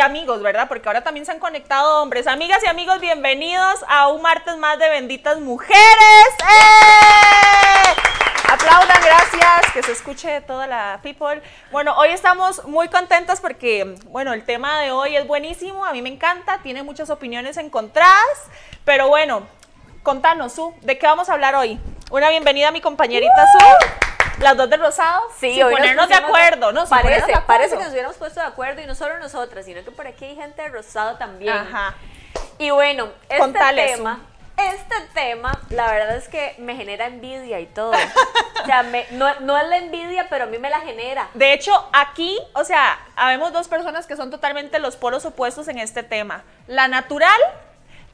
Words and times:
amigos, 0.00 0.42
¿verdad? 0.42 0.68
Porque 0.68 0.88
ahora 0.88 1.02
también 1.02 1.26
se 1.26 1.32
han 1.32 1.38
conectado 1.38 2.02
hombres. 2.02 2.26
Amigas 2.26 2.62
y 2.64 2.68
amigos, 2.68 3.00
bienvenidos 3.00 3.84
a 3.88 4.08
un 4.08 4.22
martes 4.22 4.56
más 4.56 4.78
de 4.78 4.88
Benditas 4.88 5.40
Mujeres. 5.40 5.78
¡Eh! 6.40 7.94
Aplaudan, 8.48 9.00
gracias, 9.04 9.72
que 9.72 9.82
se 9.82 9.92
escuche 9.92 10.40
toda 10.42 10.66
la 10.66 11.00
people. 11.02 11.42
Bueno, 11.70 11.94
hoy 11.98 12.10
estamos 12.10 12.64
muy 12.64 12.88
contentas 12.88 13.40
porque, 13.40 13.96
bueno, 14.06 14.32
el 14.32 14.44
tema 14.44 14.80
de 14.80 14.90
hoy 14.90 15.16
es 15.16 15.26
buenísimo, 15.26 15.84
a 15.84 15.92
mí 15.92 16.00
me 16.00 16.08
encanta, 16.08 16.58
tiene 16.62 16.82
muchas 16.82 17.10
opiniones 17.10 17.56
encontradas, 17.56 18.38
pero 18.84 19.08
bueno, 19.08 19.46
contanos, 20.02 20.54
Su, 20.54 20.74
¿de 20.80 20.96
qué 20.98 21.06
vamos 21.06 21.28
a 21.28 21.34
hablar 21.34 21.54
hoy? 21.56 21.78
Una 22.10 22.30
bienvenida 22.30 22.68
a 22.68 22.72
mi 22.72 22.80
compañerita 22.80 23.46
Su. 23.52 24.07
Las 24.40 24.56
dos 24.56 24.70
de 24.70 24.76
rosado. 24.76 25.22
Sí, 25.38 25.54
sin 25.54 25.64
hoy 25.64 25.70
nos 25.72 25.80
ponernos 25.80 26.08
de 26.08 26.14
acuerdo, 26.14 26.72
¿no? 26.72 26.86
Parece, 26.86 27.02
ponernos 27.02 27.26
de 27.26 27.32
acuerdo. 27.34 27.46
parece 27.46 27.76
que 27.76 27.82
nos 27.82 27.92
hubiéramos 27.92 28.16
puesto 28.16 28.40
de 28.40 28.46
acuerdo 28.46 28.80
y 28.82 28.86
no 28.86 28.94
solo 28.94 29.18
nosotras, 29.18 29.64
sino 29.64 29.82
que 29.84 29.90
por 29.90 30.06
aquí 30.06 30.24
hay 30.26 30.36
gente 30.36 30.62
de 30.62 30.68
rosado 30.68 31.16
también. 31.16 31.52
Ajá. 31.54 31.94
Y 32.58 32.70
bueno, 32.70 33.08
este 33.28 33.52
tema, 33.74 34.20
este 34.56 34.94
tema, 35.14 35.60
la 35.70 35.90
verdad 35.90 36.16
es 36.16 36.28
que 36.28 36.54
me 36.58 36.76
genera 36.76 37.06
envidia 37.06 37.60
y 37.60 37.66
todo. 37.66 37.92
o 38.62 38.66
sea, 38.66 38.82
me- 38.84 39.06
no, 39.12 39.32
no 39.40 39.56
es 39.58 39.68
la 39.68 39.76
envidia, 39.78 40.28
pero 40.28 40.44
a 40.44 40.46
mí 40.46 40.58
me 40.58 40.70
la 40.70 40.80
genera. 40.80 41.28
De 41.34 41.52
hecho, 41.52 41.88
aquí, 41.92 42.38
o 42.54 42.64
sea, 42.64 42.98
habemos 43.16 43.52
dos 43.52 43.68
personas 43.68 44.06
que 44.06 44.16
son 44.16 44.30
totalmente 44.30 44.78
los 44.78 44.96
polos 44.96 45.24
opuestos 45.24 45.68
en 45.68 45.78
este 45.78 46.02
tema. 46.02 46.42
La 46.66 46.88
natural 46.88 47.40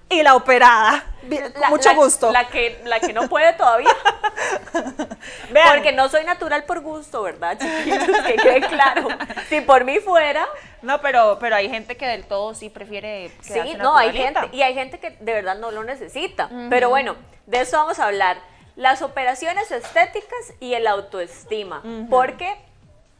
y 0.09 0.23
la 0.23 0.35
operada. 0.37 1.05
Bien, 1.23 1.51
con 1.53 1.61
La- 1.61 1.71
mucho 1.71 1.89
la- 1.89 1.95
gusto. 1.95 2.31
La 2.33 2.49
que, 2.49 2.81
la 2.85 3.01
que 3.01 3.13
no 3.13 3.29
puede 3.29 3.53
todavía. 3.55 3.89
Vean, 5.51 5.69
Porque 5.75 5.93
no 5.93 6.09
soy 6.09 6.25
natural 6.25 6.65
por 6.65 6.81
gusto, 6.81 7.23
¿verdad, 7.23 7.59
chiquillos? 7.59 8.05
Que 8.27 8.37
quede 8.37 8.61
claro. 8.63 9.09
Si 9.49 9.61
por 9.63 9.85
mí 9.85 9.99
fuera, 10.01 10.47
No, 10.83 11.01
pero, 11.01 11.39
pero 11.41 11.57
hay 11.57 11.69
gente 11.71 11.97
que 11.97 12.07
del 12.07 12.25
todo 12.27 12.55
sí 12.55 12.69
prefiere 12.69 13.31
Sí, 13.41 13.75
no, 13.79 13.97
hay 13.97 14.13
gente, 14.13 14.41
y 14.53 14.63
hay 14.63 14.75
gente 14.75 14.99
que 15.01 15.11
de 15.21 15.33
verdad 15.33 15.57
no 15.57 15.71
lo 15.71 15.83
necesita. 15.85 16.51
Pero 16.69 16.91
bueno, 16.91 17.17
de 17.47 17.61
eso 17.63 17.77
vamos 17.79 17.99
a 17.99 18.07
hablar. 18.07 18.37
Las 18.77 19.03
operaciones 19.03 19.71
estéticas 19.71 20.53
y 20.61 20.75
el 20.75 20.87
autoestima. 20.87 21.83
Porque 22.11 22.55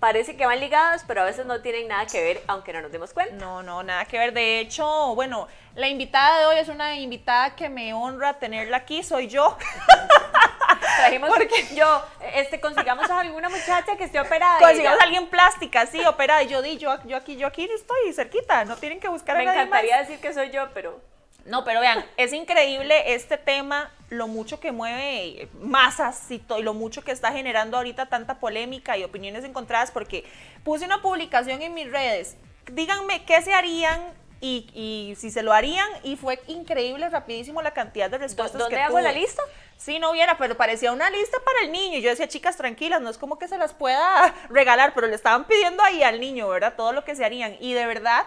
parece 0.01 0.37
que 0.37 0.47
van 0.47 0.61
ligadas, 0.61 1.05
pero 1.07 1.23
a 1.23 1.25
veces 1.25 1.47
no 1.47 1.61
tienen 1.61 1.89
nada 1.89 2.07
que 2.07 2.23
ver, 2.23 2.43
aunque 2.47 2.73
no 2.73 2.83
nos 2.83 2.93
demos 2.93 3.13
cuenta. 3.13 3.35
No, 3.37 3.63
no, 3.63 3.83
nada 3.83 4.05
que 4.05 4.19
ver. 4.19 4.33
De 4.33 4.61
hecho, 4.61 5.15
bueno, 5.15 5.49
la 5.75 5.89
invitada 5.89 6.41
de 6.41 6.47
hoy 6.47 6.57
es 6.59 6.69
una 6.69 6.99
invitada 6.99 7.57
que 7.57 7.69
me 7.69 7.95
honra 7.95 8.35
tenerla 8.35 8.79
aquí, 8.79 9.03
soy 9.03 9.29
yo. 9.29 9.57
Trajimos 10.99 11.31
yo, 11.75 12.03
este, 12.35 12.61
consigamos 12.61 13.11
a 13.11 13.21
alguna 13.21 13.49
muchacha 13.49 13.97
que 13.97 14.05
esté 14.05 14.21
operada. 14.21 14.59
Consigamos 14.59 15.01
a 15.01 15.05
alguien 15.05 15.29
plástica, 15.29 15.87
sí, 15.87 16.05
operada. 16.05 16.43
Y 16.43 16.49
yo 16.49 16.63
di, 16.63 16.77
yo, 16.77 16.97
yo 17.05 17.17
aquí, 17.17 17.37
yo 17.37 17.47
aquí 17.47 17.65
estoy 17.65 18.13
cerquita, 18.13 18.65
no 18.65 18.77
tienen 18.77 19.01
que 19.01 19.09
buscar 19.09 19.37
Me 19.37 19.45
más. 19.45 19.55
encantaría 19.55 19.99
decir 19.99 20.21
que 20.21 20.33
soy 20.33 20.51
yo, 20.51 20.69
pero 20.73 21.01
No, 21.47 21.63
pero 21.65 21.81
vean, 21.81 22.05
es 22.17 22.33
increíble 22.33 23.15
este 23.15 23.37
tema, 23.37 23.93
lo 24.09 24.29
mucho 24.29 24.61
que 24.61 24.73
mueve 24.73 25.49
masas 25.61 26.31
y, 26.31 26.43
y 26.57 26.63
lo 26.63 26.73
mucho 26.73 27.03
que 27.03 27.13
está 27.13 27.33
generando 27.33 27.77
ahorita 27.77 28.07
tanta 28.07 28.39
polémica 28.41 28.97
y 28.97 29.05
opiniones 29.05 29.45
encontradas, 29.45 29.91
porque 29.91 30.25
puse 30.63 30.85
una 30.87 31.03
publicación 31.03 31.61
en 31.61 31.75
mis 31.75 31.91
redes. 31.91 32.37
Díganme 32.73 33.25
qué 33.25 33.43
se 33.43 33.53
harían 33.53 34.01
y, 34.41 34.67
y 34.75 35.15
si 35.17 35.31
se 35.31 35.43
lo 35.43 35.53
harían, 35.53 35.89
y 36.03 36.17
fue 36.17 36.41
increíble, 36.47 37.09
rapidísimo 37.09 37.63
la 37.63 37.73
cantidad 37.73 38.11
de 38.11 38.19
respuestas 38.19 38.59
¿dónde 38.59 38.77
que 38.77 38.83
hago 38.83 39.01
la 39.01 39.11
tuve. 39.11 39.21
lista? 39.21 39.43
Sí, 39.77 39.99
no 39.99 40.11
hubiera, 40.11 40.39
pero 40.39 40.57
parecía 40.57 40.93
una 40.93 41.11
lista 41.11 41.39
para 41.45 41.67
el 41.67 41.73
niño. 41.73 41.99
Yo 41.99 42.11
decía, 42.11 42.29
chicas, 42.29 42.57
tranquilas, 42.57 43.01
no 43.01 43.11
es 43.11 43.19
como 43.19 43.39
que 43.39 43.49
se 43.49 43.59
las 43.59 43.75
pueda 43.75 44.35
regalar, 44.51 44.95
pero 44.95 45.07
le 45.09 45.15
estaban 45.15 45.47
pidiendo 45.47 45.83
ahí 45.83 46.03
al 46.03 46.21
niño, 46.21 46.49
¿verdad? 46.49 46.75
Todo 46.77 46.93
lo 46.93 47.05
que 47.05 47.17
se 47.17 47.25
harían. 47.25 47.57
Y 47.61 47.73
de 47.73 47.87
verdad, 47.87 48.25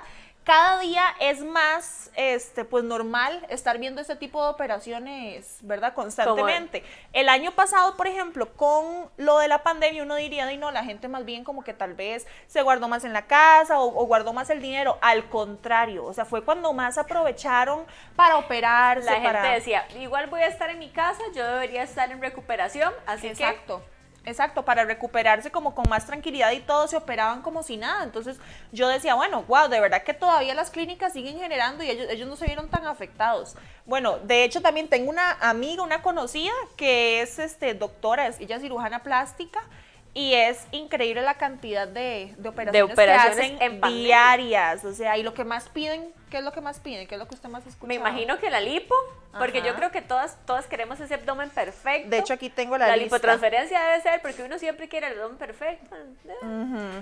cada 0.48 0.80
día 0.80 1.14
es 1.20 1.44
más, 1.44 2.10
este, 2.16 2.64
pues 2.64 2.86
normal 2.86 3.46
estar 3.50 3.78
viendo 3.80 4.00
este 4.00 4.16
tipo 4.16 4.42
de 4.42 4.50
operaciones, 4.50 5.58
¿verdad? 5.60 5.94
Constantemente. 5.94 6.86
El 7.12 7.28
año 7.28 7.52
pasado, 7.52 7.98
por 7.98 8.08
ejemplo, 8.08 8.54
con 8.54 9.10
lo 9.18 9.40
de 9.40 9.50
la 9.50 9.62
pandemia, 9.62 10.04
uno 10.04 10.16
diría, 10.16 10.48
"Ay, 10.48 10.56
no, 10.56 10.72
la 10.72 10.86
gente 10.86 11.10
más 11.10 11.26
bien 11.26 11.44
como 11.44 11.66
que 11.66 11.74
tal 11.74 11.96
vez 11.96 12.26
se 12.48 12.62
guardó 12.62 12.88
más 12.88 13.04
en 13.04 13.12
la 13.12 13.24
casa 13.24 13.78
o, 13.82 13.88
o 13.88 14.06
guardó 14.06 14.32
más 14.32 14.50
el 14.50 14.62
dinero. 14.62 14.98
Al 15.02 15.28
contrario, 15.28 16.06
o 16.06 16.14
sea, 16.14 16.24
fue 16.24 16.42
cuando 16.46 16.72
más 16.72 16.98
aprovecharon 16.98 17.86
para 18.16 18.38
operarse, 18.38 19.04
la 19.04 19.12
gente 19.16 19.28
para... 19.28 19.52
decía, 19.52 19.86
igual 20.00 20.28
voy 20.28 20.44
a 20.44 20.48
estar 20.48 20.70
en 20.70 20.80
mi 20.80 20.90
casa, 20.92 21.22
yo 21.36 21.46
debería 21.46 21.84
estar 21.84 22.10
en 22.10 22.22
recuperación, 22.22 22.94
así 23.06 23.28
Exacto. 23.28 23.84
Exacto, 24.28 24.66
para 24.66 24.84
recuperarse 24.84 25.52
como 25.52 25.74
con 25.74 25.88
más 25.88 26.06
tranquilidad 26.06 26.52
y 26.52 26.60
todo 26.60 26.86
se 26.90 26.98
operaban 26.98 27.42
como 27.42 27.64
si 27.64 27.78
nada. 27.78 28.04
Entonces 28.04 28.38
yo 28.74 28.90
decía, 28.90 29.16
bueno, 29.16 29.44
wow, 29.48 29.70
de 29.70 29.80
verdad 29.80 30.04
que 30.04 30.14
todavía 30.14 30.54
las 30.54 30.70
clínicas 30.70 31.14
siguen 31.14 31.40
generando 31.40 31.82
y 31.82 31.90
ellos, 31.90 32.08
ellos 32.10 32.28
no 32.28 32.36
se 32.36 32.46
vieron 32.46 32.70
tan 32.70 32.86
afectados. 32.86 33.56
Bueno, 33.86 34.20
de 34.20 34.44
hecho 34.44 34.62
también 34.62 34.90
tengo 34.90 35.10
una 35.10 35.32
amiga, 35.40 35.82
una 35.82 36.02
conocida 36.02 36.52
que 36.76 37.22
es 37.22 37.40
este, 37.40 37.74
doctora, 37.74 38.28
es, 38.28 38.38
ella 38.42 38.58
es 38.58 38.62
cirujana 38.62 39.02
plástica 39.02 39.64
y 40.14 40.34
es 40.34 40.68
increíble 40.72 41.22
la 41.22 41.36
cantidad 41.36 41.88
de, 41.88 42.36
de 42.38 42.50
operaciones, 42.50 42.92
operaciones 42.92 43.38
que 43.38 43.56
hacen 43.56 43.62
en 43.62 43.82
diarias. 43.82 44.84
O 44.84 44.92
sea, 44.94 45.18
y 45.18 45.24
lo 45.24 45.34
que 45.34 45.46
más 45.46 45.70
piden, 45.70 46.12
¿qué 46.30 46.38
es 46.38 46.44
lo 46.44 46.52
que 46.52 46.62
más 46.62 46.80
piden? 46.80 47.08
¿Qué 47.08 47.16
es 47.16 47.20
lo 47.20 47.28
que 47.28 47.36
usted 47.36 47.50
más 47.50 47.66
escucha? 47.66 47.88
Me 47.88 47.96
imagino 47.96 48.40
que 48.40 48.50
la 48.50 48.60
lipo, 48.60 48.96
porque 49.38 49.60
Ajá. 49.60 49.68
yo 49.68 49.76
creo 49.76 49.92
que 49.92 50.02
todas, 50.02 50.38
todas 50.46 50.68
queremos 50.68 51.00
ese 51.00 51.14
abdomen 51.14 51.50
perfecto. 51.50 52.10
De 52.10 52.20
hecho, 52.20 52.34
aquí 52.34 52.50
tengo 52.50 52.78
la 52.78 52.88
La, 52.88 52.96
lista. 52.96 53.16
lipotransferencia 53.16 53.82
debe 53.82 54.02
ser, 54.02 54.22
porque 54.22 54.44
uno 54.44 54.58
siempre 54.60 54.88
quiere 54.90 55.08
el 55.08 55.14
abdomen 55.14 55.38
perfecto. 55.38 55.96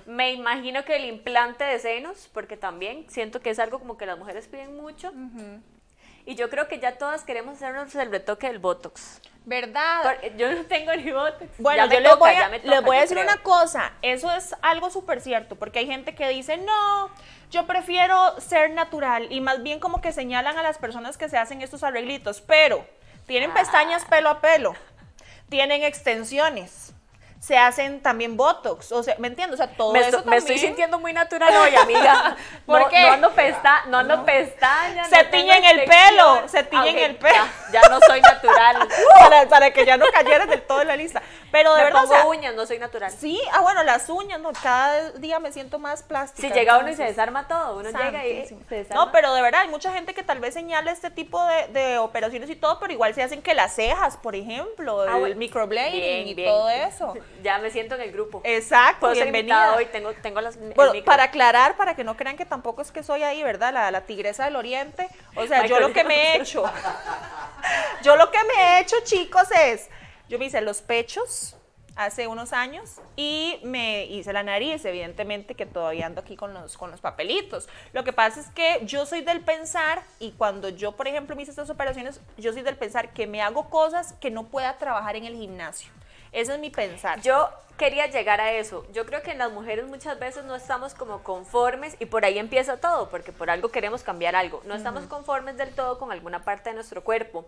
Me 0.05 0.31
imagino 0.33 0.83
que 0.85 0.95
el 0.95 1.05
implante 1.05 1.63
de 1.63 1.79
senos, 1.79 2.29
porque 2.33 2.57
también 2.57 3.05
siento 3.09 3.41
que 3.41 3.49
es 3.49 3.59
algo 3.59 3.79
como 3.79 3.97
que 3.97 4.05
las 4.05 4.17
mujeres 4.17 4.47
piden 4.47 4.75
mucho. 4.77 5.11
Y 6.25 6.35
yo 6.35 6.49
creo 6.49 6.67
que 6.67 6.79
ya 6.79 6.97
todas 6.97 7.23
queremos 7.23 7.55
hacernos 7.55 7.93
el 7.95 8.11
retoque 8.11 8.47
del 8.47 8.59
Botox. 8.59 9.21
¿Verdad? 9.45 10.17
Yo 10.37 10.51
no 10.51 10.65
tengo 10.65 10.95
ni 10.95 11.11
Botox. 11.11 11.51
Bueno, 11.59 11.85
yo 11.85 11.99
les 11.99 12.17
voy 12.17 12.31
a, 12.31 12.49
les 12.49 12.81
voy 12.81 12.97
decir 12.97 13.15
creo. 13.15 13.29
una 13.29 13.43
cosa, 13.43 13.93
eso 14.01 14.31
es 14.31 14.55
algo 14.63 14.89
súper 14.89 15.21
cierto, 15.21 15.55
porque 15.55 15.79
hay 15.79 15.85
gente 15.85 16.15
que 16.15 16.27
dice, 16.29 16.57
no, 16.57 17.11
yo 17.51 17.67
prefiero 17.67 18.41
ser 18.41 18.71
natural, 18.71 19.27
y 19.31 19.41
más 19.41 19.61
bien 19.61 19.79
como 19.79 20.01
que 20.01 20.11
señalan 20.11 20.57
a 20.57 20.63
las 20.63 20.79
personas 20.79 21.19
que 21.19 21.29
se 21.29 21.37
hacen 21.37 21.61
estos 21.61 21.83
arreglitos, 21.83 22.41
pero 22.41 22.87
tienen 23.27 23.53
pestañas 23.53 24.03
pelo 24.05 24.29
a 24.29 24.41
pelo, 24.41 24.73
tienen 25.49 25.83
extensiones, 25.83 26.94
se 27.39 27.57
hacen 27.57 28.01
también 28.01 28.37
botox, 28.37 28.91
o 28.91 29.03
sea, 29.03 29.15
¿me 29.19 29.27
entiendes? 29.27 29.59
O 29.59 29.63
sea, 29.63 29.75
todo 29.75 29.93
Me, 29.93 29.99
eso 29.99 30.17
esto- 30.17 30.29
me 30.29 30.37
estoy 30.37 30.55
también 30.55 30.67
sintiendo 30.69 30.99
muy 30.99 31.13
natural 31.13 31.53
hoy, 31.57 31.75
amiga. 31.75 32.35
¿Por 32.65 32.81
no, 32.81 32.89
qué? 32.89 33.01
No 33.03 33.13
ando, 33.13 33.31
pesta 33.33 33.83
no 33.87 33.97
ando 33.99 34.25
pestañas. 34.25 35.07
Se 35.09 35.23
no 35.23 35.29
tiñen 35.29 35.63
el 35.63 35.83
pelo, 35.85 36.47
se 36.47 36.63
tiñen 36.63 36.95
Ah, 36.95 36.99
ok, 36.99 37.03
el 37.09 37.15
pelo. 37.17 37.35
Ya, 37.71 37.81
ya 37.81 37.89
no 37.89 37.99
soy 38.07 38.21
natural. 38.21 38.87
para, 39.19 39.47
para 39.47 39.71
que 39.71 39.85
ya 39.85 39.97
no 39.97 40.05
cayeras 40.11 40.47
del 40.49 40.61
todo 40.63 40.81
en 40.81 40.87
la 40.87 40.95
lista, 40.95 41.21
pero 41.55 41.73
de 41.73 41.77
me 41.79 41.83
verdad, 41.85 42.03
o 42.03 42.07
pongo 42.07 42.15
sea, 42.15 42.25
uñas, 42.27 42.53
no 42.55 42.65
soy 42.65 42.79
natural. 42.79 43.11
Sí, 43.11 43.39
ah, 43.53 43.61
bueno, 43.61 43.81
las 43.83 44.09
uñas, 44.09 44.41
no, 44.41 44.51
cada 44.61 45.11
día 45.11 45.39
me 45.39 45.51
siento 45.53 45.79
más 45.79 46.03
plástica. 46.03 46.47
Si 46.49 46.53
llega 46.53 46.77
uno 46.79 46.89
y 46.89 46.95
se 46.95 47.03
desarma 47.03 47.47
todo, 47.47 47.77
uno 47.77 47.89
llega 47.89 48.25
y 48.25 48.45
se 48.45 48.55
desarma. 48.69 49.05
No, 49.05 49.11
pero 49.13 49.33
de 49.33 49.41
verdad, 49.41 49.61
hay 49.61 49.69
mucha 49.69 49.93
gente 49.93 50.13
que 50.13 50.21
tal 50.23 50.39
vez 50.39 50.53
señala 50.53 50.91
este 50.91 51.09
tipo 51.11 51.41
de, 51.45 51.67
de 51.69 51.97
operaciones 51.97 52.49
y 52.49 52.55
todo, 52.57 52.77
pero 52.79 52.91
igual 52.91 53.13
se 53.15 53.23
hacen 53.23 53.41
que 53.41 53.53
las 53.53 53.73
cejas, 53.73 54.17
por 54.17 54.35
ejemplo, 54.35 55.01
Ah, 55.03 55.13
el 55.13 55.19
bueno. 55.19 55.35
microblading 55.37 56.27
y 56.27 56.33
bien. 56.33 56.49
todo 56.49 56.69
eso. 56.69 57.13
Ya 57.41 57.59
me 57.59 57.69
siento 57.69 57.95
en 57.95 58.01
el 58.01 58.11
grupo. 58.11 58.41
Exacto, 58.43 59.01
Puedo 59.01 59.13
bienvenida. 59.13 59.75
hoy, 59.75 59.85
tengo, 59.85 60.11
tengo 60.13 60.41
las, 60.41 60.57
Bueno, 60.75 60.93
para 61.05 61.23
aclarar, 61.25 61.77
para 61.77 61.95
que 61.95 62.03
no 62.03 62.17
crean 62.17 62.37
que 62.37 62.45
tampoco 62.45 62.81
es 62.81 62.91
que 62.91 63.03
soy 63.03 63.21
ahí, 63.23 63.43
¿verdad? 63.43 63.71
La, 63.71 63.91
la 63.91 64.01
tigresa 64.01 64.45
del 64.45 64.55
oriente. 64.55 65.07
O 65.35 65.45
sea, 65.45 65.65
yo 65.67 65.79
lo 65.79 65.93
que 65.93 66.03
me 66.03 66.15
he 66.33 66.37
hecho, 66.41 66.63
yo 68.03 68.15
lo 68.15 68.31
que 68.31 68.43
me 68.43 68.53
he 68.53 68.79
hecho, 68.81 68.95
chicos, 69.03 69.47
es, 69.51 69.89
yo 70.27 70.39
me 70.39 70.45
hice 70.45 70.59
los 70.61 70.81
pechos 70.81 71.54
hace 71.95 72.27
unos 72.27 72.53
años 72.53 72.99
y 73.15 73.59
me 73.63 74.05
hice 74.05 74.33
la 74.33 74.43
nariz, 74.43 74.83
evidentemente 74.85 75.55
que 75.55 75.65
todavía 75.65 76.05
ando 76.05 76.21
aquí 76.21 76.35
con 76.35 76.53
los, 76.53 76.77
con 76.77 76.91
los 76.91 77.01
papelitos. 77.01 77.69
Lo 77.93 78.03
que 78.03 78.13
pasa 78.13 78.39
es 78.39 78.47
que 78.47 78.81
yo 78.85 79.05
soy 79.05 79.21
del 79.21 79.41
pensar 79.41 80.01
y 80.19 80.31
cuando 80.31 80.69
yo, 80.69 80.93
por 80.93 81.07
ejemplo, 81.07 81.35
me 81.35 81.43
hice 81.43 81.51
estas 81.51 81.69
operaciones, 81.69 82.19
yo 82.37 82.51
soy 82.53 82.61
del 82.61 82.75
pensar 82.75 83.13
que 83.13 83.27
me 83.27 83.41
hago 83.41 83.69
cosas 83.69 84.13
que 84.13 84.31
no 84.31 84.47
pueda 84.47 84.77
trabajar 84.77 85.15
en 85.15 85.25
el 85.25 85.35
gimnasio. 85.35 85.89
Ese 86.31 86.53
es 86.53 86.59
mi 86.59 86.69
pensar. 86.69 87.21
Yo 87.21 87.49
quería 87.77 88.07
llegar 88.07 88.41
a 88.41 88.51
eso. 88.51 88.85
Yo 88.91 89.05
creo 89.05 89.21
que 89.21 89.31
en 89.31 89.37
las 89.37 89.53
mujeres 89.53 89.87
muchas 89.87 90.19
veces 90.19 90.43
no 90.43 90.55
estamos 90.55 90.93
como 90.93 91.23
conformes 91.23 91.95
y 91.99 92.07
por 92.07 92.25
ahí 92.25 92.37
empieza 92.37 92.77
todo, 92.77 93.09
porque 93.09 93.31
por 93.31 93.49
algo 93.49 93.69
queremos 93.69 94.03
cambiar 94.03 94.35
algo. 94.35 94.61
No 94.65 94.75
estamos 94.75 95.05
conformes 95.05 95.55
del 95.55 95.73
todo 95.73 95.97
con 95.97 96.11
alguna 96.11 96.43
parte 96.43 96.69
de 96.69 96.75
nuestro 96.75 97.05
cuerpo. 97.05 97.45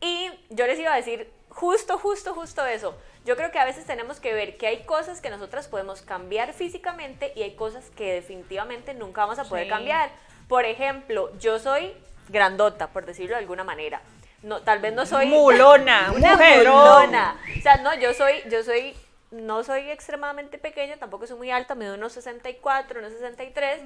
Y 0.00 0.30
yo 0.50 0.66
les 0.66 0.78
iba 0.78 0.92
a 0.92 0.96
decir 0.96 1.30
justo, 1.50 1.98
justo, 1.98 2.34
justo 2.34 2.64
eso. 2.66 2.96
Yo 3.24 3.36
creo 3.36 3.50
que 3.50 3.58
a 3.58 3.64
veces 3.64 3.84
tenemos 3.84 4.18
que 4.20 4.32
ver 4.32 4.56
que 4.56 4.66
hay 4.66 4.84
cosas 4.84 5.20
que 5.20 5.28
nosotras 5.30 5.68
podemos 5.68 6.00
cambiar 6.02 6.52
físicamente 6.54 7.32
y 7.36 7.42
hay 7.42 7.54
cosas 7.54 7.90
que 7.90 8.14
definitivamente 8.14 8.94
nunca 8.94 9.22
vamos 9.22 9.38
a 9.38 9.44
poder 9.44 9.64
Sí. 9.64 9.70
cambiar. 9.70 10.10
Por 10.48 10.64
ejemplo, 10.64 11.30
yo 11.38 11.58
soy 11.58 11.92
grandota, 12.28 12.88
por 12.88 13.04
decirlo 13.04 13.36
de 13.36 13.40
alguna 13.42 13.64
manera. 13.64 14.00
No, 14.42 14.62
tal 14.62 14.78
vez 14.78 14.94
no 14.94 15.04
soy 15.04 15.26
Mulona, 15.26 16.12
una 16.16 16.36
mulona. 16.36 17.36
O 17.58 17.60
sea, 17.60 17.76
no, 17.76 17.94
yo 17.94 18.14
soy, 18.14 18.42
yo 18.50 18.62
soy 18.62 18.94
no 19.30 19.62
soy 19.62 19.88
extremadamente 19.90 20.58
pequeña, 20.58 20.96
tampoco 20.96 21.26
soy 21.26 21.36
muy 21.36 21.50
alta, 21.50 21.74
mido 21.74 21.94
unos 21.94 22.12
64, 22.14 22.98
unos 22.98 23.12
63, 23.12 23.80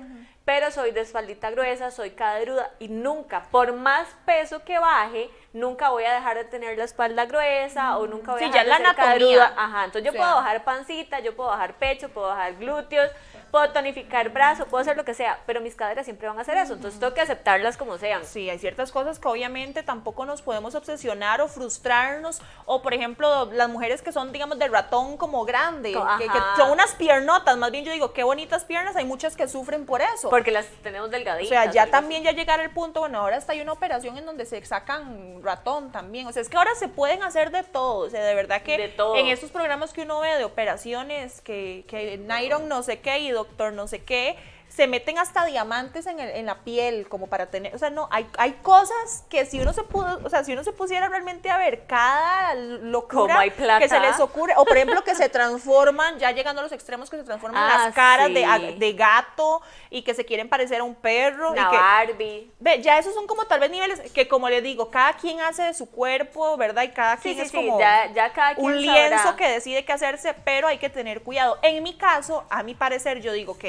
pero 0.45 0.71
soy 0.71 0.91
de 0.91 1.01
espaldita 1.03 1.51
gruesa, 1.51 1.91
soy 1.91 2.13
cadruda 2.13 2.71
y 2.79 2.89
nunca, 2.89 3.47
por 3.51 3.73
más 3.75 4.09
peso 4.25 4.65
que 4.65 4.79
baje, 4.79 5.31
nunca 5.53 5.91
voy 5.91 6.05
a 6.05 6.15
dejar 6.15 6.37
de 6.39 6.45
tener 6.45 6.79
la 6.79 6.85
espalda 6.85 7.27
gruesa 7.27 7.99
o 7.99 8.07
nunca 8.07 8.33
voy 8.33 8.43
a 8.43 8.47
Sí, 8.47 8.51
dejar 8.51 8.67
ya 8.67 8.79
de 8.79 8.83
la 8.85 8.95
ser 8.95 9.01
anatomía. 9.01 9.53
Ajá, 9.57 9.85
entonces 9.85 10.05
yo 10.05 10.11
O 10.11 10.13
sea. 10.13 10.21
puedo 10.23 10.35
bajar 10.37 10.65
pancita, 10.65 11.21
yo 11.21 11.37
puedo 11.37 11.51
bajar 11.51 11.75
pecho, 11.75 12.09
puedo 12.09 12.29
bajar 12.29 12.57
glúteos, 12.57 13.11
puedo 13.55 13.71
tonificar 13.71 14.31
brazo, 14.31 14.67
puedo 14.67 14.83
hacer 14.83 14.97
lo 14.97 15.05
que 15.05 15.15
sea, 15.15 15.39
pero 15.47 15.61
mis 15.61 15.77
caderas 15.77 16.07
siempre 16.07 16.27
van 16.27 16.37
a 16.37 16.41
hacer 16.41 16.57
eso, 16.57 16.75
entonces 16.75 16.99
tengo 16.99 17.15
que 17.15 17.21
aceptarlas 17.21 17.77
como 17.77 17.99
sean. 17.99 18.25
Sí, 18.25 18.51
hay 18.51 18.59
ciertas 18.59 18.91
cosas 18.91 19.21
que 19.21 19.29
obviamente 19.29 19.85
tampoco 19.85 20.27
nos 20.27 20.43
podemos 20.43 20.75
obsesionar 20.75 21.41
o 21.41 21.47
frustrarnos. 21.47 22.43
O, 22.65 22.83
por 22.83 22.95
ejemplo, 22.95 23.49
las 23.53 23.69
mujeres 23.69 24.03
que 24.03 24.11
son, 24.11 24.33
digamos, 24.33 24.59
de 24.59 24.67
ratón 24.67 25.17
como 25.17 25.45
grande, 25.45 25.93
que, 25.93 26.29
son 26.57 26.73
unas 26.73 26.97
piernotas. 26.97 27.57
Más 27.57 27.71
bien 27.71 27.85
yo 27.85 27.93
digo, 27.93 28.13
qué 28.13 28.25
bonitas 28.25 28.65
piernas. 28.65 28.97
Hay 28.97 29.05
muchas 29.05 29.37
que 29.37 29.47
sufren 29.47 29.87
por 29.87 30.03
eso. 30.03 30.31
Porque 30.31 30.51
las 30.51 30.67
tenemos 30.83 31.07
o 31.07 31.11
delgaditas. 31.13 31.49
sea, 31.49 31.71
ya 31.71 31.87
también 31.87 32.25
ya 32.25 32.33
llegar 32.33 32.59
al 32.59 32.71
punto, 32.71 33.01
bueno, 33.01 33.21
ahora 33.21 33.37
está 33.37 33.53
hay 33.53 33.61
una 33.61 33.73
operación 33.73 34.19
en 34.19 34.27
donde 34.27 34.47
se 34.47 34.65
sacan 34.65 35.41
ratón 35.45 35.93
también. 35.93 36.27
O 36.27 36.33
sea, 36.33 36.43
es 36.43 36.49
que 36.49 36.57
ahora 36.57 36.75
se 36.75 36.89
pueden 36.89 37.23
hacer 37.23 37.53
de 37.53 37.63
todo. 37.63 38.07
O 38.07 38.11
sea, 38.11 38.25
de 38.25 38.35
verdad 38.35 38.63
que 38.63 38.77
De 38.79 38.89
todo. 38.89 39.15
en 39.15 39.29
esos 39.29 39.53
programas 39.53 39.93
que 39.93 40.03
uno 40.03 40.19
ve 40.19 40.39
de 40.39 40.45
operaciones, 40.45 41.41
que, 41.41 41.85
que 41.87 42.19
Nairon 42.19 42.69
no 42.69 42.83
sé 42.83 42.99
qué 42.99 43.19
y 43.19 43.44
Doctor 43.45 43.75
no 43.75 43.87
sé 43.87 43.99
qué, 44.01 44.37
se 44.75 44.89
meten 44.89 45.19
hasta 45.19 45.45
diamantes 45.45 46.07
en, 46.07 46.19
el- 46.19 46.31
en 46.31 46.47
la 46.47 46.57
piel 46.65 47.09
como 47.09 47.29
para 47.29 47.47
tener, 47.47 47.75
o 47.77 47.79
sea, 47.79 47.91
no, 47.91 48.09
hay, 48.11 48.27
hay 48.39 48.55
cosas 48.55 49.25
que 49.29 49.47
si 49.47 49.61
uno 49.61 49.73
se 49.73 49.85
pudo, 49.85 50.21
o 50.25 50.29
sea, 50.31 50.43
si 50.43 50.53
uno 50.53 50.65
se 50.65 50.73
pusiera 50.73 51.09
realmente 51.09 51.49
a 51.49 51.59
ver 51.59 51.87
cada 51.87 52.55
locura 52.55 53.37
que 53.79 53.89
se 53.89 54.01
les 54.01 54.19
ocurre, 54.21 54.55
o 54.57 54.65
por 54.65 54.77
ejemplo 54.77 55.05
que 55.05 55.15
se 55.15 55.29
transforman, 55.29 56.19
ya 56.19 56.33
llegando 56.33 56.61
a 56.61 56.65
los 56.65 56.73
extremos 56.73 57.09
que 57.09 57.17
se 57.19 57.23
transforman 57.25 57.63
Ah, 57.63 57.85
las 57.87 57.95
caras 57.95 58.29
de, 58.35 58.75
de 58.79 58.93
gato 58.95 59.63
y 59.91 60.03
que 60.03 60.13
se 60.15 60.25
quieren 60.25 60.49
parecer 60.49 60.81
a 60.81 60.85
un 60.85 60.97
perro. 60.97 61.53
Una 61.53 61.63
y 61.63 61.71
que, 61.71 61.77
Barbie. 61.77 62.51
Ve, 62.59 62.83
ya 62.83 62.99
esos 62.99 63.15
son 63.15 63.27
como 63.29 63.45
tal 63.47 63.61
vez 63.61 63.71
niveles 63.71 64.01
que 64.13 64.27
como 64.27 64.49
le 64.49 64.61
digo, 64.61 64.91
cada 64.91 65.13
quien 65.13 65.41
hace 65.41 65.63
de 65.63 65.75
su 65.75 65.89
cuerpo, 65.91 66.57
¿verdad? 66.57 66.83
Y 66.83 66.89
cada 66.89 67.17
quien 67.19 67.37
sí, 67.37 67.41
es 67.43 67.51
sí, 67.51 67.57
como 67.57 67.79
ya, 67.79 68.13
ya 68.13 68.33
cada 68.33 68.55
quien 68.57 68.67
un 68.67 68.81
lienzo 68.81 69.19
sabrá. 69.19 69.37
que 69.37 69.49
decide 69.51 69.85
qué 69.85 69.93
hacerse, 69.93 70.35
pero 70.45 70.67
hay 70.67 70.79
que 70.79 70.91
tener 70.91 71.23
cuidado. 71.23 71.59
En 71.63 71.81
mi 71.85 71.97
caso, 71.97 72.45
a 72.51 72.65
mi 72.65 72.75
parecer, 72.75 73.21
yo 73.21 73.33
digo, 73.33 73.53
ok, 73.53 73.65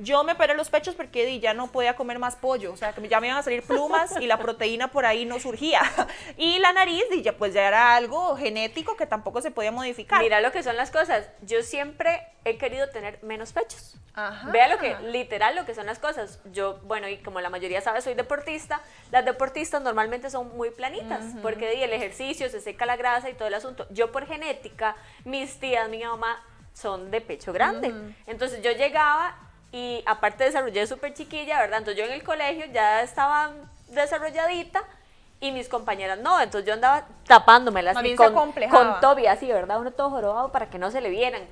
yo 0.00 0.24
me 0.24 0.32
operé 0.32 0.54
los 0.54 0.70
pechos 0.70 0.94
porque 0.94 1.38
ya 1.40 1.54
no 1.54 1.70
podía 1.70 1.94
comer 1.94 2.18
más 2.18 2.36
pollo, 2.36 2.72
o 2.72 2.76
sea, 2.76 2.92
que 2.92 3.06
ya 3.08 3.20
me 3.20 3.28
iban 3.28 3.38
a 3.38 3.42
salir 3.42 3.62
plumas 3.62 4.14
y 4.20 4.26
la 4.26 4.38
proteína 4.38 4.88
por 4.88 5.04
ahí 5.06 5.24
no 5.24 5.38
surgía. 5.38 5.82
Y 6.36 6.58
la 6.58 6.72
nariz, 6.72 7.04
y 7.12 7.22
ya 7.22 7.36
pues 7.36 7.52
ya 7.52 7.66
era 7.66 7.94
algo 7.94 8.36
genético 8.36 8.96
que 8.96 9.06
tampoco 9.06 9.42
se 9.42 9.50
podía 9.50 9.72
modificar. 9.72 10.22
Mira 10.22 10.40
lo 10.40 10.52
que 10.52 10.62
son 10.62 10.76
las 10.76 10.90
cosas. 10.90 11.28
Yo 11.42 11.62
siempre 11.62 12.26
he 12.44 12.56
querido 12.56 12.88
tener 12.88 13.18
menos 13.22 13.52
pechos. 13.52 13.96
Ajá. 14.14 14.50
Vea 14.50 14.68
lo 14.68 14.78
que, 14.78 14.96
literal, 15.10 15.54
lo 15.54 15.66
que 15.66 15.74
son 15.74 15.86
las 15.86 15.98
cosas. 15.98 16.40
Yo, 16.52 16.78
bueno, 16.84 17.08
y 17.08 17.18
como 17.18 17.40
la 17.40 17.50
mayoría 17.50 17.80
sabe, 17.80 18.00
soy 18.00 18.14
deportista. 18.14 18.80
Las 19.10 19.24
deportistas 19.24 19.82
normalmente 19.82 20.30
son 20.30 20.56
muy 20.56 20.70
planitas, 20.70 21.24
porque 21.42 21.70
di, 21.70 21.82
el 21.82 21.92
ejercicio, 21.92 22.48
se 22.48 22.60
seca 22.60 22.86
la 22.86 22.96
grasa 22.96 23.28
y 23.28 23.34
todo 23.34 23.48
el 23.48 23.54
asunto. 23.54 23.86
Yo 23.90 24.10
por 24.12 24.26
genética, 24.26 24.96
mis 25.24 25.58
tías, 25.58 25.88
mi 25.88 26.02
mamá, 26.02 26.42
son 26.72 27.10
de 27.10 27.20
pecho 27.20 27.52
grande. 27.52 27.92
Entonces 28.26 28.62
yo 28.62 28.72
llegaba 28.72 29.49
y 29.72 30.02
aparte 30.06 30.44
desarrollé 30.44 30.86
súper 30.86 31.14
chiquilla, 31.14 31.60
¿verdad? 31.60 31.78
Entonces 31.78 32.02
yo 32.02 32.08
en 32.08 32.12
el 32.12 32.24
colegio 32.24 32.66
ya 32.72 33.02
estaba 33.02 33.52
desarrolladita 33.88 34.82
y 35.40 35.52
mis 35.52 35.68
compañeras 35.68 36.18
no, 36.18 36.40
entonces 36.40 36.66
yo 36.66 36.74
andaba 36.74 37.06
tapándomelas 37.26 37.96
se 37.98 38.16
con, 38.16 38.52
con 38.52 39.00
Toby 39.00 39.26
así, 39.26 39.46
¿verdad? 39.46 39.80
Uno 39.80 39.90
todo 39.90 40.10
jorobado 40.10 40.52
para 40.52 40.68
que 40.68 40.78
no 40.78 40.90
se 40.90 41.00
le 41.00 41.08
vieran. 41.08 41.42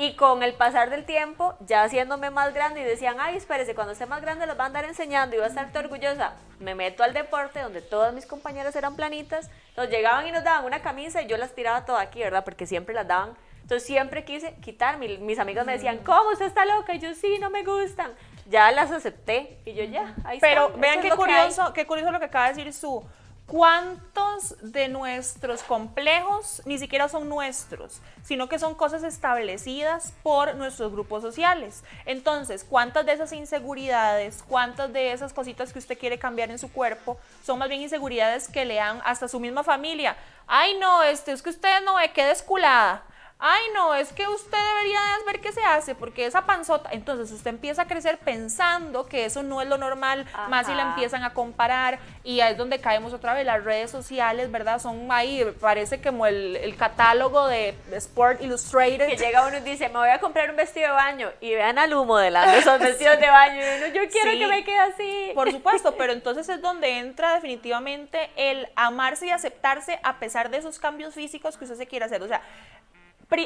Y 0.00 0.14
con 0.14 0.44
el 0.44 0.54
pasar 0.54 0.90
del 0.90 1.04
tiempo, 1.04 1.56
ya 1.66 1.82
haciéndome 1.82 2.30
más 2.30 2.54
grande 2.54 2.80
y 2.80 2.84
decían, 2.84 3.16
ay, 3.18 3.36
espérese, 3.36 3.74
cuando 3.74 3.94
esté 3.94 4.06
más 4.06 4.22
grande 4.22 4.46
los 4.46 4.56
va 4.56 4.62
a 4.62 4.66
andar 4.66 4.84
enseñando 4.84 5.34
y 5.34 5.40
va 5.40 5.46
a 5.46 5.48
estar 5.48 5.68
orgullosa. 5.76 6.34
Me 6.60 6.76
meto 6.76 7.02
al 7.02 7.12
deporte 7.12 7.60
donde 7.60 7.82
todas 7.82 8.14
mis 8.14 8.24
compañeras 8.24 8.76
eran 8.76 8.94
planitas, 8.94 9.50
nos 9.76 9.90
llegaban 9.90 10.24
y 10.28 10.30
nos 10.30 10.44
daban 10.44 10.64
una 10.64 10.82
camisa 10.82 11.20
y 11.22 11.26
yo 11.26 11.36
las 11.36 11.52
tiraba 11.52 11.84
todas 11.84 12.02
aquí, 12.02 12.20
¿verdad? 12.20 12.44
Porque 12.44 12.64
siempre 12.64 12.94
las 12.94 13.08
daban. 13.08 13.36
Entonces 13.68 13.86
siempre 13.86 14.24
quise 14.24 14.54
quitar, 14.62 14.96
mi- 14.96 15.18
mis 15.18 15.38
amigos 15.38 15.66
me 15.66 15.72
decían, 15.72 15.98
¿cómo 15.98 16.30
usted 16.30 16.46
está 16.46 16.64
loca? 16.64 16.94
Y 16.94 17.00
yo, 17.00 17.14
sí, 17.14 17.36
no 17.38 17.50
me 17.50 17.64
gustan. 17.64 18.12
Ya 18.46 18.72
las 18.72 18.90
acepté 18.90 19.58
y 19.66 19.74
yo 19.74 19.84
ya, 19.84 20.14
ahí 20.24 20.38
Pero 20.40 20.68
están, 20.68 20.80
vean 20.80 21.02
qué 21.02 21.08
lo 21.10 21.16
que 21.16 21.20
curioso, 21.20 21.72
qué 21.74 21.86
curioso 21.86 22.10
lo 22.10 22.18
que 22.18 22.24
acaba 22.24 22.46
de 22.48 22.54
decir 22.54 22.72
su. 22.72 23.04
¿Cuántos 23.44 24.56
de 24.72 24.88
nuestros 24.88 25.62
complejos 25.62 26.62
ni 26.64 26.78
siquiera 26.78 27.10
son 27.10 27.28
nuestros, 27.28 28.00
sino 28.22 28.48
que 28.48 28.58
son 28.58 28.74
cosas 28.74 29.02
establecidas 29.02 30.14
por 30.22 30.54
nuestros 30.54 30.90
grupos 30.92 31.20
sociales? 31.22 31.84
Entonces, 32.06 32.64
¿cuántas 32.64 33.04
de 33.04 33.12
esas 33.12 33.32
inseguridades, 33.34 34.42
cuántas 34.48 34.92
de 34.94 35.12
esas 35.12 35.34
cositas 35.34 35.74
que 35.74 35.78
usted 35.78 35.98
quiere 35.98 36.18
cambiar 36.18 36.50
en 36.50 36.58
su 36.58 36.72
cuerpo 36.72 37.18
son 37.44 37.58
más 37.58 37.68
bien 37.68 37.82
inseguridades 37.82 38.48
que 38.48 38.64
le 38.64 38.76
dan 38.76 39.02
hasta 39.04 39.28
su 39.28 39.40
misma 39.40 39.62
familia? 39.62 40.16
Ay, 40.46 40.78
no, 40.78 41.02
este, 41.02 41.32
es 41.32 41.42
que 41.42 41.50
usted 41.50 41.82
no 41.84 41.96
ve, 41.96 42.12
qué 42.12 42.24
desculada. 42.24 43.02
Ay, 43.40 43.62
no, 43.72 43.94
es 43.94 44.12
que 44.12 44.26
usted 44.26 44.58
debería 44.58 44.98
de 45.18 45.24
ver 45.32 45.40
qué 45.40 45.52
se 45.52 45.62
hace, 45.64 45.94
porque 45.94 46.26
esa 46.26 46.44
panzota. 46.44 46.90
Entonces 46.90 47.30
usted 47.30 47.50
empieza 47.50 47.82
a 47.82 47.86
crecer 47.86 48.18
pensando 48.18 49.06
que 49.06 49.26
eso 49.26 49.44
no 49.44 49.62
es 49.62 49.68
lo 49.68 49.78
normal, 49.78 50.26
más 50.48 50.66
si 50.66 50.74
la 50.74 50.82
empiezan 50.82 51.22
a 51.22 51.32
comparar, 51.34 52.00
y 52.24 52.40
ahí 52.40 52.50
es 52.52 52.58
donde 52.58 52.80
caemos 52.80 53.12
otra 53.12 53.34
vez. 53.34 53.46
Las 53.46 53.62
redes 53.62 53.92
sociales, 53.92 54.50
¿verdad? 54.50 54.80
Son 54.80 55.06
ahí, 55.12 55.44
parece 55.60 56.02
como 56.02 56.26
el, 56.26 56.56
el 56.56 56.74
catálogo 56.76 57.46
de 57.46 57.76
Sport 57.92 58.42
Illustrated. 58.42 59.06
Que 59.06 59.16
llega 59.16 59.46
uno 59.46 59.58
y 59.58 59.60
dice, 59.60 59.88
me 59.88 59.98
voy 59.98 60.08
a 60.08 60.18
comprar 60.18 60.50
un 60.50 60.56
vestido 60.56 60.88
de 60.88 60.92
baño. 60.94 61.30
Y 61.40 61.54
vean 61.54 61.78
al 61.78 61.94
humo 61.94 62.06
modelando 62.06 62.56
esos 62.56 62.80
vestidos 62.80 63.20
de 63.20 63.28
baño. 63.28 63.60
Y 63.62 63.78
uno, 63.78 63.86
yo 63.94 64.10
quiero 64.10 64.32
Sí. 64.32 64.38
que 64.40 64.46
me 64.48 64.64
quede 64.64 64.78
así. 64.80 65.30
Por 65.36 65.52
supuesto, 65.52 65.94
pero 65.96 66.12
entonces 66.18 66.48
es 66.48 66.60
donde 66.60 66.98
entra 66.98 67.34
definitivamente 67.34 68.30
el 68.34 68.68
amarse 68.74 69.26
y 69.26 69.30
aceptarse 69.30 70.00
a 70.02 70.18
pesar 70.18 70.50
de 70.50 70.56
esos 70.58 70.80
cambios 70.80 71.14
físicos 71.14 71.56
que 71.56 71.64
usted 71.66 71.76
se 71.76 71.86
quiere 71.86 72.04
hacer. 72.04 72.20
O 72.20 72.26
sea, 72.26 72.42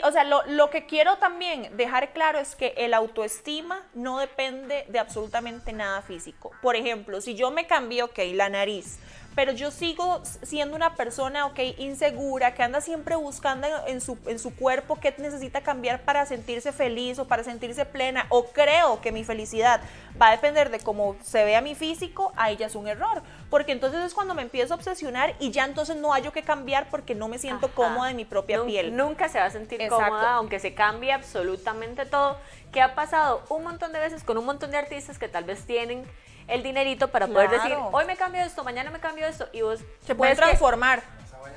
o 0.05 0.12
sea, 0.12 0.25
lo, 0.25 0.43
lo 0.46 0.70
que 0.70 0.87
quiero 0.87 1.17
también 1.17 1.76
dejar 1.76 2.12
claro 2.12 2.38
es 2.38 2.55
que 2.55 2.75
el 2.76 2.94
autoestima 2.94 3.84
no 3.94 4.19
depende 4.19 4.84
de 4.88 4.99
absolutamente 4.99 5.73
nada 5.73 6.02
físico. 6.02 6.52
Por 6.62 6.76
ejemplo, 6.76 7.20
si 7.20 7.34
yo 7.34 7.50
me 7.50 7.67
cambio, 7.67 8.06
ok, 8.06 8.19
la 8.34 8.49
nariz, 8.49 8.99
pero 9.34 9.52
yo 9.52 9.70
sigo 9.70 10.20
siendo 10.43 10.76
una 10.76 10.94
persona, 10.94 11.46
ok, 11.46 11.58
insegura, 11.79 12.55
que 12.55 12.62
anda 12.62 12.81
siempre 12.81 13.17
buscando 13.17 13.67
en 13.87 14.00
su, 14.00 14.19
en 14.26 14.38
su 14.38 14.54
cuerpo 14.54 14.97
qué 15.00 15.14
necesita 15.18 15.62
cambiar 15.62 16.02
para 16.02 16.26
sentirse 16.26 16.73
feliz 16.73 17.18
o 17.18 17.26
para 17.26 17.42
sentirse 17.42 17.85
plena, 17.87 18.26
o 18.28 18.45
creo 18.47 19.00
que 19.00 19.11
mi 19.12 19.25
felicidad 19.25 19.80
va 20.21 20.28
a 20.28 20.30
depender 20.33 20.71
de 20.71 20.80
cómo 20.80 21.16
se 21.23 21.45
vea 21.45 21.61
mi 21.62 21.75
físico, 21.75 22.33
ahí 22.37 22.56
ya 22.56 22.66
es 22.66 22.75
un 22.75 22.88
error. 22.88 23.23
Porque 23.49 23.73
entonces 23.73 24.00
es 24.04 24.14
cuando 24.14 24.35
me 24.35 24.42
empiezo 24.42 24.75
a 24.75 24.76
obsesionar 24.76 25.35
y 25.38 25.50
ya 25.50 25.64
entonces 25.64 25.97
no 25.97 26.12
hay 26.12 26.23
yo 26.23 26.33
que 26.33 26.42
cambiar 26.42 26.88
porque 26.90 27.14
no 27.14 27.28
me 27.28 27.38
siento 27.38 27.66
Ajá. 27.66 27.75
cómoda 27.75 28.11
en 28.11 28.16
mi 28.16 28.25
propia 28.25 28.59
Nun- 28.59 28.66
piel. 28.66 28.97
Nunca 28.97 29.28
se 29.28 29.38
va 29.38 29.47
a 29.47 29.50
sentir 29.50 29.80
Exacto. 29.80 30.04
cómoda, 30.06 30.35
aunque 30.35 30.59
se 30.59 30.75
cambie 30.75 31.12
absolutamente 31.12 32.06
todo. 32.06 32.37
Que 32.73 32.80
ha 32.80 32.95
pasado 32.95 33.42
un 33.50 33.62
montón 33.64 33.92
de 33.92 33.99
veces 33.99 34.25
con 34.25 34.38
un 34.38 34.45
montón 34.47 34.71
de 34.71 34.78
artistas 34.78 35.18
que 35.18 35.28
tal 35.28 35.45
vez 35.45 35.66
tienen 35.66 36.04
el 36.52 36.62
dinerito 36.62 37.09
para 37.09 37.26
poder 37.26 37.49
Claro. 37.49 37.62
decir, 37.64 37.78
hoy 37.92 38.04
me 38.04 38.16
cambio 38.16 38.42
esto, 38.42 38.62
mañana 38.64 38.90
me 38.90 39.00
cambio 39.00 39.26
esto, 39.26 39.49
y 39.52 39.62
vos 39.62 39.80
Se 40.06 40.14
puede 40.14 40.32
ves 40.32 40.38
que- 40.40 40.44
transformar. 40.47 41.02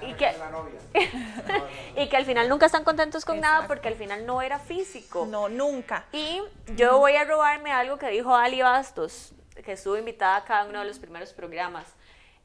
y 0.01 0.13
que, 0.13 0.31
y 1.97 2.07
que 2.09 2.17
al 2.17 2.25
final 2.25 2.49
nunca 2.49 2.65
están 2.65 2.83
contentos 2.83 3.23
con 3.25 3.39
nada 3.39 3.67
porque 3.67 3.87
al 3.87 3.95
final 3.95 4.25
no 4.25 4.41
era 4.41 4.59
físico. 4.59 5.25
No, 5.29 5.49
nunca. 5.49 6.05
Y 6.11 6.41
yo 6.75 6.97
voy 6.99 7.15
a 7.15 7.23
robarme 7.23 7.71
algo 7.71 7.97
que 7.97 8.07
dijo 8.09 8.35
Ali 8.35 8.61
Bastos, 8.61 9.33
que 9.63 9.71
estuvo 9.73 9.97
invitada 9.97 10.37
a 10.37 10.43
cada 10.45 10.65
uno 10.65 10.79
de 10.79 10.85
los 10.85 10.99
primeros 10.99 11.33
programas. 11.33 11.85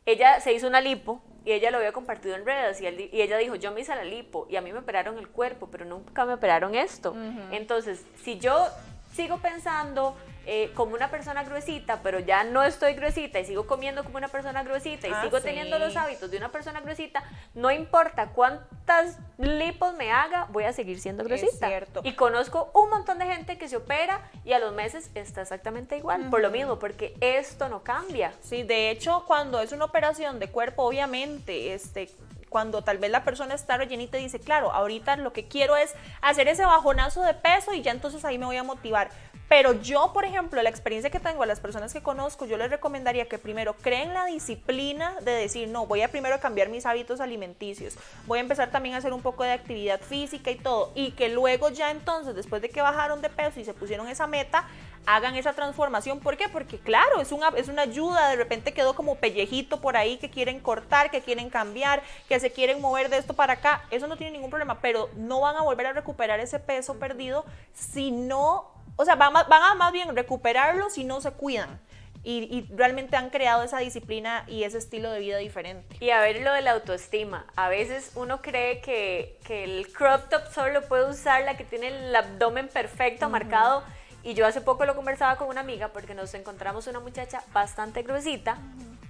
Ella 0.07 0.41
se 0.41 0.53
hizo 0.53 0.67
una 0.67 0.81
lipo 0.81 1.21
y 1.45 1.53
ella 1.53 1.71
lo 1.71 1.79
había 1.79 1.93
compartido 1.93 2.35
en 2.37 2.45
redes 2.47 2.81
y, 2.81 2.87
él 2.87 2.97
di- 2.97 3.11
y 3.13 3.21
ella 3.23 3.37
dijo, 3.39 3.55
yo 3.57 3.73
me 3.73 3.81
hice 3.81 3.95
la 3.95 4.05
lipo 4.05 4.47
y 4.49 4.57
a 4.57 4.61
mí 4.61 4.73
me 4.73 4.79
operaron 4.79 5.19
el 5.19 5.29
cuerpo, 5.29 5.69
pero 5.71 5.85
nunca 5.85 6.25
me 6.25 6.35
operaron 6.35 6.75
esto. 6.75 7.15
Entonces, 7.51 8.05
si 8.23 8.39
yo 8.39 8.67
sigo 9.15 9.39
pensando 9.39 10.17
eh, 10.53 10.73
como 10.75 10.95
una 10.97 11.13
persona 11.13 11.45
gruesita, 11.45 12.01
pero 12.03 12.19
ya 12.19 12.43
no 12.43 12.65
estoy 12.65 12.95
gruesita 12.95 13.39
y 13.39 13.45
sigo 13.45 13.69
comiendo 13.69 14.03
como 14.03 14.17
una 14.17 14.27
persona 14.27 14.65
gruesita 14.65 15.07
y 15.07 15.13
Ah, 15.13 15.23
sigo 15.23 15.37
sí. 15.39 15.45
teniendo 15.45 15.79
los 15.79 15.95
hábitos 15.97 16.29
de 16.29 16.39
una 16.39 16.51
persona 16.51 16.81
gruesita, 16.81 17.23
no 17.55 17.71
importa 17.71 18.31
cuántas 18.31 19.17
lipos 19.39 19.95
me 19.95 20.11
haga, 20.11 20.49
voy 20.51 20.65
a 20.65 20.73
seguir 20.73 20.99
siendo 20.99 21.23
gruesita. 21.23 21.69
cierto. 21.69 22.01
Y 22.03 22.15
conozco 22.15 22.73
un 22.75 22.91
montón 22.91 23.19
de 23.21 23.27
gente 23.27 23.59
que 23.59 23.69
se 23.69 23.77
opera 23.77 24.29
y 24.45 24.53
a 24.53 24.59
los 24.59 24.75
meses 24.75 25.13
está 25.15 25.43
exactamente 25.43 25.97
igual, 25.97 26.29
por 26.31 26.41
lo 26.41 26.51
mismo, 26.51 26.81
porque 26.81 27.15
esto 27.21 27.69
no 27.69 27.85
cambia. 27.85 28.33
Sí, 28.43 28.65
de 28.65 28.91
hecho, 28.91 29.23
cuando 29.29 29.61
es 29.61 29.71
una 29.71 29.85
operación 29.85 30.41
de 30.41 30.49
cuerpo, 30.51 30.83
obviamente, 30.83 31.75
este, 31.75 32.11
cuando 32.49 32.83
tal 32.83 32.99
vez 32.99 33.13
la 33.13 33.23
persona 33.23 33.55
está 33.55 33.77
rellenita 33.77 34.19
y 34.19 34.25
dice, 34.25 34.41
claro, 34.41 34.73
ahorita 34.73 35.15
lo 35.15 35.33
que 35.33 35.47
quiero 35.47 35.77
es 35.77 35.95
hacer 36.21 36.49
ese 36.49 36.65
bajonazo 36.65 37.23
de 37.23 37.35
peso 37.35 37.73
y 37.73 37.83
ya 37.83 37.93
entonces 37.93 38.25
ahí 38.25 38.37
me 38.37 38.47
voy 38.47 38.57
a 38.57 38.65
motivar. 38.65 39.11
Pero 39.51 39.73
yo, 39.83 40.13
por 40.13 40.25
ejemplo, 40.25 40.63
la 40.63 40.71
experiencia 40.71 41.11
que 41.11 41.19
tengo 41.19 41.43
a 41.43 41.47
las 41.47 41.59
personas 41.59 41.93
que 41.93 42.01
conozco, 42.01 42.47
yo 42.47 42.57
les 42.57 42.71
recomendaría 42.71 43.29
que 43.29 43.37
primero 43.37 43.75
creen 43.75 44.15
la 44.15 44.25
disciplina 44.27 45.17
de 45.23 45.33
decir, 45.33 45.67
no, 45.67 45.87
voy 45.87 46.03
a 46.03 46.09
primero 46.09 46.39
cambiar 46.39 46.69
mis 46.69 46.87
hábitos 46.87 47.19
alimenticios, 47.19 47.97
voy 48.29 48.39
a 48.39 48.43
empezar 48.43 48.71
también 48.71 48.95
a 48.95 48.99
hacer 48.99 49.13
un 49.13 49.23
poco 49.23 49.43
de 49.43 49.51
actividad 49.51 50.01
física 50.01 50.53
y 50.53 50.55
todo, 50.55 50.93
y 50.95 51.11
que 51.11 51.31
luego 51.31 51.69
ya 51.69 51.91
entonces, 51.91 52.37
después 52.37 52.63
de 52.63 52.71
que 52.71 52.81
bajaron 52.81 53.23
de 53.23 53.29
peso 53.29 53.59
y 53.59 53.65
se 53.65 53.75
pusieron 53.75 54.07
esa 54.07 54.29
meta, 54.29 54.69
hagan 55.05 55.35
esa 55.35 55.53
transformación. 55.53 56.21
¿Por 56.21 56.37
qué? 56.37 56.49
Porque 56.49 56.79
claro, 56.79 57.21
es 57.21 57.33
una, 57.33 57.49
es 57.57 57.67
una 57.67 57.83
ayuda, 57.83 58.29
de 58.29 58.37
repente 58.37 58.73
quedó 58.73 58.95
como 58.95 59.17
pellejito 59.17 59.81
por 59.81 59.97
ahí 59.97 60.17
que 60.19 60.31
quieren 60.31 60.61
cortar, 60.61 61.11
que 61.11 61.23
quieren 61.23 61.51
cambiar, 61.51 62.05
que 62.29 62.39
se 62.39 62.53
quieren 62.53 62.81
mover 62.81 63.11
de 63.11 63.17
esto 63.17 63.35
para 63.35 63.55
acá, 63.55 63.83
eso 63.91 64.07
no 64.07 64.17
tiene 64.17 64.31
ningún 64.31 64.51
problema, 64.51 64.81
pero 64.81 65.11
no 65.17 65.41
van 65.41 65.57
a 65.57 65.63
volver 65.63 65.87
a 65.87 65.93
recuperar 65.93 66.39
ese 66.39 66.61
peso 66.61 67.01
perdido 67.01 67.45
si 67.75 68.13
no 68.13 68.79
o 69.01 69.05
sea, 69.07 69.15
van, 69.15 69.35
a 69.35 69.75
más 69.77 69.93
bien 69.93 70.15
recuperarlo 70.15 70.91
si 70.91 71.05
no 71.05 71.23
se 71.23 71.31
cuidan. 71.31 71.81
Y, 72.23 72.67
realmente 72.77 73.17
han 73.17 73.31
creado 73.31 73.63
esa 73.63 73.79
disciplina 73.79 74.45
y 74.47 74.65
ese 74.65 74.77
estilo 74.77 75.11
de 75.11 75.21
vida 75.21 75.39
diferente. 75.39 75.97
Y 76.01 76.11
a 76.11 76.21
ver 76.21 76.43
lo 76.43 76.53
de 76.53 76.61
la 76.61 76.73
autoestima. 76.73 77.47
A 77.57 77.71
veces 77.71 78.13
uno 78.15 78.43
cree 78.43 78.83
que, 78.83 79.39
el 79.49 79.91
crop 79.91 80.29
top 80.29 80.43
solo 80.53 80.83
puede 80.83 81.09
usar 81.09 81.45
la 81.45 81.57
que 81.57 81.65
tiene 81.65 81.89
el 81.89 82.15
abdomen 82.15 82.69
perfecto, 82.69 83.31
marcado. 83.31 83.83
Y 84.23 84.35
yo 84.35 84.47
hace 84.47 84.61
poco 84.61 84.85
lo 84.85 84.95
conversaba 84.95 85.37
con 85.37 85.49
una 85.49 85.63
amiga 85.63 85.89
porque 85.89 86.15
nos 86.15 86.35
encontramos 86.35 86.87
una 86.87 87.01
muchacha 87.01 87.43
bastante 87.55 88.03
gruesita 88.03 88.59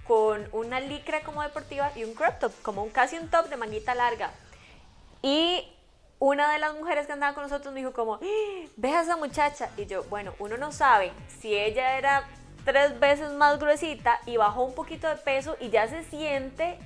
con 0.07 0.49
una 0.53 0.79
licra 0.79 1.23
como 1.23 1.43
deportiva 1.43 1.91
y 1.97 2.05
un 2.05 2.15
crop 2.15 2.39
top, 2.39 2.53
como 2.63 2.85
un, 2.85 2.91
casi 2.91 3.19
un 3.19 3.29
top 3.29 3.49
de 3.49 3.57
manguita 3.57 3.97
larga. 3.97 4.31
Y 5.21 5.65
una 6.21 6.53
de 6.53 6.59
las 6.59 6.75
mujeres 6.75 7.07
que 7.07 7.13
andaba 7.15 7.35
con 7.35 7.43
nosotros 7.43 7.75
me 7.75 7.81
dijo 7.81 7.93
como, 7.93 8.15
¡Ah! 8.15 8.69
ve 8.77 8.93
a 8.93 9.03
esa 9.03 9.17
muchacha. 9.17 9.71
Y 9.77 9.87
yo, 9.87 10.05
bueno, 10.05 10.35
uno 10.39 10.57
no 10.57 10.71
sabe 10.71 11.13
si 11.41 11.57
ella 11.57 11.99
era 11.99 12.25
tres 12.65 13.01
veces 13.01 13.33
más 13.33 13.59
gruesita 13.59 14.21
y 14.27 14.37
bajó 14.37 14.63
un 14.63 14.75
poquito 14.75 15.09
de 15.09 15.17
peso 15.17 15.57
y 15.61 15.71
ya 15.71 15.89
se 15.89 16.05
siente, 16.05 16.79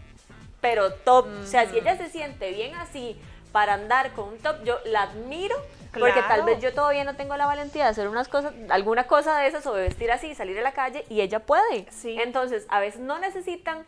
pero 0.61 0.95
top. 0.95 1.27
O 1.43 1.47
sea, 1.47 1.69
si 1.69 1.77
ella 1.77 1.97
se 1.97 2.09
siente 2.09 2.53
bien 2.53 2.75
así 2.77 3.21
para 3.51 3.75
andar 3.75 4.13
con 4.13 4.29
un 4.29 4.39
top, 4.39 4.63
yo 4.65 4.79
la 4.87 5.03
admiro. 5.03 5.57
Porque 5.99 6.23
tal 6.23 6.43
vez 6.43 6.61
yo 6.61 6.73
todavía 6.75 7.05
no 7.05 7.15
tengo 7.15 7.37
la 7.37 7.47
valentía 7.47 7.85
de 7.85 7.91
hacer 7.91 8.09
unas 8.09 8.27
cosas, 8.27 8.53
alguna 8.69 9.07
cosa 9.07 9.39
de 9.39 9.47
esas 9.47 9.65
o 9.67 9.75
de 9.75 9.83
vestir 9.83 10.11
así 10.11 10.35
salir 10.35 10.59
a 10.59 10.63
la 10.63 10.73
calle 10.73 11.05
y 11.09 11.21
ella 11.21 11.39
puede. 11.39 11.87
Sí. 11.93 12.17
Entonces, 12.21 12.67
a 12.69 12.81
veces 12.81 13.01
no 13.01 13.19
necesitan 13.21 13.85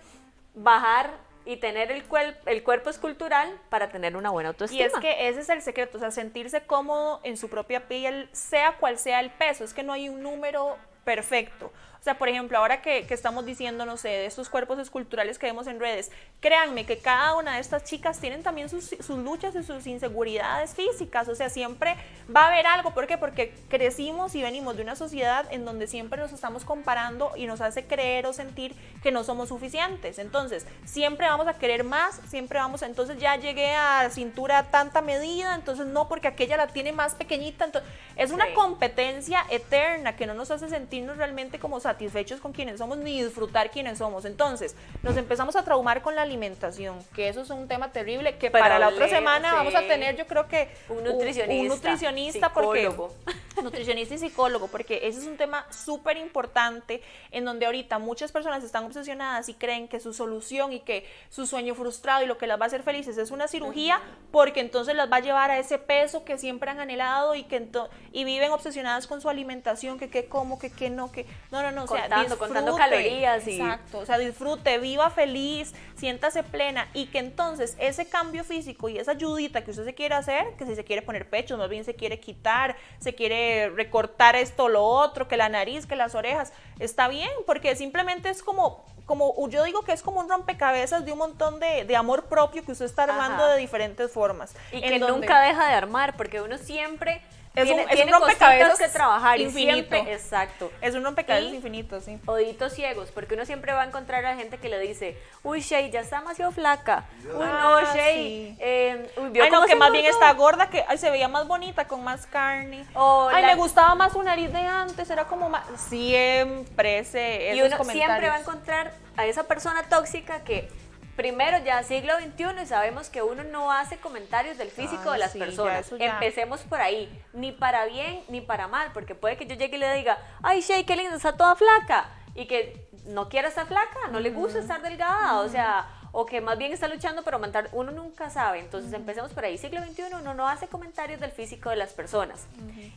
bajar 0.55 1.11
y 1.47 1.57
tener 1.57 1.93
el, 1.93 2.05
el 2.47 2.63
cuerpo 2.63 2.91
escultural 2.91 3.59
para 3.71 3.89
tener 3.89 4.17
una 4.17 4.31
buena 4.31 4.51
autoestima. 4.51 4.83
Y 4.83 4.85
es 4.85 4.93
que 4.95 5.29
ese 5.29 5.41
es 5.41 5.49
el 5.49 5.63
secreto, 5.63 5.97
o 5.97 6.01
sea, 6.01 6.11
sentirse 6.11 6.67
cómodo 6.67 7.21
en 7.23 7.37
su 7.37 7.49
propia 7.49 7.87
piel, 7.89 8.29
sea 8.33 8.77
cual 8.79 8.99
sea 8.99 9.21
el 9.21 9.31
peso, 9.31 9.65
es 9.65 9.73
que 9.73 9.85
no 9.85 9.93
hay 9.93 10.09
un 10.09 10.23
número 10.23 10.77
perfecto. 11.05 11.73
O 12.07 12.09
sea, 12.09 12.19
por 12.19 12.29
ejemplo, 12.29 12.57
ahora 12.57 12.83
que, 12.83 13.05
estamos 13.11 13.45
diciendo, 13.45 13.85
no 13.85 13.97
sé, 13.97 14.11
de 14.11 14.27
estos 14.27 14.49
cuerpos 14.49 14.79
esculturales 14.79 15.41
que 15.41 15.47
vemos 15.47 15.67
en 15.67 15.81
redes, 15.81 16.13
créanme 16.39 16.87
que 16.87 16.99
cada 16.99 17.35
una 17.35 17.57
de 17.57 17.61
estas 17.61 17.83
chicas 17.83 18.21
tienen 18.21 18.45
también 18.45 18.69
sus, 18.69 18.95
luchas 19.09 19.57
y 19.57 19.65
sus 19.65 19.85
inseguridades 19.89 20.73
físicas. 20.73 21.27
O 21.27 21.35
sea, 21.35 21.51
siempre 21.51 21.97
va 22.33 22.43
a 22.45 22.47
haber 22.47 22.65
algo. 22.69 22.95
¿Por 22.95 23.09
qué? 23.09 23.19
Porque 23.19 23.53
crecimos 23.69 24.37
y 24.37 24.43
venimos 24.43 24.77
de 24.77 24.85
una 24.85 24.95
sociedad 24.95 25.53
en 25.53 25.65
donde 25.65 25.89
siempre 25.89 26.21
nos 26.21 26.33
estamos 26.33 26.65
comparando 26.65 27.33
y 27.35 27.47
nos 27.47 27.61
hace 27.61 27.89
creer 27.89 28.27
o 28.27 28.33
sentir 28.33 28.77
que 29.03 29.11
no 29.11 29.25
somos 29.25 29.49
suficientes. 29.49 30.21
Entonces, 30.21 30.65
siempre 30.85 31.27
vamos 31.27 31.49
a 31.49 31.55
querer 31.55 31.83
más, 31.83 32.21
siempre 32.29 32.61
vamos, 32.61 32.85
a, 32.85 32.87
entonces 32.87 33.19
ya 33.19 33.35
llegué 33.35 33.75
a 33.75 34.09
cintura 34.11 34.71
tanta 34.71 35.03
medida, 35.03 35.57
entonces 35.57 35.87
no, 35.89 36.07
porque 36.07 36.29
aquella 36.29 36.57
la 36.57 36.69
tiene 36.69 36.93
más 36.93 37.17
pequeñita. 37.17 37.65
Entonces, 37.65 37.91
es 38.15 38.31
una 38.31 38.55
competencia 38.55 39.45
eterna 39.51 40.15
que 40.15 40.29
no 40.29 40.35
nos 40.35 40.53
hace 40.53 40.69
sentirnos 40.69 41.17
realmente 41.17 41.59
como 41.59 41.81
satisfechos 41.81 41.96
con 42.41 42.53
quienes 42.53 42.79
somos 42.79 42.99
ni 42.99 43.23
disfrutar 43.23 43.71
quienes 43.71 43.99
somos. 43.99 44.25
Entonces, 44.25 44.77
nos 45.03 45.17
empezamos 45.17 45.57
a 45.57 45.65
traumar 45.65 46.03
con 46.03 46.15
la 46.15 46.23
alimentación, 46.23 46.99
que 47.15 47.29
eso 47.29 47.43
es 47.43 47.51
un 47.51 47.69
tema 47.69 47.93
terrible, 47.93 48.37
que 48.37 48.51
para 48.51 48.79
la 48.79 48.89
otra 48.89 49.09
semana 49.09 49.55
vamos 49.55 49.75
a 49.75 49.83
tener 49.83 50.17
yo 50.17 50.27
creo 50.27 50.47
que 50.49 50.69
un 50.89 51.05
nutricionista, 51.05 51.63
un, 51.63 51.69
nutricionista 51.69 52.49
psicólogo. 52.49 53.15
porque 53.25 53.33
nutricionista 53.63 54.15
y 54.15 54.19
psicólogo, 54.19 54.69
porque 54.69 55.01
ese 55.03 55.21
es 55.21 55.27
un 55.27 55.37
tema 55.37 55.67
súper 55.71 56.17
importante 56.17 57.03
en 57.31 57.45
donde 57.45 57.67
ahorita 57.67 57.99
muchas 57.99 58.33
personas 58.33 58.65
están 58.65 58.85
obsesionadas 58.85 59.49
y 59.49 59.55
creen 59.55 59.89
que 59.89 60.01
su 60.01 60.15
solución 60.15 60.73
y 60.73 60.81
que 60.81 61.07
su 61.29 61.47
sueño 61.47 61.75
frustrado 61.75 62.23
y 62.23 62.27
lo 62.27 62.39
que 62.39 62.47
las 62.47 62.59
va 62.59 62.65
a 62.65 62.67
hacer 62.69 62.83
felices 62.83 63.19
es 63.19 63.31
una 63.31 63.49
cirugía, 63.49 64.01
porque 64.31 64.61
entonces 64.61 64.95
las 64.95 65.11
va 65.11 65.17
a 65.17 65.21
llevar 65.21 65.51
a 65.51 65.59
ese 65.59 65.79
peso 65.79 66.25
que 66.25 66.39
siempre 66.39 66.71
han 66.71 66.81
anhelado 66.81 67.35
y 67.35 67.45
que 67.45 67.67
y 68.13 68.25
viven 68.25 68.53
obsesionadas 68.53 69.07
con 69.07 69.21
su 69.21 69.29
alimentación, 69.29 69.99
que 69.99 70.09
qué 70.09 70.27
como, 70.27 70.59
que 70.59 70.71
qué 70.71 70.91
no, 70.91 71.11
que 71.11 71.27
no, 71.51 71.63
no, 71.63 71.73
no, 71.73 71.85
o 71.85 71.87
sea, 71.87 72.03
contando, 72.03 72.39
contando 72.39 72.77
calorías 72.77 73.47
y... 73.47 73.61
Exacto, 73.61 73.99
o 73.99 74.07
sea, 74.07 74.19
disfrute, 74.19 74.79
viva 74.79 75.11
feliz, 75.11 75.75
siéntase 75.97 76.43
plena 76.43 76.89
y 76.93 77.07
que 77.07 77.19
entonces 77.19 77.77
ese 77.79 78.09
cambio 78.09 78.45
físico 78.45 78.89
y 78.89 78.99
esa 78.99 79.13
ayudita 79.13 79.65
que 79.65 79.71
usted 79.71 79.85
se 79.85 79.95
quiere 79.95 80.15
hacer, 80.15 80.55
que 80.57 80.67
si 80.67 80.75
se 80.75 80.85
quiere 80.85 81.03
poner 81.03 81.29
pecho, 81.29 81.57
más 81.57 81.69
bien 81.69 81.85
se 81.85 81.95
quiere 81.95 82.21
quitar, 82.21 82.77
se 82.99 83.15
quiere 83.15 83.46
recortar 83.75 84.37
esto, 84.37 84.69
lo 84.69 84.85
otro, 84.85 85.29
que 85.29 85.37
la 85.37 85.49
nariz, 85.49 85.87
que 85.87 85.97
las 85.97 86.15
orejas, 86.15 86.53
está 86.79 87.09
bien, 87.09 87.31
porque 87.47 87.77
simplemente 87.77 88.29
es 88.31 88.43
como 88.43 88.85
como 89.07 89.49
yo 89.49 89.63
digo 89.63 89.83
que 89.83 89.93
es 89.93 90.03
como 90.03 90.21
un 90.21 90.29
rompecabezas 90.29 91.05
de 91.05 91.13
un 91.13 91.19
montón 91.19 91.61
de, 91.61 91.85
de 91.85 91.97
amor 91.97 92.25
propio 92.25 92.65
que 92.65 92.73
usted 92.73 92.87
está 92.87 93.05
armando 93.05 93.47
de 93.47 93.57
diferentes 93.57 94.11
formas. 94.11 94.55
Y 94.73 94.81
que 94.81 94.99
nunca 94.99 95.41
deja 95.43 95.69
de 95.69 95.75
armar, 95.75 96.17
porque 96.17 96.41
uno 96.41 96.59
siempre 96.59 97.23
es 97.57 97.71
un, 97.71 97.79
es 97.81 98.05
un 98.05 98.13
rompecabezas 98.13 98.79
que 98.79 98.89
trabajar 98.89 99.41
infinito. 99.41 99.97
exacto. 99.97 100.71
Es 100.81 100.95
un 100.95 101.03
rompecabezas 101.03 101.53
infinito, 101.53 102.01
sí. 102.01 102.19
Oditos 102.27 102.75
ciegos, 102.75 103.11
porque 103.11 103.35
uno 103.35 103.47
siempre 103.47 103.73
va 103.73 103.83
a 103.83 103.87
encontrar 103.87 104.25
a 104.27 104.37
gente 104.37 104.59
que 104.59 104.69
le 104.69 104.79
dice, 104.79 105.19
uy, 105.43 105.61
Shay, 105.61 105.91
ya 105.91 106.01
está 106.01 106.19
demasiado 106.19 106.53
flaca. 106.53 107.07
Uy, 107.25 107.47
no, 107.47 107.77
ah, 107.77 107.93
Shay. 107.95 108.57
Eh, 108.61 109.11
ay, 109.41 109.51
no, 109.51 109.65
que 109.65 109.75
más 109.75 109.91
bien 109.91 110.05
está 110.05 110.33
gorda, 110.35 110.69
que 110.69 110.85
ay, 110.87 110.99
se 110.99 111.11
veía 111.11 111.29
más 111.29 111.49
bonita, 111.49 111.89
con 111.89 112.05
más 112.05 112.27
carne. 112.27 112.87
ay, 112.95 113.47
me 113.47 113.55
gustaba 113.55 113.95
más 113.95 114.13
su 114.13 114.23
nariz 114.23 114.53
de 114.53 114.61
antes, 114.61 115.09
era 115.09 115.25
como 115.25 115.49
más... 115.49 115.65
Siempre 115.89 116.99
ese, 116.99 117.55
Y 117.55 117.63
uno 117.63 117.83
siempre 117.85 118.29
va 118.29 118.35
a 118.35 118.41
encontrar 118.41 118.93
a 119.17 119.25
esa 119.25 119.45
persona 119.45 119.83
tóxica 119.89 120.45
que 120.45 120.69
primero 121.17 121.59
ya 121.65 121.83
siglo 121.83 122.13
XXI 122.19 122.63
y 122.63 122.67
sabemos 122.67 123.09
que 123.09 123.23
uno 123.23 123.43
no 123.45 123.73
hace 123.73 123.97
comentarios 123.97 124.59
del 124.59 124.71
físico 124.71 125.11
de 125.11 125.19
las 125.19 125.35
personas. 125.35 125.91
Empecemos 125.99 126.61
por 126.61 126.81
ahí, 126.81 127.23
ni 127.33 127.53
para 127.53 127.87
bien 127.87 128.23
ni 128.29 128.41
para 128.41 128.69
mal, 128.69 128.91
porque 128.93 129.15
puede 129.15 129.37
que 129.37 129.47
yo 129.47 129.57
llegue 129.57 129.77
y 129.77 129.81
le 129.81 129.93
diga, 129.95 130.19
ay 130.43 130.61
Shay, 130.61 130.85
qué 130.85 130.95
linda, 130.95 131.17
está 131.17 131.37
toda 131.37 131.57
flaca, 131.57 132.11
y 132.35 132.47
que 132.47 132.87
no 133.07 133.29
quiera 133.29 133.49
estar 133.49 133.67
flaca, 133.67 134.09
no 134.11 134.21
le 134.21 134.31
gusta 134.31 134.59
estar 134.59 134.83
delgada, 134.83 135.41
o 135.41 135.49
sea, 135.49 135.89
o 136.13 136.25
que 136.27 136.41
más 136.41 136.57
bien 136.59 136.73
está 136.73 136.89
luchando 136.89 137.23
para 137.23 137.37
aumentar, 137.37 137.69
uno 137.73 137.93
nunca 137.93 138.31
sabe. 138.31 138.61
Entonces 138.61 138.93
empecemos 138.93 139.33
por 139.33 139.45
ahí, 139.45 139.59
siglo 139.59 139.83
XXI, 139.85 140.15
uno 140.15 140.35
no 140.35 140.49
hace 140.49 140.67
comentarios 140.67 141.21
del 141.21 141.31
físico 141.31 141.71
de 141.71 141.77
las 141.77 141.93
personas. 141.93 142.47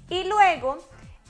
Y 0.09 0.23
luego 0.25 0.77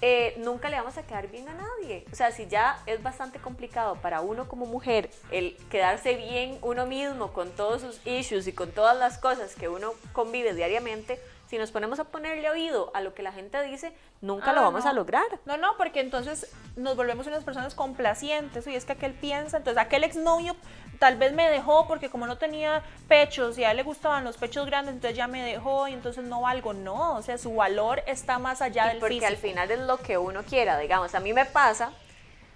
eh, 0.02 0.36
nunca 0.38 0.70
le 0.70 0.78
vamos 0.78 0.98
a 0.98 1.04
quedar 1.04 1.28
bien 1.28 1.48
a 1.50 1.54
nadie. 1.54 2.06
O 2.12 2.16
sea, 2.16 2.32
si 2.32 2.48
ya 2.48 2.82
es 2.86 3.04
bastante 3.04 3.40
complicado 3.40 3.96
para 3.96 4.22
uno 4.22 4.48
como 4.48 4.66
mujer 4.66 5.10
el 5.32 5.58
quedarse 5.70 6.16
bien 6.16 6.58
uno 6.62 6.86
mismo 6.86 7.34
con 7.34 7.52
todos 7.52 7.82
sus 7.82 8.06
issues 8.08 8.48
y 8.48 8.54
con 8.54 8.72
todas 8.72 8.98
las 8.98 9.18
cosas 9.18 9.56
que 9.56 9.68
uno 9.68 9.94
convive 10.14 10.54
diariamente, 10.54 11.20
si 11.50 11.58
nos 11.58 11.72
ponemos 11.72 12.00
a 12.00 12.04
ponerle 12.06 12.50
oído 12.50 12.92
a 12.94 13.02
lo 13.02 13.16
que 13.16 13.24
la 13.24 13.32
gente 13.32 13.62
dice, 13.64 13.92
nunca 14.22 14.54
lo 14.54 14.60
ah, 14.62 14.66
vamos 14.66 14.86
a 14.86 14.94
lograr. 14.94 15.26
No, 15.46 15.58
no, 15.58 15.76
porque 15.78 16.00
entonces 16.00 16.52
nos 16.76 16.96
volvemos 16.96 17.26
unas 17.26 17.44
personas 17.44 17.74
complacientes 17.74 18.68
y 18.68 18.76
es 18.76 18.86
que 18.86 18.94
aquel 18.94 19.14
piensa, 19.14 19.58
entonces 19.58 19.82
aquel 19.82 20.04
exnovio 20.04 20.56
tal 21.00 21.16
vez 21.16 21.34
me 21.34 21.50
dejó 21.50 21.88
porque 21.88 22.10
como 22.10 22.28
no 22.28 22.38
tenía 22.38 22.84
pechos 23.08 23.58
y 23.58 23.64
a 23.64 23.72
él 23.72 23.78
le 23.78 23.84
gustaban 23.84 24.24
los 24.26 24.38
pechos 24.38 24.66
grandes, 24.66 24.94
entonces 24.94 25.18
ya 25.18 25.28
me 25.28 25.42
dejó 25.42 25.88
y 25.88 25.94
entonces 25.94 26.26
no 26.26 26.42
valgo. 26.42 26.74
No, 26.74 27.16
o 27.16 27.22
sea, 27.22 27.38
su 27.38 27.56
valor 27.56 28.04
está 28.06 28.38
más 28.38 28.62
allá 28.62 28.88
del 28.88 29.00
porque 29.00 29.26
al 29.26 29.38
final 29.38 29.72
es 29.72 29.80
lo 29.80 29.98
que 29.98 30.18
uno 30.18 30.44
quiera, 30.44 30.78
digamos. 30.78 31.16
A 31.16 31.20
mí 31.22 31.34
me 31.34 31.46
pasa 31.46 31.92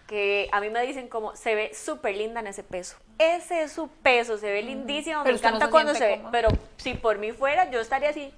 que 0.08 0.50
a 0.52 0.60
mí 0.60 0.70
me 0.70 0.82
dicen 0.86 1.08
como 1.08 1.36
se 1.36 1.56
ve 1.56 1.74
súper 1.74 2.16
linda 2.16 2.42
en 2.42 2.48
ese 2.48 2.64
peso. 2.64 2.98
Ese 3.18 3.64
es 3.64 3.72
su 3.72 3.88
peso, 3.88 4.38
se 4.38 4.52
ve 4.52 4.62
lindísimo, 4.62 5.24
me 5.24 5.32
encanta 5.32 5.70
cuando 5.70 5.96
se 5.96 6.06
ve, 6.06 6.22
pero 6.32 6.50
si 6.78 6.96
por 6.96 7.18
mí 7.18 7.32
fuera 7.32 7.70
yo 7.70 7.80
estaría 7.80 8.10
así, 8.10 8.34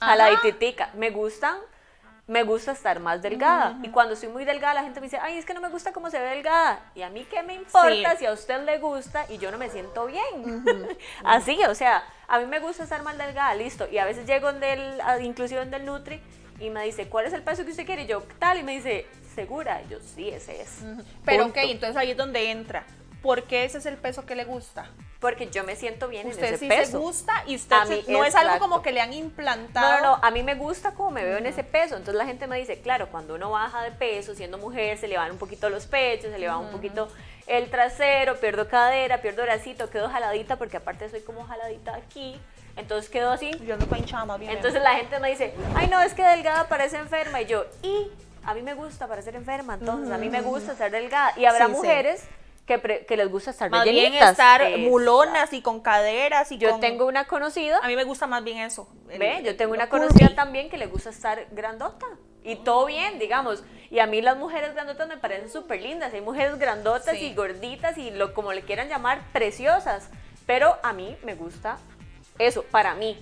a 0.00 0.16
la 0.16 0.40
titica. 0.40 0.90
Me 0.94 1.10
gustan 1.10 1.56
me 2.32 2.42
gusta 2.42 2.72
estar 2.72 2.98
más 2.98 3.22
delgada. 3.22 3.78
Y 3.82 3.90
cuando 3.90 4.14
estoy 4.14 4.30
muy 4.30 4.44
delgada, 4.44 4.74
la 4.74 4.82
gente 4.82 5.00
me 5.00 5.06
dice, 5.06 5.18
ay, 5.20 5.36
es 5.36 5.44
que 5.44 5.54
no 5.54 5.60
me 5.60 5.68
gusta 5.68 5.92
cómo 5.92 6.10
se 6.10 6.18
ve 6.18 6.30
delgada. 6.30 6.80
Y 6.94 7.02
a 7.02 7.10
mí, 7.10 7.26
¿qué 7.30 7.42
me 7.42 7.54
importa 7.54 8.16
si 8.16 8.26
a 8.26 8.32
usted 8.32 8.64
le 8.64 8.78
gusta 8.78 9.26
y 9.28 9.38
yo 9.38 9.50
no 9.50 9.58
me 9.58 9.68
siento 9.68 10.06
bien? 10.06 10.66
Así, 11.24 11.62
o 11.64 11.74
sea, 11.74 12.02
a 12.26 12.38
mí 12.38 12.46
me 12.46 12.58
gusta 12.58 12.84
estar 12.84 13.02
más 13.02 13.18
delgada, 13.18 13.54
listo. 13.54 13.86
Y 13.90 13.98
a 13.98 14.06
veces 14.06 14.26
llego 14.26 14.52
del, 14.52 15.00
inclusive 15.20 15.64
del 15.66 15.84
Nutri 15.84 16.20
y 16.58 16.70
me 16.70 16.84
dice, 16.84 17.08
¿cuál 17.08 17.26
es 17.26 17.32
el 17.34 17.42
peso 17.42 17.64
que 17.64 17.70
usted 17.70 17.86
quiere? 17.86 18.04
Y 18.04 18.06
yo, 18.06 18.22
tal, 18.38 18.58
y 18.58 18.62
me 18.62 18.72
dice, 18.72 19.06
¿segura? 19.34 19.82
Y 19.82 19.90
yo, 19.90 19.98
sí, 20.00 20.30
ese 20.30 20.62
es. 20.62 20.80
Pero 21.24 21.46
ok, 21.46 21.58
entonces 21.58 21.96
ahí 21.96 22.12
es 22.12 22.16
donde 22.16 22.50
entra 22.50 22.84
¿por 23.22 23.44
qué 23.44 23.64
ese 23.64 23.78
es 23.78 23.86
el 23.86 23.96
peso 23.96 24.26
que 24.26 24.34
le 24.34 24.44
gusta? 24.44 24.86
Porque 25.20 25.48
yo 25.48 25.62
me 25.62 25.76
siento 25.76 26.08
bien 26.08 26.26
Usted 26.26 26.42
en 26.44 26.54
ese 26.54 26.58
sí 26.64 26.68
peso. 26.68 26.90
se 26.92 26.98
gusta 26.98 27.32
y 27.46 27.54
usted 27.54 27.76
se- 27.84 28.12
no 28.12 28.24
es 28.24 28.34
algo 28.34 28.58
como 28.58 28.82
que 28.82 28.90
le 28.90 29.00
han 29.00 29.12
implantado. 29.12 29.88
No, 29.88 30.00
no, 30.00 30.16
no, 30.16 30.24
a 30.24 30.30
mí 30.32 30.42
me 30.42 30.56
gusta 30.56 30.92
cómo 30.94 31.10
me 31.12 31.24
veo 31.24 31.38
en 31.38 31.46
ese 31.46 31.62
peso. 31.62 31.94
Entonces 31.96 32.14
la 32.16 32.26
gente 32.26 32.48
me 32.48 32.58
dice, 32.58 32.80
claro, 32.80 33.08
cuando 33.08 33.36
uno 33.36 33.50
baja 33.52 33.82
de 33.84 33.92
peso, 33.92 34.34
siendo 34.34 34.58
mujer, 34.58 34.98
se 34.98 35.06
le 35.06 35.16
van 35.16 35.30
un 35.30 35.38
poquito 35.38 35.70
los 35.70 35.86
pechos, 35.86 36.32
se 36.32 36.38
le 36.38 36.48
va 36.48 36.58
un 36.58 36.70
poquito 36.72 37.08
el 37.46 37.70
trasero, 37.70 38.36
pierdo 38.40 38.68
cadera, 38.68 39.22
pierdo 39.22 39.42
bracito, 39.42 39.88
quedo 39.90 40.08
jaladita, 40.08 40.56
porque 40.56 40.78
aparte 40.78 41.08
soy 41.08 41.20
como 41.20 41.44
jaladita 41.44 41.94
aquí. 41.94 42.40
Entonces 42.76 43.10
quedo 43.10 43.30
así. 43.30 43.52
Yo 43.66 43.76
no 43.76 43.86
hinchada 43.96 44.24
más 44.24 44.40
bien. 44.40 44.50
Entonces 44.52 44.82
la 44.82 44.94
gente 44.94 45.20
me 45.20 45.30
dice, 45.30 45.54
ay 45.76 45.86
no, 45.88 46.00
es 46.00 46.14
que 46.14 46.24
delgada 46.24 46.66
parece 46.68 46.96
enferma. 46.96 47.40
Y 47.42 47.46
yo, 47.46 47.64
y 47.82 48.10
a 48.44 48.54
mí 48.54 48.62
me 48.62 48.74
gusta 48.74 49.06
parecer 49.06 49.36
enferma, 49.36 49.74
entonces 49.74 50.10
a 50.12 50.18
mí 50.18 50.28
me 50.28 50.40
gusta 50.40 50.74
ser 50.74 50.90
delgada. 50.90 51.32
Y 51.38 51.44
habrá 51.44 51.66
Sí, 51.66 51.72
sí. 51.74 51.78
Que, 52.72 52.78
pre- 52.78 53.06
que 53.06 53.16
les 53.16 53.28
gusta 53.30 53.50
estar 53.50 53.70
más 53.70 53.84
bien 53.84 54.14
estar 54.14 54.78
mulonas 54.78 55.52
y 55.52 55.60
con 55.62 55.80
caderas 55.80 56.50
y 56.52 56.58
Yo 56.58 56.70
con- 56.70 56.80
tengo 56.80 57.06
una 57.06 57.26
conocida 57.26 57.78
A 57.82 57.88
mí 57.88 57.96
me 57.96 58.04
gusta 58.04 58.26
más 58.26 58.42
bien 58.44 58.58
eso. 58.58 58.88
el- 59.10 59.18
Ve, 59.18 59.42
yo 59.44 59.56
tengo 59.56 59.72
una 59.74 59.88
conocida 59.88 60.34
también 60.34 60.70
que 60.70 60.78
le 60.78 60.86
gusta 60.86 61.10
estar 61.10 61.46
grandota. 61.50 62.06
Y 62.44 62.56
todo 62.56 62.86
bien, 62.86 63.18
digamos. 63.20 63.62
Y 63.90 64.00
a 64.00 64.06
mí 64.06 64.20
las 64.20 64.36
mujeres 64.36 64.74
grandotas 64.74 65.06
me 65.06 65.16
parecen 65.16 65.48
súper 65.50 65.80
lindas. 65.80 66.12
Hay 66.12 66.20
mujeres 66.22 66.58
grandotas 66.58 67.16
Sí. 67.16 67.26
y 67.26 67.34
gorditas 67.34 67.96
y 67.98 68.10
lo 68.10 68.34
como 68.34 68.52
le 68.52 68.62
quieran 68.62 68.88
llamar, 68.88 69.20
preciosas. 69.32 70.08
Pero 70.46 70.76
a 70.82 70.92
mí 70.92 71.16
me 71.22 71.34
gusta 71.36 71.78
eso, 72.40 72.64
para 72.64 72.94
mí. 72.94 73.16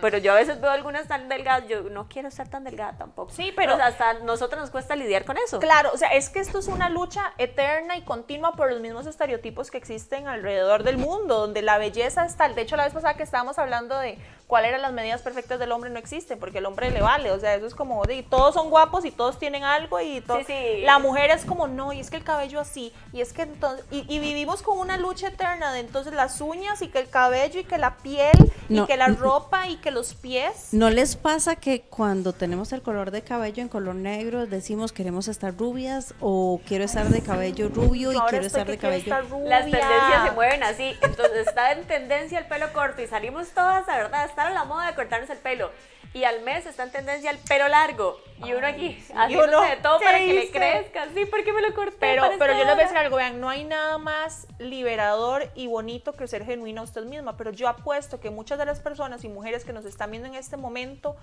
Pero 0.00 0.18
yo 0.18 0.32
a 0.32 0.34
veces 0.34 0.60
veo 0.60 0.70
algunas 0.70 1.08
tan 1.08 1.28
delgadas, 1.28 1.66
yo 1.68 1.82
no 1.84 2.08
quiero 2.08 2.28
estar 2.28 2.48
tan 2.48 2.64
delgada 2.64 2.98
tampoco. 2.98 3.32
Sí, 3.32 3.52
pero- 3.56 3.74
O 3.74 3.76
sea, 3.76 3.86
hasta 3.86 4.14
nosotros 4.20 4.60
nos 4.60 4.70
cuesta 4.70 4.94
lidiar 4.96 5.24
con 5.24 5.38
eso. 5.38 5.58
Claro, 5.60 5.90
o 5.94 5.96
sea, 5.96 6.08
es 6.08 6.28
que 6.28 6.40
esto 6.40 6.58
es 6.58 6.68
una 6.68 6.88
lucha 6.90 7.32
eterna 7.38 7.96
y 7.96 8.02
continua 8.02 8.52
por 8.52 8.70
los 8.70 8.80
mismos 8.80 9.06
estereotipos 9.06 9.70
que 9.70 9.78
existen 9.78 10.28
alrededor 10.28 10.82
del 10.82 10.98
mundo, 10.98 11.38
donde 11.40 11.62
la 11.62 11.78
belleza 11.78 12.24
está. 12.26 12.48
De 12.48 12.60
hecho, 12.62 12.76
la 12.76 12.84
vez 12.84 12.92
pasada 12.92 13.14
que 13.14 13.22
estábamos 13.22 13.58
hablando 13.58 13.98
de 13.98 14.18
cuáles 14.46 14.70
eran 14.70 14.82
las 14.82 14.92
medidas 14.92 15.22
perfectas 15.22 15.58
del 15.58 15.72
hombre 15.72 15.90
no 15.90 15.98
existen, 15.98 16.38
porque 16.38 16.58
el 16.58 16.66
hombre 16.66 16.90
le 16.90 17.00
vale. 17.00 17.30
O 17.30 17.40
sea, 17.40 17.54
eso 17.54 17.66
es 17.66 17.74
como, 17.74 18.04
de, 18.04 18.22
todos 18.22 18.54
son 18.54 18.70
guapos 18.70 19.04
y 19.04 19.10
todos 19.10 19.38
tienen 19.38 19.64
algo 19.64 20.00
y 20.00 20.20
todo. 20.20 20.38
Sí, 20.38 20.44
sí. 20.46 20.80
La 20.82 20.98
mujer 20.98 21.30
es 21.30 21.44
como, 21.44 21.66
no, 21.66 21.92
y 21.92 22.00
es 22.00 22.10
que 22.10 22.16
el 22.16 22.24
cabello 22.24 22.60
así, 22.60 22.92
y 23.12 23.20
es 23.20 23.32
que 23.32 23.42
entonces. 23.42 23.84
Y, 23.90 24.04
y 24.08 24.18
vivimos 24.18 24.62
con 24.62 24.78
una 24.78 24.96
lucha 24.96 25.28
eterna 25.28 25.72
de 25.72 25.80
entonces 25.80 26.12
las 26.12 26.40
uñas 26.40 26.82
y 26.82 26.88
que 26.88 26.98
el 26.98 27.08
cabello 27.08 27.60
y 27.60 27.64
que 27.64 27.78
la 27.78 27.96
piel 27.98 28.52
y 28.68 28.84
que 28.86 28.96
la 28.96 29.08
ropa 29.08 29.68
y 29.68 29.76
que 29.76 29.90
los 29.90 30.14
pies. 30.14 30.68
¿No 30.72 30.90
les 30.90 31.16
pasa 31.16 31.56
que 31.56 31.82
cuando 31.82 32.32
tenemos 32.32 32.72
el 32.72 32.82
color 32.82 33.10
de 33.10 33.22
cabello 33.22 33.62
en 33.62 33.68
color 33.68 33.94
negro 33.94 34.46
decimos 34.46 34.92
queremos 34.92 35.28
estar 35.28 35.56
rubias 35.56 36.14
o 36.20 36.60
quiero 36.66 36.84
estar 36.84 37.08
de 37.08 37.22
cabello 37.22 37.68
rubio 37.68 38.12
y 38.12 38.16
Ahora 38.16 38.28
quiero 38.28 38.46
estar 38.46 38.66
de 38.66 38.78
cabello 38.78 39.04
estar 39.04 39.28
rubia. 39.28 39.48
Las 39.48 39.64
tendencias 39.64 40.24
se 40.24 40.30
mueven 40.32 40.62
así. 40.62 40.96
Entonces 41.02 41.46
está 41.46 41.72
en 41.72 41.84
tendencia 41.84 42.38
el 42.38 42.46
pelo 42.46 42.72
corto 42.72 43.02
y 43.02 43.06
salimos 43.06 43.48
todas, 43.48 43.86
la 43.86 43.96
verdad, 43.96 44.24
estar 44.34 44.46
a 44.46 44.50
la 44.50 44.64
moda 44.64 44.86
de 44.86 44.94
cortarnos 44.94 45.30
el 45.30 45.38
pelo. 45.38 45.70
Y 46.12 46.22
al 46.22 46.42
mes 46.42 46.64
está 46.66 46.84
en 46.84 46.92
tendencia 46.92 47.30
el 47.30 47.38
pelo 47.38 47.66
largo. 47.66 48.20
Y 48.44 48.52
uno 48.52 48.66
aquí 48.66 48.96
haciéndose 49.16 49.48
uno, 49.48 49.62
de 49.62 49.76
todo 49.76 49.98
¿qué 49.98 50.04
para 50.04 50.18
que 50.18 50.32
le 50.32 50.44
hice? 50.44 50.52
crezca. 50.52 51.08
Sí, 51.12 51.24
porque 51.26 51.52
me 51.52 51.60
lo 51.60 51.74
corté. 51.74 51.96
Pero, 51.98 52.24
pero 52.38 52.52
yo 52.52 52.64
les 52.64 52.74
voy 52.74 52.82
a 52.82 52.84
decir 52.84 52.98
algo, 52.98 53.16
vean, 53.16 53.40
no 53.40 53.48
hay 53.48 53.64
nada 53.64 53.98
más 53.98 54.46
liberador 54.58 55.50
y 55.54 55.66
bonito 55.66 56.12
que 56.12 56.28
ser 56.28 56.44
genuina 56.44 56.82
usted 56.82 57.04
misma, 57.04 57.36
pero 57.36 57.50
yo 57.50 57.68
apuesto 57.68 58.20
que 58.20 58.30
muchas 58.30 58.58
de 58.58 58.66
las 58.66 58.78
personas 58.78 59.24
y 59.24 59.28
mujeres 59.28 59.64
que 59.64 59.72
nos 59.72 59.84
están 59.84 60.10
viendo 60.12 60.28
en 60.28 60.36
este 60.36 60.56
momento 60.56 61.16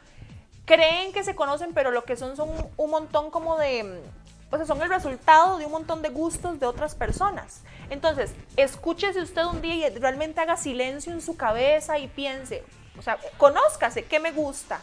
creen 0.65 1.13
que 1.13 1.23
se 1.23 1.35
conocen, 1.35 1.73
pero 1.73 1.91
lo 1.91 2.03
que 2.03 2.15
son 2.15 2.35
son 2.35 2.49
un, 2.77 2.89
montón 2.89 3.31
como 3.31 3.57
de, 3.57 4.01
o 4.49 4.57
sea, 4.57 4.65
son 4.65 4.81
el 4.81 4.89
resultado 4.89 5.57
de 5.57 5.65
un 5.65 5.71
montón 5.71 6.01
de 6.01 6.09
gustos 6.09 6.59
de 6.59 6.65
otras 6.65 6.95
personas. 6.95 7.63
Entonces, 7.89 8.33
escúchese 8.57 9.21
usted 9.21 9.43
un 9.45 9.61
día 9.61 9.87
y 9.87 9.95
realmente 9.97 10.41
haga 10.41 10.57
silencio 10.57 11.11
en 11.11 11.21
su 11.21 11.35
cabeza 11.35 11.97
y 11.97 12.07
piense, 12.07 12.63
o 12.97 13.01
sea, 13.01 13.17
conózcase, 13.37 14.05
¿qué 14.05 14.19
me 14.19 14.31
gusta? 14.31 14.81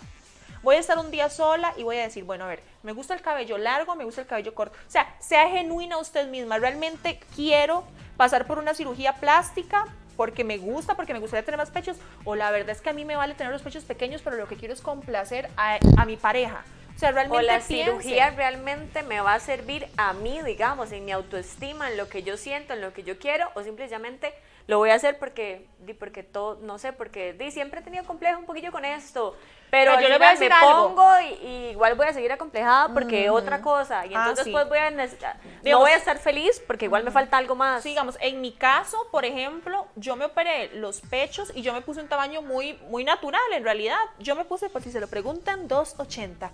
Voy 0.62 0.76
a 0.76 0.80
estar 0.80 0.98
un 0.98 1.10
día 1.10 1.30
sola 1.30 1.72
y 1.76 1.84
voy 1.84 1.98
a 1.98 2.02
decir, 2.02 2.24
bueno, 2.24 2.44
a 2.44 2.48
ver, 2.48 2.62
me 2.82 2.92
gusta 2.92 3.14
el 3.14 3.22
cabello 3.22 3.58
largo, 3.58 3.94
me 3.94 4.04
gusta 4.04 4.22
el 4.22 4.26
cabello 4.26 4.54
corto. 4.54 4.76
O 4.86 4.90
sea, 4.90 5.14
sea 5.20 5.48
genuina 5.48 5.98
usted 5.98 6.26
misma. 6.28 6.58
Realmente 6.58 7.20
quiero 7.36 7.84
pasar 8.16 8.46
por 8.46 8.58
una 8.58 8.74
cirugía 8.74 9.14
plástica 9.14 9.86
porque 10.16 10.42
me 10.42 10.58
gusta, 10.58 10.96
porque 10.96 11.12
me 11.12 11.20
gustaría 11.20 11.44
tener 11.44 11.58
más 11.58 11.70
pechos. 11.70 11.96
O 12.24 12.34
la 12.34 12.50
verdad 12.50 12.70
es 12.70 12.80
que 12.80 12.90
a 12.90 12.92
mí 12.92 13.04
me 13.04 13.14
vale 13.14 13.34
tener 13.34 13.52
los 13.52 13.62
pechos 13.62 13.84
pequeños, 13.84 14.20
pero 14.22 14.36
lo 14.36 14.48
que 14.48 14.56
quiero 14.56 14.74
es 14.74 14.80
complacer 14.80 15.48
a, 15.56 15.78
a 15.96 16.04
mi 16.04 16.16
pareja. 16.16 16.64
O 16.96 16.98
sea, 16.98 17.12
realmente 17.12 17.44
O 17.44 17.46
la 17.46 17.60
piense. 17.60 17.84
cirugía 17.92 18.30
realmente 18.30 19.04
me 19.04 19.20
va 19.20 19.34
a 19.34 19.40
servir 19.40 19.86
a 19.96 20.12
mí, 20.14 20.42
digamos, 20.42 20.90
en 20.90 21.04
mi 21.04 21.12
autoestima, 21.12 21.88
en 21.88 21.96
lo 21.96 22.08
que 22.08 22.24
yo 22.24 22.36
siento, 22.36 22.74
en 22.74 22.80
lo 22.80 22.92
que 22.92 23.04
yo 23.04 23.20
quiero, 23.20 23.48
o 23.54 23.62
simplemente 23.62 24.34
lo 24.68 24.78
voy 24.78 24.90
a 24.90 24.94
hacer 24.94 25.18
porque, 25.18 25.66
di, 25.80 25.94
porque 25.94 26.22
todo, 26.22 26.58
no 26.62 26.78
sé, 26.78 26.92
porque 26.92 27.32
di, 27.32 27.50
siempre 27.50 27.80
he 27.80 27.82
tenido 27.82 28.04
complejo 28.04 28.38
un 28.38 28.46
poquito 28.46 28.70
con 28.70 28.84
esto, 28.84 29.34
pero, 29.70 29.92
Pero 29.96 30.02
yo 30.02 30.08
le 30.08 30.16
voy 30.18 30.26
a 30.28 30.30
final 30.36 30.38
me 30.38 30.38
decir 30.38 30.52
algo. 30.52 30.94
pongo 30.94 31.20
y, 31.20 31.46
y 31.46 31.68
igual 31.72 31.94
voy 31.94 32.06
a 32.06 32.12
seguir 32.14 32.32
acomplejada 32.32 32.88
porque 32.94 33.28
otra 33.28 33.60
cosa, 33.60 34.06
y 34.06 34.14
Ah, 34.14 34.20
entonces 34.20 34.44
sí. 34.44 34.50
después 34.50 34.68
voy 34.68 34.78
a 34.78 34.90
necesitar, 34.90 35.36
no 35.42 35.50
Digamos- 35.62 35.84
voy 35.84 35.92
a 35.92 35.96
estar 35.96 36.18
feliz 36.18 36.62
porque 36.66 36.84
igual 36.86 37.02
me 37.04 37.10
falta 37.10 37.36
algo 37.38 37.54
más. 37.54 37.82
Sí, 37.82 37.90
digamos, 37.90 38.16
en 38.20 38.40
mi 38.40 38.52
caso, 38.52 38.96
por 39.10 39.24
ejemplo, 39.26 39.86
yo 39.96 40.16
me 40.16 40.24
operé 40.26 40.70
los 40.74 41.00
pechos 41.02 41.50
y 41.54 41.62
yo 41.62 41.72
me 41.74 41.80
puse 41.82 42.00
un 42.00 42.08
tamaño 42.08 42.40
muy, 42.42 42.74
muy 42.88 43.04
natural, 43.04 43.40
en 43.52 43.64
realidad. 43.64 43.98
Yo 44.18 44.36
me 44.36 44.44
puse, 44.44 44.68
por 44.70 44.82
si 44.82 44.90
se 44.92 45.00
lo 45.00 45.06
preguntan, 45.08 45.66
280. 45.68 46.50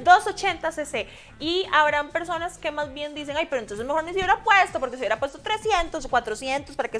280 0.00 0.72
cc. 0.72 1.06
Y 1.40 1.66
habrán 1.72 2.10
personas 2.10 2.58
que 2.58 2.70
más 2.70 2.92
bien 2.92 3.14
dicen, 3.14 3.36
ay, 3.36 3.46
pero 3.50 3.60
entonces 3.62 3.86
mejor 3.86 4.04
ni 4.04 4.10
se 4.12 4.18
hubiera 4.18 4.42
puesto, 4.42 4.80
porque 4.80 4.96
se 4.96 5.00
hubiera 5.00 5.18
puesto 5.18 5.38
300 5.40 6.04
o 6.04 6.08
400 6.08 6.76
para 6.76 6.88
que 6.88 6.97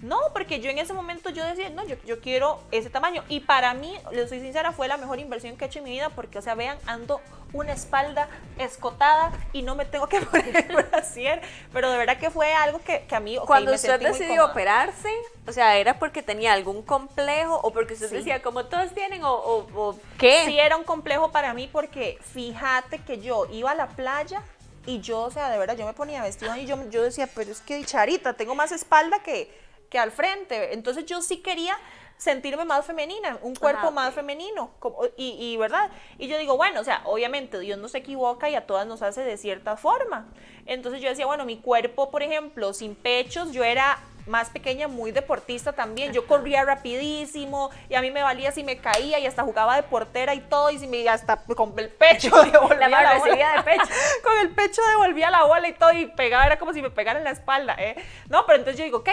No, 0.00 0.18
porque 0.32 0.60
yo 0.60 0.70
en 0.70 0.78
ese 0.78 0.92
momento 0.92 1.30
yo 1.30 1.44
decía, 1.44 1.70
no, 1.70 1.84
yo, 1.86 1.96
yo 2.06 2.20
quiero 2.20 2.60
ese 2.70 2.88
tamaño. 2.90 3.24
Y 3.28 3.40
para 3.40 3.74
mí, 3.74 3.94
les 4.12 4.28
soy 4.28 4.40
sincera, 4.40 4.72
fue 4.72 4.86
la 4.88 4.96
mejor 4.96 5.18
inversión 5.18 5.56
que 5.56 5.64
he 5.64 5.68
hecho 5.68 5.80
en 5.80 5.84
mi 5.86 5.90
vida, 5.90 6.08
porque, 6.10 6.38
o 6.38 6.42
sea, 6.42 6.54
vean, 6.54 6.78
ando 6.86 7.20
una 7.52 7.72
espalda 7.72 8.28
escotada 8.58 9.32
y 9.52 9.62
no 9.62 9.74
me 9.74 9.84
tengo 9.86 10.06
que 10.08 10.20
poner 10.22 10.66
brasier, 10.90 11.40
pero 11.72 11.90
de 11.90 11.96
verdad 11.98 12.18
que 12.18 12.30
fue 12.30 12.52
algo 12.52 12.78
que, 12.84 13.06
que 13.06 13.14
a 13.16 13.20
mí 13.20 13.38
ok, 13.38 13.46
Cuando 13.46 13.70
me 13.70 13.76
usted 13.76 13.98
decidió 14.00 14.44
operarse, 14.44 15.08
o 15.46 15.52
sea, 15.52 15.76
¿era 15.78 15.98
porque 15.98 16.22
tenía 16.22 16.52
algún 16.52 16.82
complejo 16.82 17.58
o 17.62 17.72
porque 17.72 17.94
usted 17.94 18.08
Sí. 18.10 18.16
decía, 18.16 18.42
como 18.42 18.66
todos 18.66 18.92
tienen, 18.94 19.24
o, 19.24 19.32
o, 19.32 19.66
o 19.74 19.98
qué? 20.18 20.42
Sí 20.46 20.58
era 20.60 20.76
un 20.76 20.84
complejo 20.84 21.32
para 21.32 21.54
mí 21.54 21.68
porque 21.72 22.18
fíjate 22.34 22.98
que 22.98 23.18
yo 23.20 23.46
iba 23.50 23.70
a 23.70 23.74
la 23.74 23.88
playa 23.88 24.42
y 24.86 25.00
yo, 25.00 25.20
o 25.22 25.30
sea, 25.30 25.50
de 25.50 25.58
verdad, 25.58 25.76
yo 25.76 25.86
me 25.86 25.92
ponía 25.92 26.22
vestido 26.22 26.54
y 26.56 26.66
yo, 26.66 26.88
yo 26.90 27.02
decía, 27.02 27.28
pero 27.34 27.50
es 27.50 27.60
que 27.60 27.76
dicharita, 27.76 28.32
tengo 28.34 28.54
más 28.54 28.72
espalda 28.72 29.22
que, 29.22 29.50
que 29.90 29.98
al 29.98 30.10
frente. 30.12 30.72
Entonces 30.74 31.04
yo 31.06 31.20
sí 31.22 31.38
quería 31.38 31.76
sentirme 32.16 32.64
más 32.64 32.84
femenina, 32.84 33.38
un 33.42 33.54
cuerpo 33.54 33.78
Ajá, 33.86 33.90
más 33.92 34.14
femenino, 34.14 34.70
como- 34.80 35.04
y, 35.16 35.36
y, 35.38 35.56
¿verdad? 35.56 35.88
Y 36.18 36.26
yo 36.26 36.36
digo, 36.38 36.56
bueno, 36.56 36.80
o 36.80 36.84
sea, 36.84 37.02
obviamente 37.04 37.60
Dios 37.60 37.78
no 37.78 37.88
se 37.88 37.98
equivoca 37.98 38.50
y 38.50 38.56
a 38.56 38.66
todas 38.66 38.86
nos 38.88 39.02
hace 39.02 39.20
de 39.22 39.36
cierta 39.36 39.76
forma. 39.76 40.26
Entonces 40.66 41.00
yo 41.00 41.08
decía, 41.08 41.26
bueno, 41.26 41.44
mi 41.44 41.58
cuerpo, 41.58 42.10
por 42.10 42.22
ejemplo, 42.24 42.72
sin 42.72 42.96
pechos, 42.96 43.52
yo 43.52 43.62
era 43.62 43.98
más 44.28 44.50
pequeña, 44.50 44.88
muy 44.88 45.10
deportista 45.10 45.72
también. 45.72 46.12
Yo 46.12 46.26
corría 46.26 46.64
rapidísimo 46.64 47.70
y 47.88 47.94
a 47.94 48.02
mí 48.02 48.10
me 48.10 48.22
valía 48.22 48.52
si 48.52 48.62
me 48.62 48.78
caía 48.78 49.18
y 49.18 49.26
hasta 49.26 49.42
jugaba 49.42 49.76
de 49.76 49.82
portera 49.82 50.34
y 50.34 50.40
todo 50.40 50.70
y 50.70 50.78
si 50.78 50.86
me 50.86 51.08
hasta 51.08 51.36
con 51.36 51.78
el 51.78 51.88
pecho 51.88 52.30
devolvía 52.52 52.88
La 52.88 52.98
bola. 52.98 53.12
recibida 53.14 53.52
de 53.56 53.62
pecho. 53.62 53.92
con 54.22 54.38
el 54.38 54.50
pecho 54.50 54.82
devolvía 54.90 55.30
la 55.30 55.44
bola 55.44 55.68
y 55.68 55.72
todo 55.72 55.92
y 55.92 56.06
pegaba, 56.06 56.46
era 56.46 56.58
como 56.58 56.72
si 56.72 56.82
me 56.82 56.90
pegara 56.90 57.18
en 57.18 57.24
la 57.24 57.30
espalda, 57.30 57.74
¿eh? 57.78 57.96
No, 58.28 58.44
pero 58.46 58.58
entonces 58.58 58.78
yo 58.78 58.84
digo, 58.84 58.98
ok, 58.98 59.08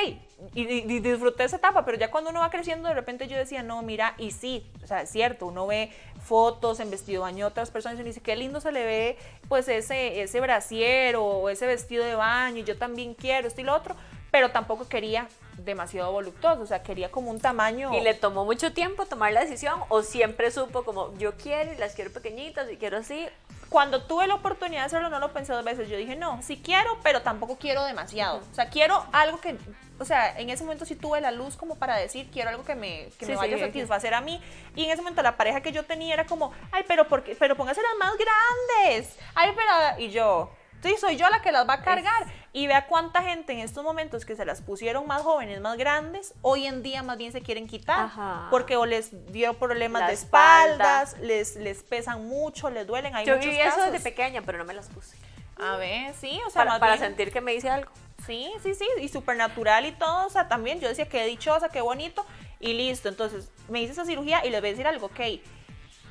y, 0.53 0.99
disfruté 0.99 1.45
esa 1.45 1.57
etapa, 1.57 1.85
pero 1.85 1.97
ya 1.97 2.11
cuando 2.11 2.29
uno 2.29 2.41
va 2.41 2.49
creciendo, 2.49 2.89
de 2.89 2.95
repente 2.95 3.27
yo 3.27 3.37
decía, 3.37 3.63
no, 3.63 3.81
mira, 3.81 4.15
y 4.17 4.31
sí, 4.31 4.69
o 4.83 4.87
sea, 4.87 5.01
es 5.01 5.09
cierto, 5.09 5.47
uno 5.47 5.67
ve 5.67 5.91
fotos 6.21 6.79
en 6.79 6.91
vestido 6.91 7.23
de 7.23 7.31
baño 7.31 7.47
otras 7.47 7.71
personas 7.71 7.97
y 7.97 8.01
uno 8.01 8.07
dice, 8.07 8.21
qué 8.21 8.35
lindo 8.35 8.59
se 8.59 8.71
le 8.71 8.85
ve, 8.85 9.17
pues, 9.47 9.67
ese, 9.67 10.21
ese 10.21 10.41
brasier 10.41 11.15
o 11.17 11.49
ese 11.49 11.67
vestido 11.67 12.03
de 12.03 12.15
baño, 12.15 12.57
y 12.57 12.63
yo 12.63 12.77
también 12.77 13.13
quiero 13.13 13.47
esto 13.47 13.61
y 13.61 13.63
lo 13.63 13.73
otro, 13.73 13.95
pero 14.35 14.51
tampoco 14.51 14.89
quería 14.89 15.29
demasiado 15.59 16.11
voluptuoso, 16.11 16.61
o 16.61 16.65
sea, 16.65 16.83
quería 16.83 17.09
como 17.09 17.31
un 17.31 17.39
tamaño... 17.39 17.93
¿Y 17.93 18.01
le 18.01 18.13
tomó 18.13 18.43
mucho 18.43 18.73
tiempo 18.73 19.05
tomar 19.05 19.31
la 19.31 19.39
decisión 19.39 19.79
o 19.87 20.03
siempre 20.03 20.51
supo 20.51 20.83
como 20.83 21.17
yo 21.17 21.37
quiero 21.37 21.71
y 21.71 21.77
las 21.77 21.93
quiero 21.93 22.11
pequeñitas 22.11 22.69
y 22.69 22.75
quiero 22.75 22.97
así? 22.97 23.29
cuando 23.69 24.03
tuve 24.03 24.27
la 24.27 24.35
oportunidad 24.35 24.81
de 24.81 24.85
hacerlo, 24.87 25.09
no 25.09 25.19
lo 25.19 25.31
pensé 25.31 25.53
dos 25.53 25.63
veces. 25.63 25.89
Yo 25.89 25.97
dije, 25.97 26.15
no, 26.15 26.41
sí 26.41 26.61
quiero, 26.63 26.97
pero 27.01 27.21
tampoco 27.21 27.57
quiero 27.57 27.83
demasiado. 27.83 28.41
O 28.51 28.53
sea, 28.53 28.69
quiero 28.69 29.05
algo 29.11 29.39
que, 29.39 29.57
o 29.99 30.05
sea, 30.05 30.37
en 30.37 30.49
ese 30.49 30.63
momento 30.63 30.85
sí 30.85 30.95
tuve 30.95 31.19
la 31.19 31.31
luz 31.31 31.57
como 31.57 31.75
para 31.75 31.97
decir, 31.97 32.29
quiero 32.31 32.49
algo 32.49 32.63
que 32.63 32.75
me, 32.75 33.09
que 33.17 33.25
Sí, 33.25 33.31
me 33.31 33.37
vaya 33.37 33.57
sí, 33.57 33.63
a 33.63 33.65
satisfacer 33.67 34.13
a 34.13 34.21
mí. 34.21 34.41
Y 34.75 34.85
en 34.85 34.91
ese 34.91 35.01
momento 35.01 35.21
la 35.23 35.35
pareja 35.35 35.61
que 35.61 35.71
yo 35.71 35.83
tenía 35.83 36.13
era 36.13 36.25
como, 36.25 36.51
ay, 36.71 36.83
pero, 36.87 37.07
¿por 37.07 37.23
qué? 37.23 37.35
pero 37.39 37.55
póngase 37.55 37.81
las 37.81 37.97
más 37.97 38.13
grandes. 38.17 39.17
Ay, 39.33 39.51
pero, 39.55 39.99
y 39.99 40.11
yo, 40.11 40.51
sí, 40.83 40.95
soy 40.99 41.17
yo 41.17 41.27
la 41.29 41.41
que 41.41 41.51
las 41.51 41.67
va 41.67 41.73
a 41.75 41.81
cargar. 41.81 42.25
Y 42.53 42.67
vea 42.67 42.87
cuánta 42.87 43.21
gente 43.21 43.51
en 43.51 43.59
estos 43.59 43.83
momentos 43.83 44.23
que 44.25 44.35
se 44.37 44.45
las 44.45 44.61
pusieron 44.61 45.05
más 45.07 45.23
jóvenes, 45.23 45.59
más 45.59 45.77
grandes, 45.77 46.33
hoy 46.41 46.65
en 46.67 46.83
día 46.83 47.03
más 47.03 47.17
bien 47.17 47.33
se 47.33 47.41
quieren 47.41 47.67
quitar. 47.67 47.99
Ajá. 48.05 48.47
Porque 48.49 48.77
o 48.77 48.85
les 48.85 49.31
dio 49.33 49.53
problemas 49.55 50.01
La 50.03 50.07
de 50.07 50.13
espalda. 50.13 51.01
espaldas, 51.01 51.19
les, 51.19 51.55
les 51.57 51.83
pesan 51.83 52.25
mucho, 52.27 52.69
les 52.69 52.87
duelen. 52.87 53.13
Hay 53.15 53.25
yo 53.25 53.37
viví 53.37 53.59
eso 53.59 53.81
desde 53.91 53.99
pequeña, 53.99 54.41
pero 54.41 54.57
no 54.57 54.63
me 54.65 54.73
las 54.73 54.87
puse. 54.87 55.17
A 55.57 55.75
ver, 55.77 56.13
sí, 56.15 56.39
o 56.47 56.49
sea, 56.49 56.61
Para, 56.61 56.71
más 56.71 56.79
para 56.79 56.93
bien- 56.93 57.05
sentir 57.07 57.31
que 57.33 57.41
me 57.41 57.53
hice 57.53 57.69
algo. 57.69 57.91
Sí, 58.25 58.49
sí, 58.63 58.73
sí, 58.73 58.87
y 59.01 59.09
súper 59.09 59.35
natural 59.37 59.85
y 59.85 59.91
todo, 59.91 60.25
o 60.25 60.29
sea, 60.29 60.47
también 60.47 60.79
yo 60.79 60.87
decía 60.87 61.07
qué 61.09 61.25
dichosa, 61.25 61.67
qué 61.69 61.81
bonito, 61.81 62.25
y 62.61 62.73
listo. 62.73 63.09
Entonces, 63.09 63.49
me 63.67 63.81
hice 63.81 63.91
esa 63.91 64.05
cirugía 64.05 64.45
y 64.45 64.49
les 64.49 64.61
voy 64.61 64.69
a 64.69 64.71
decir 64.71 64.87
algo, 64.87 65.07
ok, 65.07 65.19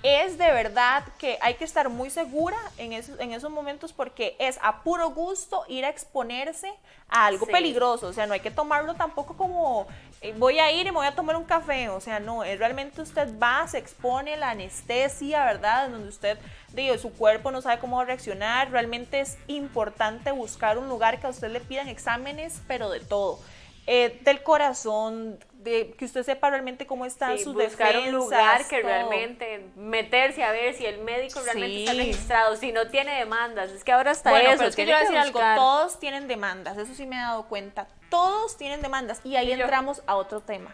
es 0.05 0.37
de 0.37 0.51
verdad 0.53 1.03
que 1.19 1.39
hay 1.41 1.55
que 1.55 1.65
estar 1.65 1.89
muy 1.89 2.11
segura 2.11 2.59
en 2.77 2.93
esos, 2.93 3.19
en 3.19 3.33
esos 3.33 3.51
momentos 3.51 3.95
porque 3.95 4.37
es 4.39 4.59
a 4.63 4.83
puro 4.83 5.09
gusto 5.11 5.65
ir 5.67 5.87
a 5.87 5.89
exponerse 5.89 6.71
a 7.09 7.25
algo 7.27 7.47
Sí. 7.47 7.53
peligroso. 7.53 8.09
O 8.09 8.13
sea, 8.13 8.27
no 8.27 8.35
hay 8.35 8.41
que 8.41 8.51
tomarlo 8.51 8.93
tampoco 8.95 9.35
como 9.35 9.87
eh, 10.21 10.35
voy 10.37 10.59
a 10.59 10.71
ir 10.73 10.83
y 10.87 10.91
me 10.91 10.97
voy 10.99 11.07
a 11.07 11.15
tomar 11.15 11.37
un 11.37 11.45
café. 11.45 11.89
O 11.89 12.01
sea, 12.03 12.21
no, 12.21 12.45
es 12.45 12.59
realmente 12.59 13.01
usted 13.01 13.31
va, 13.43 13.67
se 13.67 13.79
expone 13.79 14.37
la 14.37 14.51
anestesia, 14.51 15.43
¿verdad? 15.47 15.87
En 15.87 15.93
donde 15.93 16.09
usted, 16.11 16.39
digo, 16.75 16.99
su 16.99 17.11
cuerpo 17.13 17.51
no 17.51 17.63
sabe 17.63 17.79
cómo 17.79 18.05
reaccionar. 18.05 18.71
Realmente 18.71 19.21
es 19.21 19.39
importante 19.47 20.33
buscar 20.33 20.77
un 20.77 20.89
lugar 20.91 21.19
que 21.19 21.27
a 21.29 21.31
usted 21.31 21.49
le 21.51 21.61
pidan 21.61 21.89
exámenes, 21.89 22.61
pero 22.69 22.91
de 22.91 23.01
todo. 23.01 23.39
Eh, 23.87 24.19
del 24.23 24.43
corazón, 24.43 25.39
de 25.65 25.93
que 25.99 26.05
usted 26.05 26.23
sepa 26.23 26.51
realmente 26.51 26.87
cómo 26.87 27.07
están 27.07 27.37
Sí, 27.39 27.45
sus 27.45 27.55
buscar 27.55 27.89
defensas. 27.89 28.07
un 28.07 28.13
lugar 28.13 28.69
que 28.69 28.81
todo. 28.81 28.89
realmente 28.91 29.67
meterse 29.77 30.45
a 30.45 30.53
ver 30.53 30.75
si 30.75 30.85
el 30.87 30.99
médico 31.01 31.41
realmente 31.43 31.79
está 31.81 31.93
Sí. 31.93 31.99
registrado, 31.99 32.57
si 32.57 32.71
no 32.71 32.87
tiene 32.89 33.17
demandas. 33.19 33.71
Es 33.73 33.83
que 33.83 33.91
ahora 33.93 34.11
está 34.13 34.31
Bueno, 34.31 34.51
eso. 34.51 34.59
pero 34.59 34.69
es 34.69 34.77
que 34.77 34.87
yo 34.87 34.97
decir 34.99 35.17
algo, 35.17 35.41
todos 35.57 35.99
tienen 35.99 36.29
demandas, 36.29 36.77
eso 36.79 36.95
sí 36.95 37.07
me 37.07 37.17
he 37.17 37.21
dado 37.21 37.45
cuenta, 37.49 37.89
todos 38.11 38.57
tienen 38.57 38.83
demandas 38.83 39.21
y 39.25 39.37
ahí 39.37 39.49
Y 39.49 39.53
entramos 39.53 40.03
a 40.07 40.15
otro 40.17 40.41
tema 40.41 40.71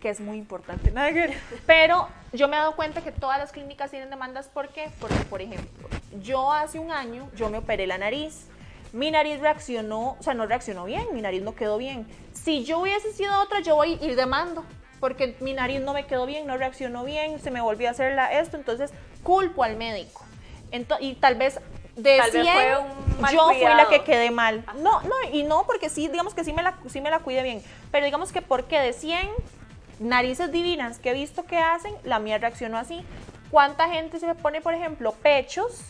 que 0.00 0.10
es 0.10 0.20
muy 0.20 0.36
importante, 0.38 0.92
pero 1.66 2.08
yo 2.32 2.46
me 2.46 2.56
he 2.56 2.58
dado 2.60 2.76
cuenta 2.76 3.00
que 3.00 3.10
todas 3.10 3.36
las 3.38 3.50
clínicas 3.50 3.90
tienen 3.90 4.10
demandas, 4.10 4.46
¿por 4.46 4.68
qué? 4.68 4.88
Porque, 5.00 5.16
por 5.28 5.42
ejemplo, 5.42 5.88
yo 6.20 6.52
hace 6.52 6.78
un 6.78 6.92
año, 6.92 7.28
yo 7.34 7.50
me 7.50 7.58
operé 7.58 7.86
la 7.88 7.98
nariz, 7.98 8.46
mi 8.92 9.10
nariz 9.10 9.40
reaccionó, 9.40 10.16
o 10.18 10.22
sea, 10.22 10.34
no 10.34 10.46
reaccionó 10.46 10.84
bien, 10.84 11.06
mi 11.12 11.20
nariz 11.20 11.42
no 11.42 11.54
quedó 11.54 11.78
bien. 11.78 12.06
Si 12.32 12.64
yo 12.64 12.78
hubiese 12.80 13.12
sido 13.12 13.40
otra, 13.42 13.60
yo 13.60 13.76
voy 13.76 13.98
a 14.00 14.04
ir 14.04 14.16
demando, 14.16 14.64
porque 15.00 15.36
mi 15.40 15.52
nariz 15.52 15.80
no 15.80 15.92
me 15.92 16.06
quedó 16.06 16.26
bien, 16.26 16.46
no 16.46 16.56
reaccionó 16.56 17.04
bien, 17.04 17.40
se 17.40 17.50
me 17.50 17.60
volvió 17.60 17.88
a 17.88 17.90
hacer 17.92 18.14
la, 18.14 18.32
esto, 18.38 18.56
entonces 18.56 18.92
culpo 19.22 19.62
al 19.64 19.76
médico. 19.76 20.24
Ento- 20.72 20.98
y 21.00 21.14
tal 21.14 21.34
vez 21.36 21.60
de 21.96 22.16
Tal 22.18 22.30
vez 22.30 22.42
100, 22.42 22.54
fue 22.54 22.78
un 22.78 23.20
mal 23.20 23.34
yo 23.34 23.48
fui 23.48 23.60
la 23.60 23.88
que 23.88 24.04
quedé 24.04 24.30
mal. 24.30 24.64
No, 24.76 25.00
no, 25.02 25.14
y 25.32 25.42
no, 25.42 25.64
porque 25.66 25.88
sí, 25.88 26.08
digamos 26.08 26.34
que 26.34 26.44
sí 26.44 26.52
me 26.52 26.62
la, 26.62 26.78
sí 26.88 27.00
me 27.00 27.10
la 27.10 27.18
cuide 27.20 27.42
bien. 27.42 27.62
Pero 27.90 28.04
digamos 28.04 28.32
que 28.32 28.40
porque 28.42 28.78
de 28.78 28.92
100 28.92 29.28
narices 29.98 30.52
divinas 30.52 30.98
que 30.98 31.10
he 31.10 31.14
visto 31.14 31.44
que 31.44 31.58
hacen, 31.58 31.92
la 32.04 32.18
mía 32.20 32.38
reaccionó 32.38 32.78
así. 32.78 33.04
¿Cuánta 33.50 33.88
gente 33.88 34.20
se 34.20 34.32
pone, 34.34 34.60
por 34.60 34.74
ejemplo, 34.74 35.12
pechos 35.12 35.82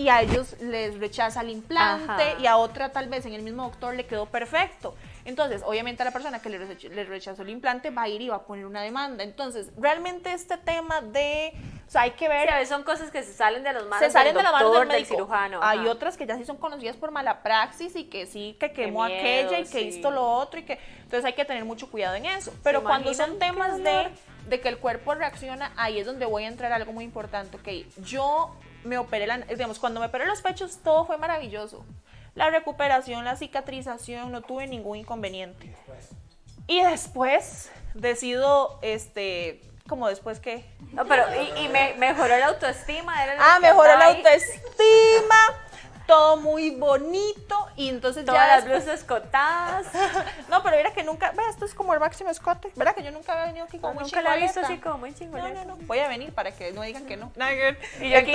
y 0.00 0.08
a 0.08 0.22
ellos 0.22 0.56
les 0.60 0.98
rechaza 0.98 1.42
el 1.42 1.50
implante 1.50 2.10
Ajá. 2.10 2.40
y 2.40 2.46
a 2.46 2.56
otra 2.56 2.90
tal 2.90 3.10
vez 3.10 3.26
en 3.26 3.34
el 3.34 3.42
mismo 3.42 3.64
doctor 3.64 3.94
le 3.94 4.06
quedó 4.06 4.24
perfecto? 4.24 4.94
Entonces, 5.26 5.62
obviamente 5.62 6.00
a 6.02 6.06
la 6.06 6.10
persona 6.10 6.40
que 6.40 6.48
le 6.48 7.04
rechazó, 7.04 7.42
el 7.42 7.50
implante 7.50 7.90
va 7.90 8.02
a 8.02 8.08
ir 8.08 8.22
y 8.22 8.28
va 8.30 8.36
a 8.36 8.42
poner 8.44 8.64
una 8.64 8.80
demanda. 8.80 9.22
Entonces, 9.22 9.70
realmente 9.76 10.32
este 10.32 10.56
tema 10.56 11.02
de, 11.02 11.52
o 11.86 11.90
sea, 11.90 12.02
hay 12.02 12.12
que 12.12 12.30
ver 12.30 12.48
Sí, 12.48 12.54
a 12.54 12.54
veces 12.54 12.70
son 12.70 12.82
cosas 12.82 13.10
que 13.10 13.22
se 13.22 13.34
salen 13.34 13.62
de 13.62 13.74
las 13.74 13.84
manos 13.84 13.98
se 13.98 14.10
salen 14.10 14.32
del 14.32 14.38
de 14.38 14.42
la 14.44 14.52
mano 14.52 14.64
doctor, 14.68 14.88
del 14.88 14.96
médico. 14.96 15.14
cirujano. 15.16 15.60
Hay 15.62 15.86
otras 15.86 16.16
que 16.16 16.26
ya 16.26 16.38
sí 16.38 16.46
son 16.46 16.56
conocidas 16.56 16.96
por 16.96 17.10
mala 17.10 17.42
praxis 17.42 17.94
y 17.94 18.04
que 18.04 18.24
sí, 18.24 18.56
que 18.58 18.72
quemó 18.72 19.04
miedo, 19.04 19.18
aquella 19.18 19.58
y 19.60 19.66
que 19.66 19.82
hizo 19.82 20.10
lo 20.10 20.26
otro 20.26 20.60
y 20.60 20.62
que 20.62 20.78
entonces 21.02 21.26
hay 21.26 21.34
que 21.34 21.44
tener 21.44 21.66
mucho 21.66 21.90
cuidado 21.90 22.14
en 22.14 22.24
eso. 22.24 22.54
Pero 22.64 22.78
¿Se 22.78 22.84
cuando 22.86 23.12
son 23.12 23.38
temas 23.38 23.76
de, 23.76 24.08
de 24.48 24.60
que 24.62 24.68
el 24.70 24.78
cuerpo 24.78 25.14
reacciona, 25.14 25.72
ahí 25.76 25.98
es 25.98 26.06
donde 26.06 26.24
voy 26.24 26.44
a 26.44 26.48
entrar 26.48 26.72
algo 26.72 26.94
muy 26.94 27.04
importante. 27.04 27.58
Ok, 27.58 28.02
yo 28.02 28.54
me 28.84 28.98
operé, 28.98 29.26
la, 29.26 29.38
digamos, 29.38 29.78
cuando 29.78 30.00
me 30.00 30.06
operé 30.06 30.26
los 30.26 30.42
pechos 30.42 30.78
todo 30.82 31.04
fue 31.04 31.18
maravilloso. 31.18 31.84
La 32.34 32.50
recuperación, 32.50 33.24
la 33.24 33.36
cicatrización, 33.36 34.30
no 34.32 34.42
tuve 34.42 34.66
ningún 34.66 34.98
inconveniente. 34.98 35.74
Y 36.66 36.82
después 36.82 37.70
decido, 37.94 38.78
este, 38.82 39.60
como 39.88 40.08
después 40.08 40.38
que 40.38 40.64
No, 40.92 41.04
pero 41.06 41.24
y, 41.34 41.64
y 41.64 41.68
me, 41.68 41.94
mejoró 41.94 42.38
la 42.38 42.46
autoestima. 42.46 43.24
era 43.24 43.34
Ah, 43.38 43.58
mejoró 43.60 43.98
la 43.98 44.06
autoestima, 44.06 45.36
todo 46.10 46.36
muy 46.38 46.70
bonito 46.70 47.68
y 47.76 47.88
entonces 47.88 48.24
Todas 48.24 48.40
ya 48.40 48.46
las 48.56 48.64
después- 48.64 48.84
blusas 48.84 49.00
escotadas. 49.00 49.86
No, 50.48 50.60
pero 50.64 50.76
mira 50.76 50.90
que 50.92 51.04
nunca, 51.04 51.30
ve, 51.30 51.42
esto 51.48 51.64
es 51.64 51.72
como 51.74 51.94
el 51.94 52.00
máximo 52.00 52.28
escote, 52.30 52.72
¿verdad? 52.74 52.96
Que 52.96 53.04
yo 53.04 53.12
nunca 53.12 53.32
había 53.32 53.44
venido 53.46 53.64
aquí 53.66 53.78
con 53.78 53.94
muy 53.94 54.02
Nunca 54.02 54.20
la 54.20 54.36
he 54.36 54.40
visto 54.40 54.58
así 54.60 54.78
como 54.78 54.98
muy 54.98 55.10
No, 55.12 55.16
chingoleta. 55.16 55.64
no, 55.64 55.76
no, 55.76 55.86
voy 55.86 56.00
a 56.00 56.08
venir 56.08 56.32
para 56.34 56.50
que 56.50 56.72
no 56.72 56.82
digan 56.82 57.06
que 57.06 57.16
no. 57.16 57.30
Y 58.00 58.10
yo 58.10 58.18
aquí, 58.18 58.32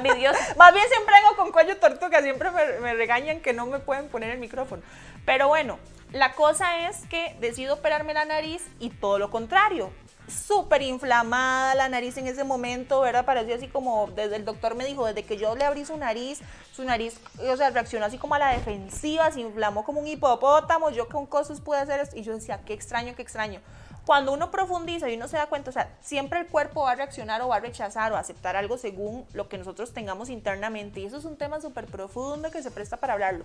mi 0.00 0.10
Dios. 0.18 0.36
Más 0.56 0.72
bien 0.72 0.86
siempre 0.88 1.14
vengo 1.20 1.36
con 1.36 1.50
cuello 1.50 1.76
tortuga, 1.78 2.22
siempre 2.22 2.52
me, 2.52 2.78
me 2.78 2.94
regañan 2.94 3.40
que 3.40 3.52
no 3.52 3.66
me 3.66 3.80
pueden 3.80 4.08
poner 4.08 4.30
el 4.30 4.38
micrófono. 4.38 4.82
Pero 5.24 5.48
bueno, 5.48 5.80
la 6.12 6.32
cosa 6.34 6.86
es 6.88 7.04
que 7.08 7.34
decido 7.40 7.74
operarme 7.74 8.14
la 8.14 8.24
nariz 8.24 8.62
y 8.78 8.90
todo 8.90 9.18
lo 9.18 9.30
contrario. 9.30 9.90
Súper 10.32 10.82
inflamada 10.82 11.74
la 11.74 11.88
nariz 11.88 12.16
en 12.16 12.26
ese 12.26 12.44
momento, 12.44 13.00
¿verdad? 13.00 13.24
Parecía 13.24 13.56
así 13.56 13.68
como, 13.68 14.08
desde 14.14 14.36
el 14.36 14.44
doctor 14.44 14.74
me 14.74 14.84
dijo, 14.84 15.06
desde 15.06 15.24
que 15.24 15.36
yo 15.36 15.54
le 15.54 15.64
abrí 15.64 15.84
su 15.84 15.96
nariz, 15.96 16.40
su 16.74 16.84
nariz, 16.84 17.20
o 17.38 17.56
sea, 17.56 17.70
reaccionó 17.70 18.06
así 18.06 18.18
como 18.18 18.34
a 18.34 18.38
la 18.38 18.48
defensiva, 18.52 19.30
se 19.30 19.40
inflamó 19.40 19.84
como 19.84 20.00
un 20.00 20.08
hipopótamo, 20.08 20.90
yo 20.90 21.08
con 21.08 21.26
cosas 21.26 21.60
pude 21.60 21.78
hacer 21.78 22.00
esto, 22.00 22.16
y 22.16 22.22
yo 22.22 22.34
decía, 22.34 22.60
qué 22.64 22.72
extraño, 22.72 23.14
qué 23.14 23.22
extraño. 23.22 23.60
Cuando 24.04 24.32
uno 24.32 24.50
profundiza 24.50 25.08
y 25.08 25.14
uno 25.14 25.28
se 25.28 25.36
da 25.36 25.46
cuenta, 25.46 25.70
o 25.70 25.72
sea, 25.72 25.88
siempre 26.00 26.40
el 26.40 26.46
cuerpo 26.48 26.82
va 26.82 26.92
a 26.92 26.94
reaccionar 26.96 27.40
o 27.42 27.48
va 27.48 27.56
a 27.56 27.60
rechazar 27.60 28.12
o 28.12 28.16
aceptar 28.16 28.56
algo 28.56 28.76
según 28.76 29.24
lo 29.32 29.48
que 29.48 29.58
nosotros 29.58 29.92
tengamos 29.92 30.28
internamente. 30.28 31.00
Y 31.00 31.06
eso 31.06 31.18
es 31.18 31.24
un 31.24 31.36
tema 31.36 31.60
súper 31.60 31.86
profundo 31.86 32.50
que 32.50 32.62
se 32.62 32.72
presta 32.72 32.96
para 32.96 33.12
hablarlo. 33.12 33.44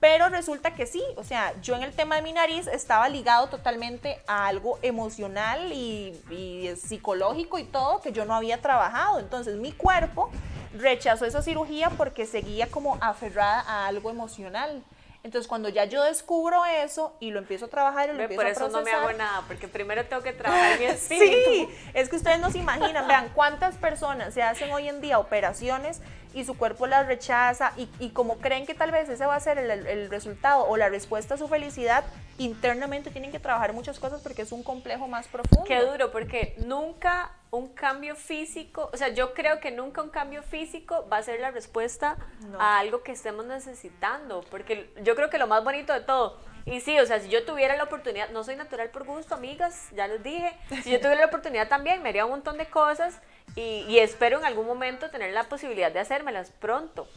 Pero 0.00 0.30
resulta 0.30 0.74
que 0.74 0.86
sí, 0.86 1.02
o 1.16 1.24
sea, 1.24 1.52
yo 1.60 1.76
en 1.76 1.82
el 1.82 1.92
tema 1.92 2.16
de 2.16 2.22
mi 2.22 2.32
nariz 2.32 2.66
estaba 2.68 3.08
ligado 3.10 3.48
totalmente 3.48 4.20
a 4.26 4.46
algo 4.46 4.78
emocional 4.80 5.72
y, 5.72 6.18
y 6.30 6.74
psicológico 6.76 7.58
y 7.58 7.64
todo 7.64 8.00
que 8.00 8.12
yo 8.12 8.24
no 8.24 8.34
había 8.34 8.62
trabajado. 8.62 9.18
Entonces 9.18 9.56
mi 9.56 9.72
cuerpo 9.72 10.30
rechazó 10.74 11.26
esa 11.26 11.42
cirugía 11.42 11.90
porque 11.90 12.24
seguía 12.24 12.68
como 12.68 12.96
aferrada 13.02 13.60
a 13.60 13.86
algo 13.86 14.10
emocional. 14.10 14.82
Entonces 15.24 15.48
cuando 15.48 15.68
ya 15.68 15.84
yo 15.84 16.04
descubro 16.04 16.64
eso 16.64 17.16
y 17.20 17.30
lo 17.30 17.38
empiezo 17.40 17.66
a 17.66 17.68
trabajar 17.68 18.08
y 18.08 18.12
lo 18.12 18.18
Ve, 18.18 18.24
empiezo 18.24 18.40
Por 18.40 18.46
a 18.46 18.50
eso 18.50 18.60
no 18.68 18.78
me 18.78 18.84
procesar, 18.84 19.00
hago 19.00 19.12
nada, 19.18 19.42
porque 19.48 19.68
primero 19.68 20.04
tengo 20.06 20.22
que 20.22 20.32
trabajar 20.32 20.78
mi 20.78 20.84
espíritu. 20.86 21.50
Sí, 21.50 21.68
es 21.92 22.08
que 22.08 22.16
ustedes 22.16 22.38
no 22.38 22.50
se 22.50 22.58
imaginan, 22.58 23.06
vean 23.08 23.30
cuántas 23.34 23.76
personas 23.76 24.32
se 24.32 24.42
hacen 24.42 24.70
hoy 24.72 24.88
en 24.88 25.00
día 25.00 25.18
operaciones 25.18 26.00
y 26.40 26.44
su 26.44 26.56
cuerpo 26.56 26.86
las 26.86 27.06
rechaza 27.06 27.72
y, 27.76 27.88
y 27.98 28.10
como 28.10 28.38
creen 28.38 28.64
que 28.66 28.74
tal 28.74 28.90
vez 28.92 29.08
ese 29.08 29.26
va 29.26 29.34
a 29.34 29.40
ser 29.40 29.58
el, 29.58 29.70
el- 29.70 30.10
resultado 30.10 30.64
o 30.66 30.76
la 30.76 30.88
respuesta 30.88 31.34
a 31.34 31.36
su 31.38 31.48
felicidad, 31.48 32.04
internamente 32.38 33.10
tienen 33.10 33.30
que 33.32 33.38
trabajar 33.40 33.72
muchas 33.72 33.98
cosas 33.98 34.20
porque 34.22 34.42
es 34.42 34.52
un 34.52 34.62
complejo 34.62 35.08
más 35.08 35.26
profundo. 35.28 35.64
Qué 35.66 35.80
duro, 35.80 36.10
porque 36.12 36.54
nunca 36.58 37.32
un 37.50 37.68
cambio 37.74 38.14
físico, 38.14 38.90
o 38.92 38.96
sea, 38.96 39.08
yo 39.08 39.34
creo 39.34 39.58
que 39.60 39.70
nunca 39.70 40.02
un 40.02 40.10
cambio 40.10 40.42
físico 40.42 41.06
va 41.10 41.16
a 41.18 41.22
ser 41.22 41.40
la 41.40 41.50
respuesta 41.50 42.16
No. 42.50 42.60
a 42.60 42.78
algo 42.78 43.02
que 43.02 43.12
estemos 43.12 43.44
necesitando, 43.46 44.44
porque 44.50 44.90
yo 45.02 45.14
creo 45.16 45.30
que 45.30 45.38
lo 45.38 45.46
más 45.46 45.64
bonito 45.64 45.92
de 45.92 46.00
todo, 46.00 46.38
y 46.66 46.80
sí, 46.80 46.98
o 47.00 47.06
sea, 47.06 47.18
si 47.20 47.28
yo 47.30 47.44
tuviera 47.46 47.76
la 47.76 47.84
oportunidad, 47.84 48.28
no 48.30 48.44
soy 48.44 48.54
natural 48.56 48.90
por 48.90 49.04
gusto, 49.04 49.34
amigas, 49.34 49.88
ya 49.94 50.06
les 50.06 50.22
dije, 50.22 50.52
si 50.82 50.90
yo 50.90 50.98
tuviera 51.00 51.16
la 51.22 51.26
oportunidad 51.26 51.68
también, 51.68 52.02
me 52.02 52.10
haría 52.10 52.24
un 52.26 52.30
montón 52.32 52.58
de 52.58 52.66
cosas 52.66 53.18
y, 53.56 53.84
y 53.88 53.98
espero 53.98 54.38
en 54.38 54.44
algún 54.44 54.66
momento 54.66 55.10
tener 55.10 55.32
la 55.32 55.44
posibilidad 55.44 55.90
de 55.92 56.00
hacérmelas 56.00 56.50
pronto, 56.50 57.08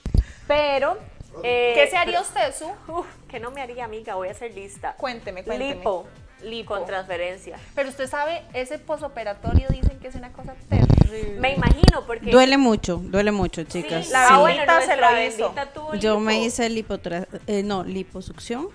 pero... 0.47 0.97
eh, 1.43 1.73
¿Qué 1.75 1.87
se 1.89 1.97
haría 1.97 2.21
pero- 2.21 2.49
usted, 2.49 2.55
Su? 2.87 2.91
Uf, 2.91 3.07
¿qué 3.29 3.39
no 3.39 3.51
me 3.51 3.61
haría, 3.61 3.85
amiga? 3.85 4.15
Voy 4.15 4.27
a 4.27 4.31
hacer 4.31 4.53
lista. 4.53 4.95
Cuénteme, 4.97 5.43
cuénteme. 5.43 5.75
Lipo. 5.75 6.07
Lipo. 6.41 6.73
Con 6.75 6.85
transferencia. 6.87 7.59
Pero 7.75 7.89
usted 7.89 8.07
sabe, 8.09 8.41
ese 8.53 8.79
posoperatorio 8.79 9.67
dicen 9.69 9.99
que 9.99 10.07
es 10.07 10.15
una 10.15 10.31
cosa 10.33 10.55
terrible. 10.69 11.39
Me 11.39 11.53
imagino, 11.53 12.03
porque... 12.07 12.31
Duele 12.31 12.57
mucho, 12.57 12.97
duele 12.97 13.31
mucho, 13.31 13.63
chicas. 13.63 14.09
la 14.09 14.27
Sí. 14.27 14.33
abuelita 14.33 14.81
se 14.81 14.87
nuestra 14.97 15.25
hizo. 15.25 15.53
Yo 15.99 16.19
me 16.19 16.39
hice 16.39 16.67
lipotra 16.69 17.27
eh, 17.45 17.61
no, 17.61 17.83
liposucción. 17.83 18.69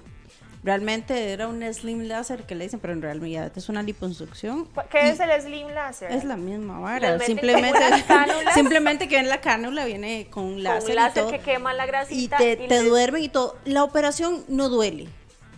Realmente 0.66 1.32
era 1.32 1.46
un 1.46 1.62
slim 1.72 2.08
láser 2.08 2.42
que 2.42 2.56
le 2.56 2.64
dicen, 2.64 2.80
pero 2.80 2.92
en 2.92 3.00
realidad 3.00 3.52
es 3.54 3.68
una 3.68 3.84
liposucción. 3.84 4.68
¿Qué 4.90 5.10
es 5.10 5.20
el 5.20 5.40
slim 5.40 5.68
laser? 5.68 6.10
Es 6.10 6.24
la 6.24 6.36
misma 6.36 6.80
vara. 6.80 7.20
Simplemente, 7.20 7.78
simplemente 8.54 9.06
que 9.08 9.16
en 9.18 9.28
la 9.28 9.40
cánula 9.40 9.84
viene 9.84 10.26
con 10.28 10.54
Con 10.54 10.62
láser, 10.64 10.90
un 10.90 10.96
láser 10.96 11.18
y 11.18 11.20
todo. 11.26 11.30
que 11.30 11.38
quema 11.38 11.72
la 11.72 11.84
y 11.84 11.86
grasita. 11.86 12.36
te, 12.36 12.56
te 12.56 12.66
les- 12.66 12.84
duermen 12.84 13.22
y 13.22 13.28
todo. 13.28 13.56
La 13.64 13.84
operación 13.84 14.44
no 14.48 14.68
duele. 14.68 15.08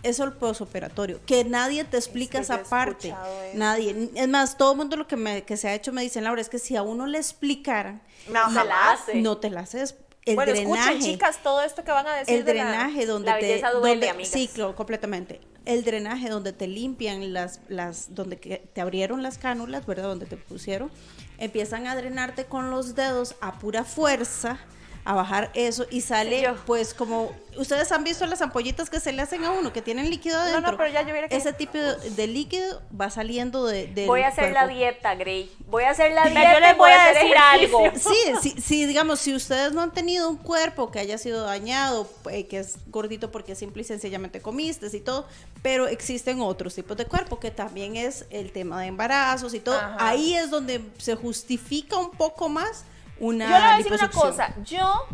Eso 0.03 0.23
el 0.23 0.33
posoperatorio. 0.33 1.19
Que 1.25 1.43
nadie 1.43 1.83
te 1.85 1.97
explica 1.97 2.39
Es 2.39 2.47
que 2.47 2.53
esa 2.53 2.63
parte. 2.63 3.13
Nadie. 3.55 4.11
Es 4.13 4.27
más, 4.29 4.57
todo 4.57 4.73
el 4.73 4.77
mundo 4.77 4.95
lo 4.95 5.07
que, 5.07 5.17
me, 5.17 5.41
que 5.43 5.57
se 5.57 5.69
ha 5.69 5.73
hecho 5.73 5.91
me 5.91 6.03
dicen, 6.03 6.23
Laura, 6.23 6.39
es 6.39 6.49
que 6.49 6.59
si 6.59 6.75
a 6.75 6.83
uno 6.83 7.07
le 7.07 7.17
explicaran, 7.17 8.01
No, 8.29 8.47
la 8.63 8.91
hace. 8.91 9.15
no 9.15 9.37
te 9.39 9.49
la 9.49 9.61
haces. 9.61 9.95
El 10.25 10.35
bueno, 10.35 10.51
drenaje. 10.53 10.91
escuchen, 10.93 11.11
chicas, 11.13 11.39
todo 11.41 11.61
esto 11.61 11.83
que 11.83 11.91
van 11.91 12.05
a 12.07 12.15
decir 12.15 12.35
el 12.35 12.45
de 12.45 12.53
la- 12.53 12.63
drenaje 12.65 13.05
donde 13.05 13.29
La 13.31 13.39
te 13.39 13.47
duele, 13.79 13.93
donde- 13.93 14.09
amigas. 14.09 14.31
sí 14.31 14.49
completamente 14.75 15.39
el 15.65 15.83
drenaje 15.83 16.29
donde 16.29 16.51
te 16.53 16.67
limpian 16.67 17.31
las 17.33 17.61
las 17.67 18.15
donde 18.15 18.35
te 18.37 18.81
abrieron 18.81 19.21
las 19.23 19.37
cánulas 19.37 19.85
verdad 19.85 20.03
donde 20.07 20.25
te 20.25 20.35
pusieron 20.37 20.89
empiezan 21.37 21.85
a 21.87 21.95
drenarte 21.95 22.45
con 22.45 22.71
los 22.71 22.95
dedos 22.95 23.35
a 23.41 23.59
pura 23.59 23.83
fuerza 23.83 24.57
a 25.09 25.15
bajar 25.15 25.49
eso 25.55 25.87
y 25.89 26.01
sale 26.01 26.41
Sí, 26.41 26.45
pues 26.67 26.93
como 26.93 27.31
ustedes 27.57 27.91
han 27.91 28.03
visto 28.03 28.27
las 28.27 28.43
ampollitas 28.43 28.91
que 28.91 28.99
se 28.99 29.11
le 29.11 29.23
hacen 29.23 29.43
a 29.43 29.49
uno 29.49 29.73
que 29.73 29.81
tienen 29.81 30.07
líquido 30.07 30.37
no, 30.37 30.43
adentro. 30.43 30.77
pero 30.77 30.91
ya 30.93 31.01
yo 31.01 31.09
hubiera 31.09 31.27
que- 31.27 31.35
Ese 31.35 31.51
tipo 31.51 31.79
de, 31.79 32.11
de 32.11 32.27
líquido 32.27 32.79
va 32.99 33.09
saliendo 33.09 33.65
de 33.65 33.87
del 33.87 34.05
Voy 34.05 34.21
a 34.21 34.27
hacer 34.27 34.51
la 34.53 34.67
dieta, 34.67 35.15
Grey. 35.15 35.51
Voy 35.65 35.83
a 35.83 35.89
hacer 35.89 36.11
la 36.11 36.25
dieta. 36.25 36.53
yo 36.53 36.59
les 36.59 36.77
voy 36.77 36.91
a 36.91 37.05
decir 37.07 37.31
ejercicio. 37.35 37.79
algo. 37.79 37.99
Sí, 37.99 38.33
sí, 38.53 38.61
sí, 38.61 38.85
digamos, 38.85 39.19
si 39.19 39.33
ustedes 39.33 39.73
no 39.73 39.81
han 39.81 39.91
tenido 39.91 40.29
un 40.29 40.37
cuerpo 40.37 40.91
que 40.91 40.99
haya 40.99 41.17
sido 41.17 41.43
dañado, 41.43 42.07
eh, 42.29 42.45
que 42.45 42.59
es 42.59 42.77
gordito 42.91 43.31
porque 43.31 43.55
simple 43.55 43.81
y 43.81 43.85
sencillamente 43.85 44.41
comiste 44.41 44.95
y 44.95 44.99
todo, 44.99 45.25
pero 45.63 45.87
existen 45.87 46.39
otros 46.39 46.75
tipos 46.75 46.95
de 46.97 47.05
cuerpo 47.05 47.39
que 47.39 47.49
también 47.49 47.95
es 47.95 48.25
el 48.29 48.51
tema 48.51 48.79
de 48.79 48.85
embarazos 48.87 49.55
y 49.55 49.59
todo. 49.59 49.75
Ajá. 49.75 49.97
Ahí 50.07 50.35
es 50.35 50.51
donde 50.51 50.81
se 50.99 51.15
justifica 51.15 51.97
un 51.97 52.11
poco 52.11 52.47
más 52.47 52.83
una 53.19 53.45
Yo 53.45 53.51
le 53.51 53.59
voy 53.59 53.69
a 53.73 53.77
decir 53.77 53.93
una 53.93 54.09
cosa, 54.09 54.53
yo 54.63 55.07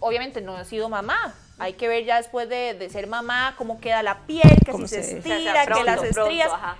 obviamente 0.00 0.40
no 0.40 0.58
he 0.58 0.64
sido 0.64 0.88
mamá. 0.88 1.34
Hay 1.58 1.74
que 1.74 1.88
ver 1.88 2.04
ya 2.04 2.16
después 2.16 2.48
de, 2.48 2.74
de 2.74 2.88
ser 2.88 3.06
mamá 3.06 3.54
cómo 3.58 3.80
queda 3.80 4.02
la 4.02 4.20
piel, 4.20 4.56
que 4.64 4.72
si 4.72 4.88
se 4.88 5.00
O 5.00 5.22
sea, 5.22 5.36
estira, 5.36 5.64
pronto, 5.66 5.84
que 5.84 5.90
las 5.90 6.00
pronto, 6.00 6.20
estrías. 6.20 6.50
ajá. 6.52 6.76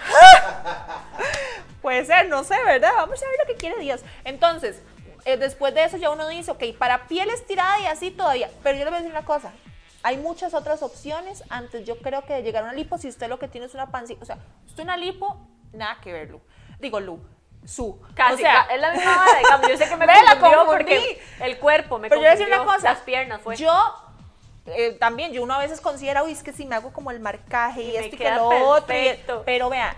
Puede 1.82 2.04
ser, 2.04 2.28
no 2.28 2.44
sé, 2.44 2.54
¿verdad? 2.64 2.92
Vamos 2.94 3.20
a 3.22 3.26
ver 3.26 3.36
lo 3.40 3.46
que 3.46 3.56
quiere 3.58 3.80
Dios. 3.80 4.02
Entonces, 4.24 4.82
eh, 5.24 5.36
después 5.36 5.74
de 5.74 5.84
eso 5.84 5.96
ya 5.96 6.10
uno 6.10 6.28
dice, 6.28 6.50
ok, 6.50 6.62
para 6.78 7.08
piel 7.08 7.28
estirada 7.30 7.80
y 7.80 7.86
así 7.86 8.10
todavía. 8.10 8.50
Pero 8.62 8.78
yo 8.78 8.84
le 8.84 8.90
voy 8.90 8.98
a 8.98 9.02
decir 9.02 9.12
una 9.16 9.24
cosa. 9.24 9.52
Hay 10.02 10.16
muchas 10.16 10.54
otras 10.54 10.82
opciones 10.82 11.42
antes, 11.50 11.84
yo 11.86 11.98
creo 11.98 12.24
que 12.24 12.32
de 12.34 12.42
llegar 12.42 12.62
a 12.62 12.68
una 12.68 12.74
lipo, 12.74 12.96
si 12.96 13.08
usted 13.08 13.28
lo 13.28 13.38
que 13.38 13.48
tiene 13.48 13.66
es 13.66 13.74
una 13.74 13.90
pancita, 13.90 14.22
o 14.22 14.24
sea, 14.24 14.38
usted 14.66 14.82
una 14.82 14.96
lipo, 14.96 15.46
nada 15.72 15.98
que 16.00 16.12
ver, 16.12 16.30
Lu. 16.30 16.40
Digo, 16.78 17.00
Lu, 17.00 17.20
su. 17.66 18.00
Casi, 18.14 18.34
o 18.34 18.36
sea, 18.38 18.62
es 18.70 18.80
la 18.80 18.92
misma 18.92 19.16
vara. 19.16 19.68
Yo 19.68 19.76
sé 19.76 19.88
que 19.88 19.96
me 19.96 20.06
la 20.06 20.14
confundió 20.38 20.66
porque 20.66 21.22
el 21.40 21.58
cuerpo 21.58 21.98
me 21.98 22.08
Pero 22.08 22.20
yo 22.20 22.22
voy 22.22 22.28
a 22.28 22.36
decir 22.36 22.46
una 22.46 22.64
cosa. 22.64 22.92
Las 22.92 23.00
piernas 23.00 23.40
fue. 23.42 23.56
Yo 23.56 23.72
eh, 24.66 24.92
también, 24.98 25.32
yo 25.32 25.42
uno 25.42 25.54
a 25.54 25.58
veces 25.58 25.80
considera, 25.80 26.22
uy, 26.22 26.32
es 26.32 26.42
que 26.42 26.52
si 26.52 26.64
me 26.66 26.74
hago 26.74 26.92
como 26.92 27.10
el 27.10 27.20
marcaje 27.20 27.82
y, 27.82 27.90
Y 27.90 27.92
me 27.92 27.98
esto 28.00 28.16
y 28.16 28.18
que 28.18 28.30
lo 28.30 28.44
otro. 28.46 28.94
y- 28.94 29.04
perfecto. 29.04 29.42
pero 29.44 29.68
vea, 29.70 29.96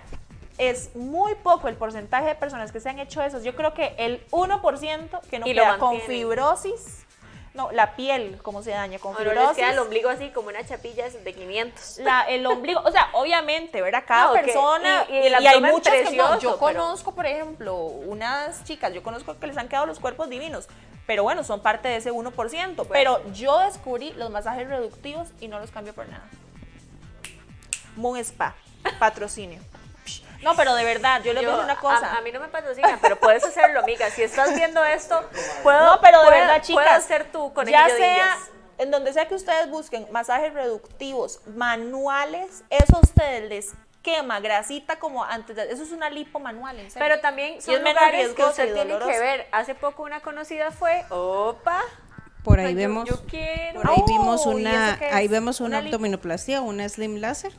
es 0.59 0.94
muy 0.94 1.35
poco 1.37 1.68
el 1.68 1.77
porcentaje 1.77 2.27
de 2.27 2.35
personas 2.35 2.72
que 2.72 2.81
se 2.81 2.88
han 2.88 2.98
hecho 2.98 3.22
eso. 3.22 3.40
Yo 3.42 3.55
creo 3.57 3.75
que 3.75 3.94
el 3.98 4.27
1% 4.31 5.20
que 5.31 5.38
no 5.38 5.46
Y 5.46 5.55
lo 5.55 5.62
queda 5.62 5.79
con 5.79 6.01
fibrosis, 6.03 7.05
no, 7.55 7.71
la 7.73 7.97
piel, 7.97 8.38
cómo 8.43 8.62
se 8.62 8.71
daña 8.71 8.99
con 8.99 9.12
les 9.15 9.23
fibrosis. 9.25 9.57
queda 9.57 9.73
el 9.73 9.79
ombligo 9.79 10.09
así 10.09 10.31
como 10.31 10.49
una 10.49 10.65
chapilla 10.65 11.09
de 11.11 11.33
500. 11.35 11.99
la- 11.99 12.23
el 12.23 12.47
ombligo, 12.47 12.81
o 12.83 12.91
sea, 12.91 13.09
obviamente, 13.12 13.83
¿verdad? 13.83 14.05
Cada 14.07 14.29
No, 14.29 14.33
persona, 14.33 15.05
y- 15.09 15.12
y 15.12 15.27
el 15.27 15.35
hay 15.35 15.61
muchas 15.61 15.93
que 16.09 16.17
no. 16.17 16.38
Yo 16.38 16.51
pero- 16.53 16.59
conozco, 16.59 17.15
por 17.15 17.27
ejemplo, 17.27 17.75
unas 17.77 18.65
chicas, 18.65 18.93
yo 18.95 19.03
conozco 19.03 19.38
que 19.38 19.47
les 19.47 19.57
han 19.59 19.69
quedado 19.69 19.85
los 19.87 20.01
cuerpos 20.01 20.31
divinos, 20.31 20.67
pero 21.07 21.25
bueno, 21.25 21.45
son 21.45 21.61
parte 21.61 21.88
de 21.88 21.97
ese 21.97 22.11
1%. 22.11 22.87
pero 22.87 23.21
yo 23.33 23.59
descubrí 23.59 24.12
los 24.15 24.31
masajes 24.31 24.67
reductivos 24.69 25.29
y 25.41 25.49
no 25.49 25.59
los 25.61 25.71
cambio 25.71 25.93
por 25.95 26.09
nada. 26.09 26.25
Moon 27.97 28.17
Spa, 28.19 28.55
patrocinio. 28.99 29.61
No, 30.42 30.55
pero 30.57 30.74
de 30.74 30.85
verdad, 30.85 31.22
yo 31.22 31.33
les 31.33 31.42
voy 31.42 31.50
a 31.50 31.57
Yo- 31.57 31.57
decir 31.59 31.64
una 31.72 31.81
cosa. 31.81 32.12
A, 32.14 32.18
a 32.18 32.20
mí 32.20 32.33
no 32.33 32.40
me 32.40 32.48
patrocina, 32.48 32.98
pero 33.00 33.16
puedes 33.18 33.44
hacerlo, 33.44 33.81
amiga. 33.81 34.11
Si 34.11 34.22
estás 34.22 34.55
viendo 34.55 34.85
esto, 34.85 35.20
puedo. 35.62 35.87
no, 35.87 36.00
pero 36.00 36.18
de 36.20 36.24
puedo- 36.26 36.38
verdad, 36.40 36.62
chicas. 36.62 36.85
Puedo 36.85 37.00
ser 37.00 37.33
tú 37.33 37.52
con 37.55 37.66
ya 37.66 37.88
sea 37.88 38.37
en 38.78 38.90
donde 38.90 39.12
sea 39.12 39.28
que 39.28 39.35
ustedes 39.37 39.70
busquen 39.70 40.09
masajes 40.11 40.52
reductivos 40.55 41.40
manuales, 41.46 42.64
eso 42.70 42.96
a 42.96 43.00
ustedes 43.00 43.48
les 43.48 43.72
quema 44.02 44.40
grasita 44.40 44.98
como 44.98 45.22
antes 45.22 45.55
de, 45.55 45.70
eso 45.70 45.85
es 45.85 45.92
una 45.92 46.11
lipo 46.11 46.40
manual, 46.40 46.76
en 46.81 46.90
serio. 46.90 47.07
Pero 47.07 47.20
también 47.20 47.62
son 47.62 47.74
es 47.74 47.81
lugares 47.81 48.31
que 48.33 48.42
usted 48.44 48.74
tiene 48.74 48.98
que 48.98 49.18
ver. 49.20 49.46
Hace 49.52 49.76
poco 49.76 50.02
una 50.02 50.18
conocida 50.20 50.72
fue, 50.72 51.05
opa, 51.11 51.81
Por 52.42 52.59
ahí 52.59 52.72
yo- 52.72 52.76
vemos, 52.78 53.09
Yo, 53.09 53.24
quiero. 53.26 53.81
por 53.81 53.90
ahí 53.90 53.98
Oh, 54.02 54.07
vimos 54.07 54.46
¿y 54.46 54.48
una, 54.48 54.98
ahí 55.12 55.28
vemos 55.28 55.61
una, 55.61 55.78
Una 55.78 55.87
abdominoplastia, 55.87 56.61
una 56.62 56.88
slim 56.88 57.18
láser. 57.20 57.52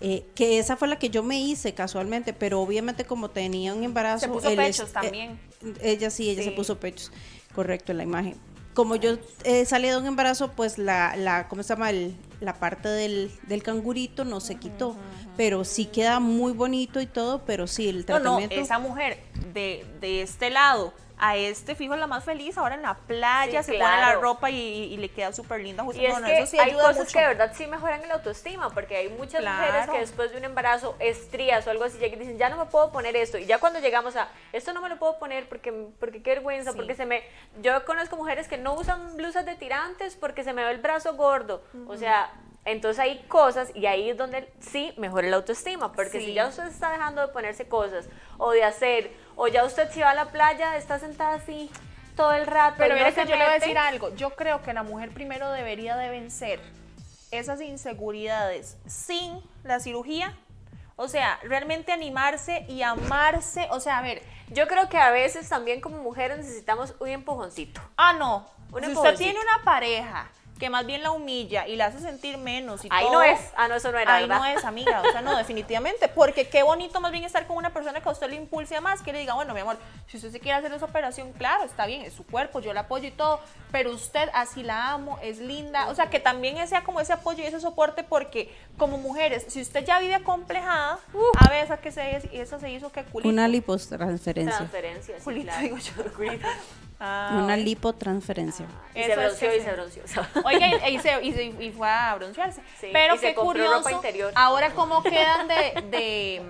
Eh, 0.00 0.24
que 0.34 0.58
esa 0.58 0.76
fue 0.76 0.88
la 0.88 0.98
que 0.98 1.10
yo 1.10 1.22
me 1.22 1.40
hice 1.40 1.74
casualmente, 1.74 2.32
pero 2.32 2.60
obviamente 2.60 3.04
como 3.04 3.30
tenía 3.30 3.74
un 3.74 3.82
embarazo. 3.84 4.20
Se 4.26 4.28
puso 4.28 4.48
es- 4.50 4.56
pechos 4.56 4.90
eh, 4.90 4.92
también. 4.92 5.40
ella 5.80 6.10
sí, 6.10 6.30
ella 6.30 6.42
Sí. 6.42 6.50
se 6.50 6.54
puso 6.54 6.78
pechos, 6.78 7.10
correcto, 7.54 7.92
en 7.92 7.98
la 7.98 8.04
imagen. 8.04 8.34
Como 8.74 8.94
yo 8.94 9.18
eh, 9.42 9.64
salí 9.64 9.88
de 9.88 9.96
un 9.96 10.06
embarazo, 10.06 10.52
pues 10.52 10.78
la, 10.78 11.16
la 11.16 11.48
¿cómo 11.48 11.62
se 11.64 11.70
llama? 11.70 11.90
El- 11.90 12.14
la 12.40 12.54
parte 12.54 12.88
del, 12.88 13.32
del 13.48 13.64
cangurito 13.64 14.24
no 14.24 14.38
se 14.38 14.54
quitó, 14.54 14.94
pero 15.36 15.64
sí 15.64 15.86
queda 15.86 16.20
muy 16.20 16.52
bonito 16.52 17.00
y 17.00 17.06
todo, 17.06 17.44
pero 17.44 17.66
sí, 17.66 17.88
el 17.88 17.96
No, 17.96 18.00
no, 18.00 18.04
tratamiento... 18.22 18.54
esa 18.54 18.78
mujer 18.78 19.18
de, 19.52 19.84
de 20.00 20.22
este 20.22 20.50
lado 20.50 20.94
a 21.20 21.36
este 21.36 21.74
fijo 21.74 21.94
es 21.94 22.00
la 22.00 22.06
más 22.06 22.24
feliz, 22.24 22.56
ahora 22.58 22.74
en 22.74 22.82
la 22.82 22.94
playa 22.94 23.62
Sí, 23.62 23.72
se 23.72 23.78
pone 23.78 23.96
la 24.00 24.14
ropa 24.14 24.50
y, 24.50 24.56
y 24.56 24.96
le 24.96 25.08
queda 25.10 25.32
súper 25.32 25.60
linda. 25.60 25.82
justo. 25.84 26.00
Y 26.00 26.06
es 26.06 26.14
No, 26.14 26.20
no, 26.20 26.26
que 26.26 26.46
sí 26.46 26.58
hay 26.58 26.72
cosas 26.72 26.98
mucho. 26.98 27.12
que 27.12 27.20
de 27.20 27.26
verdad 27.26 27.52
sí 27.54 27.66
mejoran 27.66 28.02
el 28.04 28.10
autoestima, 28.10 28.70
porque 28.70 28.96
hay 28.96 29.08
muchas 29.08 29.42
mujeres 29.44 29.90
que 29.90 29.98
después 29.98 30.30
de 30.32 30.38
un 30.38 30.44
embarazo, 30.44 30.96
estrías 30.98 31.66
o 31.66 31.70
algo 31.70 31.84
así, 31.84 31.98
llegan 31.98 32.18
y 32.20 32.22
dicen, 32.24 32.38
ya 32.38 32.48
no 32.48 32.56
me 32.56 32.66
puedo 32.66 32.90
poner 32.92 33.16
esto. 33.16 33.38
Y 33.38 33.46
ya 33.46 33.58
cuando 33.58 33.80
llegamos 33.80 34.16
a, 34.16 34.28
esto 34.52 34.72
no 34.72 34.80
me 34.80 34.88
lo 34.88 34.98
puedo 34.98 35.18
poner 35.18 35.48
porque, 35.48 35.72
porque 36.00 36.22
qué 36.22 36.30
vergüenza, 36.30 36.72
Sí. 36.72 36.76
porque 36.76 36.94
se 36.94 37.06
me... 37.06 37.22
Yo 37.62 37.84
conozco 37.84 38.16
mujeres 38.16 38.46
que 38.48 38.58
no 38.58 38.74
usan 38.74 39.16
blusas 39.16 39.44
de 39.46 39.54
tirantes 39.56 40.16
porque 40.16 40.44
se 40.44 40.52
me 40.52 40.64
ve 40.64 40.70
el 40.72 40.78
brazo 40.78 41.14
gordo. 41.14 41.62
O 41.86 41.96
sea... 41.96 42.30
Entonces 42.64 42.98
hay 42.98 43.20
cosas 43.28 43.70
y 43.74 43.86
ahí 43.86 44.10
es 44.10 44.18
donde 44.18 44.52
sí 44.60 44.92
mejora 44.98 45.26
el 45.26 45.32
autoestima, 45.32 45.92
porque 45.92 46.18
Sí. 46.20 46.26
si 46.26 46.34
ya 46.34 46.48
usted 46.48 46.66
está 46.66 46.90
dejando 46.90 47.22
de 47.22 47.28
ponerse 47.28 47.66
cosas 47.66 48.06
o 48.36 48.50
de 48.50 48.62
hacer, 48.62 49.10
o 49.38 49.46
ya 49.46 49.64
usted 49.64 49.88
si 49.92 50.00
va 50.00 50.10
a 50.10 50.14
la 50.14 50.26
playa 50.26 50.76
está 50.76 50.98
sentada 50.98 51.36
así 51.36 51.70
todo 52.16 52.32
el 52.32 52.44
rato. 52.44 52.74
Pero 52.78 52.96
no 52.96 52.98
mira 52.98 53.12
que 53.12 53.24
yo 53.24 53.36
le 53.36 53.44
voy 53.44 53.52
a 53.52 53.58
decir 53.58 53.78
algo. 53.78 54.14
Yo 54.16 54.30
creo 54.30 54.62
que 54.62 54.72
la 54.72 54.82
mujer 54.82 55.10
primero 55.10 55.50
debería 55.52 55.96
de 55.96 56.10
vencer 56.10 56.60
esas 57.30 57.60
inseguridades 57.60 58.76
sin 58.86 59.40
la 59.62 59.78
cirugía. 59.78 60.36
O 60.96 61.06
sea, 61.06 61.38
realmente 61.44 61.92
animarse 61.92 62.66
y 62.68 62.82
amarse. 62.82 63.68
O 63.70 63.78
sea, 63.78 63.98
a 63.98 64.02
ver, 64.02 64.22
Yo 64.48 64.66
creo 64.66 64.88
que 64.88 64.98
a 64.98 65.12
veces 65.12 65.48
también 65.48 65.80
como 65.80 65.98
mujeres 65.98 66.38
necesitamos 66.38 66.96
un 66.98 67.08
empujoncito. 67.08 67.80
ah, 67.96 68.14
no. 68.14 68.44
Un 68.72 68.84
si 68.84 68.90
usted 68.90 69.16
tiene 69.16 69.38
una 69.38 69.62
pareja 69.64 70.28
que 70.58 70.70
más 70.70 70.86
bien 70.86 71.02
la 71.02 71.10
humilla 71.10 71.66
y 71.66 71.76
la 71.76 71.86
hace 71.86 72.00
sentir 72.00 72.36
menos 72.38 72.84
y 72.84 72.88
Ahí 72.90 73.04
todo, 73.04 73.14
no 73.14 73.22
es. 73.22 73.40
Ah, 73.56 73.68
no, 73.68 73.76
eso 73.76 73.92
no 73.92 73.98
era, 73.98 74.16
Ahí 74.16 74.22
¿verdad? 74.26 74.38
no 74.38 74.44
es, 74.46 74.64
amiga. 74.64 75.02
O 75.02 75.12
sea, 75.12 75.22
no, 75.22 75.36
definitivamente. 75.38 76.08
Porque 76.08 76.48
qué 76.48 76.62
bonito 76.62 77.00
más 77.00 77.12
bien 77.12 77.24
estar 77.24 77.46
con 77.46 77.56
una 77.56 77.70
persona 77.70 78.00
que 78.00 78.08
a 78.08 78.12
usted 78.12 78.28
le 78.28 78.36
impulse 78.36 78.76
a 78.76 78.80
más, 78.80 79.02
que 79.02 79.12
le 79.12 79.20
diga, 79.20 79.34
bueno, 79.34 79.54
mi 79.54 79.60
amor, 79.60 79.78
si 80.06 80.16
usted 80.16 80.30
se 80.32 80.40
quiere 80.40 80.58
hacer 80.58 80.72
esa 80.72 80.84
operación, 80.84 81.32
claro, 81.32 81.64
está 81.64 81.86
bien, 81.86 82.02
es 82.02 82.12
su 82.12 82.26
cuerpo, 82.26 82.60
yo 82.60 82.72
la 82.72 82.80
apoyo 82.80 83.08
y 83.08 83.12
todo, 83.12 83.40
pero 83.70 83.92
usted 83.92 84.28
así 84.34 84.62
la 84.62 84.92
amo, 84.92 85.18
es 85.22 85.38
linda. 85.38 85.88
O 85.88 85.94
sea, 85.94 86.10
que 86.10 86.20
también 86.20 86.66
sea 86.66 86.82
como 86.82 87.00
ese 87.00 87.12
apoyo 87.12 87.42
y 87.44 87.46
ese 87.46 87.60
soporte, 87.60 88.02
porque 88.02 88.52
como 88.76 88.98
mujeres, 88.98 89.46
si 89.48 89.60
usted 89.60 89.84
ya 89.84 90.00
vive 90.00 90.14
acomplejada, 90.14 90.98
a 91.38 91.48
ver, 91.50 91.64
esa 91.64 91.76
que 91.78 91.92
se, 91.92 92.16
esa 92.32 92.58
se 92.58 92.70
hizo 92.70 92.90
que 92.90 93.04
culito. 93.04 93.28
Una 93.28 93.46
lipotransferencia. 93.48 94.56
Transferencia, 94.56 95.16
sí, 95.18 95.24
Culito, 95.24 95.46
claro. 95.46 95.62
digo 95.62 95.76
yo. 95.76 95.92
Ah, 97.00 97.40
Una 97.44 97.56
lipotransferencia. 97.56 98.66
Y 98.94 99.00
Eso 99.00 99.06
se 99.06 99.12
es 99.12 99.16
bronceó 99.18 99.50
que 99.50 99.56
y 99.56 99.60
se 99.60 99.72
bronceó. 99.72 100.02
Oiga, 100.44 100.66
y, 100.88 100.94
y 100.96 100.98
se, 100.98 101.22
y, 101.24 101.32
se- 101.32 101.44
y 101.44 101.70
fue 101.72 101.88
a 101.88 102.14
broncearse. 102.16 102.60
Sí, 102.80 102.88
Pero 102.92 103.14
y 103.14 103.18
qué 103.18 103.34
curioso. 103.34 103.90
interior. 103.90 104.32
Ahora 104.34 104.70
cómo 104.74 105.02
quedan 105.02 105.46
de, 105.48 105.82
de- 105.90 106.42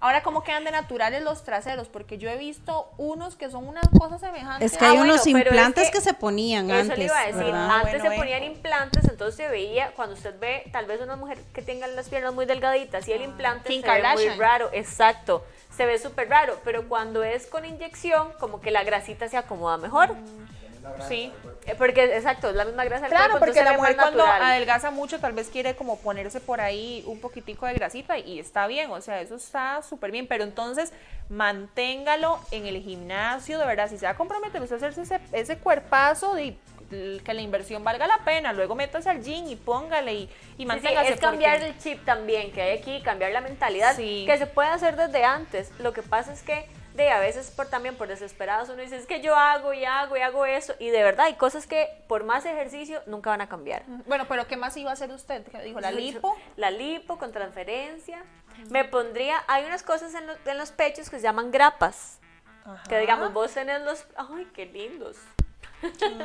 ahora 0.00 0.22
cómo 0.22 0.42
quedan 0.42 0.64
de 0.64 0.72
naturales 0.72 1.22
los 1.22 1.44
traseros, 1.44 1.88
porque 1.88 2.18
yo 2.18 2.28
he 2.28 2.36
visto 2.36 2.90
unos 2.98 3.36
que 3.36 3.48
son 3.50 3.66
unas 3.66 3.88
cosas 3.98 4.20
semejantes. 4.20 4.72
Es 4.72 4.76
que 4.78 4.84
Ah, 4.84 4.90
hay 4.90 4.96
bueno, 4.98 5.12
unos 5.14 5.22
es 5.26 5.28
implantes 5.28 5.86
que 5.86 5.98
que, 5.98 6.00
se 6.02 6.12
ponían 6.12 6.70
Eso 6.70 6.80
antes. 6.80 6.98
le 6.98 7.04
iba 7.04 7.18
a 7.18 7.26
decir. 7.26 7.42
¿verdad? 7.44 7.70
Antes 7.70 7.92
Bueno, 8.00 8.10
se 8.10 8.16
ponían 8.20 8.42
implantes, 8.42 9.04
entonces 9.08 9.36
se 9.36 9.48
veía, 9.48 9.92
cuando 9.92 10.14
usted 10.16 10.38
ve 10.38 10.64
tal 10.72 10.84
vez 10.86 11.00
una 11.00 11.16
mujer 11.16 11.38
que 11.54 11.62
tenga 11.62 11.86
las 11.86 12.08
piernas 12.10 12.34
muy 12.34 12.44
delgaditas 12.44 13.08
y 13.08 13.12
el 13.12 13.22
implante 13.22 13.68
se 13.72 13.88
ve 13.88 14.02
muy 14.14 14.28
raro. 14.38 14.68
Exacto. 14.72 15.44
Se 15.76 15.86
ve 15.86 15.98
súper 15.98 16.28
raro, 16.28 16.58
pero 16.64 16.88
cuando 16.88 17.22
es 17.24 17.46
con 17.46 17.64
inyección, 17.64 18.32
como 18.38 18.60
que 18.60 18.70
la 18.70 18.84
grasita 18.84 19.28
se 19.28 19.36
acomoda 19.36 19.76
mejor. 19.78 20.10
Sí. 21.08 21.32
Eh, 21.66 21.76
Porque, 21.78 22.04
exacto, 22.16 22.50
es 22.50 22.56
la 22.56 22.64
misma 22.64 22.84
grasa 22.84 23.02
del 23.02 23.10
Claro, 23.10 23.30
cuerpo, 23.38 23.46
porque 23.46 23.62
la 23.62 23.74
mujer 23.74 23.94
cuando 23.94 24.18
natural. 24.26 24.42
adelgaza 24.50 24.90
mucho 24.90 25.20
tal 25.20 25.32
vez 25.32 25.48
quiere 25.48 25.76
como 25.76 25.96
ponerse 26.00 26.40
por 26.40 26.60
ahí 26.60 27.04
un 27.06 27.20
poquitico 27.20 27.66
de 27.66 27.74
grasita 27.74 28.18
y 28.18 28.40
está 28.40 28.66
bien, 28.66 28.90
o 28.90 29.00
sea, 29.00 29.20
eso 29.20 29.36
está 29.36 29.80
súper 29.82 30.10
bien, 30.10 30.26
pero 30.26 30.42
entonces 30.42 30.92
manténgalo 31.28 32.40
en 32.50 32.66
el 32.66 32.82
gimnasio, 32.82 33.58
de 33.58 33.64
verdad, 33.66 33.88
si 33.88 33.96
se 33.98 34.06
va 34.06 34.12
a 34.12 34.16
comprometer 34.16 34.60
usted 34.60 34.74
a 34.74 34.88
hacerse 34.88 35.02
ese, 35.02 35.20
ese 35.32 35.56
cuerpazo 35.58 36.34
de 36.34 36.56
que 37.24 37.34
la 37.34 37.40
inversión 37.40 37.82
valga 37.84 38.06
la 38.06 38.18
pena, 38.24 38.52
luego 38.52 38.74
métase 38.74 39.08
al 39.10 39.22
gym 39.22 39.48
y 39.48 39.56
póngale 39.56 40.12
y, 40.14 40.16
y 40.22 40.26
Sí, 40.26 40.30
sí, 40.58 40.66
manténgase 40.66 41.12
es 41.14 41.20
cambiar 41.20 41.58
porque- 41.58 41.66
el 41.70 41.78
chip 41.78 42.04
también 42.04 42.52
que 42.52 42.62
hay 42.62 42.78
aquí, 42.78 43.00
cambiar 43.02 43.32
la 43.32 43.40
mentalidad, 43.40 43.96
Sí. 43.96 44.24
que 44.26 44.36
se 44.38 44.46
puede 44.46 44.68
hacer 44.68 44.96
desde 44.96 45.24
antes. 45.24 45.70
Lo 45.78 45.92
que 45.92 46.02
pasa 46.02 46.32
es 46.32 46.42
que 46.42 46.66
de 46.94 47.08
a 47.10 47.18
veces 47.20 47.50
por 47.50 47.68
también 47.68 47.96
por 47.96 48.06
desesperados 48.08 48.68
uno 48.68 48.82
dice, 48.82 48.96
es 48.98 49.06
que 49.06 49.22
yo 49.22 49.34
hago 49.34 49.72
y 49.72 49.86
hago 49.86 50.14
y 50.14 50.20
hago 50.20 50.44
eso 50.44 50.74
y 50.78 50.90
de 50.90 51.02
verdad 51.02 51.24
hay 51.24 51.34
cosas 51.36 51.66
que 51.66 51.88
por 52.06 52.22
más 52.24 52.44
ejercicio 52.44 53.00
nunca 53.06 53.30
van 53.30 53.40
a 53.40 53.48
cambiar. 53.48 53.82
Bueno, 54.06 54.26
pero 54.28 54.46
¿qué 54.46 54.58
más 54.58 54.76
iba 54.76 54.90
a 54.90 54.92
hacer 54.92 55.10
usted? 55.10 55.42
¿Qué 55.50 55.58
dijo? 55.62 55.80
¿La 55.80 55.90
lipo? 55.90 56.36
La 56.56 56.70
lipo 56.70 57.16
con 57.16 57.32
transferencia. 57.32 58.22
Me 58.68 58.84
pondría, 58.84 59.42
hay 59.48 59.64
unas 59.64 59.82
cosas 59.82 60.14
en, 60.14 60.26
lo- 60.26 60.34
en 60.44 60.58
los 60.58 60.70
pechos 60.70 61.08
que 61.08 61.16
se 61.16 61.22
llaman 61.22 61.50
grapas. 61.50 62.18
Que 62.88 62.98
digamos, 62.98 63.32
vos 63.32 63.50
tenés 63.52 63.80
los, 63.80 64.06
ay, 64.16 64.46
qué 64.54 64.66
lindos. 64.66 65.16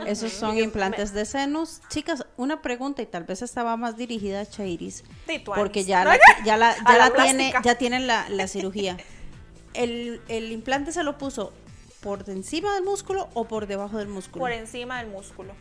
Esos 0.06 0.32
son 0.34 0.58
implantes 0.58 1.14
de 1.14 1.26
senos. 1.26 1.82
Chicas, 1.90 2.26
una 2.38 2.62
pregunta 2.62 3.02
y 3.02 3.06
tal 3.06 3.24
vez 3.24 3.42
estaba 3.42 3.76
más 3.78 3.98
dirigida 3.98 4.42
a 4.42 4.46
Chairis. 4.46 5.04
Porque 5.46 5.84
ya 5.84 6.04
la, 6.06 6.18
ya 6.46 6.58
la, 6.58 6.76
ya 6.76 6.98
la 6.98 7.10
la 7.10 7.24
tiene, 7.24 7.54
ya 7.64 7.76
tienen 7.76 8.08
la, 8.08 8.28
la 8.30 8.48
cirugía. 8.48 8.98
El, 9.74 10.22
el 10.28 10.52
implante 10.52 10.92
se 10.92 11.04
lo 11.04 11.20
puso 11.20 11.54
por 12.02 12.28
encima 12.30 12.74
del 12.74 12.84
músculo 12.84 13.30
o 13.36 13.46
por 13.46 13.68
debajo 13.68 13.98
del 14.00 14.08
músculo. 14.08 14.40
Por 14.42 14.52
encima 14.52 14.98
del 15.00 15.08
músculo. 15.12 15.54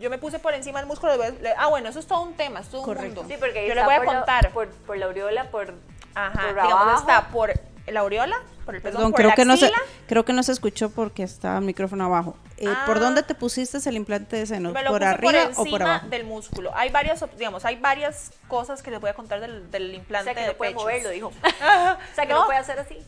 Yo 0.00 0.08
me 0.08 0.16
puse 0.16 0.38
por 0.38 0.54
encima 0.54 0.78
del 0.78 0.86
músculo. 0.88 1.16
le 1.16 1.52
ah, 1.56 1.66
bueno, 1.66 1.88
eso 1.90 1.98
es 1.98 2.06
todo 2.06 2.22
un 2.22 2.32
tema, 2.34 2.60
es 2.60 2.68
todo 2.68 2.82
un 2.82 2.96
mundo. 2.96 3.24
Sí, 3.28 3.34
porque 3.38 3.68
Yo 3.68 3.74
les 3.74 3.84
voy 3.84 3.94
a 3.94 3.98
por 3.98 4.06
la- 4.06 4.14
contar. 4.20 4.52
por, 4.52 4.68
por 4.70 4.96
la 4.96 5.06
aureola, 5.06 5.50
por, 5.50 5.74
Ajá, 6.14 6.32
por 6.40 6.48
digamos, 6.50 6.72
abajo. 6.72 7.00
está 7.00 7.28
por 7.28 7.52
la 7.92 8.00
aureola, 8.00 8.36
por 8.64 8.74
el 8.74 8.82
pezón, 8.82 8.96
Perdón, 8.96 9.10
por 9.12 9.16
creo 9.18 9.28
la 9.30 9.34
que, 9.34 9.44
no 9.44 9.56
se, 9.56 9.66
axila. 9.66 9.82
creo 10.06 10.24
que 10.24 10.32
no 10.32 10.42
se 10.42 10.52
escuchó 10.52 10.90
porque 10.90 11.22
estaba 11.22 11.58
el 11.58 11.64
micrófono 11.64 12.04
abajo. 12.04 12.36
Eh, 12.58 12.64
¿Por 12.86 12.96
Ah. 12.96 13.00
dónde 13.00 13.22
te 13.22 13.34
pusiste 13.34 13.78
el 13.88 13.96
implante 13.96 14.44
de 14.44 14.60
lo 14.60 14.72
¿Por 14.72 14.82
puse 14.84 15.04
arriba 15.04 15.32
por 15.32 15.52
o 15.52 15.54
por 15.54 15.66
encima 15.66 15.84
abajo? 15.94 16.08
del 16.08 16.24
músculo. 16.24 16.70
Hay 16.74 16.90
varias, 16.90 17.24
digamos, 17.36 17.64
hay 17.64 17.76
varias 17.76 18.32
cosas 18.48 18.82
que 18.82 18.90
les 18.90 19.00
voy 19.00 19.10
a 19.10 19.14
contar 19.14 19.40
del, 19.40 19.70
del 19.70 19.90
O 19.90 19.94
implante 19.94 20.24
sea, 20.24 20.34
que 20.34 20.40
de 20.40 20.46
no 20.48 20.54
puede 20.54 20.74
moverlo, 20.74 21.10
dijo. 21.10 21.28
O 22.12 22.14
sea, 22.14 22.26
que 22.26 22.32
no, 22.32 22.40
no 22.40 22.46
puede 22.46 22.58
hacer 22.58 22.78
así. 22.78 22.98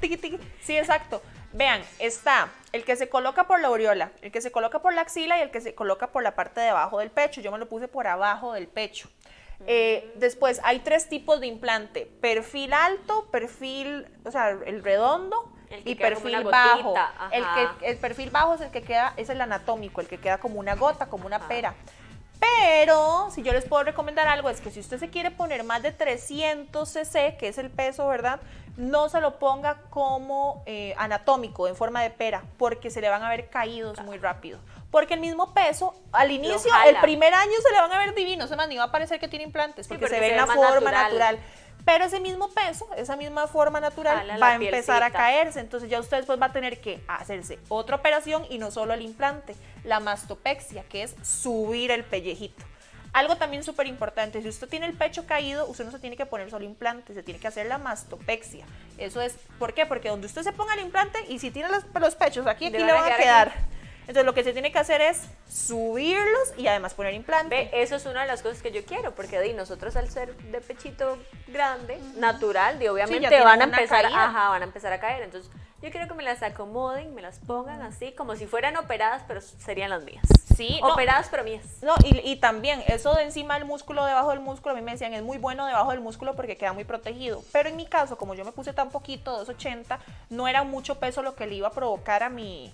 tiqui, 0.00 0.16
tiqui. 0.16 0.38
Sí, 0.62 0.76
exacto. 0.76 1.22
Vean, 1.54 1.82
está 1.98 2.48
el 2.72 2.82
que 2.82 2.96
se 2.96 3.08
coloca 3.10 3.46
por 3.46 3.60
la 3.60 3.68
aureola, 3.68 4.10
el 4.22 4.32
que 4.32 4.40
se 4.40 4.50
coloca 4.50 4.80
por 4.80 4.94
la 4.94 5.02
axila 5.02 5.38
y 5.38 5.42
el 5.42 5.50
que 5.50 5.60
se 5.60 5.74
coloca 5.74 6.06
por 6.08 6.22
la 6.22 6.34
parte 6.34 6.60
de 6.62 6.70
abajo 6.70 6.98
del 6.98 7.10
pecho. 7.10 7.40
Yo 7.42 7.52
me 7.52 7.58
lo 7.58 7.68
puse 7.68 7.88
por 7.88 8.06
abajo 8.06 8.54
del 8.54 8.68
pecho. 8.68 9.08
Eh, 9.66 10.12
después, 10.16 10.60
hay 10.64 10.80
tres 10.80 11.08
tipos 11.08 11.40
de 11.40 11.46
implante. 11.46 12.06
Perfil 12.20 12.72
alto, 12.72 13.26
perfil, 13.30 14.06
o 14.24 14.30
sea, 14.30 14.50
el 14.50 14.82
redondo 14.82 15.52
y 15.84 15.94
perfil 15.94 16.44
bajo. 16.44 16.94
El, 17.30 17.44
que, 17.44 17.90
el 17.90 17.96
perfil 17.96 18.30
bajo 18.30 18.54
es 18.54 18.60
el 18.60 18.70
que 18.70 18.82
queda, 18.82 19.14
es 19.16 19.28
el 19.28 19.40
anatómico, 19.40 20.00
el 20.00 20.08
que 20.08 20.18
queda 20.18 20.38
como 20.38 20.58
una 20.58 20.74
gota, 20.74 21.06
como 21.06 21.26
una 21.26 21.36
Ajá. 21.36 21.48
pera. 21.48 21.74
Pero 22.40 23.28
si 23.30 23.42
yo 23.42 23.52
les 23.52 23.64
puedo 23.66 23.84
recomendar 23.84 24.26
algo 24.26 24.50
es 24.50 24.60
que 24.60 24.72
si 24.72 24.80
usted 24.80 24.98
se 24.98 25.10
quiere 25.10 25.30
poner 25.30 25.62
más 25.62 25.80
de 25.80 25.92
300 25.92 26.88
cc, 26.88 27.36
que 27.38 27.46
es 27.46 27.56
el 27.56 27.70
peso, 27.70 28.08
¿verdad? 28.08 28.40
No 28.76 29.08
se 29.08 29.20
lo 29.20 29.38
ponga 29.38 29.82
como 29.90 30.64
eh, 30.66 30.92
anatómico, 30.98 31.68
en 31.68 31.76
forma 31.76 32.02
de 32.02 32.10
pera, 32.10 32.42
porque 32.58 32.90
se 32.90 33.00
le 33.00 33.08
van 33.08 33.22
a 33.22 33.30
ver 33.30 33.48
caídos 33.48 34.00
muy 34.02 34.18
rápido. 34.18 34.58
Porque 34.92 35.14
el 35.14 35.20
mismo 35.20 35.54
peso, 35.54 35.94
al 36.12 36.30
inicio, 36.30 36.70
el 36.86 36.96
primer 37.00 37.32
año 37.32 37.52
se 37.66 37.72
le 37.72 37.80
van 37.80 37.90
a 37.90 37.98
ver 37.98 38.14
divinos, 38.14 38.48
además 38.48 38.68
ni 38.68 38.76
va 38.76 38.84
a 38.84 38.92
parecer 38.92 39.18
que 39.18 39.26
tiene 39.26 39.46
implantes, 39.46 39.88
porque, 39.88 40.02
porque 40.02 40.14
se 40.14 40.20
ve 40.20 40.26
se 40.26 40.32
en 40.32 40.36
la 40.36 40.46
forma 40.46 40.90
natural. 40.90 41.02
natural. 41.02 41.38
Pero 41.86 42.04
ese 42.04 42.20
mismo 42.20 42.48
peso, 42.50 42.86
esa 42.96 43.16
misma 43.16 43.46
forma 43.46 43.80
natural, 43.80 44.30
va 44.40 44.50
a 44.50 44.54
empezar 44.54 45.02
a 45.02 45.10
caerse. 45.10 45.60
Entonces 45.60 45.88
ya 45.88 45.98
usted 45.98 46.18
después 46.18 46.40
va 46.40 46.46
a 46.46 46.52
tener 46.52 46.80
que 46.82 47.02
hacerse 47.08 47.58
otra 47.70 47.96
operación 47.96 48.44
y 48.50 48.58
no 48.58 48.70
solo 48.70 48.92
el 48.92 49.00
implante, 49.00 49.56
la 49.82 49.98
mastopexia, 49.98 50.84
que 50.84 51.04
es 51.04 51.16
subir 51.22 51.90
el 51.90 52.04
pellejito. 52.04 52.62
Algo 53.14 53.36
también 53.36 53.64
súper 53.64 53.86
importante, 53.86 54.42
si 54.42 54.48
usted 54.48 54.68
tiene 54.68 54.86
el 54.86 54.94
pecho 54.94 55.26
caído, 55.26 55.66
usted 55.66 55.86
no 55.86 55.90
se 55.90 55.98
tiene 55.98 56.16
que 56.16 56.26
poner 56.26 56.50
solo 56.50 56.66
implante, 56.66 57.14
se 57.14 57.22
tiene 57.22 57.40
que 57.40 57.48
hacer 57.48 57.66
la 57.66 57.78
mastopexia. 57.78 58.66
Eso 58.98 59.22
es, 59.22 59.36
¿por 59.58 59.72
qué? 59.72 59.86
Porque 59.86 60.10
donde 60.10 60.26
usted 60.26 60.42
se 60.42 60.52
ponga 60.52 60.74
el 60.74 60.80
implante 60.80 61.18
y 61.28 61.38
si 61.38 61.50
tiene 61.50 61.70
los, 61.70 61.82
los 61.98 62.14
pechos 62.14 62.46
aquí, 62.46 62.66
aquí 62.66 62.78
Le 62.78 62.84
van 62.84 62.90
a 62.90 63.00
van 63.00 63.12
a 63.12 63.16
quedar 63.16 63.52
quedar. 63.52 63.81
Entonces 64.02 64.24
lo 64.24 64.34
que 64.34 64.42
se 64.42 64.52
tiene 64.52 64.72
que 64.72 64.78
hacer 64.78 65.00
es 65.00 65.22
subirlos 65.48 66.54
y 66.56 66.66
además 66.66 66.94
poner 66.94 67.14
implante. 67.14 67.70
Ve, 67.72 67.82
eso 67.82 67.96
es 67.96 68.06
una 68.06 68.22
de 68.22 68.26
las 68.26 68.42
cosas 68.42 68.60
que 68.60 68.72
yo 68.72 68.84
quiero, 68.84 69.14
porque 69.14 69.40
di, 69.40 69.52
nosotros 69.52 69.94
al 69.96 70.10
ser 70.10 70.36
de 70.36 70.60
pechito 70.60 71.18
grande, 71.46 71.98
natural, 72.16 72.78
di, 72.78 72.88
obviamente 72.88 73.28
tienen 73.28 73.44
van 73.44 73.60
a 73.60 73.64
empezar, 73.64 74.06
ajá, 74.06 74.48
van 74.48 74.62
a 74.62 74.64
empezar 74.64 74.92
a 74.92 74.98
caer. 74.98 75.22
Entonces, 75.22 75.50
yo 75.82 75.90
quiero 75.90 76.06
que 76.08 76.14
me 76.14 76.22
las 76.22 76.42
acomoden, 76.42 77.14
me 77.14 77.22
las 77.22 77.38
pongan 77.40 77.82
así, 77.82 78.12
como 78.12 78.36
si 78.36 78.46
fueran 78.46 78.76
operadas, 78.76 79.22
pero 79.26 79.40
serían 79.40 79.90
las 79.90 80.02
mías. 80.04 80.24
Sí, 80.56 80.78
no. 80.80 80.92
operadas, 80.92 81.28
pero 81.30 81.44
mías. 81.44 81.64
No, 81.82 81.94
y, 82.04 82.18
y 82.30 82.36
también 82.36 82.82
eso 82.86 83.14
de 83.14 83.24
encima 83.24 83.54
del 83.54 83.64
músculo, 83.64 84.04
debajo 84.04 84.30
del 84.30 84.40
músculo, 84.40 84.74
a 84.74 84.78
mí 84.78 84.82
me 84.82 84.92
decían 84.92 85.12
es 85.14 85.22
muy 85.22 85.38
bueno 85.38 85.66
debajo 85.66 85.90
del 85.90 86.00
músculo 86.00 86.36
porque 86.36 86.56
queda 86.56 86.72
muy 86.72 86.84
protegido. 86.84 87.42
Pero 87.52 87.68
en 87.68 87.76
mi 87.76 87.86
caso, 87.86 88.16
como 88.16 88.34
yo 88.34 88.44
me 88.44 88.52
puse 88.52 88.72
tan 88.72 88.90
poquito, 88.90 89.32
280, 89.32 89.98
no 90.30 90.46
era 90.46 90.62
mucho 90.62 91.00
peso 91.00 91.22
lo 91.22 91.34
que 91.34 91.46
le 91.46 91.56
iba 91.56 91.68
a 91.68 91.72
provocar 91.72 92.22
a 92.22 92.28
mi, 92.28 92.72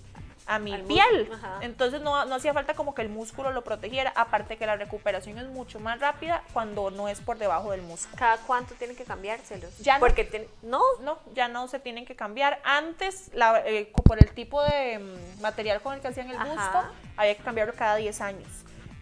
a 0.49 0.57
mi 0.59 0.75
piel. 0.83 1.29
Entonces 1.61 2.01
no, 2.01 2.25
no 2.25 2.35
hacía 2.35 2.53
falta 2.53 2.73
como 2.73 2.95
que 2.95 3.03
el 3.03 3.09
músculo 3.09 3.51
lo 3.51 3.63
protegiera. 3.63 4.11
Aparte 4.15 4.57
que 4.57 4.65
la 4.65 4.75
recuperación 4.75 5.37
es 5.37 5.47
mucho 5.47 5.79
más 5.79 5.99
rápida 5.99 6.43
cuando 6.53 6.89
no 6.89 7.07
es 7.07 7.21
por 7.21 7.37
debajo 7.37 7.71
del 7.71 7.83
músculo. 7.83 8.17
¿Cada 8.17 8.37
cuánto 8.37 8.73
tienen 8.73 8.97
que 8.97 9.03
cambiárselos? 9.03 9.77
Ya 9.77 9.93
no. 9.95 9.99
Porque 9.99 10.49
no, 10.63 10.81
No, 11.01 11.19
ya 11.35 11.47
no 11.47 11.67
se 11.67 11.79
tienen 11.79 12.05
que 12.05 12.15
cambiar. 12.15 12.59
Antes, 12.63 13.29
la- 13.33 13.61
eh, 13.65 13.91
por 14.03 14.17
el 14.17 14.31
tipo 14.31 14.61
de 14.63 14.97
mm, 14.97 15.41
material 15.41 15.81
con 15.81 15.93
el 15.93 16.01
que 16.01 16.07
hacían 16.07 16.29
el 16.29 16.35
Ajá. 16.37 16.45
busto, 16.47 16.93
había 17.15 17.35
que 17.37 17.43
cambiarlo 17.43 17.73
cada 17.75 17.95
10 17.97 18.19
años. 18.21 18.49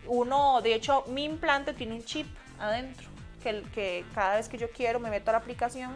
Uno, 0.05 0.62
de 0.62 0.73
hecho, 0.73 1.05
mi 1.07 1.23
implante 1.23 1.73
tiene 1.73 1.95
un 1.95 2.03
chip 2.03 2.27
adentro, 2.60 3.07
que, 3.41 3.62
que 3.73 4.05
cada 4.13 4.36
vez 4.36 4.49
que 4.49 4.57
yo 4.57 4.69
quiero 4.71 4.99
me 4.99 5.10
meto 5.10 5.31
a 5.31 5.33
la 5.33 5.38
aplicación 5.39 5.91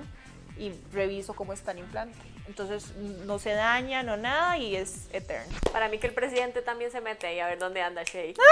y 0.58 0.72
reviso 0.94 1.34
cómo 1.34 1.52
está 1.54 1.72
el 1.72 1.80
implante. 1.80 2.18
Entonces, 2.52 2.94
no 2.98 3.40
se 3.40 3.54
daña, 3.54 4.04
no 4.04 4.18
nada 4.18 4.58
y 4.58 4.76
es 4.76 5.08
eterno. 5.14 5.58
para 5.72 5.88
mí 5.88 6.00
que 6.00 6.08
el 6.08 6.14
presidente 6.14 6.62
también 6.62 6.92
se 6.92 7.00
mete 7.00 7.28
ahí 7.28 7.40
a 7.40 7.48
ver 7.48 7.60
dónde 7.60 7.82
anda 7.82 8.04
Shay. 8.04 8.36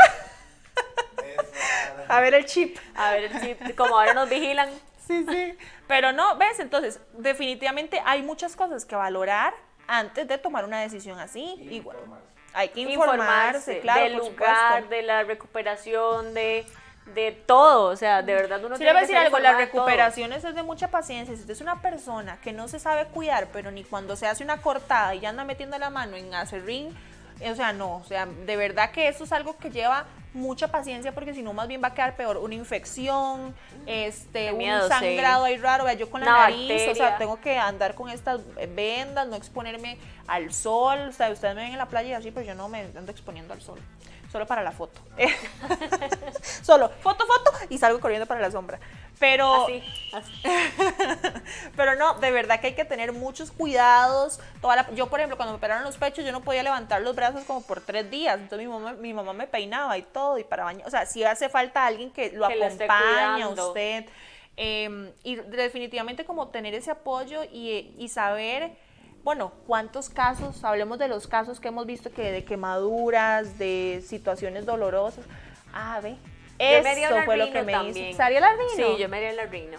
A 2.08 2.22
ver 2.22 2.34
el 2.34 2.46
chip. 2.46 2.78
A 2.96 3.12
ver, 3.12 3.26
el 3.26 3.42
chip, 3.42 3.76
como 3.76 4.00
ahora 4.00 4.14
nos 4.14 4.30
vigilan. 4.30 4.70
Sí, 5.06 5.26
sí. 5.30 5.58
Pero 5.86 6.14
no, 6.14 6.38
¿ves? 6.38 6.60
Entonces, 6.60 7.02
definitivamente 7.12 8.02
hay 8.06 8.24
muchas 8.24 8.56
cosas 8.56 8.86
que 8.86 8.96
valorar 8.96 9.54
antes 9.86 10.28
de 10.28 10.38
tomar 10.38 10.64
una 10.64 10.80
decisión 10.80 11.20
así. 11.20 11.56
Igual. 11.70 11.98
Hay 12.54 12.70
que 12.70 12.80
informarse, 12.80 13.82
claro, 13.82 14.02
del 14.02 14.14
lugar, 14.14 14.78
supuesto. 14.78 14.96
de 14.96 15.02
la 15.02 15.24
recuperación, 15.24 16.34
de, 16.34 16.66
de 17.14 17.32
todo. 17.32 17.90
O 17.90 17.96
sea, 17.96 18.22
de 18.22 18.34
verdad 18.34 18.64
uno 18.64 18.76
Sí, 18.78 18.84
le 18.84 18.92
tiene 18.92 18.94
voy 18.94 18.98
a 18.98 19.02
decir 19.02 19.18
algo, 19.18 19.40
la 19.40 19.50
informada 19.52 19.60
de 19.60 19.68
todo. 19.68 20.50
es 20.50 20.56
de 20.56 20.64
mucha 20.64 20.88
paciencia. 20.90 21.36
Si 21.36 21.42
usted 21.42 21.54
es 21.54 21.62
una 21.62 21.82
persona 21.82 22.40
que 22.42 22.54
no 22.54 22.68
se 22.68 22.80
sabe 22.80 23.06
cuidar, 23.06 23.48
pero 23.52 23.72
ni 23.72 23.84
cuando 23.84 24.16
se 24.16 24.28
hace 24.28 24.44
una 24.44 24.58
cortada 24.62 25.16
y 25.16 25.20
ya 25.22 25.30
anda 25.30 25.44
metiendo 25.44 25.78
la 25.78 25.90
mano 25.90 26.16
en 26.16 26.34
acerrín, 26.34 26.96
o 27.50 27.56
sea, 27.56 27.72
no, 27.74 27.98
o 27.98 28.04
sea, 28.04 28.26
de 28.26 28.58
verdad 28.58 28.92
que 28.92 29.08
eso 29.08 29.24
es 29.24 29.32
algo 29.32 29.58
que 29.58 29.70
lleva 29.70 30.06
mucha 30.34 30.68
paciencia 30.68 31.12
porque 31.14 31.34
si 31.34 31.42
no 31.42 31.54
más 31.54 31.68
bien 31.68 31.82
va 31.82 31.88
a 31.88 31.94
quedar 31.94 32.16
peor, 32.16 32.38
una 32.38 32.54
infección, 32.54 33.56
este, 33.88 34.48
Qué 34.48 34.52
un 34.54 34.82
sí. 34.84 34.88
sangrado 34.90 35.46
ahí 35.46 35.58
raro, 35.58 35.86
vea, 35.86 35.94
yo 35.94 36.10
con 36.10 36.22
la 36.22 36.28
Una 36.28 36.40
nariz, 36.42 36.88
o 36.90 36.96
sea, 36.96 37.18
tengo 37.18 37.40
que 37.42 37.58
andar 37.58 37.96
con 37.96 38.10
estas 38.10 38.42
vendas, 38.76 39.28
no 39.28 39.36
exponerme 39.36 39.98
al 40.28 40.54
sol, 40.54 41.00
o 41.10 41.12
sea, 41.12 41.32
ustedes 41.32 41.56
me 41.56 41.64
ven 41.64 41.72
en 41.72 41.78
la 41.80 41.88
playa 41.88 42.10
y 42.10 42.14
así, 42.14 42.30
pero 42.32 42.46
yo 42.46 42.56
no 42.56 42.68
me 42.70 42.82
ando 42.96 43.12
exponiendo 43.12 43.54
al 43.54 43.62
sol, 43.62 43.80
solo 44.32 44.46
para 44.46 44.62
la 44.64 44.72
foto. 44.72 45.02
solo 46.62 46.90
foto, 47.02 47.26
foto 47.26 47.52
y 47.70 47.78
salgo 47.78 48.00
corriendo 48.00 48.26
para 48.26 48.42
la 48.42 48.52
sombra. 48.52 48.80
Pero 49.20 49.66
Así, 49.66 49.84
así. 50.14 50.32
pero 51.76 51.96
no, 51.96 52.14
de 52.20 52.32
verdad 52.32 52.62
que 52.62 52.68
hay 52.68 52.74
que 52.76 52.86
tener 52.86 53.12
muchos 53.12 53.52
cuidados. 53.52 54.40
Toda 54.62 54.78
la- 54.78 54.92
yo, 54.92 55.08
por 55.08 55.20
ejemplo, 55.20 55.36
cuando 55.36 55.54
me 55.54 55.58
operaron 55.58 55.84
los 55.84 55.98
pechos, 55.98 56.24
yo 56.26 56.32
no 56.32 56.42
podía 56.42 56.64
levantar 56.64 57.02
los 57.02 57.16
brazos 57.16 57.44
como 57.44 57.62
por 57.62 57.82
tres 57.82 58.10
días. 58.10 58.40
Entonces 58.40 58.66
mi 58.68 58.74
mamá, 58.74 58.94
mi 58.94 59.14
mamá 59.14 59.34
me 59.34 59.48
peinaba 59.48 59.98
y 59.98 60.04
todo, 60.04 60.38
y 60.38 60.44
para 60.46 60.64
bañar. 60.64 60.88
O 60.88 60.90
sea, 60.90 61.06
si 61.06 61.24
hace 61.24 61.50
falta 61.50 61.86
alguien 61.86 62.12
que 62.12 62.32
lo 62.32 62.48
Que 62.48 62.64
acompañe 62.64 63.44
a 63.44 63.50
usted. 63.50 64.06
eh, 64.56 65.14
y 65.24 65.36
definitivamente 65.36 66.24
como 66.26 66.48
tener 66.50 66.74
ese 66.74 66.92
apoyo 66.92 67.44
y, 67.44 67.94
y 67.98 68.08
saber, 68.10 68.72
bueno, 69.24 69.52
cuántos 69.68 70.10
casos, 70.10 70.64
hablemos 70.64 70.98
de 71.00 71.08
los 71.08 71.28
casos 71.28 71.60
que 71.60 71.68
hemos 71.68 71.86
visto 71.86 72.12
que 72.12 72.32
de 72.32 72.44
quemaduras, 72.46 73.58
de 73.60 74.04
situaciones 74.06 74.66
dolorosas. 74.66 75.26
Ah, 75.74 76.00
ve. 76.02 76.16
Yo 76.60 76.84
me 76.84 76.90
haría 76.90 77.08
Eso 77.10 77.22
fue 77.26 77.38
lo 77.38 77.52
que 77.52 77.62
me 77.64 77.72
también. 77.74 78.08
hizo. 78.10 78.18
¿Se 78.18 78.24
haría 78.24 78.40
el 78.40 78.44
albino? 78.44 78.70
Sí, 78.76 78.98
yo 79.00 79.08
me 79.10 79.18
haría 79.18 79.30
el 79.32 79.40
albino. 79.40 79.78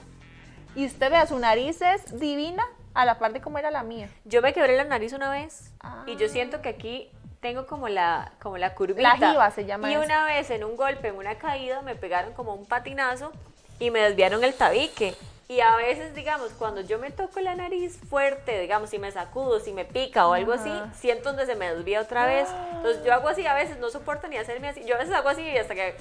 Y 0.75 0.87
usted 0.87 1.11
vea, 1.11 1.27
su 1.27 1.39
nariz 1.39 1.83
es 1.83 2.19
divina 2.21 2.65
a 2.95 3.05
la 3.05 3.19
par 3.19 3.33
de 3.33 3.41
cómo 3.41 3.59
era 3.59 3.71
la 3.71 3.83
mía. 3.83 4.09
Yo 4.25 4.41
me 4.41 4.53
quebré 4.53 4.77
la 4.77 4.85
nariz 4.85 5.13
una 5.13 5.31
vez 5.31 5.73
y 6.07 6.17
yo 6.17 6.27
Ah. 6.27 6.31
siento 6.31 6.63
que 6.63 6.69
aquí 6.71 7.11
tengo 7.41 7.67
como 7.67 7.89
la, 7.89 8.33
como 8.41 8.57
la 8.59 8.75
curvita. 8.75 9.03
La 9.03 9.17
jiba 9.17 9.51
se 9.51 9.65
llama 9.67 9.91
Y 9.91 9.95
eso. 9.95 10.05
una 10.05 10.25
vez 10.25 10.51
en 10.51 10.63
un 10.65 10.77
golpe, 10.77 11.09
en 11.09 11.17
una 11.17 11.37
caída, 11.39 11.83
me 11.83 11.97
pegaron 11.97 12.33
como 12.35 12.55
un 12.55 12.67
patinazo 12.67 13.33
y 13.81 13.91
me 13.91 14.01
desviaron 14.01 14.45
el 14.45 14.55
tabique. 14.55 15.17
Y 15.49 15.61
a 15.63 15.75
veces, 15.75 16.15
digamos, 16.15 16.51
cuando 16.53 16.81
yo 16.81 17.01
me 17.01 17.11
toco 17.11 17.41
la 17.41 17.57
nariz 17.57 17.99
fuerte, 18.09 18.61
digamos, 18.61 18.89
si 18.89 19.01
me 19.01 19.11
sacudo, 19.11 19.59
si 19.59 19.73
me 19.73 19.85
pica 19.85 20.29
o 20.29 20.35
algo 20.35 20.53
así, 20.53 20.71
siento 20.95 21.31
donde 21.31 21.45
se 21.45 21.57
me 21.57 21.75
desvía 21.75 22.03
otra 22.03 22.25
vez. 22.25 22.49
Entonces 22.77 23.05
yo 23.05 23.13
hago 23.13 23.29
así, 23.29 23.45
a 23.45 23.55
veces 23.55 23.77
no 23.79 23.91
soporto 23.91 24.29
ni 24.29 24.37
hacerme 24.37 24.69
así. 24.69 24.85
Yo 24.85 24.95
a 24.95 24.99
veces 24.99 25.13
hago 25.13 25.29
así 25.29 25.43
y 25.43 25.59
hasta 25.59 25.75
que... 25.75 25.97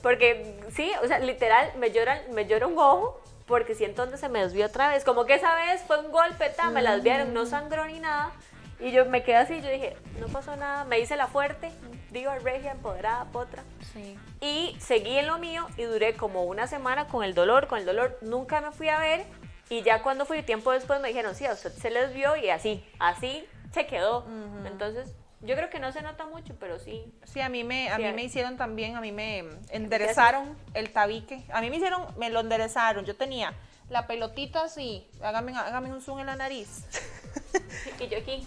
Porque 0.00 0.60
sí, 0.70 0.92
o 1.02 1.08
sea, 1.08 1.18
literal, 1.18 1.72
me 1.76 1.90
llora, 1.90 2.22
me 2.30 2.46
llora 2.46 2.68
un 2.68 2.78
ojo 2.78 3.20
porque 3.46 3.74
siento 3.74 4.02
donde 4.02 4.16
se 4.16 4.28
me 4.28 4.44
desvió 4.44 4.66
otra 4.66 4.90
vez. 4.90 5.02
Como 5.02 5.24
que 5.26 5.34
esa 5.34 5.56
vez 5.56 5.82
fue 5.84 5.98
un 5.98 6.12
golpe, 6.12 6.48
ta, 6.50 6.70
me 6.70 6.80
la 6.80 6.94
desviaron, 6.94 7.34
no 7.34 7.46
sangró 7.46 7.84
ni 7.86 7.98
nada. 7.98 8.30
Y 8.78 8.92
yo 8.92 9.06
me 9.06 9.24
quedé 9.24 9.38
así, 9.38 9.60
yo 9.60 9.70
dije, 9.70 9.96
no 10.20 10.28
pasó 10.28 10.54
nada, 10.54 10.84
me 10.84 11.00
hice 11.00 11.16
la 11.16 11.26
fuerte, 11.26 11.72
digo, 12.12 12.30
regia, 12.44 12.70
empoderada, 12.70 13.24
potra. 13.24 13.64
Sí. 13.92 14.16
Y 14.40 14.76
seguí 14.80 15.18
en 15.18 15.26
lo 15.26 15.38
mío 15.38 15.66
y 15.76 15.82
duré 15.82 16.14
como 16.14 16.44
una 16.44 16.66
semana 16.66 17.08
con 17.08 17.24
el 17.24 17.34
dolor, 17.34 17.66
con 17.66 17.78
el 17.78 17.84
dolor. 17.86 18.18
Nunca 18.22 18.60
me 18.60 18.70
fui 18.70 18.88
a 18.88 18.98
ver 18.98 19.26
y 19.68 19.82
ya 19.82 20.02
cuando 20.02 20.24
fui 20.26 20.42
tiempo 20.42 20.70
después 20.72 21.00
me 21.00 21.08
dijeron, 21.08 21.34
sí, 21.34 21.44
a 21.46 21.52
usted 21.52 21.72
se 21.72 21.90
les 21.90 22.14
vio 22.14 22.36
y 22.36 22.48
así, 22.50 22.84
así 22.98 23.44
se 23.72 23.86
quedó. 23.86 24.24
Entonces, 24.64 25.14
Yo 25.40 25.54
creo 25.54 25.70
que 25.70 25.78
no 25.78 25.92
se 25.92 26.02
nota 26.02 26.26
mucho, 26.26 26.54
pero 26.58 26.78
sí. 26.80 27.12
Sí, 27.24 27.40
a 27.40 27.48
mí 27.48 27.62
me, 27.62 27.90
a 27.90 27.96
Sí, 27.96 28.02
mí 28.02 28.12
me 28.12 28.24
hicieron 28.24 28.56
también, 28.56 28.96
a 28.96 29.00
mí 29.00 29.12
me 29.12 29.44
enderezaron 29.70 30.56
el 30.74 30.90
tabique. 30.92 31.44
A 31.52 31.60
mí 31.60 31.70
me 31.70 31.76
hicieron, 31.76 32.06
me 32.16 32.28
lo 32.30 32.40
enderezaron. 32.40 33.04
Yo 33.04 33.14
tenía 33.14 33.54
la 33.88 34.06
pelotita 34.08 34.62
así, 34.64 35.08
hágame, 35.22 35.56
hágame 35.56 35.92
un 35.92 36.00
zoom 36.00 36.18
en 36.20 36.26
la 36.26 36.36
nariz. 36.36 36.84
Y 38.00 38.08
yo 38.08 38.18
aquí, 38.18 38.46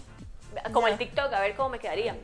como 0.72 0.86
el 0.88 0.98
TikTok, 0.98 1.32
a 1.32 1.40
ver 1.40 1.54
cómo 1.56 1.70
me 1.70 1.78
quedaría. 1.78 2.16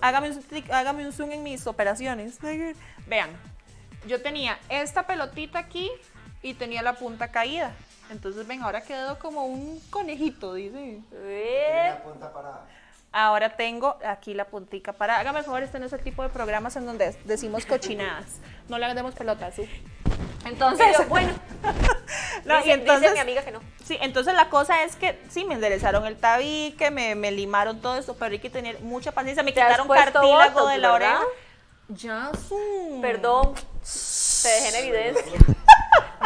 Hágame, 0.00 0.30
un, 0.30 0.44
hágame 0.70 1.06
un 1.06 1.12
zoom 1.12 1.32
en 1.32 1.42
mis 1.42 1.66
operaciones. 1.66 2.38
Vean, 3.06 3.30
yo 4.06 4.20
tenía 4.20 4.58
esta 4.68 5.06
pelotita 5.06 5.58
aquí 5.58 5.90
y 6.42 6.54
tenía 6.54 6.82
la 6.82 6.94
punta 6.94 7.28
caída. 7.28 7.72
Entonces, 8.10 8.46
ven, 8.46 8.62
ahora 8.62 8.82
quedó 8.82 9.18
como 9.18 9.46
un 9.46 9.80
conejito, 9.90 10.54
dice. 10.54 11.00
Eh, 11.12 11.94
Ahora 13.14 13.56
tengo 13.56 13.98
aquí 14.06 14.32
la 14.32 14.46
puntica 14.46 14.94
para. 14.94 15.18
Hágame 15.18 15.40
el 15.40 15.44
favor, 15.44 15.62
este 15.62 15.78
no 15.78 15.84
es 15.84 15.92
el 15.92 16.00
tipo 16.00 16.22
de 16.22 16.30
programas 16.30 16.76
en 16.76 16.86
donde 16.86 17.14
decimos 17.24 17.66
cochinadas. 17.66 18.40
No 18.68 18.78
le 18.78 18.92
demos 18.94 19.14
pelotas, 19.14 19.54
¿sí? 19.54 19.68
Entonces, 20.44 21.08
bueno, 21.08 21.32
no, 22.44 22.56
dice, 22.58 22.68
y 22.68 22.72
entonces, 22.72 23.02
dice 23.02 23.14
mi 23.14 23.20
amiga 23.20 23.42
que 23.42 23.52
no. 23.52 23.60
sí, 23.84 23.96
entonces 24.00 24.34
la 24.34 24.48
cosa 24.48 24.82
es 24.82 24.96
que 24.96 25.20
sí, 25.30 25.44
me 25.44 25.54
enderezaron 25.54 26.04
el 26.06 26.16
tabique, 26.16 26.90
me, 26.90 27.14
me 27.14 27.30
limaron 27.30 27.80
todo 27.80 27.96
esto, 27.96 28.14
pero 28.18 28.32
hay 28.32 28.38
que 28.40 28.50
tener 28.50 28.80
mucha 28.80 29.12
paciencia. 29.12 29.42
Me 29.42 29.52
¿Te 29.52 29.62
has 29.62 29.68
quitaron 29.68 29.88
cartílago 29.88 30.52
Botox, 30.54 30.72
de 30.72 30.78
la 30.78 30.92
verdad? 30.92 31.16
oreja. 31.16 31.24
Ya. 31.88 32.30
Perdón, 33.00 33.54
te 33.54 34.48
dejé 34.48 34.68
en 34.68 34.74
evidencia. 34.76 35.38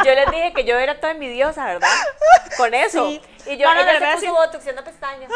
Yo 0.05 0.13
les 0.13 0.29
dije 0.31 0.53
que 0.53 0.63
yo 0.63 0.77
era 0.77 0.99
toda 0.99 1.11
envidiosa, 1.11 1.65
¿verdad? 1.65 1.89
Con 2.55 2.73
eso. 2.73 3.07
Sí. 3.07 3.21
Y 3.47 3.57
yo 3.57 3.67
No, 3.67 3.75
no, 3.75 3.81
ella 3.81 4.13
a 4.13 4.19
se 4.19 4.27
puso 4.27 4.33
botox 4.39 4.65
y 4.65 4.69
anda 4.69 4.83
pestañas. 4.83 5.31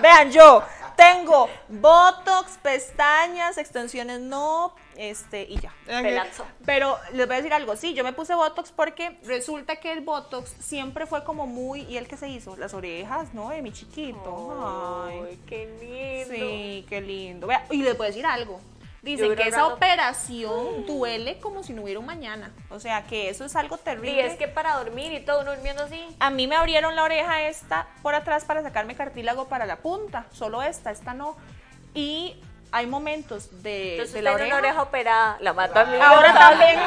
Vean, 0.00 0.30
yo 0.30 0.62
tengo 0.96 1.48
botox, 1.68 2.58
pestañas, 2.62 3.58
extensiones 3.58 4.20
no, 4.20 4.74
este, 4.96 5.42
y 5.42 5.58
ya. 5.60 5.72
Pelazo. 5.86 6.44
Pero 6.64 6.96
les 7.12 7.26
voy 7.26 7.34
a 7.34 7.38
decir 7.38 7.52
algo, 7.52 7.76
sí, 7.76 7.94
yo 7.94 8.04
me 8.04 8.12
puse 8.12 8.34
botox 8.34 8.72
porque 8.72 9.18
resulta 9.24 9.76
que 9.76 9.92
el 9.92 10.00
botox 10.00 10.50
siempre 10.60 11.06
fue 11.06 11.24
como 11.24 11.46
muy, 11.46 11.82
¿y 11.82 11.96
el 11.96 12.06
que 12.08 12.16
se 12.16 12.28
hizo? 12.28 12.56
Las 12.56 12.74
orejas, 12.74 13.34
¿no? 13.34 13.50
De 13.50 13.62
mi 13.62 13.72
chiquito. 13.72 15.04
Ay. 15.06 15.20
Ay, 15.28 15.38
qué 15.46 15.66
lindo. 15.80 16.34
Sí, 16.34 16.86
qué 16.88 17.00
lindo. 17.00 17.46
Vea, 17.46 17.66
y 17.70 17.82
les 17.82 17.96
voy 17.96 18.06
a 18.06 18.08
decir 18.08 18.26
algo. 18.26 18.60
Dicen 19.02 19.36
que 19.36 19.48
esa 19.48 19.58
rato- 19.58 19.74
operación 19.74 20.86
duele 20.86 21.38
como 21.38 21.62
si 21.62 21.74
no 21.74 21.82
hubiera 21.82 22.00
un 22.00 22.06
mañana. 22.06 22.52
O 22.70 22.80
sea, 22.80 23.04
que 23.06 23.28
eso 23.28 23.44
es 23.44 23.54
algo 23.54 23.76
Y 23.76 23.78
terrible. 23.80 24.26
es 24.26 24.36
que 24.38 24.48
para 24.48 24.76
dormir 24.78 25.12
y 25.12 25.20
todo, 25.20 25.42
uno 25.42 25.52
durmiendo 25.52 25.82
así. 25.82 26.02
A 26.20 26.30
mí 26.30 26.46
me 26.46 26.56
abrieron 26.56 26.96
la 26.96 27.02
oreja 27.04 27.42
esta 27.42 27.86
por 28.02 28.14
atrás 28.14 28.46
para 28.46 28.62
sacarme 28.62 28.94
cartílago 28.94 29.46
para 29.46 29.66
la 29.66 29.76
punta, 29.76 30.24
solo 30.32 30.62
esta, 30.62 30.90
esta 30.90 31.12
no. 31.12 31.36
Y 31.92 32.36
hay 32.74 32.86
momentos 32.88 33.62
de, 33.62 33.92
Entonces 33.92 34.14
de 34.14 34.22
la 34.22 34.32
oreja. 34.32 34.48
una 34.48 34.56
oreja 34.56 34.82
operada, 34.82 35.36
la 35.40 35.52
mato 35.52 35.78
a 35.78 35.84
mí. 35.84 35.96
Ahora 36.00 36.34
también. 36.38 36.80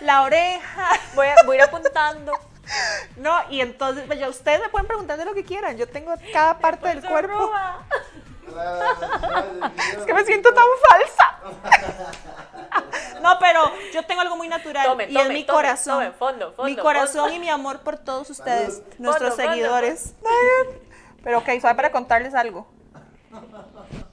la 0.00 0.22
oreja. 0.22 0.88
Voy 1.14 1.26
a, 1.26 1.34
voy 1.44 1.56
a 1.56 1.58
ir 1.58 1.64
apuntando. 1.64 2.32
No, 3.16 3.34
y 3.50 3.60
entonces, 3.60 4.04
pues 4.06 4.18
ya 4.20 4.28
ustedes 4.28 4.60
me 4.60 4.68
pueden 4.68 4.86
preguntar 4.86 5.18
de 5.18 5.24
lo 5.24 5.34
que 5.34 5.44
quieran. 5.44 5.76
Yo 5.76 5.88
tengo 5.88 6.14
cada 6.32 6.58
parte 6.58 6.86
del 6.88 7.02
cuerpo. 7.04 7.32
roba. 7.36 7.84
Es 9.98 10.04
que 10.06 10.14
me 10.14 10.24
siento 10.24 10.54
tan 10.54 10.64
falsa. 10.88 11.36
No, 13.20 13.38
pero 13.40 13.72
yo 13.92 14.04
tengo 14.04 14.20
algo 14.20 14.36
muy 14.36 14.48
natural 14.48 14.86
Tome, 14.86 15.04
y 15.10 15.16
es 15.18 15.28
mi 15.28 15.44
tome, 15.44 15.56
corazón. 15.58 15.94
tome, 15.98 16.12
fondo, 16.12 16.52
fondo, 16.52 16.64
mi 16.64 16.76
corazón 16.76 17.22
fondo. 17.22 17.34
y 17.34 17.38
mi 17.40 17.48
amor 17.48 17.80
por 17.80 17.98
todos 17.98 18.30
ustedes, 18.30 18.82
nuestros 18.98 19.30
Fondo, 19.30 19.42
fondo, 19.42 19.52
seguidores. 19.52 20.14
Pero 21.24 21.38
ok, 21.38 21.48
solo 21.60 21.74
para 21.76 21.90
contarles 21.90 22.34
algo. 22.34 22.66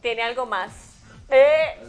Tiene 0.02 0.24
algo 0.24 0.46
más. 0.46 0.72
Eh, 1.30 1.80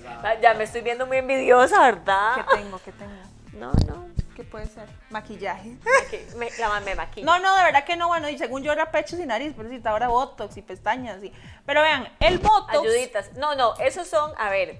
ya 0.40 0.54
me 0.54 0.64
estoy 0.64 0.80
viendo 0.80 1.06
muy 1.06 1.18
envidiosa, 1.18 1.80
¿verdad? 1.80 2.36
¿Qué 2.36 2.56
tengo? 2.56 2.80
¿Qué 2.84 2.92
tengo? 2.92 3.12
No, 3.52 3.72
no. 3.86 4.06
¿Qué 4.34 4.44
puede 4.44 4.66
ser? 4.66 4.86
Maquillaje. 5.08 5.78
Aquí, 6.06 6.18
me, 6.36 6.50
la 6.58 6.80
me 6.80 6.94
maquilla. 6.94 7.24
No, 7.24 7.38
no, 7.38 7.56
de 7.56 7.64
verdad 7.64 7.84
que 7.84 7.96
no. 7.96 8.08
Bueno, 8.08 8.28
y 8.28 8.36
según 8.36 8.62
yo 8.62 8.70
era 8.70 8.90
pechos 8.90 9.18
y 9.18 9.24
nariz, 9.24 9.54
pero 9.56 9.70
si 9.70 9.80
ahora 9.84 10.08
botox 10.08 10.58
y 10.58 10.62
pestañas. 10.62 11.24
Y... 11.24 11.32
Pero 11.64 11.80
vean, 11.80 12.06
el 12.20 12.38
botox, 12.38 12.74
Ayuditas. 12.74 13.32
No, 13.34 13.54
no, 13.54 13.74
esos 13.78 14.06
son, 14.06 14.32
a 14.36 14.50
ver, 14.50 14.78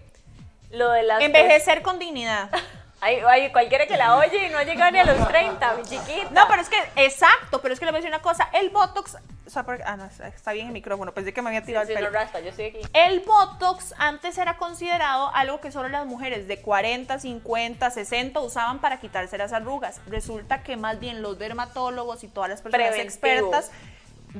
lo 0.70 0.90
de 0.90 1.04
las... 1.04 1.22
envejecer 1.22 1.80
con 1.80 1.98
dignidad. 1.98 2.50
Hay, 3.00 3.16
hay 3.28 3.52
cualquiera 3.52 3.86
que 3.86 3.96
la 3.96 4.16
oye 4.16 4.46
y 4.46 4.50
no 4.50 4.58
ha 4.58 4.64
llegado 4.64 4.90
ni 4.90 4.98
a 4.98 5.04
los 5.04 5.28
30, 5.28 5.74
mi 5.74 5.82
chiquita. 5.82 6.30
No, 6.30 6.46
pero 6.48 6.62
es 6.62 6.68
que, 6.68 6.76
exacto, 6.96 7.60
pero 7.60 7.74
es 7.74 7.78
que 7.80 7.84
le 7.86 7.92
voy 7.92 7.98
a 7.98 8.00
decir 8.00 8.08
una 8.10 8.22
cosa. 8.22 8.48
El 8.54 8.70
botox, 8.70 9.16
o 9.46 9.50
sea, 9.50 9.64
porque- 9.64 9.82
ah, 9.84 9.96
no, 9.96 10.06
está 10.06 10.52
bien 10.52 10.68
el 10.68 10.72
micrófono, 10.72 11.12
pensé 11.12 11.32
que 11.34 11.42
me 11.42 11.50
había 11.50 11.62
tirado 11.62 11.84
Si 11.86 11.92
el 11.92 11.98
no 12.00 12.06
pelo. 12.06 12.18
raspa, 12.18 12.40
yo 12.40 12.48
estoy 12.48 12.66
aquí. 12.66 12.80
El 12.94 13.20
Botox 13.20 13.94
antes 13.98 14.38
era 14.38 14.56
considerado 14.56 15.30
algo 15.34 15.60
que 15.60 15.70
solo 15.70 15.88
las 15.90 16.06
mujeres 16.06 16.48
de 16.48 16.60
40, 16.62 17.18
50, 17.18 17.90
60 17.90 18.40
usaban 18.40 18.80
para 18.80 18.98
quitarse 18.98 19.36
las 19.36 19.52
arrugas. 19.52 20.00
Resulta 20.06 20.62
que 20.62 20.76
más 20.76 20.98
bien 20.98 21.20
los 21.22 21.38
dermatólogos 21.38 22.24
y 22.24 22.28
todas 22.28 22.48
las 22.48 22.62
personas 22.62 22.88
Preventivo. 22.88 23.08
expertas 23.08 23.70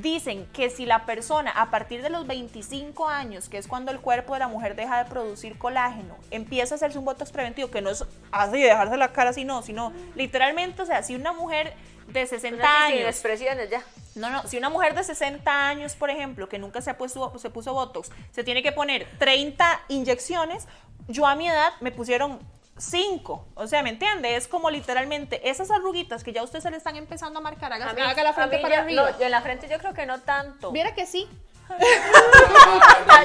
dicen 0.01 0.47
que 0.53 0.69
si 0.69 0.85
la 0.85 1.05
persona 1.05 1.51
a 1.51 1.69
partir 1.71 2.01
de 2.01 2.09
los 2.09 2.27
25 2.27 3.07
años, 3.07 3.49
que 3.49 3.57
es 3.57 3.67
cuando 3.67 3.91
el 3.91 3.99
cuerpo 3.99 4.33
de 4.33 4.39
la 4.39 4.47
mujer 4.47 4.75
deja 4.75 5.03
de 5.03 5.09
producir 5.09 5.57
colágeno, 5.57 6.17
empieza 6.31 6.75
a 6.75 6.77
hacerse 6.77 6.99
un 6.99 7.05
Botox 7.05 7.31
preventivo, 7.31 7.69
que 7.69 7.81
no 7.81 7.89
es 7.89 8.05
así, 8.31 8.61
dejarse 8.61 8.97
la 8.97 9.11
cara 9.11 9.31
así, 9.31 9.43
no, 9.43 9.61
sino 9.61 9.91
literalmente, 10.15 10.81
o 10.81 10.85
sea, 10.85 11.03
si 11.03 11.15
una 11.15 11.33
mujer 11.33 11.73
de 12.07 12.25
60 12.25 12.55
Una 12.55 12.87
sin 12.87 12.95
años 12.95 13.09
expresiones 13.09 13.69
ya. 13.69 13.83
no, 14.15 14.29
no, 14.29 14.47
si 14.47 14.57
una 14.57 14.69
mujer 14.69 14.95
de 14.95 15.03
60 15.03 15.67
años, 15.67 15.95
por 15.95 16.09
ejemplo, 16.09 16.47
que 16.47 16.57
nunca 16.57 16.81
se, 16.81 16.89
ha 16.89 16.97
puesto, 16.97 17.37
se 17.37 17.49
puso 17.49 17.73
Botox, 17.73 18.11
se 18.31 18.43
tiene 18.43 18.63
que 18.63 18.71
poner 18.71 19.07
30 19.17 19.81
inyecciones, 19.89 20.67
yo 21.07 21.25
a 21.25 21.35
mi 21.35 21.47
edad 21.49 21.73
me 21.81 21.91
pusieron 21.91 22.39
5. 22.77 23.47
O 23.55 23.67
sea, 23.67 23.83
¿me 23.83 23.89
entiende? 23.89 24.35
Es 24.35 24.47
como 24.47 24.69
literalmente 24.69 25.49
esas 25.49 25.71
arruguitas 25.71 26.23
que 26.23 26.33
ya 26.33 26.41
a 26.41 26.43
usted 26.43 26.59
se 26.59 26.69
le 26.71 26.77
están 26.77 26.95
empezando 26.95 27.39
a 27.39 27.41
marcar, 27.41 27.73
haga, 27.73 27.89
A 27.89 27.93
mí- 27.93 28.01
haga 28.01 28.23
la 28.23 28.29
a 28.29 28.33
frente 28.33 28.57
mí 28.57 28.61
para 28.61 28.75
ya- 28.75 28.81
arriba. 28.81 29.11
No, 29.17 29.25
en 29.25 29.31
la 29.31 29.41
frente 29.41 29.67
yo 29.69 29.77
creo 29.79 29.93
que 29.93 30.05
no 30.05 30.19
tanto. 30.21 30.71
Viera 30.71 30.93
que 30.95 31.05
sí. 31.05 31.27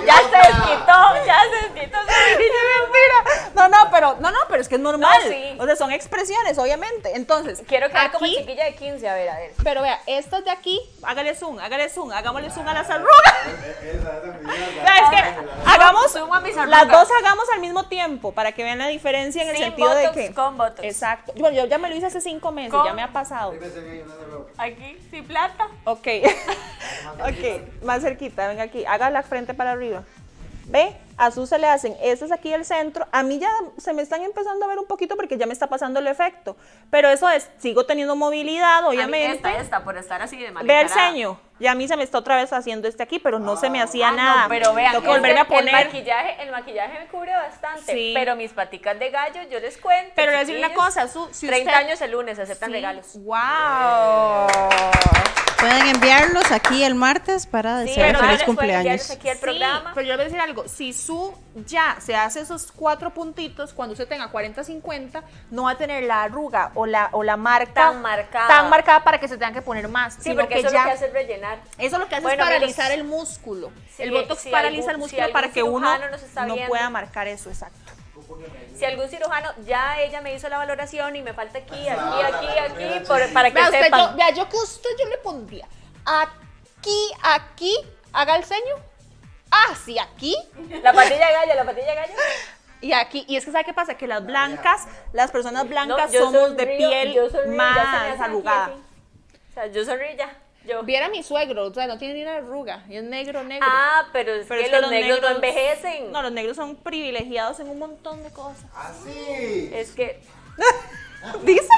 Ya, 0.07 0.17
se 0.17 0.37
desquitó, 0.37 1.27
ya 1.27 1.41
se 1.43 1.57
desquitó. 1.75 1.99
mentira. 1.99 3.51
No, 3.55 3.69
no, 3.69 3.77
pero 3.91 4.17
no, 4.21 4.31
no, 4.31 4.39
pero 4.49 4.61
es 4.63 4.69
que 4.69 4.77
es 4.77 4.81
normal. 4.81 5.21
No, 5.25 5.31
sí. 5.31 5.57
O 5.61 5.67
sea, 5.67 5.77
son 5.77 5.93
expresiones, 5.93 6.59
obviamente. 6.59 7.13
Entonces, 7.15 7.63
Quiero 7.69 7.89
quedar 7.89 8.11
como 8.11 8.25
aquí- 8.25 8.37
chiquilla 8.39 8.65
de 8.65 8.75
15, 8.75 9.09
a 9.09 9.15
ver, 9.15 9.29
a 9.29 9.37
ver. 9.39 9.53
Pero 9.63 9.83
vea, 9.83 10.01
estas 10.07 10.45
de 10.45 10.51
aquí, 10.51 10.81
hágale 11.03 11.35
zoom, 11.35 11.59
hágale 11.61 11.89
zoom, 11.89 12.11
hagámosle 12.11 12.51
zoom 12.51 12.67
a 12.69 12.75
las 12.75 12.89
arrugas. 12.91 13.13
Es 14.83 15.11
que 15.11 15.47
hagamos, 15.67 16.13
Zoom 16.13 16.33
a 16.33 16.41
mis 16.41 16.57
las 16.57 16.65
arrugas. 16.67 16.89
dos 17.09 17.09
hagamos 17.19 17.45
al 17.55 17.61
mismo 17.61 17.85
tiempo 17.89 18.33
para 18.33 18.53
que 18.53 18.63
vean 18.65 18.79
la 18.79 18.89
diferencia 18.89 19.43
en 19.43 19.49
el 19.51 19.57
Sin 19.57 19.65
sentido 19.67 19.89
Botox, 19.89 20.15
de 20.17 20.29
que. 20.29 20.35
con 20.35 20.57
Botox. 20.57 20.85
Exacto. 20.85 21.33
Bueno, 21.37 21.57
yo 21.57 21.67
ya 21.67 21.79
me 21.79 21.89
lo 21.89 21.95
hice 21.97 22.07
hace 22.07 22.21
cinco 22.21 22.51
meses, 22.53 22.73
Con- 22.73 22.85
ya 22.85 22.93
me 22.93 23.03
ha 23.03 23.13
pasado. 23.13 23.53
Aquí, 24.59 24.99
sin 25.11 25.25
plata. 25.25 25.69
Ok. 25.85 26.09
ok, 27.21 27.83
más 27.85 28.03
cerquita, 28.03 28.49
venga 28.49 28.65
aquí, 28.65 28.85
haga 28.85 29.11
la 29.11 29.23
frente 29.23 29.55
para 29.55 29.73
arriba. 29.73 30.05
¿Ve? 30.67 30.97
A 31.19 31.31
Su 31.31 31.47
se 31.47 31.59
le 31.59 31.69
hacen 31.69 31.97
esas 32.03 32.33
aquí 32.33 32.51
del 32.51 32.65
centro. 32.65 33.07
A 33.13 33.23
mí 33.23 33.39
ya 33.39 33.51
se 33.79 33.93
me 33.93 34.03
están 34.03 34.23
empezando 34.23 34.65
a 34.65 34.69
ver 34.69 34.79
un 34.79 34.87
poquito 34.87 35.15
porque 35.17 35.37
ya 35.37 35.47
me 35.47 35.53
está 35.53 35.67
pasando 35.69 36.01
el 36.01 36.07
efecto. 36.07 36.57
Pero 36.91 37.09
eso 37.09 37.29
es, 37.29 37.49
sigo 37.59 37.85
teniendo 37.87 38.17
movilidad, 38.17 38.85
obviamente. 38.87 39.37
Esta, 39.37 39.61
esta, 39.61 39.85
por 39.85 39.97
estar 39.97 40.21
así 40.23 40.37
de 40.39 40.51
mal 40.51 40.67
Ve 40.67 40.81
el 40.81 40.89
ceño. 40.89 41.39
Y 41.61 41.69
a 41.69 41.75
mí 41.77 41.87
se 41.87 41.97
me 41.97 42.03
está 42.03 42.19
otra 42.19 42.35
vez 42.37 42.53
haciendo 42.53 42.89
este 42.89 43.05
aquí, 43.05 43.21
pero 43.21 43.39
no 43.39 43.57
se 43.57 43.71
me 43.71 43.81
hacía 43.81 44.09
Ah, 44.09 44.11
no, 44.11 44.17
nada. 44.17 44.47
pero 44.49 44.75
vean, 44.75 44.93
Tengo 44.93 45.03
que 45.05 45.09
volverme 45.11 45.39
a 45.39 45.43
este- 45.43 45.55
el 45.55 45.61
poner. 45.65 45.87
maquillaje, 45.87 46.43
el 46.43 46.51
maquillaje 46.51 46.99
me 46.99 47.07
cubre 47.07 47.33
bastante, 47.35 47.93
Sí. 47.93 48.11
pero 48.15 48.35
mis 48.35 48.53
paticas 48.53 48.99
de 48.99 49.11
gallo, 49.11 49.43
yo 49.49 49.61
les 49.61 49.77
cuento. 49.79 50.13
Pero 50.17 50.33
le 50.33 50.39
voy 50.39 50.43
a 50.43 50.47
decir 50.47 50.59
una 50.65 50.75
cosa, 50.75 51.07
Su, 51.07 51.29
si 51.33 51.47
30 51.47 51.71
usted- 51.71 51.85
años 51.87 52.01
el 52.01 52.11
lunes, 52.11 52.39
aceptan 52.41 52.71
Sí. 52.71 52.73
regalos. 52.73 53.07
¡Wow! 53.17 54.49
Pueden 55.61 55.87
enviarlos 55.87 56.51
aquí 56.51 56.83
el 56.83 56.97
martes 56.97 57.47
para 57.47 57.83
Sí, 57.83 57.91
desear 57.91 58.07
pero 58.09 58.19
feliz 58.19 58.33
les 58.39 58.43
cumpleaños. 58.43 59.11
aquí 59.13 59.29
Sí, 59.31 59.39
programa. 59.41 59.93
pero 59.95 60.05
yo 60.09 60.15
voy 60.15 60.23
a 60.23 60.25
decir 60.25 60.41
algo. 60.41 60.67
Si 60.67 60.93
su 61.07 61.35
ya 61.67 61.97
se 62.01 62.15
hace 62.17 62.41
esos 62.41 62.71
cuatro 62.73 63.13
puntitos, 63.13 63.73
cuando 63.73 63.93
usted 63.93 64.07
tenga 64.09 64.29
40, 64.29 64.63
50, 64.65 65.23
no 65.51 65.65
va 65.65 65.73
a 65.73 65.77
tener 65.79 66.05
la 66.05 66.23
arruga 66.23 66.71
o 66.75 66.87
la, 66.87 67.09
o 67.13 67.23
la 67.23 67.37
marca 67.37 67.73
Tan 67.75 68.03
marcada. 68.03 68.49
tan 68.49 68.71
marcada 68.71 69.03
para 69.05 69.19
que 69.19 69.29
se 69.29 69.35
tengan 69.37 69.55
que 69.55 69.63
poner 69.63 69.89
más. 69.89 70.15
Sí, 70.15 70.21
sino 70.25 70.37
porque 70.43 70.55
que 70.55 70.61
eso 70.61 70.71
ya, 70.71 70.79
es 70.81 70.85
lo 70.85 70.89
que 70.91 70.95
hace 70.95 71.07
es 71.07 71.13
rellenar. 71.13 71.59
Eso 71.79 71.99
lo 71.99 72.09
que 72.09 72.15
hace 72.17 72.23
Bueno, 72.23 72.43
es 72.45 72.49
paralizar 72.49 72.93
el 72.93 73.05
músculo. 73.05 73.71
si- 73.97 74.03
el 74.03 74.11
botox 74.13 74.41
si 74.43 74.51
paraliza 74.51 74.91
algún- 74.91 74.91
el 74.93 74.99
músculo 75.17 75.33
para 75.33 75.51
que 75.51 75.63
uno 75.63 75.99
no 75.99 76.55
viendo. 76.55 76.69
pueda 76.69 76.89
marcar 76.91 77.29
eso, 77.29 77.49
exacto. 77.51 77.93
Si 78.79 78.85
algún 78.85 79.09
cirujano, 79.09 79.51
ya 79.67 80.01
ella 80.01 80.21
me 80.23 80.35
hizo 80.35 80.49
la 80.49 80.57
valoración 80.59 81.15
y 81.17 81.23
me 81.23 81.35
falta 81.35 81.59
aquí, 81.59 81.89
aquí, 81.89 82.23
aquí, 82.25 82.47
aquí, 82.59 83.05
por- 83.07 83.33
para 83.33 83.49
que 83.51 83.55
Vea, 83.55 83.65
usted, 83.67 83.83
sepan. 83.85 84.01
yo, 84.11 84.17
vea, 84.17 84.31
yo 84.31 84.49
que 84.49 84.57
usted 84.57 84.89
yo 84.99 85.09
le 85.09 85.19
pondría 85.19 85.67
aquí, 86.05 87.13
aquí, 87.23 87.77
haga 88.13 88.37
el 88.37 88.45
ceño, 88.45 88.75
así 89.71 89.99
aquí 89.99 90.35
La 90.83 90.93
patilla 90.93 91.27
de 91.27 91.33
gallo, 91.33 91.55
la 91.55 91.65
patilla 91.65 91.87
de 91.89 91.95
gallo. 91.95 92.13
y 92.81 92.93
aquí. 92.93 93.25
Y 93.29 93.37
es 93.37 93.45
que 93.45 93.53
¿sabe 93.53 93.65
qué 93.65 93.75
pasa? 93.75 93.95
Que 93.97 94.07
las 94.07 94.25
blancas, 94.25 94.87
las 95.13 95.31
personas 95.31 95.69
blancas 95.69 96.11
No, 96.11 96.13
yo 96.13 96.21
somos 96.25 96.57
de 96.57 96.65
sonrío, 96.65 96.77
piel 96.89 97.13
yo 97.13 97.31
sonrío, 97.31 97.45
ya 97.45 97.45
se 97.45 97.49
me 97.51 97.63
hace 97.63 98.09
más 98.09 98.13
aquí, 98.15 98.23
arrugada. 98.23 98.65
aquí. 98.67 98.83
O 99.51 99.55
sea, 99.55 99.67
yo 99.67 99.85
sonrío 99.85 100.17
ya. 100.17 100.37
Yo. 100.65 100.83
Viera 100.85 101.07
a 101.07 101.09
mi 101.09 101.25
suegro, 101.25 101.67
o 101.67 101.75
sea, 101.75 101.89
no 101.89 101.99
tiene 101.99 102.15
ni 102.15 102.23
una 102.23 102.37
arruga, 102.37 102.85
y 102.89 102.97
es 102.97 103.03
negro, 103.03 103.43
negro. 103.43 103.67
Ah, 103.69 104.07
pero 104.13 104.33
es 104.33 104.47
Pero 104.47 104.61
que 104.61 104.67
es 104.67 104.73
que 104.73 104.81
los, 104.81 104.91
negros, 104.93 105.21
no 105.21 105.29
envejecen. 105.31 106.13
No, 106.13 106.23
los 106.23 106.31
negros 106.31 106.57
son 106.57 106.77
privilegiados 106.77 107.59
en 107.59 107.69
un 107.69 107.81
montón 107.81 108.23
de 108.23 108.31
cosas. 108.31 108.65
Así. 108.73 109.71
Es 109.75 109.91
que 109.91 110.21
Dicen, 111.45 111.69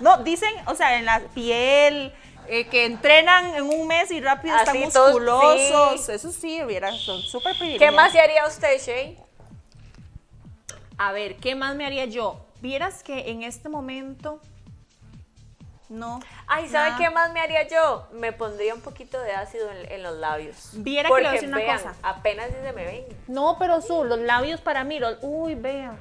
no, 0.00 0.18
dicen, 0.18 0.52
o 0.66 0.74
sea, 0.74 0.96
en 0.96 1.04
la 1.04 1.20
piel, 1.34 2.12
eh, 2.54 2.66
que 2.66 2.84
entrenan 2.84 3.54
en 3.54 3.62
un 3.62 3.86
mes 3.86 4.10
y 4.10 4.20
rápido 4.20 4.54
están 4.56 4.76
Así 4.76 4.84
musculosos. 4.84 6.04
sí. 6.04 6.12
Eso 6.12 6.30
sí, 6.32 6.62
viera, 6.64 6.92
son 6.92 7.20
súper 7.22 7.52
¿qué 7.54 7.58
privilegiados. 7.60 7.96
más 7.96 8.12
se 8.12 8.20
haría 8.20 8.46
usted, 8.46 8.78
Shay? 8.78 9.18
A 10.98 11.12
ver, 11.12 11.36
¿qué 11.36 11.54
más 11.54 11.74
me 11.76 11.86
haría 11.86 12.04
yo? 12.04 12.44
Vieras 12.60 13.02
que 13.02 13.30
en 13.30 13.42
este 13.42 13.68
momento, 13.68 14.38
no. 15.88 16.20
Ay, 16.46 16.68
¿sabe 16.68 16.90
nada. 16.90 16.98
qué 17.02 17.10
más 17.10 17.32
me 17.32 17.40
haría 17.40 17.66
yo? 17.68 18.06
Me 18.12 18.32
pondría 18.32 18.74
un 18.74 18.80
poquito 18.82 19.18
de 19.20 19.32
ácido 19.32 19.70
en, 19.70 19.90
en 19.90 20.02
los 20.02 20.16
labios. 20.18 20.70
Viera 20.74 21.08
que 21.08 21.14
le 21.14 21.20
voy 21.20 21.24
a 21.26 21.30
Porque 21.30 21.36
decir 21.46 21.48
una 21.48 21.56
vean, 21.58 21.78
cosa. 21.78 21.94
apenas 22.02 22.46
si 22.48 22.54
se 22.62 22.72
me 22.72 22.84
ven. 22.84 23.04
No, 23.28 23.56
pero 23.58 23.80
su, 23.80 24.04
los 24.04 24.18
labios 24.20 24.60
para 24.60 24.84
mí, 24.84 24.98
los, 24.98 25.16
uy, 25.22 25.54
vea. 25.54 25.96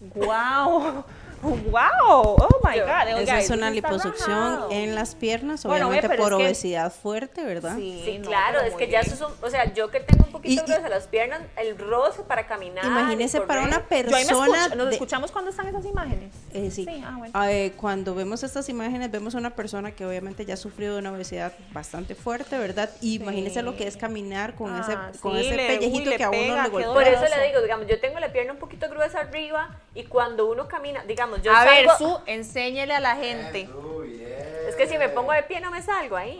Wow. 0.14 1.04
Wow. 1.42 2.36
Oh 2.36 2.60
my 2.64 2.78
God. 2.80 2.88
Esa 3.08 3.16
Oiga, 3.16 3.38
es 3.40 3.50
una 3.50 3.70
liposucción 3.70 4.30
rajado. 4.52 4.70
en 4.70 4.94
las 4.94 5.14
piernas, 5.14 5.64
Bueno, 5.64 5.86
obviamente 5.88 6.08
pero 6.08 6.22
por 6.22 6.36
que- 6.38 6.44
obesidad 6.44 6.92
fuerte, 6.92 7.44
¿verdad? 7.44 7.76
Sí, 7.76 8.02
Sí, 8.04 8.18
no, 8.18 8.28
claro, 8.28 8.60
es 8.60 8.74
que 8.74 8.88
ya 8.88 9.00
eso 9.00 9.16
son, 9.16 9.32
o 9.42 9.50
sea, 9.50 9.72
yo 9.74 9.90
que 9.90 10.00
tengo 10.00 10.24
un 10.24 10.32
poquito 10.32 10.64
gruesas 10.64 10.90
las 10.90 11.06
piernas, 11.06 11.40
el 11.56 11.78
roce 11.78 12.22
para 12.22 12.46
caminar. 12.46 12.84
Imagínese 12.84 13.40
para 13.40 13.62
una 13.62 13.70
Yo 13.70 13.76
ahí 13.76 14.04
me 14.04 14.04
persona. 14.04 14.58
escucho- 14.64 14.76
nos 14.76 14.86
de- 14.88 14.92
escuchamos 14.94 15.30
cuando 15.32 15.50
están 15.50 15.68
esas 15.68 15.84
imágenes. 15.84 16.32
Eh, 16.52 16.70
sí. 16.70 16.84
Sí, 16.84 17.02
ah, 17.06 17.14
bueno. 17.18 17.32
Ah, 17.34 17.52
eh, 17.52 17.72
cuando 17.76 18.14
vemos 18.14 18.42
estas 18.42 18.68
imágenes, 18.68 19.10
vemos 19.10 19.34
una 19.34 19.50
persona 19.54 19.92
que 19.92 20.04
obviamente 20.06 20.44
ya 20.44 20.54
ha 20.54 20.56
sufrido 20.56 20.94
de 20.94 21.00
una 21.00 21.12
obesidad 21.12 21.52
bastante 21.72 22.14
fuerte, 22.14 22.58
¿verdad? 22.58 22.90
Y 23.00 23.16
imagínese 23.16 23.62
lo 23.62 23.76
que 23.76 23.86
es 23.86 23.96
caminar 23.96 24.54
con 24.54 24.74
Ah, 24.74 24.80
ese, 24.80 25.20
con 25.20 25.34
sí, 25.34 25.46
ese 25.46 25.56
le- 25.56 25.66
pellejito 25.66 26.10
uy, 26.10 26.16
que 26.16 26.24
a 26.24 26.30
uno 26.30 26.38
pega, 26.38 26.62
le 26.64 26.68
golpea. 26.70 26.92
Por 26.92 27.02
eso 27.04 27.22
le 27.36 27.46
digo, 27.46 27.60
digamos, 27.62 27.86
yo 27.86 28.00
tengo 28.00 28.18
la 28.18 28.32
pierna 28.32 28.52
un 28.52 28.58
poquito 28.58 28.88
gruesa 28.88 29.20
arriba 29.20 29.76
y 29.94 30.04
cuando 30.04 30.50
uno 30.50 30.66
camina, 30.68 31.04
digamos, 31.04 31.27
yo 31.36 31.52
a 31.54 31.64
ver, 31.64 31.86
salgo, 31.86 31.98
su, 32.16 32.20
enséñele 32.26 32.94
a 32.94 33.00
la 33.00 33.16
gente. 33.16 33.68
Bien. 34.02 34.28
es 34.68 34.74
que 34.76 34.86
si 34.86 34.98
me 34.98 35.08
pongo 35.08 35.32
de 35.32 35.42
pie 35.44 35.60
no 35.60 35.70
me 35.70 35.82
salgo 35.82 36.16
ahí. 36.16 36.38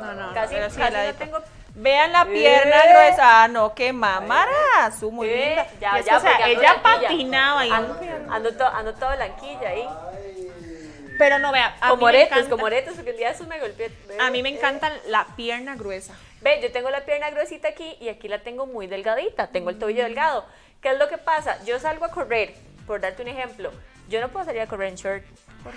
No, 0.00 0.14
no, 0.14 0.32
Casi, 0.34 0.54
sí, 0.54 0.60
casi 0.60 0.78
la 0.92 1.06
no 1.12 1.14
tengo 1.14 1.38
Vean 1.74 2.10
la 2.12 2.24
pierna 2.24 2.76
Eh. 2.84 2.88
gruesa. 2.90 3.44
Ah, 3.44 3.48
no, 3.48 3.72
qué 3.74 3.92
mamara. 3.92 4.90
Su 4.98 5.12
muy 5.12 5.28
Eh, 5.28 5.46
linda. 5.48 5.66
ya, 5.80 6.00
ya, 6.00 6.16
o 6.16 6.20
sea, 6.20 6.48
ella 6.48 6.80
patinaba 6.82 7.64
y 7.66 7.70
Ando, 7.70 7.96
ando, 8.30 8.52
to- 8.56 8.66
ando 8.66 8.94
toda 8.94 9.14
blanquilla 9.14 9.68
ahí. 9.68 9.88
Pero 11.18 11.38
no, 11.38 11.50
vea, 11.52 11.76
a 11.80 11.88
Con 11.90 11.98
mí 11.98 12.04
me 12.04 12.10
moretos, 12.12 12.30
encanta- 12.38 12.50
con 12.50 12.60
moretos, 12.60 12.94
porque 12.94 13.10
el 13.10 13.16
día 13.16 13.28
de 13.28 13.34
esos 13.34 13.46
me 13.48 13.58
golpeé. 13.60 13.90
A 14.20 14.30
mí 14.30 14.42
me 14.42 14.50
Eh, 14.50 14.56
encanta 14.56 14.90
la 15.06 15.26
pierna 15.36 15.74
gruesa. 15.76 16.14
Ve, 16.40 16.60
yo 16.62 16.70
tengo 16.72 16.90
la 16.90 17.00
pierna 17.04 17.30
gruesita 17.30 17.68
aquí 17.68 17.96
y 18.00 18.08
aquí 18.08 18.28
la 18.28 18.38
tengo 18.40 18.66
muy 18.66 18.86
delgadita, 18.86 19.48
tengo 19.48 19.70
el 19.70 19.78
tobillo 19.78 20.04
delgado. 20.04 20.44
¿Qué 20.80 20.90
es 20.90 20.98
lo 20.98 21.08
que 21.08 21.18
pasa? 21.18 21.58
Yo 21.64 21.78
salgo 21.80 22.04
a 22.04 22.10
correr, 22.10 22.54
por 22.86 23.00
darte 23.00 23.22
un 23.22 23.28
ejemplo, 23.28 23.72
yo 24.08 24.20
no 24.20 24.28
puedo 24.28 24.44
salir 24.44 24.62
a 24.62 24.66
correr 24.66 24.88
en 24.88 24.96
short, 24.96 25.24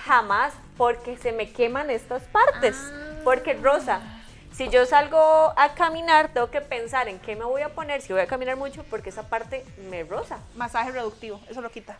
jamás, 0.05 0.53
porque 0.77 1.17
se 1.17 1.31
me 1.31 1.51
queman 1.51 1.89
estas 1.89 2.23
partes. 2.23 2.75
Porque, 3.23 3.53
Rosa, 3.53 4.01
si 4.53 4.69
yo 4.69 4.85
salgo 4.85 5.53
a 5.55 5.73
caminar, 5.75 6.29
tengo 6.33 6.49
que 6.49 6.61
pensar 6.61 7.07
en 7.07 7.19
qué 7.19 7.35
me 7.35 7.45
voy 7.45 7.61
a 7.61 7.69
poner, 7.69 8.01
si 8.01 8.13
voy 8.13 8.21
a 8.21 8.27
caminar 8.27 8.57
mucho, 8.57 8.83
porque 8.89 9.09
esa 9.09 9.23
parte 9.23 9.65
me 9.89 10.03
rosa. 10.03 10.39
Masaje 10.55 10.91
reductivo, 10.91 11.39
eso 11.49 11.61
lo 11.61 11.69
quita. 11.69 11.97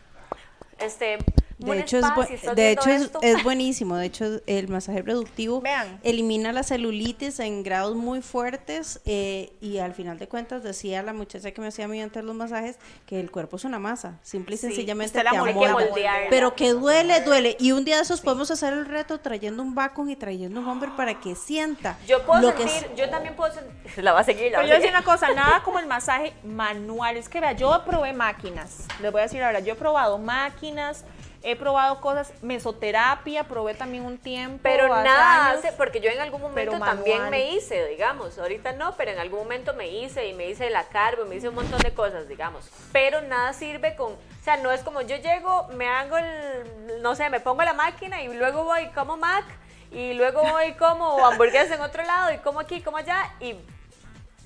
Este, 0.80 1.18
De 1.62 1.80
hecho, 1.80 1.98
es, 1.98 2.56
de 2.56 2.72
hecho 2.72 2.90
es, 2.90 3.12
es 3.22 3.44
buenísimo. 3.44 3.96
De 3.96 4.06
hecho, 4.06 4.42
el 4.48 4.68
masaje 4.68 5.02
reductivo 5.02 5.62
Vean. 5.62 6.00
elimina 6.04 6.52
la 6.52 6.64
celulitis 6.64 7.40
en 7.40 7.64
grados 7.64 7.96
muy 7.96 8.22
fuertes 8.22 9.00
eh, 9.06 9.52
y 9.62 9.78
al 9.78 9.94
final 9.94 10.18
de 10.20 10.28
cuentas 10.28 10.64
decía 10.64 11.04
la 11.04 11.14
muchacha 11.14 11.52
que 11.52 11.62
me 11.62 11.68
hacía 11.68 11.86
a 11.86 11.88
mí 11.88 12.02
antes 12.02 12.24
los 12.24 12.36
masajes 12.36 12.78
que 13.06 13.20
el 13.20 13.32
cuerpo 13.32 13.58
es 13.58 13.66
una 13.66 13.80
masa. 13.80 14.20
Simple 14.24 14.56
y 14.56 14.58
Sí, 14.58 14.68
sencillamente 14.68 15.18
usted 15.20 15.24
la 15.24 15.32
te 15.32 15.38
amolda. 15.38 15.78
Pero 16.30 16.56
que 16.56 16.72
duele, 16.72 17.22
duele. 17.22 17.56
Y 17.60 17.72
un 17.72 17.86
día 17.86 17.98
de 17.98 18.04
esos 18.04 18.22
podemos 18.22 18.50
hacer 18.52 18.74
el 18.74 18.86
reto 18.86 19.20
trayendo 19.20 19.62
un 19.64 19.76
bacon 19.76 20.10
y 20.10 20.16
trayendo 20.16 20.60
un 20.60 20.68
hombre 20.68 20.92
para 20.98 21.20
que 21.20 21.36
sienta. 21.36 21.98
yo 22.08 22.26
puedo 22.26 22.42
lo 22.42 22.56
que 22.56 22.68
sentir, 22.68 22.90
es- 22.92 22.98
yo 22.98 23.10
también 23.10 23.36
puedo 23.36 23.54
sentir, 23.54 23.72
la 24.04 24.14
va 24.14 24.20
a 24.22 24.24
seguir, 24.24 24.52
la 24.52 24.58
Pero 24.60 24.62
va 24.62 24.68
yo 24.68 24.74
a 24.74 24.78
voy 24.78 24.88
a 24.88 24.90
decir 24.90 24.90
una 24.90 25.04
cosa, 25.04 25.28
nada 25.36 25.64
como 25.64 25.80
el 25.80 25.88
masaje 25.88 26.34
manual. 26.44 27.18
Es 27.18 27.30
que 27.30 27.40
vea, 27.40 27.52
yo 27.54 27.82
probé 27.86 28.14
máquinas. 28.14 28.86
Les 29.02 29.12
voy 29.12 29.20
a 29.22 29.24
decir 29.24 29.42
ahora, 29.44 29.60
yo 29.60 29.74
he 29.74 29.76
probado 29.76 30.18
máquinas, 30.18 31.04
he 31.44 31.56
probado 31.56 32.00
cosas, 32.02 32.34
mesoterapia, 32.42 33.44
probé 33.46 33.74
también 33.74 34.06
un 34.06 34.18
tiempo. 34.18 34.60
Pero 34.62 34.94
hace 34.94 35.04
nada 35.04 35.48
años. 35.48 35.60
hace, 35.60 35.72
porque 35.74 36.00
yo 36.00 36.10
en 36.10 36.20
algún 36.20 36.42
momento 36.42 36.78
también 36.80 37.30
me 37.30 37.52
hice, 37.52 37.88
digamos, 37.88 38.38
ahorita 38.38 38.74
no, 38.74 38.96
pero 38.96 39.12
en 39.12 39.20
algún 39.20 39.40
momento 39.40 39.74
me 39.74 39.88
hice 39.90 40.28
y 40.28 40.34
me 40.34 40.50
hice 40.50 40.70
la 40.70 40.84
carbo, 40.86 41.26
me 41.26 41.36
hice 41.36 41.50
un 41.50 41.56
montón 41.56 41.80
de 41.82 41.94
cosas, 41.94 42.28
digamos. 42.28 42.70
Pero 42.92 43.22
nada 43.22 43.54
sirve 43.54 43.96
con, 43.96 44.14
o 44.14 44.44
sea, 44.44 44.58
no 44.58 44.72
es 44.72 44.82
como 44.82 45.02
yo 45.02 45.16
llego, 45.18 45.68
me 45.70 45.88
hago 45.88 46.18
el, 46.18 47.02
no 47.02 47.16
sé, 47.16 47.30
me 47.30 47.40
pongo 47.40 47.64
la 47.64 47.74
máquina 47.74 48.22
y 48.22 48.34
luego 48.34 48.64
voy 48.64 48.88
como 48.88 49.18
Mac 49.18 49.46
y 49.92 50.14
luego 50.14 50.42
voy 50.42 50.74
como 50.74 51.26
hamburguesas 51.26 51.78
en 51.78 51.82
otro 51.82 52.04
lado 52.04 52.32
y 52.34 52.38
como 52.38 52.60
aquí, 52.60 52.82
como 52.82 52.98
allá 52.98 53.34
y 53.40 53.56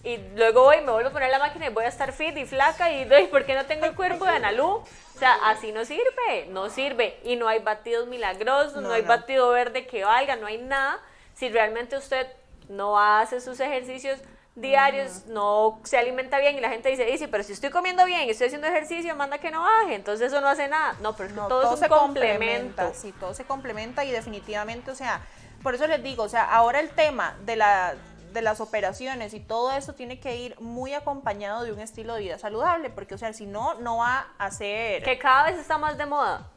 y 0.06 0.18
luego 0.36 0.64
voy, 0.64 0.82
me 0.82 0.92
vuelvo 0.92 1.10
a 1.10 1.12
poner 1.12 1.32
la 1.32 1.40
máquina 1.40 1.66
y 1.66 1.70
voy 1.70 1.84
a 1.86 1.88
estar 1.88 2.14
fit 2.14 2.38
y 2.38 2.46
flaca 2.46 2.92
y 2.92 3.06
doy, 3.06 3.26
¿por 3.26 3.44
qué 3.44 3.56
no 3.56 3.66
tengo 3.66 3.86
el 3.86 3.96
cuerpo 3.96 4.26
de 4.26 4.32
Analú? 4.32 4.68
O 4.68 5.20
sea, 5.20 5.34
así 5.46 5.72
no 5.72 5.84
sirve, 5.84 6.46
no 6.50 6.70
sirve. 6.70 7.18
Y 7.24 7.36
no 7.38 7.48
hay 7.48 7.60
batidos 7.60 8.08
milagrosos, 8.08 8.76
no, 8.76 8.82
No, 8.90 8.94
hay 8.94 9.02
no. 9.02 9.08
batido 9.08 9.50
verde 9.50 9.88
que 9.88 10.04
valga, 10.04 10.36
no 10.36 10.46
hay 10.46 10.60
nada. 10.60 11.00
Si 11.34 11.50
realmente 11.50 11.98
usted 11.98 12.28
no 12.70 13.00
hace 13.00 13.42
sus 13.42 13.60
ejercicios 13.60 14.20
diarios, 14.54 15.26
no 15.26 15.80
se 15.84 15.98
alimenta 15.98 16.40
bien 16.40 16.56
y 16.56 16.62
la 16.62 16.70
gente 16.70 16.90
dice, 16.90 17.18
sí, 17.18 17.28
pero 17.28 17.44
si 17.44 17.54
estoy 17.54 17.72
comiendo 17.72 18.06
bien 18.06 18.28
y 18.28 18.30
estoy 18.30 18.48
haciendo 18.48 18.68
ejercicio, 18.68 19.16
manda 19.16 19.40
que 19.40 19.52
no 19.52 19.62
baje, 19.62 19.96
entonces 19.96 20.28
eso 20.28 20.40
no 20.40 20.48
hace 20.48 20.68
nada. 20.68 20.96
No, 21.02 21.16
pero 21.16 21.28
es 21.30 21.34
que 21.34 21.42
No, 21.42 21.48
todo, 21.48 21.74
es 21.74 21.82
un 21.82 21.88
complemento. 21.88 22.94
Sí, 22.94 23.12
todo 23.20 23.34
se 23.34 23.44
complementa 23.44 24.06
y 24.06 24.12
definitivamente, 24.12 24.92
o 24.92 24.96
sea, 24.96 25.22
por 25.64 25.76
eso 25.76 25.88
les 25.88 26.02
digo, 26.04 26.24
o 26.24 26.30
sea, 26.30 26.44
ahora 26.44 26.80
el 26.80 26.90
tema 26.92 27.36
de 27.42 27.56
la 27.56 27.96
de 28.36 28.44
las 28.44 28.62
operaciones 28.62 29.34
y 29.34 29.40
todo 29.40 29.72
eso 29.72 29.94
tiene 29.94 30.20
que 30.20 30.36
ir 30.36 30.60
muy 30.60 30.94
acompañado 30.94 31.64
de 31.64 31.72
un 31.72 31.80
estilo 31.80 32.14
de 32.14 32.22
vida 32.22 32.38
saludable, 32.38 32.92
porque 32.92 33.16
o 33.16 33.18
sea, 33.18 33.34
si 33.34 33.48
no, 33.48 33.74
no 33.76 33.98
va 33.98 34.28
a 34.38 34.52
ser... 34.52 35.02
que 35.02 35.18
cada 35.18 35.46
vez 35.46 35.60
está 35.60 35.80
más 35.80 35.98
de 35.98 36.06
moda. 36.06 36.52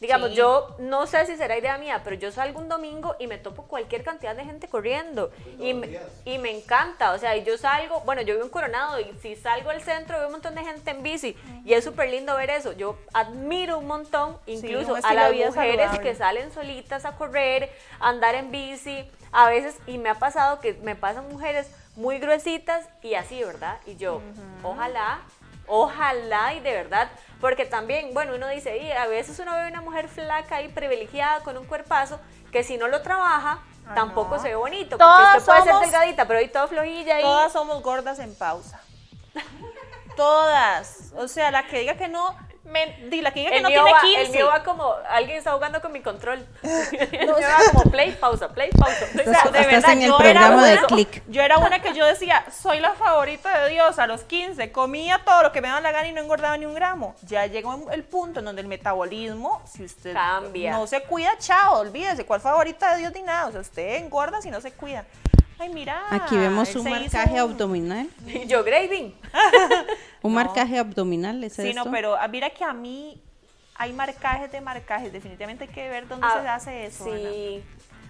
Digamos, 0.00 0.30
Sí. 0.30 0.34
yo 0.36 0.74
no 0.80 1.06
sé 1.06 1.24
si 1.24 1.36
será 1.36 1.56
idea 1.56 1.78
mía, 1.78 2.02
pero 2.04 2.16
yo 2.16 2.30
salgo 2.32 2.58
un 2.58 2.68
domingo 2.68 3.14
y 3.18 3.26
me 3.26 3.38
topo 3.38 3.62
cualquier 3.62 4.02
cantidad 4.02 4.34
de 4.34 4.44
gente 4.44 4.68
corriendo. 4.68 5.30
Y 5.58 5.72
me, 5.72 5.98
y 6.24 6.38
me 6.38 6.50
encanta, 6.50 7.12
o 7.12 7.18
sea, 7.18 7.36
y 7.36 7.44
yo 7.44 7.56
salgo, 7.56 8.00
bueno, 8.00 8.20
yo 8.22 8.34
vivo 8.34 8.44
en 8.44 8.50
Coronado 8.50 8.98
y 9.00 9.04
si 9.22 9.36
salgo 9.36 9.70
al 9.70 9.80
centro 9.82 10.18
veo 10.18 10.26
un 10.26 10.32
montón 10.32 10.54
de 10.56 10.64
gente 10.64 10.90
en 10.90 11.02
bici 11.02 11.36
y 11.64 11.72
es 11.74 11.84
súper 11.84 12.10
lindo 12.10 12.36
ver 12.36 12.50
eso. 12.50 12.72
Yo 12.72 12.98
admiro 13.14 13.78
un 13.78 13.86
montón, 13.86 14.36
incluso 14.46 14.96
a 14.96 15.14
las 15.14 15.32
mujeres 15.32 15.54
saludable. 15.54 16.00
que 16.00 16.14
salen 16.16 16.52
solitas 16.52 17.04
a 17.04 17.16
correr, 17.16 17.70
a 18.00 18.08
andar 18.08 18.34
en 18.34 18.50
bici, 18.50 19.08
a 19.32 19.48
veces, 19.48 19.76
y 19.86 19.98
me 19.98 20.08
ha 20.10 20.14
pasado 20.18 20.60
que 20.60 20.74
me 20.82 20.96
pasan 20.96 21.28
mujeres 21.28 21.70
muy 21.96 22.18
gruesitas 22.18 22.86
y 23.02 23.14
así, 23.14 23.42
¿verdad? 23.44 23.78
Y 23.86 23.96
yo, 23.96 24.20
ojalá, 24.64 25.20
ojalá 25.66 26.54
y 26.54 26.60
de 26.60 26.72
verdad, 26.72 27.08
porque 27.40 27.64
también, 27.66 28.14
bueno, 28.14 28.34
uno 28.34 28.48
dice, 28.48 28.76
y 28.78 28.90
a 28.92 29.06
veces 29.06 29.38
uno 29.38 29.52
ve 29.54 29.68
una 29.68 29.80
mujer 29.80 30.08
flaca 30.08 30.62
y 30.62 30.68
privilegiada 30.68 31.40
con 31.40 31.56
un 31.56 31.66
cuerpazo 31.66 32.18
que 32.52 32.62
si 32.62 32.76
no 32.78 32.88
lo 32.88 33.02
trabaja, 33.02 33.58
Ah, 33.86 33.94
tampoco 33.94 34.36
no. 34.36 34.42
se 34.42 34.48
ve 34.48 34.54
bonito, 34.54 34.96
Todas 34.96 35.20
porque 35.20 35.38
usted 35.38 35.52
puede 35.52 35.60
somos- 35.60 35.80
ser 35.84 35.90
delgadita, 35.92 36.26
pero 36.26 36.38
ahí 36.38 36.48
todo 36.48 36.68
flojilla 36.68 37.18
y... 37.18 37.22
Todas 37.22 37.52
somos 37.52 37.82
gordas 37.82 38.18
en 38.18 38.34
pausa. 38.34 38.80
Todas. 40.16 41.12
O 41.16 41.28
sea, 41.28 41.50
la 41.50 41.66
que 41.66 41.80
diga 41.80 41.94
que 41.96 42.08
no, 42.08 42.36
men- 42.64 43.10
di, 43.10 43.20
la 43.20 43.30
que 43.32 43.46
El, 43.46 43.62
no 43.62 43.68
tiene 43.68 43.92
va, 43.92 44.00
15. 44.00 44.20
el 44.22 44.30
mío 44.32 44.46
va 44.46 44.62
como, 44.64 44.94
alguien 45.08 45.38
está 45.38 45.52
jugando 45.52 45.80
con 45.80 45.92
mi 45.92 46.00
control. 46.00 46.46
el 46.62 47.26
mío 47.26 47.34
va 47.36 47.72
como 47.72 47.90
play, 47.90 48.12
pausa, 48.12 48.48
play, 48.48 48.70
pausa. 48.70 49.06
O 49.14 49.22
sea, 49.24 49.50
de 49.50 49.66
verdad, 49.66 49.92
en 49.92 50.02
el 50.02 50.08
yo 50.08 50.18
era 50.20 50.40
programa 50.40 50.66
de 50.66 50.78
una- 50.78 50.86
Click. 50.86 51.22
Yo 51.28 51.42
era 51.42 51.58
una 51.58 51.80
que 51.82 51.94
yo 51.94 52.06
decía, 52.06 52.44
soy 52.50 52.80
la 52.80 52.92
favorita 52.92 53.64
de 53.64 53.70
Dios 53.70 53.98
a 53.98 54.06
los 54.06 54.22
15, 54.22 54.72
comía 54.72 55.20
todo 55.24 55.42
lo 55.44 55.52
que 55.52 55.60
me 55.60 55.68
daba 55.68 55.80
la 55.80 55.92
gana 55.92 56.08
y 56.08 56.12
no 56.12 56.20
engordaba 56.20 56.56
ni 56.56 56.66
un 56.66 56.74
gramo. 56.74 57.14
Ya 57.22 57.46
llegó 57.46 57.90
el 57.92 58.04
punto 58.04 58.40
en 58.40 58.46
donde 58.46 58.62
el 58.62 58.68
metabolismo, 58.68 59.62
si 59.66 59.84
usted 59.84 60.14
Cambia. 60.14 60.72
no 60.72 60.86
se 60.86 61.02
cuida, 61.02 61.30
chao, 61.38 61.78
olvídese, 61.78 62.24
¿cuál 62.26 62.40
favorita 62.40 62.92
de 62.94 62.98
Dios 63.00 63.12
ni 63.14 63.22
nada? 63.22 63.46
O 63.48 63.52
sea, 63.52 63.60
usted 63.60 63.96
engorda 63.96 64.40
si 64.40 64.50
no 64.50 64.60
se 64.60 64.72
cuida. 64.72 65.04
Ay, 65.58 65.68
mira. 65.70 66.02
Aquí 66.10 66.36
vemos 66.36 66.74
un 66.74 66.80
hizo 66.82 66.90
marcaje 66.90 67.34
un- 67.34 67.50
abdominal. 67.50 68.08
Yo 68.46 68.64
grading. 68.64 69.14
Un 70.22 70.32
marcaje 70.34 70.78
abdominal, 70.78 71.44
¿es 71.44 71.52
Sí, 71.54 71.68
esto? 71.68 71.84
no, 71.84 71.90
pero 71.90 72.16
ah, 72.16 72.26
mira 72.28 72.48
que 72.50 72.64
a 72.64 72.72
mí 72.72 73.20
hay 73.74 73.92
marcajes 73.92 74.50
de 74.50 74.60
marcajes. 74.62 75.12
Definitivamente 75.12 75.64
hay 75.64 75.70
que 75.70 75.88
ver 75.88 76.08
dónde 76.08 76.26
Ah, 76.28 76.40
se 76.42 76.48
hace 76.48 76.86
eso. 76.86 77.04
Ana. 77.04 77.14
Sí. 77.30 77.62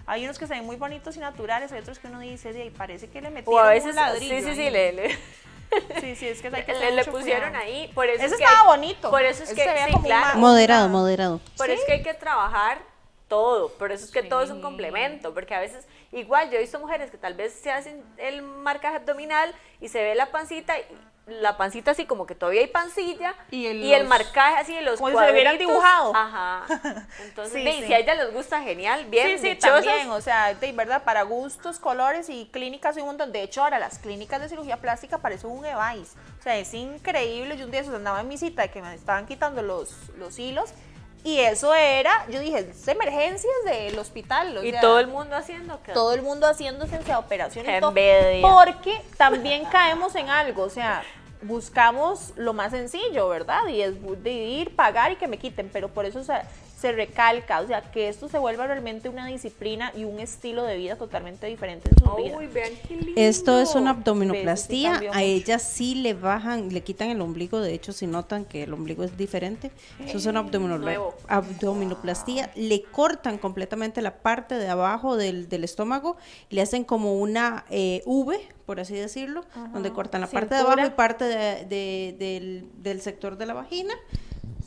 Hay 0.07 0.23
unos 0.23 0.39
que 0.39 0.47
se 0.47 0.53
ven 0.53 0.65
muy 0.65 0.75
bonitos 0.77 1.17
y 1.17 1.19
naturales, 1.19 1.71
hay 1.73 1.79
otros 1.81 1.99
que 1.99 2.07
uno 2.07 2.19
dice, 2.21 2.53
de 2.53 2.61
ahí 2.61 2.69
parece 2.69 3.09
que 3.09 3.19
le 3.21 3.27
O 3.27 3.31
metieron 3.31 3.65
a 3.65 3.69
veces, 3.69 3.89
un 3.89 3.95
ladrillo. 3.95 4.37
sí, 4.37 4.43
sí, 4.43 4.55
sí, 4.55 4.61
ahí". 4.61 4.71
le, 4.71 4.93
le, 4.93 5.09
Sí, 5.99 6.15
sí, 6.15 6.27
es 6.29 6.41
que 6.41 6.47
hay 6.47 6.63
que 6.63 6.73
le- 6.73 6.91
le 6.91 7.03
pusieron 7.05 7.49
cuidado. 7.49 7.65
ahí. 7.65 7.91
Por 7.93 8.05
eso 8.07 8.17
Ese 8.23 8.35
es 8.35 8.37
que 8.37 8.43
estaba 8.45 8.61
hay- 8.61 8.67
bonito. 8.67 9.09
Por 9.09 9.23
eso 9.23 9.43
es 9.43 9.49
que, 9.49 9.63
se 9.63 9.85
sí, 9.87 9.91
como 9.91 10.03
claro. 10.05 10.25
una- 10.33 10.35
Moderado, 10.39 10.87
moderado. 10.89 11.41
Por 11.57 11.69
eso 11.69 11.81
es 11.81 11.85
que 11.87 11.93
hay 11.93 12.03
que 12.03 12.13
trabajar 12.13 12.77
todo, 13.27 13.69
por 13.73 13.91
eso 13.91 14.05
es 14.05 14.11
que 14.11 14.23
todo 14.23 14.41
es 14.43 14.51
un 14.51 14.57
Sí. 14.57 14.61
complemento, 14.61 15.33
porque 15.33 15.53
a 15.55 15.59
veces, 15.59 15.85
igual, 16.15 16.49
yo 16.49 16.57
he 16.57 16.61
visto 16.61 16.79
mujeres 16.79 17.11
que 17.11 17.17
tal 17.17 17.33
vez 17.35 17.53
se 17.53 17.71
hacen 17.71 18.03
el 18.17 18.41
marcaje 18.41 18.95
abdominal 18.97 19.53
y 19.79 19.89
se 19.89 20.01
ve 20.03 20.15
la 20.15 20.31
pancita, 20.31 20.77
y 20.79 20.83
la 21.27 21.57
pancita 21.57 21.89
así 21.91 22.05
como 22.05 22.27
que 22.27 22.35
todavía 22.35 22.61
hay 22.61 22.67
pancilla, 22.67 23.33
Y 23.49 23.61
y 23.61 23.65
el- 23.67 23.83
el, 23.93 23.99
los- 24.01 24.07
marcaje 24.09 24.57
así 24.57 24.75
de 24.75 24.81
los 24.83 24.99
como 24.99 25.09
si 25.09 25.25
se 25.25 25.31
hubieran 25.31 25.53
cuadritos. 25.57 25.67
dibujado. 25.73 26.15
Ajá. 26.15 26.65
Entonces, 27.23 27.63
Sí, 27.63 27.83
si 27.87 27.93
a 27.93 27.97
ella 27.99 28.13
les 28.13 28.31
gusta, 28.31 28.61
genial, 28.61 29.05
bien, 29.05 29.39
Sí, 29.39 29.49
sí, 29.53 29.55
también, 29.55 30.09
o 30.11 30.21
sea, 30.21 30.53
de 30.53 30.71
verdad, 30.71 31.03
para 31.03 31.23
gustos, 31.23 31.79
colores 31.79 32.29
y 32.29 32.45
clínicas 32.53 32.95
hay 32.95 33.01
un 33.01 33.07
montón. 33.09 33.31
De 33.31 33.41
hecho, 33.41 33.63
ahora 33.63 33.79
las 33.79 33.97
clínicas 33.97 34.39
de 34.39 34.49
cirugía 34.49 34.77
plástica 34.77 35.17
parecen 35.17 35.49
un 35.49 35.65
EVAIS. 35.65 36.13
O 36.39 36.43
sea, 36.43 36.57
es 36.57 36.71
increíble. 36.75 37.57
Yo 37.57 37.65
un 37.65 37.71
día 37.71 37.81
andaba 37.81 38.21
en 38.21 38.27
mi 38.27 38.37
cita 38.37 38.61
de 38.61 38.69
que 38.69 38.81
me 38.83 38.93
estaban 38.93 39.25
quitando 39.25 39.63
los, 39.63 39.95
los 40.17 40.37
hilos 40.37 40.69
y 41.25 41.39
eso 41.39 41.73
era, 41.73 42.25
yo 42.29 42.39
dije, 42.39 42.69
es 42.71 42.87
emergencias 42.87 43.51
del 43.65 43.97
hospital. 43.99 44.55
o 44.57 44.63
Y 44.63 44.71
sea, 44.71 44.79
todo 44.79 44.99
el 44.99 45.07
mundo 45.07 45.35
haciendo 45.35 45.79
todo 45.93 46.13
el 46.13 46.21
mundo 46.21 46.47
haciéndose 46.47 46.95
y 47.59 47.79
todo, 47.81 47.89
envidia. 47.89 48.41
porque 48.41 49.01
también 49.17 49.65
caemos 49.71 50.15
en 50.15 50.29
algo, 50.29 50.63
o 50.63 50.69
sea, 50.69 51.03
buscamos 51.41 52.31
lo 52.35 52.53
más 52.53 52.71
sencillo, 52.71 53.27
¿verdad? 53.27 53.67
Y 53.67 53.81
es 53.81 53.95
de 54.23 54.31
ir, 54.31 54.75
pagar 54.75 55.11
y 55.11 55.15
que 55.15 55.27
me 55.27 55.37
quiten, 55.37 55.69
pero 55.73 55.89
por 55.89 56.05
eso 56.05 56.19
o 56.19 56.23
sea, 56.23 56.47
se 56.85 56.91
recalca, 56.91 57.61
o 57.61 57.67
sea, 57.67 57.81
que 57.81 58.09
esto 58.09 58.29
se 58.29 58.37
vuelva 58.37 58.67
realmente 58.67 59.09
una 59.09 59.25
disciplina 59.25 59.91
y 59.97 60.03
un 60.03 60.19
estilo 60.19 60.61
de 60.61 60.77
vida 60.77 60.95
totalmente 60.97 61.47
diferente 61.47 61.89
en 61.89 61.97
su 61.97 62.15
vida. 62.15 62.37
Uy, 62.37 62.45
vean 62.45 62.71
qué 62.87 62.95
lindo. 62.95 63.13
Esto 63.19 63.59
es 63.59 63.73
una 63.73 63.93
sí 63.93 63.97
abdominoplastía. 63.99 65.01
A 65.11 65.23
ella 65.23 65.57
sí 65.57 65.95
le 65.95 66.13
bajan, 66.13 66.69
le 66.71 66.81
quitan 66.81 67.09
el 67.09 67.21
ombligo. 67.21 67.59
De 67.59 67.73
hecho, 67.73 67.91
si 67.91 68.05
notan 68.05 68.45
que 68.45 68.61
el 68.63 68.73
ombligo 68.73 69.03
es 69.03 69.17
diferente, 69.17 69.71
eso 69.99 70.17
es 70.19 70.25
una 70.27 70.41
abdominoplastía. 71.27 72.51
Le 72.55 72.83
cortan 72.83 73.39
completamente 73.39 74.01
la 74.03 74.17
parte 74.17 74.55
de 74.55 74.67
abajo 74.67 75.17
del, 75.17 75.49
del 75.49 75.63
estómago 75.63 76.17
y 76.51 76.55
le 76.55 76.61
hacen 76.61 76.83
como 76.83 77.15
una 77.19 77.65
eh, 77.71 78.03
V, 78.05 78.37
por 78.67 78.79
así 78.79 78.93
decirlo, 78.93 79.43
donde 79.73 79.91
cortan 79.91 80.21
la 80.21 80.27
parte 80.27 80.53
de 80.55 80.61
abajo 80.61 80.85
y 80.85 80.89
parte 80.91 81.25
de- 81.25 81.65
de- 81.65 82.15
del, 82.19 82.69
del 82.83 83.01
sector 83.01 83.37
de 83.37 83.45
la 83.47 83.53
vagina 83.55 83.93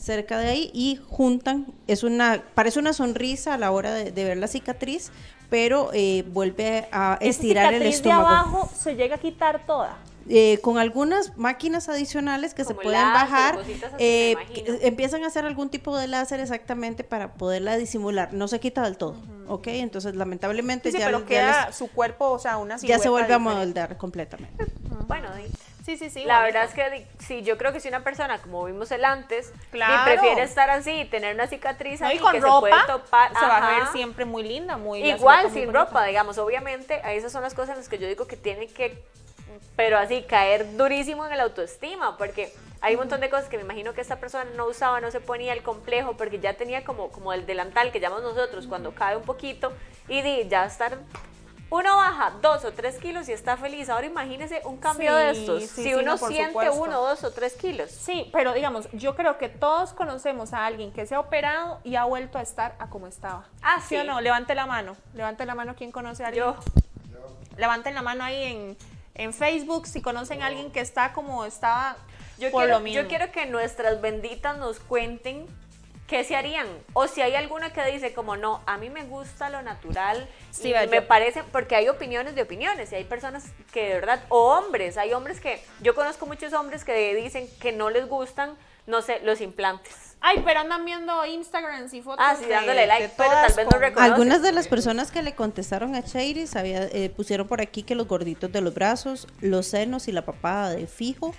cerca 0.09 0.39
de 0.39 0.49
ahí 0.49 0.71
y 0.73 0.99
juntan, 1.11 1.67
es 1.87 2.03
una, 2.03 2.43
parece 2.55 2.79
una 2.79 2.95
sonrisa 2.95 3.53
a 3.55 3.59
la 3.59 3.71
hora 3.73 3.93
de, 3.93 4.11
de 4.11 4.25
ver 4.25 4.39
la 4.39 4.47
cicatriz, 4.49 5.11
pero 5.51 5.91
eh, 5.93 6.25
vuelve 6.29 6.89
a 6.93 7.19
estirar 7.21 7.75
el 7.75 7.83
estómago. 7.83 8.23
de 8.23 8.35
abajo 8.35 8.71
se 8.75 8.97
llega 8.97 9.17
a 9.17 9.19
quitar 9.19 9.67
toda. 9.67 9.99
Eh, 10.31 10.59
con 10.63 10.77
algunas 10.79 11.37
máquinas 11.39 11.89
adicionales 11.91 12.55
que 12.55 12.65
se 12.65 12.75
pueden 12.75 12.93
láser, 13.01 13.57
bajar, 13.57 13.59
eh, 13.99 14.37
empiezan 14.83 15.25
a 15.25 15.27
hacer 15.27 15.45
algún 15.45 15.69
tipo 15.69 15.97
de 15.97 16.07
láser 16.07 16.41
exactamente 16.41 17.05
para 17.05 17.33
poderla 17.35 17.77
disimular. 17.77 18.33
No 18.33 18.47
se 18.49 18.61
quita 18.61 18.83
del 18.83 18.97
todo, 18.97 19.15
¿ok? 19.47 19.67
Entonces, 19.69 20.15
lamentablemente, 20.17 20.91
Sí, 20.91 20.97
sí, 20.97 21.01
ya, 21.01 21.07
pero 21.07 21.21
ya 21.21 21.27
queda 21.27 21.67
les- 21.67 21.77
su 21.77 21.89
cuerpo, 21.89 22.31
o 22.31 22.39
sea, 22.39 22.57
una 22.59 22.77
ya 22.79 22.99
se 22.99 23.09
vuelve 23.11 23.33
a 23.35 23.39
moldar 23.39 23.97
completamente. 23.99 24.67
Bueno, 25.07 25.29
di- 25.35 25.51
Sí, 25.89 25.97
sí, 25.97 26.11
sí. 26.11 26.25
la 26.27 26.41
bonito. 26.41 26.59
verdad 26.59 26.65
es 26.65 26.75
que 26.75 27.07
sí, 27.25 27.41
yo 27.43 27.57
creo 27.57 27.73
que 27.73 27.81
si 27.81 27.89
una 27.89 28.05
persona, 28.05 28.37
como 28.43 28.63
vimos 28.67 28.91
el 28.91 29.07
antes, 29.07 29.55
Claro. 29.71 30.05
prefiere 30.05 30.43
estar 30.43 30.69
así 30.69 30.91
y 30.91 31.05
tener 31.07 31.35
una 31.35 31.47
cicatriz 31.47 32.03
No, 32.03 32.13
y 32.13 32.19
con 32.19 32.33
que 32.33 32.43
se 32.43 32.47
puede 32.47 32.75
ropa 32.75 32.87
topar. 32.87 33.31
se 33.33 33.47
va 33.47 33.57
a 33.57 33.71
ver 33.71 33.87
siempre 33.89 34.27
muy 34.27 34.43
linda, 34.43 34.77
muy 34.77 35.03
Igual 35.03 35.49
muy 35.49 35.59
sin 35.59 35.73
ropa, 35.73 36.05
digamos, 36.05 36.37
obviamente, 36.37 37.01
esas 37.17 37.33
son 37.33 37.43
las 37.43 37.55
cosas 37.55 37.71
en 37.71 37.77
las 37.77 37.89
que 37.89 37.97
yo 37.97 38.07
digo 38.07 38.27
que 38.27 38.37
tienen 38.37 38.69
que, 38.75 39.03
pero 39.77 39.97
así, 39.97 40.25
caer 40.25 40.77
durísimo 40.77 41.25
en 41.27 41.33
el 41.33 41.41
autoestima, 41.41 42.19
porque 42.19 42.53
hay 42.83 42.95
un 42.95 43.01
montón 43.01 43.21
de 43.23 43.31
cosas 43.31 43.49
que 43.49 43.57
me 43.57 43.63
imagino 43.63 43.95
que 43.95 44.03
esta 44.03 44.17
persona 44.17 44.45
no 44.57 44.67
usaba, 44.67 45.01
no 45.01 45.11
se 45.11 45.21
ponía 45.21 45.55
el 45.55 45.63
complejo, 45.63 46.19
porque 46.19 46.39
ya 46.39 46.53
tenía 46.53 46.85
como, 46.85 47.09
como 47.11 47.33
el 47.33 47.47
delantal 47.47 47.93
que 47.93 47.99
llamamos 48.01 48.25
nosotros 48.25 48.67
cuando 48.67 48.95
cae 48.95 49.17
un 49.17 49.23
poquito, 49.25 49.73
y 50.07 50.47
ya 50.49 50.67
estar... 50.67 50.99
Uno 51.71 51.97
baja 51.97 52.33
dos 52.41 52.65
o 52.65 52.73
tres 52.73 52.97
kilos 52.97 53.29
y 53.29 53.33
está 53.33 53.57
feliz. 53.59 53.91
Ahora 53.91 54.07
imagínese 54.07 54.63
un 54.65 54.79
cambio 54.79 55.11
Sí, 55.11 55.17
de 55.19 55.31
estos. 55.33 55.63
sí, 55.63 55.69
si 55.69 55.83
sí, 55.85 55.95
uno 55.95 56.13
no, 56.13 56.17
siente 56.19 56.47
supuesto. 56.49 56.75
uno, 56.77 57.01
dos 57.03 57.25
o 57.25 57.31
tres 57.31 57.55
kilos. 57.57 57.91
Sí, 57.91 58.31
pero 58.33 58.55
digamos, 58.55 58.89
yo 58.93 59.15
creo 59.15 59.37
que 59.37 59.51
todos 59.51 59.93
conocemos 59.93 60.55
a 60.55 60.65
alguien 60.65 60.93
que 60.93 61.05
se 61.07 61.15
ha 61.15 61.21
operado 61.21 61.81
y 61.85 61.97
ha 61.97 62.05
vuelto 62.05 62.39
a 62.39 62.43
estar 62.43 62.75
a 62.79 62.89
como 62.89 63.07
estaba. 63.07 63.45
Ah, 63.63 63.83
¿Sí 63.87 63.97
o 63.97 64.05
no? 64.05 64.21
Levante 64.23 64.55
la 64.55 64.65
mano. 64.67 64.97
Levante 65.13 65.45
la 65.45 65.55
mano 65.55 65.75
quien 65.77 65.93
conoce 65.93 66.25
a 66.25 66.29
alguien. 66.29 66.45
Yo, 66.45 66.57
Levanten 67.59 67.95
la 67.95 68.03
mano 68.03 68.25
ahí 68.25 68.43
en, 68.45 68.77
en 69.15 69.35
Facebook 69.35 69.87
si 69.89 70.01
conocen 70.01 70.43
a 70.43 70.47
alguien 70.47 70.71
que 70.71 70.81
está 70.81 71.13
como 71.13 71.45
estaba 71.45 71.97
Yo 72.39 72.51
por 72.51 72.63
quiero, 72.63 72.79
lo 72.79 72.81
mismo. 72.85 73.03
yo 73.03 73.09
quiero 73.09 73.33
que 73.33 73.47
nuestras 73.47 74.01
benditas 74.01 74.57
nos 74.59 74.79
cuenten 74.79 75.45
qué 76.09 76.25
se 76.25 76.35
harían. 76.35 76.67
O 76.95 77.07
si 77.07 77.21
hay 77.21 77.37
alguna 77.37 77.73
que 77.73 77.85
dice 77.85 78.13
como 78.13 78.37
no, 78.37 78.63
a 78.67 78.79
mí 78.79 78.91
me 78.91 79.05
gusta 79.05 79.51
lo 79.51 79.63
natural. 79.63 80.27
Sí, 80.51 80.71
y 80.75 80.89
me 80.89 81.03
parece, 81.03 81.45
porque 81.45 81.77
hay 81.77 81.89
opiniones 81.89 82.35
de 82.35 82.43
opiniones. 82.43 82.91
Y 82.91 82.97
hay 82.97 83.05
personas 83.05 83.45
que 83.73 83.85
de 83.89 83.95
verdad, 83.95 84.21
o 84.31 84.55
hombres, 84.57 84.97
hay 84.97 85.13
hombres 85.13 85.39
que, 85.39 85.63
yo 85.83 85.95
conozco 85.95 86.27
muchos 86.27 86.53
hombres 86.55 86.83
que 86.85 87.15
dicen 87.15 87.47
que 87.61 87.71
no 87.73 87.91
les 87.91 88.09
gustan, 88.09 88.57
no 88.87 89.03
sé, 89.03 89.21
los 89.23 89.41
implantes. 89.41 90.17
Ay, 90.21 90.43
pero 90.45 90.59
andan 90.61 90.85
viendo 90.85 91.25
Instagrams 91.27 91.93
y 91.95 92.03
fotos 92.03 92.25
Ah, 92.27 92.35
sí, 92.37 92.47
de- 92.47 92.51
dándole 92.55 92.87
like, 92.89 93.07
de 93.09 93.13
pero 93.17 93.31
tal 93.31 93.53
vez 93.55 93.65
no 93.67 93.71
con- 93.71 93.81
reconocen. 93.81 94.13
Algunas 94.13 94.43
de 94.43 94.51
las 94.51 94.67
personas 94.67 95.13
que 95.13 95.23
le 95.23 95.35
contestaron 95.37 95.95
a 95.95 96.03
Chairis 96.03 96.57
había, 96.57 96.85
eh, 96.87 97.09
pusieron 97.15 97.47
por 97.47 97.61
aquí 97.61 97.85
que 97.85 97.95
los 97.95 98.09
gorditos 98.09 98.51
de 98.51 98.61
los 98.61 98.75
brazos, 98.75 99.29
los 99.41 99.67
senos 99.69 100.09
y 100.09 100.13
la 100.13 100.23
papada 100.25 100.71
de 100.71 100.87
fijo. 100.89 101.35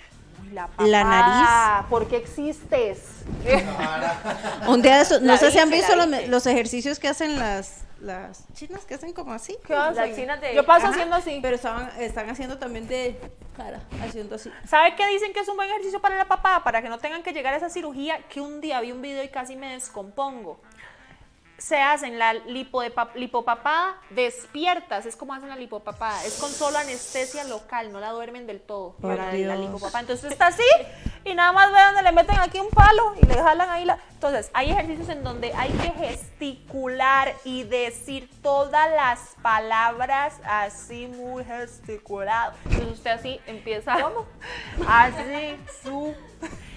La, 0.52 0.68
La 0.78 1.02
papada, 1.02 1.86
¿Por 1.88 2.08
qué 2.08 2.16
existes? 2.16 3.02
Un 4.66 4.82
día 4.82 4.96
de 4.96 5.02
estos- 5.02 5.20
no 5.22 5.32
La 5.32 5.38
sé 5.38 5.50
si 5.50 5.58
han 5.58 5.70
visto 5.70 5.94
los, 6.28 6.46
ejercicios 6.46 6.98
que 6.98 7.08
hacen 7.08 7.38
las, 7.38 7.82
las 8.00 8.44
chinas 8.54 8.84
que 8.84 8.94
hacen 8.94 9.12
como 9.12 9.32
así. 9.32 9.56
¿Qué 9.66 9.72
Las 9.74 10.14
chinas 10.16 10.40
de- 10.40 10.54
Yo 10.54 10.64
paso 10.66 10.86
Ajá, 10.86 10.94
haciendo 10.94 11.16
así. 11.16 11.38
Pero 11.42 11.56
estaban, 11.56 11.90
están 11.98 12.28
haciendo 12.30 12.58
también 12.58 12.88
de 12.88 13.18
cara, 13.56 13.80
haciendo 14.02 14.36
así. 14.36 14.50
¿Sabe 14.66 14.94
qué 14.96 15.06
dicen 15.08 15.32
que 15.32 15.40
es 15.40 15.48
un 15.48 15.56
buen 15.56 15.68
ejercicio 15.68 16.00
para 16.00 16.16
la 16.16 16.26
papada? 16.26 16.64
Para 16.64 16.82
que 16.82 16.88
no 16.88 16.98
tengan 16.98 17.22
que 17.22 17.32
llegar 17.32 17.54
a 17.54 17.56
esa 17.58 17.68
cirugía 17.70 18.18
que 18.28 18.40
un 18.40 18.60
día 18.60 18.80
vi 18.80 18.92
un 18.92 19.02
video 19.02 19.22
y 19.22 19.28
casi 19.28 19.56
me 19.56 19.72
descompongo. 19.72 20.60
Se 21.60 21.76
hacen 21.76 22.18
la 22.18 22.32
lipo 22.32 22.80
de 22.80 22.92
pap- 22.94 23.14
lipopapada 23.14 23.96
despiertas, 24.08 25.04
es 25.04 25.14
como 25.14 25.34
hacen 25.34 25.50
la 25.50 25.56
lipopapada, 25.56 26.24
es 26.24 26.38
con 26.38 26.50
solo 26.50 26.78
anestesia 26.78 27.44
local, 27.44 27.92
no 27.92 28.00
la 28.00 28.10
duermen 28.12 28.46
del 28.46 28.62
todo 28.62 28.94
Por 28.94 29.16
para 29.16 29.32
la 29.34 29.56
lipopapada. 29.56 30.00
Entonces 30.00 30.32
está 30.32 30.46
así 30.46 30.62
y 31.24 31.34
nada 31.34 31.52
más 31.52 31.70
ve 31.70 31.78
donde 31.84 32.02
le 32.02 32.12
meten 32.12 32.40
aquí 32.40 32.58
un 32.58 32.70
palo 32.70 33.14
y 33.20 33.26
le 33.26 33.34
jalan 33.34 33.68
ahí 33.68 33.84
la... 33.84 33.98
Entonces 34.14 34.50
hay 34.54 34.70
ejercicios 34.70 35.10
en 35.10 35.22
donde 35.22 35.52
hay 35.52 35.70
que 35.70 35.90
gesticular 35.90 37.34
y 37.44 37.64
decir 37.64 38.30
todas 38.42 38.90
las 38.90 39.36
palabras 39.42 40.40
así 40.44 41.08
muy 41.08 41.44
gesticulado. 41.44 42.54
Entonces 42.64 42.92
usted 42.92 43.10
así 43.10 43.40
empieza... 43.46 44.00
¿Cómo? 44.00 44.26
Así, 44.88 45.56
su... 45.82 46.14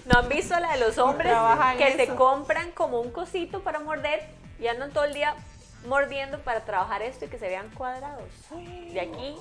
¿No 0.06 0.20
han 0.20 0.28
visto 0.28 0.60
la 0.60 0.74
de 0.74 0.80
los 0.80 0.98
hombres 0.98 1.34
que 1.78 1.94
se 1.96 2.08
compran 2.16 2.72
como 2.72 3.00
un 3.00 3.12
cosito 3.12 3.62
para 3.64 3.80
morder 3.80 4.43
y 4.64 4.68
andan 4.70 4.92
todo 4.92 5.04
el 5.04 5.14
día 5.14 5.36
mordiendo 5.86 6.40
para 6.40 6.62
trabajar 6.62 7.02
esto 7.02 7.26
y 7.26 7.28
que 7.28 7.38
se 7.38 7.50
vean 7.50 7.70
cuadrados 7.72 8.24
de 8.50 9.02
aquí? 9.02 9.36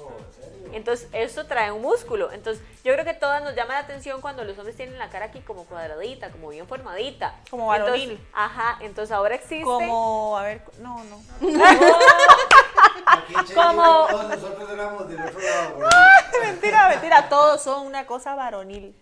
Entonces, 0.72 1.08
esto 1.12 1.46
trae 1.46 1.70
un 1.70 1.80
músculo. 1.82 2.32
Entonces, 2.32 2.64
yo 2.82 2.92
creo 2.92 3.04
que 3.04 3.14
todas 3.14 3.42
nos 3.44 3.54
llama 3.54 3.74
la 3.74 3.80
atención 3.80 4.20
cuando 4.20 4.42
los 4.42 4.58
hombres 4.58 4.74
tienen 4.76 4.98
la 4.98 5.08
cara 5.10 5.26
aquí 5.26 5.40
como 5.40 5.64
cuadradita, 5.66 6.30
como 6.30 6.48
bien 6.48 6.66
formadita. 6.66 7.36
Como 7.50 7.72
Entonces, 7.72 8.00
varonil. 8.08 8.26
ajá, 8.32 8.78
entonces 8.80 9.12
ahora 9.14 9.36
existe. 9.36 9.62
Como, 9.64 10.36
a 10.36 10.42
ver, 10.42 10.62
no, 10.80 11.04
no. 11.04 11.20
Como- 13.54 14.06
Todos 14.08 14.28
nosotros 14.28 14.70
éramos 14.70 15.08
del 15.08 15.20
otro 15.22 15.40
lado. 15.40 15.78
mentira, 16.42 16.88
mentira, 16.88 17.28
todos 17.28 17.62
son 17.62 17.86
una 17.86 18.06
cosa 18.06 18.34
varonil. 18.34 18.94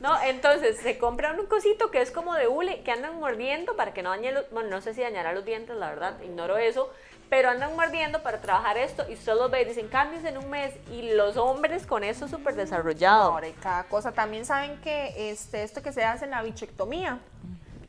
No, 0.00 0.20
entonces 0.22 0.78
se 0.78 0.98
compran 0.98 1.38
un 1.38 1.46
cosito 1.46 1.90
que 1.90 2.00
es 2.02 2.10
como 2.10 2.34
de 2.34 2.48
hule, 2.48 2.82
que 2.82 2.90
andan 2.92 3.18
mordiendo 3.20 3.76
para 3.76 3.94
que 3.94 4.02
no 4.02 4.10
dañe 4.10 4.32
los, 4.32 4.48
bueno, 4.50 4.68
no 4.70 4.80
sé 4.80 4.94
si 4.94 5.02
dañará 5.02 5.32
los 5.32 5.44
dientes, 5.44 5.76
la 5.76 5.90
verdad, 5.90 6.20
ignoro 6.22 6.56
eso, 6.56 6.90
pero 7.28 7.50
andan 7.50 7.74
mordiendo 7.76 8.22
para 8.22 8.40
trabajar 8.40 8.78
esto 8.78 9.04
y 9.08 9.14
usted 9.14 9.34
los 9.34 9.50
ve 9.50 9.62
y 9.62 9.64
dicen, 9.66 9.88
cambios 9.88 10.24
en 10.24 10.38
un 10.38 10.48
mes 10.50 10.74
y 10.92 11.12
los 11.14 11.36
hombres 11.36 11.86
con 11.86 12.04
eso 12.04 12.28
súper 12.28 12.54
desarrollado. 12.54 13.32
Ahora 13.32 13.48
y 13.48 13.52
cada 13.52 13.84
cosa. 13.84 14.12
También 14.12 14.44
saben 14.44 14.80
que 14.80 15.30
este, 15.30 15.62
esto 15.62 15.82
que 15.82 15.92
se 15.92 16.04
hace 16.04 16.24
en 16.24 16.30
la 16.32 16.42
bichectomía, 16.42 17.18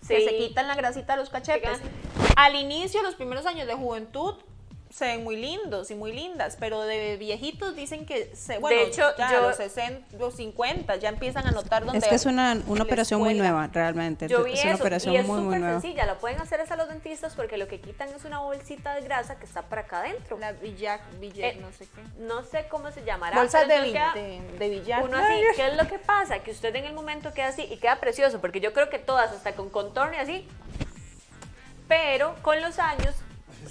Sí. 0.01 0.15
que 0.15 0.29
se 0.29 0.37
quitan 0.37 0.67
la 0.67 0.75
grasita 0.75 1.13
de 1.13 1.19
los 1.19 1.29
cachetes. 1.29 1.81
Al 2.37 2.55
inicio, 2.55 3.01
los 3.03 3.15
primeros 3.15 3.45
años 3.45 3.67
de 3.67 3.73
juventud, 3.73 4.35
se 4.89 5.05
ven 5.05 5.23
muy 5.23 5.35
lindos 5.35 5.91
y 5.91 5.95
muy 5.95 6.11
lindas, 6.13 6.55
pero 6.59 6.81
de 6.81 7.17
viejitos 7.17 7.75
dicen 7.75 8.05
que, 8.05 8.33
se, 8.35 8.57
bueno, 8.59 8.79
hecho, 8.81 9.03
ya 9.17 9.31
yo- 9.33 9.41
los 9.41 9.57
60, 9.57 10.17
los 10.17 10.35
50 10.35 10.95
ya 10.95 11.09
empiezan 11.09 11.45
a 11.45 11.51
notar 11.51 11.83
donde... 11.83 11.99
Es 11.99 12.05
que 12.07 12.15
es 12.15 12.25
una, 12.25 12.57
una 12.67 12.83
operación 12.83 13.19
muy 13.19 13.33
nueva, 13.33 13.67
realmente. 13.67 14.27
Yo 14.27 14.43
vi 14.43 14.53
es 14.53 14.63
una 14.63 14.73
eso 14.73 14.83
operación 14.83 15.13
y 15.13 15.17
es 15.17 15.25
muy, 15.27 15.37
muy 15.39 15.45
súper 15.47 15.59
nueva. 15.59 15.81
sencilla, 15.81 16.05
la 16.05 16.15
pueden 16.17 16.39
hacer 16.39 16.61
hasta 16.61 16.75
los 16.77 16.87
dentistas 16.87 17.35
porque 17.35 17.57
lo 17.57 17.67
que 17.67 17.79
quitan 17.81 18.09
es 18.09 18.23
una 18.25 18.39
bolsita 18.39 18.95
de 18.95 19.01
grasa 19.01 19.37
que 19.37 19.45
está 19.45 19.63
para 19.63 19.81
acá 19.81 19.99
adentro. 19.99 20.37
La 20.39 20.53
Villac, 20.53 21.01
Villac, 21.19 21.55
Eh, 21.55 21.59
no 21.61 21.71
sé 21.73 21.87
qué. 21.87 22.01
No 22.23 22.43
sé 22.43 22.67
cómo 22.69 22.91
se 22.91 23.03
llamará. 23.03 23.37
Bolsas 23.37 23.65
pero 23.67 23.83
de, 23.83 23.91
de, 23.91 24.41
de 24.57 24.69
Villac. 24.69 25.03
Uno 25.03 25.17
así, 25.17 25.41
¿qué 25.55 25.67
es 25.67 25.75
lo 25.75 25.87
que 25.87 25.99
pasa? 25.99 26.39
Que 26.39 26.51
usted 26.51 26.75
en 26.75 26.85
el 26.85 26.93
momento 26.93 27.33
queda 27.33 27.47
así 27.49 27.63
y 27.63 27.77
queda 27.77 27.99
precioso, 27.99 28.39
porque 28.41 28.61
yo 28.61 28.73
creo 28.73 28.89
que 28.89 28.99
todas, 28.99 29.31
hasta 29.31 29.51
con 29.53 29.69
contorno 29.69 30.15
y 30.15 30.19
así, 30.19 30.47
pero 31.87 32.35
con 32.41 32.61
los 32.61 32.79
años 32.79 33.13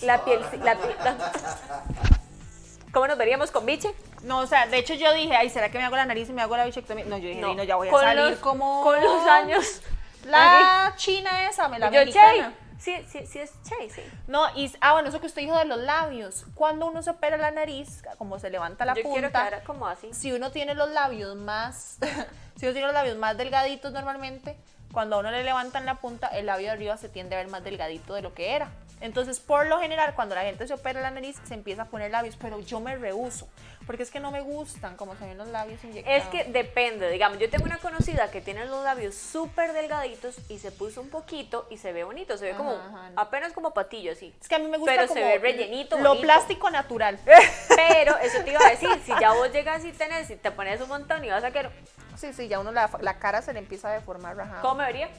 La 0.03 0.24
piel, 0.24 0.40
la 0.62 0.74
piel- 0.76 0.97
¿Cómo 2.92 3.07
nos 3.09 3.18
veríamos 3.18 3.51
con 3.51 3.66
biche? 3.66 3.94
No, 4.22 4.38
o 4.38 4.47
sea, 4.47 4.66
de 4.66 4.78
hecho 4.78 4.94
yo 4.94 5.12
dije, 5.12 5.36
ay, 5.36 5.51
¿será 5.51 5.70
que 5.70 5.78
me 5.78 5.84
hago 5.84 5.97
la 5.97 6.07
nariz 6.07 6.28
y 6.30 6.32
me 6.32 6.40
hago 6.42 6.57
la 6.57 6.64
bichectomía? 6.64 7.05
No, 7.05 7.18
yo 7.18 7.28
dije, 7.28 7.40
no, 7.40 7.62
ya 7.62 7.76
voy 7.76 7.88
a 7.88 7.90
con 7.90 8.01
salir 8.01 8.24
los, 8.30 8.38
como... 8.38 8.82
Con 8.82 9.01
los 9.03 9.26
años. 9.26 9.82
La 10.24 10.92
china 10.97 11.49
esa, 11.49 11.68
me 11.68 11.78
la 11.78 11.88
Yo, 11.90 12.01
americana. 12.01 12.53
Che. 12.53 12.66
Sí, 12.80 13.07
sí, 13.09 13.26
sí 13.26 13.38
es 13.38 13.53
Che, 13.62 13.88
sí. 13.90 14.03
No, 14.26 14.44
y, 14.57 14.72
ah, 14.80 14.94
bueno, 14.94 15.09
eso 15.09 15.20
que 15.20 15.26
usted 15.26 15.42
dijo 15.42 15.57
de 15.57 15.66
los 15.66 15.78
labios. 15.78 16.47
Cuando 16.55 16.86
uno 16.86 17.01
se 17.03 17.11
opera 17.11 17.36
la 17.36 17.53
nariz, 17.53 18.03
como 18.18 18.40
se 18.40 18.51
levanta 18.51 18.84
la 18.84 18.94
Yo 18.94 19.03
punta, 19.05 19.20
quiero 19.20 19.30
quedar 19.30 19.62
como 19.62 19.86
así. 19.86 20.12
si 20.12 20.32
uno 20.32 20.51
tiene 20.51 20.74
los 20.74 20.90
labios 20.90 21.36
más, 21.36 21.99
si 22.57 22.66
uno 22.66 22.72
tiene 22.72 22.86
los 22.88 22.92
labios 22.94 23.16
más 23.16 23.36
delgaditos 23.36 23.92
normalmente, 23.92 24.57
cuando 24.92 25.14
a 25.16 25.18
uno 25.20 25.30
le 25.30 25.44
levantan 25.44 25.86
la 25.86 25.94
punta, 25.97 26.26
el 26.26 26.47
labio 26.47 26.66
de 26.66 26.72
arriba 26.72 26.97
se 26.97 27.09
tiende 27.09 27.36
a 27.36 27.38
ver 27.38 27.49
más 27.49 27.62
delgadito 27.62 28.14
de 28.14 28.22
lo 28.22 28.34
que 28.34 28.57
era. 28.57 28.68
Entonces, 29.01 29.40
por 29.40 29.66
lo 29.66 29.78
general, 29.78 30.14
cuando 30.14 30.34
la 30.34 30.42
gente 30.42 30.66
se 30.66 30.72
opera 30.72 31.01
la 31.01 31.11
nariz, 31.11 31.36
se 31.44 31.55
empieza 31.55 31.82
a 31.82 31.84
poner 31.86 32.11
labios, 32.11 32.36
pero 32.40 32.61
yo 32.61 32.80
me 32.80 32.97
rehuso, 32.97 33.47
porque 33.86 34.03
es 34.03 34.11
que 34.11 34.20
no 34.20 34.30
me 34.30 34.40
gustan 34.40 34.97
como 34.97 35.14
se 35.16 35.26
ven 35.26 35.36
los 35.36 35.49
labios 35.49 35.84
inyectados. 35.84 36.22
Es 36.22 36.28
que 36.30 36.51
depende, 36.51 37.11
digamos, 37.11 37.38
yo 37.38 37.51
tengo 37.51 37.66
una 37.66 37.76
conocida 37.76 38.30
que 38.30 38.40
tiene 38.40 38.64
los 38.64 38.82
labios 38.82 39.14
súper 39.14 39.74
delgaditos 39.74 40.36
y 40.49 40.59
se 40.59 40.72
puso 40.72 41.03
un 41.03 41.11
poquito 41.11 41.66
y 41.70 41.76
se 41.76 41.92
ve 41.92 42.05
bonito, 42.05 42.38
se 42.38 42.47
ve 42.47 42.55
como 42.55 42.70
Ajá, 42.72 43.11
apenas 43.16 43.53
como 43.53 43.74
patillo 43.74 44.12
así. 44.12 44.34
Es 44.40 44.49
que 44.49 44.55
a 44.55 44.59
mí 44.59 44.66
me 44.66 44.78
gusta 44.78 44.94
Pero 44.94 45.09
como 45.09 45.20
se 45.20 45.26
ve 45.26 45.38
rellenito, 45.38 45.99
lo 45.99 46.11
bonito. 46.11 46.22
plástico 46.24 46.70
natural. 46.70 47.18
Pero 47.76 48.16
eso 48.18 48.42
te 48.44 48.51
iba 48.51 48.61
a 48.66 48.70
decir, 48.70 48.88
si 49.05 49.12
ya 49.20 49.32
vos 49.32 49.53
llegas 49.53 49.84
y 49.84 49.92
tenés 49.92 50.30
y 50.30 50.36
te 50.36 50.51
pones 50.51 50.80
un 50.80 50.88
montón 50.88 51.22
y 51.22 51.28
vas 51.28 51.44
a 51.44 51.51
querer, 51.51 51.70
Sí, 52.16 52.32
sí, 52.32 52.49
ya 52.49 52.61
uno 52.61 52.72
la, 52.72 52.88
la 53.03 53.18
cara 53.18 53.42
se 53.42 53.53
le 53.53 53.59
empieza 53.59 53.90
a 53.90 53.92
deformar 53.92 54.36
rajada. 54.38 54.62
¿cómo 54.62 54.76
me 54.76 54.86
vería? 54.86 55.11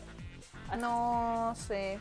No 0.80 1.54
sé. 1.56 2.00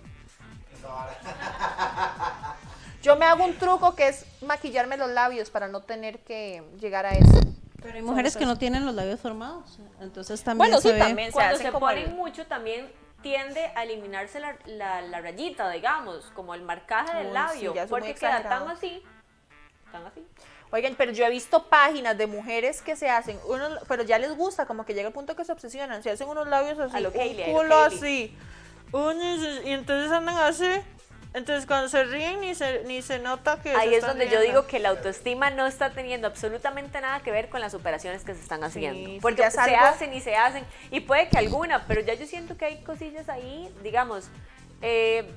Yo 3.03 3.17
me 3.17 3.27
hago 3.27 3.45
un 3.45 3.57
truco 3.59 3.95
que 3.95 4.09
es 4.09 4.27
maquillarme 4.43 4.97
los 4.97 5.11
labios 5.11 5.51
para 5.51 5.69
no 5.69 5.81
tener 5.81 6.19
que 6.21 6.63
llegar 6.81 7.07
a 7.07 7.13
eso. 7.13 7.41
Pero 7.83 7.95
hay 7.95 8.03
mujeres 8.03 8.37
que 8.37 8.47
no 8.47 8.59
tienen 8.59 8.85
los 8.85 8.95
labios 8.95 9.21
formados. 9.21 9.79
Entonces 10.01 10.43
también 10.43 10.71
Bueno, 10.71 10.81
se 10.81 10.89
sí, 10.89 10.95
ve- 10.95 11.01
también. 11.01 11.31
Cuando 11.31 11.59
se 11.59 11.71
ponen 11.73 12.09
el- 12.11 12.15
mucho 12.15 12.47
también 12.47 12.91
tiende 13.23 13.71
a 13.77 13.85
eliminarse 13.85 14.41
la, 14.41 14.57
la- 14.67 15.03
la 15.03 15.21
rayita, 15.21 15.71
digamos, 15.71 16.25
como 16.35 16.55
el 16.55 16.63
marcaje 16.63 17.17
del 17.19 17.29
Uy, 17.29 17.33
labio, 17.33 17.73
sí, 17.75 17.81
porque 17.89 18.15
queda 18.15 18.43
tan 18.43 18.69
así, 18.69 19.03
tan 19.93 20.05
así. 20.07 20.27
Oigan, 20.73 20.97
pero 20.97 21.13
yo 21.13 21.25
he 21.25 21.31
visto 21.31 21.65
páginas 21.69 22.19
de 22.19 22.27
mujeres 22.27 22.83
que 22.83 22.97
se 22.97 23.09
hacen, 23.09 23.39
unos, 23.49 23.79
pero 23.87 24.03
ya 24.03 24.19
les 24.19 24.37
gusta, 24.37 24.67
como 24.67 24.85
que 24.85 24.95
llega 24.95 25.09
el 25.09 25.15
punto 25.15 25.37
que 25.37 25.45
se 25.45 25.53
obsesionan, 25.53 26.03
se 26.03 26.11
hacen 26.11 26.29
unos 26.29 26.49
labios 26.49 26.77
así, 26.81 26.97
A 26.97 27.01
lo 27.01 27.11
un 27.11 27.21
Hailey, 27.21 27.45
a 27.45 27.47
lo 27.47 27.53
culo 27.55 27.77
así, 27.79 28.37
y 28.93 29.71
entonces 29.73 30.11
andan 30.13 30.37
así, 30.39 30.65
entonces 31.35 31.67
cuando 31.67 31.89
se 31.89 32.05
ríen 32.05 32.41
ni 32.41 32.55
se, 32.55 32.83
ni 32.85 33.03
se 33.03 33.19
nota 33.19 33.61
que 33.61 33.71
Ahí 33.75 33.91
se 33.91 33.97
es 33.97 34.07
donde 34.07 34.29
yo 34.29 34.41
digo 34.41 34.67
que 34.67 34.79
la 34.79 34.89
autoestima 34.91 35.51
no 35.51 35.67
está 35.67 35.91
teniendo 35.91 36.27
absolutamente 36.27 36.99
nada 37.01 37.21
que 37.21 37.31
ver 37.31 37.49
con 37.51 37.61
las 37.61 37.75
operaciones 37.75 38.25
que 38.25 38.35
se 38.35 38.41
están 38.41 38.65
haciendo. 38.65 39.07
sí, 39.11 39.19
porque 39.21 39.51
se 39.51 39.61
algo- 39.61 39.77
hacen 39.85 40.15
y 40.15 40.21
se 40.21 40.35
hacen, 40.37 40.65
y 40.91 41.01
puede 41.01 41.29
que 41.29 41.37
alguna, 41.39 41.87
pero 41.87 42.01
ya 42.01 42.15
yo 42.15 42.27
siento 42.27 42.57
que 42.57 42.65
hay 42.65 42.83
cosillas 42.83 43.29
ahí, 43.29 43.71
digamos, 43.83 44.29
eh, 44.83 45.31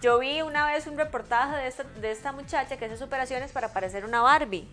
yo 0.00 0.18
vi 0.18 0.40
una 0.42 0.66
vez 0.66 0.86
un 0.86 0.96
reportaje 0.96 1.56
de 1.56 1.66
esta, 1.68 1.84
de 1.84 2.10
esta 2.10 2.32
muchacha 2.32 2.76
que 2.78 2.86
hace 2.86 2.96
sus 2.96 3.06
operaciones 3.06 3.52
para 3.52 3.72
parecer 3.72 4.04
una 4.04 4.22
Barbie. 4.22 4.66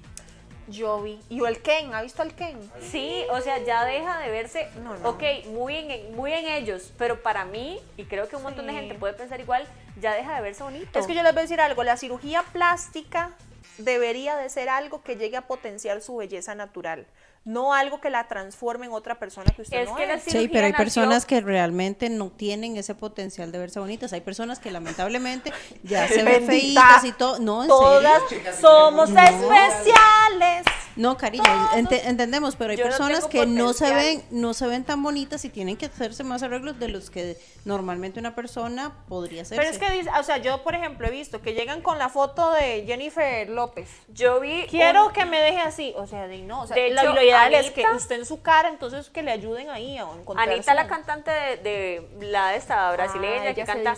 Yo 0.70 1.02
vi, 1.02 1.20
y 1.30 1.44
el 1.44 1.62
Ken, 1.62 1.94
¿ha 1.94 2.02
visto 2.02 2.22
al 2.22 2.34
Ken? 2.36 2.58
Sí, 2.82 3.24
o 3.32 3.42
sea, 3.42 3.58
ya 3.64 3.86
deja 3.86 4.20
de 4.20 4.30
verse, 4.30 4.70
No, 4.84 4.96
no. 4.98 5.10
ok, 5.10 5.24
muy 5.48 5.76
en, 5.76 6.16
muy 6.16 6.32
en 6.32 6.46
ellos, 6.48 6.94
pero 6.98 7.22
para 7.24 7.46
mí, 7.46 7.80
y 7.98 8.06
creo 8.06 8.28
que 8.30 8.36
un 8.36 8.44
montón 8.44 8.68
de 8.68 8.74
gente 8.74 8.96
puede 8.96 9.14
pensar 9.14 9.40
igual, 9.40 9.66
ya 10.00 10.14
deja 10.14 10.36
de 10.36 10.42
verse 10.42 10.64
bonito. 10.64 11.00
Es 11.00 11.08
que 11.08 11.16
yo 11.16 11.24
les 11.24 11.34
voy 11.34 11.40
a 11.40 11.44
decir 11.44 11.60
algo, 11.60 11.84
la 11.84 11.98
cirugía 11.98 12.44
plástica 12.54 13.32
debería 13.78 14.36
de 14.38 14.50
ser 14.50 14.70
algo 14.70 15.02
que 15.04 15.16
llegue 15.16 15.38
a 15.38 15.42
potenciar 15.48 16.02
su 16.02 16.18
belleza 16.18 16.54
natural, 16.56 17.06
no 17.46 17.74
algo 17.74 18.00
que 18.02 18.10
la 18.10 18.28
transforme 18.28 18.86
en 18.86 18.92
otra 18.92 19.18
persona 19.18 19.52
que 19.56 19.62
usted 19.64 19.82
Es 19.82 19.90
no 19.90 19.96
que 19.96 20.12
es. 20.14 20.24
Sí, 20.24 20.48
pero 20.50 20.66
hay 20.66 20.72
nació- 20.72 20.84
personas 20.86 21.26
que 21.26 21.42
realmente 21.42 22.10
no 22.10 22.30
tienen 22.30 22.78
ese 22.78 22.96
potencial 22.96 23.52
de 23.52 23.58
verse 23.60 23.80
bonitas. 23.80 24.14
Hay 24.14 24.22
personas 24.22 24.60
que 24.60 24.70
lamentablemente 24.72 25.52
ya 25.84 26.08
se 26.08 26.22
ven 26.24 26.46
feitas 26.46 27.04
y 27.06 27.12
todo. 27.12 27.40
No, 27.40 27.64
en 27.64 27.70
Todas 27.70 28.22
serio. 28.30 28.52
somos 28.60 29.10
No. 29.10 29.20
especiales. 29.22 30.66
No, 30.96 31.16
cariño, 31.18 31.44
ente- 31.76 32.06
entendemos, 32.10 32.58
pero 32.58 32.72
hay 32.72 32.78
Yo 32.78 32.84
personas 32.84 33.26
que 33.28 33.46
no 33.46 33.72
se 33.72 33.94
ven, 33.94 34.22
no 34.32 34.54
se 34.54 34.68
ven 34.68 34.84
tan 34.84 35.02
bonitas 35.02 35.46
y 35.46 35.50
tienen 35.50 35.78
que 35.78 35.86
hacerse 35.86 36.26
más 36.26 36.44
arreglos 36.44 36.78
de 36.78 36.90
los 36.90 37.10
que 37.10 37.38
normalmente 37.64 38.20
una 38.20 38.36
persona 38.36 38.92
podría 39.08 39.44
hacerse. 39.44 39.62
Pero 39.64 39.70
es 39.72 39.78
que, 39.78 39.90
dice- 39.98 40.10
o 40.20 40.24
sea, 40.24 40.38
yo 40.40 40.62
por 40.62 40.76
ejemplo 40.76 41.08
he 41.08 41.12
visto 41.12 41.42
que 41.42 41.54
llegan 41.54 41.82
con 41.82 42.00
la 42.00 42.10
foto 42.10 42.52
de 42.52 42.84
Jennifer 42.86 43.48
López. 43.50 43.90
Yo 44.10 44.42
vi. 44.42 44.66
Quiero 44.70 45.08
un- 45.08 45.14
que 45.14 45.24
me 45.26 45.40
deje 45.40 45.62
así, 45.62 45.94
o 45.96 46.06
sea, 46.06 46.28
de 46.28 46.40
no, 46.40 46.64
o 46.64 46.68
sea, 46.68 46.76
De 46.76 46.90
lo, 46.90 47.02
hecho, 47.02 47.14
lo 47.14 47.22
ideal 47.30 47.54
es 47.54 47.72
que 47.72 47.84
Anita- 47.84 47.96
usted 47.98 48.16
en 48.16 48.26
su 48.26 48.42
cara, 48.42 48.70
entonces 48.70 49.10
que 49.10 49.22
le 49.24 49.32
ayuden 49.32 49.70
ahí 49.70 49.98
a 49.98 50.04
encontrar. 50.04 50.50
Anita, 50.50 50.74
la 50.74 50.88
cantante 50.88 51.32
de, 51.32 51.58
de 51.58 52.10
la 52.28 52.50
de 52.50 52.58
esta 52.58 52.92
brasileña 52.92 53.50
Ah, 53.50 53.54
que 53.54 53.62
ella 53.62 53.66
se 53.66 53.72
canta, 53.74 53.96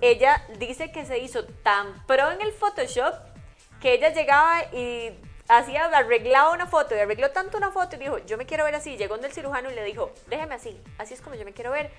ella 0.00 0.46
dice 0.58 0.92
que 0.92 1.04
se 1.06 1.18
hizo 1.18 1.44
tan 1.62 2.06
pro 2.06 2.30
en 2.30 2.40
el 2.40 2.52
Photoshop 2.52 3.14
que 3.80 3.94
ella 3.94 4.10
llegaba 4.10 4.62
y 4.72 5.10
hacía, 5.48 5.84
arreglaba 5.86 6.52
una 6.52 6.66
foto 6.66 6.94
y 6.94 6.98
arregló 7.00 7.30
tanto 7.30 7.56
una 7.58 7.70
foto 7.72 7.96
y 7.96 7.98
dijo, 7.98 8.18
yo 8.18 8.36
me 8.38 8.46
quiero 8.46 8.64
ver 8.64 8.74
así. 8.76 8.96
Llegó 8.96 9.14
donde 9.14 9.28
el 9.28 9.34
cirujano 9.34 9.70
y 9.70 9.74
le 9.74 9.82
dijo, 9.84 10.12
déjeme 10.28 10.54
así, 10.54 10.80
así 10.98 11.14
es 11.14 11.20
como 11.20 11.34
yo 11.36 11.44
me 11.44 11.52
quiero 11.52 11.70
ver. 11.72 11.90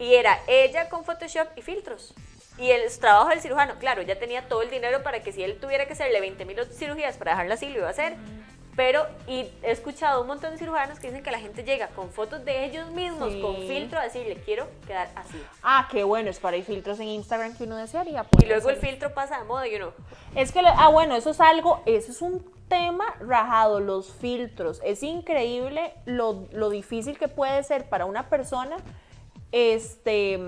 Y 0.00 0.14
era 0.14 0.40
ella 0.46 0.88
con 0.88 1.04
Photoshop 1.04 1.48
y 1.56 1.62
filtros. 1.62 2.14
Y 2.58 2.72
el 2.72 2.90
trabajo 2.98 3.28
del 3.28 3.40
cirujano, 3.40 3.78
claro, 3.78 4.02
ya 4.02 4.18
tenía 4.18 4.48
todo 4.48 4.62
el 4.62 4.70
dinero 4.70 5.04
para 5.04 5.22
que 5.22 5.32
si 5.32 5.44
él 5.44 5.60
tuviera 5.60 5.86
que 5.86 5.92
hacerle 5.92 6.20
20 6.20 6.44
mil 6.44 6.56
cirugías 6.72 7.16
para 7.16 7.30
dejarla 7.32 7.54
así, 7.54 7.68
lo 7.68 7.78
iba 7.78 7.86
a 7.86 7.90
hacer. 7.90 8.16
Pero, 8.78 9.04
y 9.26 9.40
he 9.64 9.72
escuchado 9.72 10.20
un 10.20 10.28
montón 10.28 10.52
de 10.52 10.58
cirujanos 10.58 11.00
que 11.00 11.08
dicen 11.08 11.24
que 11.24 11.32
la 11.32 11.40
gente 11.40 11.64
llega 11.64 11.88
con 11.88 12.12
fotos 12.12 12.44
de 12.44 12.64
ellos 12.64 12.88
mismos, 12.92 13.32
Sí. 13.32 13.40
con 13.40 13.56
filtro, 13.56 13.98
a 13.98 14.04
decirle, 14.04 14.36
quiero 14.44 14.68
quedar 14.86 15.08
así. 15.16 15.42
Ah, 15.64 15.88
qué 15.90 16.04
bueno, 16.04 16.30
es 16.30 16.38
para 16.38 16.54
hay 16.54 16.62
filtros 16.62 17.00
en 17.00 17.08
Instagram 17.08 17.56
que 17.56 17.64
uno 17.64 17.74
desearía. 17.76 18.24
Y 18.40 18.46
luego 18.46 18.70
el 18.70 18.76
filtro 18.76 19.12
pasa 19.12 19.38
de 19.40 19.44
moda 19.46 19.66
y 19.66 19.74
uno, 19.74 19.92
Es 20.36 20.52
que, 20.52 20.62
lo- 20.62 20.68
ah, 20.68 20.90
bueno, 20.90 21.16
eso 21.16 21.30
es 21.30 21.40
algo, 21.40 21.82
eso 21.86 22.12
es 22.12 22.22
un 22.22 22.48
tema 22.68 23.04
rajado, 23.18 23.80
los 23.80 24.12
filtros. 24.12 24.80
Es 24.84 25.02
increíble 25.02 25.92
lo, 26.04 26.46
lo 26.52 26.70
difícil 26.70 27.18
que 27.18 27.26
puede 27.26 27.64
ser 27.64 27.88
para 27.88 28.04
una 28.06 28.28
persona, 28.28 28.76
este, 29.50 30.38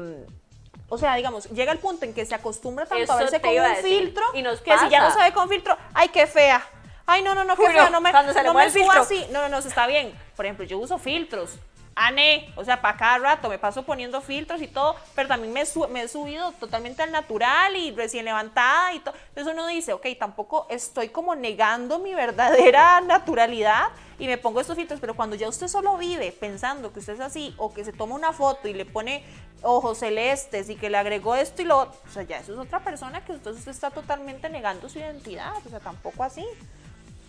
o 0.88 0.98
sea, 0.98 1.16
digamos, 1.16 1.50
llega 1.50 1.72
el 1.72 1.78
punto 1.80 2.04
en 2.04 2.14
que 2.14 2.24
se 2.24 2.36
acostumbra 2.36 2.86
tanto 2.86 3.02
Eso 3.02 3.12
a 3.12 3.16
verse 3.16 3.40
con 3.40 3.50
un 3.50 3.76
filtro, 3.82 4.24
Y 4.34 4.42
nos 4.42 4.60
que 4.60 4.70
si 4.78 4.88
ya 4.88 5.00
no 5.00 5.08
pasa. 5.08 5.24
ve 5.24 5.32
con 5.32 5.48
filtro, 5.48 5.76
ay, 5.94 6.10
qué 6.10 6.28
fea. 6.28 6.62
Ay, 7.10 7.22
no, 7.22 7.34
no, 7.34 7.44
no, 7.44 7.56
qué 7.56 7.62
Uy, 7.62 7.74
no, 7.90 8.00
me, 8.00 8.10
cuando 8.12 8.32
se 8.32 8.38
le 8.42 8.44
no 8.48 8.54
me 8.54 8.70
suba 8.70 8.94
así. 8.98 9.26
No, 9.32 9.42
no, 9.42 9.48
no, 9.48 9.58
está 9.58 9.86
bien. 9.86 10.16
Por 10.36 10.44
ejemplo, 10.46 10.64
yo 10.64 10.78
uso 10.78 10.96
filtros. 10.98 11.58
Ané, 11.96 12.50
o 12.56 12.64
sea, 12.64 12.80
para 12.80 12.96
cada 12.96 13.18
rato 13.18 13.48
me 13.48 13.58
paso 13.58 13.82
poniendo 13.82 14.20
filtros 14.20 14.62
y 14.62 14.68
todo, 14.68 14.94
pero 15.16 15.28
también 15.28 15.52
me, 15.52 15.66
su- 15.66 15.86
me 15.88 16.02
he 16.02 16.08
subido 16.08 16.52
totalmente 16.52 17.02
al 17.02 17.10
natural 17.10 17.74
y 17.76 17.90
recién 17.90 18.24
levantada 18.24 18.94
y 18.94 19.00
todo. 19.00 19.14
Entonces 19.30 19.52
uno 19.52 19.66
dice, 19.66 19.92
ok, 19.92 20.06
tampoco 20.18 20.66
estoy 20.70 21.08
como 21.08 21.34
negando 21.34 21.98
mi 21.98 22.14
verdadera 22.14 23.00
naturalidad 23.06 23.88
y 24.20 24.28
me 24.28 24.38
pongo 24.38 24.60
estos 24.60 24.76
filtros, 24.76 25.00
pero 25.00 25.14
cuando 25.14 25.34
ya 25.34 25.48
usted 25.48 25.66
solo 25.66 25.96
vive 25.98 26.30
pensando 26.32 26.92
que 26.92 27.00
usted 27.00 27.14
es 27.14 27.20
así 27.20 27.54
o 27.58 27.74
que 27.74 27.84
se 27.84 27.92
toma 27.92 28.14
una 28.14 28.32
foto 28.32 28.68
y 28.68 28.72
le 28.72 28.86
pone 28.86 29.24
ojos 29.62 29.98
celestes 29.98 30.70
y 30.70 30.76
que 30.76 30.88
le 30.90 30.96
agregó 30.96 31.34
esto 31.34 31.60
y 31.60 31.64
lo 31.66 31.76
otro, 31.80 32.00
o 32.08 32.12
sea, 32.12 32.22
ya 32.22 32.38
eso 32.38 32.52
es 32.52 32.58
otra 32.58 32.80
persona 32.80 33.24
que 33.24 33.32
entonces 33.32 33.58
usted 33.60 33.72
está 33.72 33.90
totalmente 33.90 34.48
negando 34.48 34.88
su 34.88 35.00
identidad, 35.00 35.52
o 35.66 35.68
sea, 35.68 35.80
tampoco 35.80 36.22
así. 36.22 36.46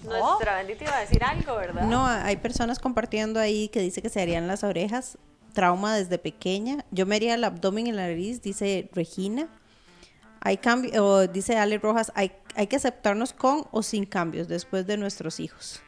No. 0.04 0.20
nuestra 0.20 0.58
bendita 0.58 0.86
iba 0.86 0.97
a 0.97 1.02
decir 1.02 1.24
algo, 1.24 1.56
¿verdad? 1.56 1.84
No, 1.84 2.06
hay 2.06 2.38
personas 2.38 2.80
compartiendo 2.80 3.39
ahí 3.39 3.68
que 3.70 3.82
dice 3.82 4.02
que 4.02 4.10
se 4.10 4.22
harían 4.22 4.47
las 4.47 4.64
orejas, 4.64 5.18
trauma 5.54 5.95
desde 5.95 6.18
pequeña. 6.18 6.86
Yo 6.91 7.06
me 7.06 7.16
haría 7.16 7.36
el 7.36 7.43
abdomen 7.43 7.88
y 7.88 7.91
la 7.91 8.08
nariz, 8.08 8.41
dice 8.41 8.89
Regina. 8.93 9.47
Hay 10.39 10.58
cambio, 10.58 11.06
o 11.06 11.28
dice 11.28 11.58
Ale 11.58 11.78
Rojas, 11.78 12.12
hay, 12.16 12.32
hay 12.56 12.68
que 12.68 12.76
aceptarnos 12.76 13.32
con 13.34 13.68
o 13.72 13.84
sin 13.84 14.06
cambios 14.06 14.47
después 14.47 14.88
de 14.88 14.97
nuestros 14.97 15.39
hijos. 15.39 15.82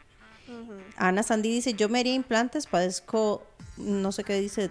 Ana 0.96 1.24
Sandy 1.24 1.50
dice, 1.50 1.74
yo 1.74 1.90
me 1.90 2.00
haría 2.00 2.14
implantes, 2.14 2.68
padezco, 2.68 3.44
no 3.78 4.12
sé 4.12 4.24
qué 4.24 4.40
dice, 4.40 4.70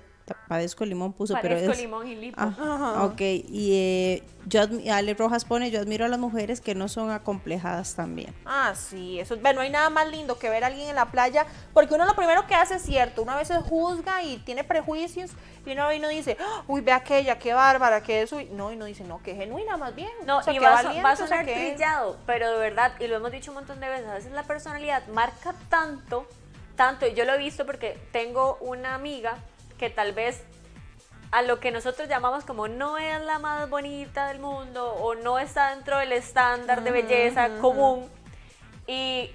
padezco 0.48 0.84
limón 0.84 1.12
puso, 1.12 1.34
pero 1.40 1.54
Parezco 1.54 1.72
es... 1.72 1.78
limón 1.78 2.06
y 2.06 2.14
lipo. 2.16 2.36
Ah, 2.40 3.08
ok, 3.10 3.20
y 3.20 3.70
eh, 3.74 4.22
yo 4.46 4.62
Ale 4.92 5.14
Rojas 5.14 5.44
pone, 5.44 5.70
yo 5.70 5.80
admiro 5.80 6.04
a 6.04 6.08
las 6.08 6.18
mujeres 6.18 6.60
que 6.60 6.74
no 6.74 6.88
son 6.88 7.10
acomplejadas 7.10 7.94
también. 7.94 8.34
Ah, 8.44 8.74
sí, 8.74 9.18
eso, 9.20 9.36
bueno, 9.36 9.56
no 9.56 9.60
hay 9.62 9.70
nada 9.70 9.90
más 9.90 10.08
lindo 10.08 10.38
que 10.38 10.50
ver 10.50 10.64
a 10.64 10.66
alguien 10.68 10.88
en 10.88 10.96
la 10.96 11.06
playa, 11.10 11.46
porque 11.72 11.94
uno 11.94 12.04
lo 12.04 12.14
primero 12.14 12.46
que 12.46 12.54
hace 12.54 12.74
es 12.76 12.82
cierto, 12.82 13.22
uno 13.22 13.32
a 13.32 13.36
veces 13.36 13.58
juzga 13.68 14.22
y 14.22 14.38
tiene 14.38 14.64
prejuicios, 14.64 15.30
y 15.64 15.72
uno, 15.72 15.92
y 15.92 15.98
uno 15.98 16.08
dice, 16.08 16.36
"Ah, 16.40 16.62
uy, 16.66 16.80
ve 16.80 16.92
aquella, 16.92 17.38
qué 17.38 17.54
bárbara, 17.54 18.02
qué 18.02 18.22
eso, 18.22 18.40
y 18.40 18.46
no, 18.46 18.72
y 18.72 18.76
uno 18.76 18.84
dice, 18.86 19.04
no, 19.04 19.22
qué 19.22 19.34
genuina 19.34 19.76
más 19.76 19.94
bien. 19.94 20.10
No, 20.26 20.38
o 20.38 20.42
sea, 20.42 20.52
y 20.52 20.58
qué 20.58 20.64
va, 20.64 20.72
valiente, 20.74 21.02
va 21.02 21.10
a 21.10 21.12
o 21.12 21.16
sea, 21.16 21.26
sonar 21.28 21.46
qué- 21.46 21.54
trillado, 21.54 22.16
pero 22.26 22.50
de 22.50 22.58
verdad, 22.58 22.92
y 23.00 23.06
lo 23.06 23.16
hemos 23.16 23.30
dicho 23.30 23.50
un 23.50 23.56
montón 23.56 23.80
de 23.80 23.88
veces, 23.88 24.06
a 24.08 24.14
veces 24.14 24.32
la 24.32 24.42
personalidad 24.42 25.06
marca 25.08 25.54
tanto, 25.68 26.26
tanto, 26.76 27.06
y 27.06 27.14
yo 27.14 27.24
lo 27.24 27.34
he 27.34 27.38
visto 27.38 27.64
porque 27.66 27.98
tengo 28.12 28.56
una 28.60 28.94
amiga 28.94 29.36
que 29.82 29.90
tal 29.90 30.12
vez 30.12 30.44
a 31.32 31.42
lo 31.42 31.58
que 31.58 31.72
nosotros 31.72 32.08
llamamos 32.08 32.44
como 32.44 32.68
no 32.68 32.98
es 32.98 33.20
la 33.22 33.40
más 33.40 33.68
bonita 33.68 34.28
del 34.28 34.38
mundo 34.38 34.92
o 34.94 35.16
no 35.16 35.40
está 35.40 35.70
dentro 35.74 35.98
del 35.98 36.12
estándar 36.12 36.84
de 36.84 36.92
belleza 36.92 37.48
común 37.60 38.08
y 38.86 39.28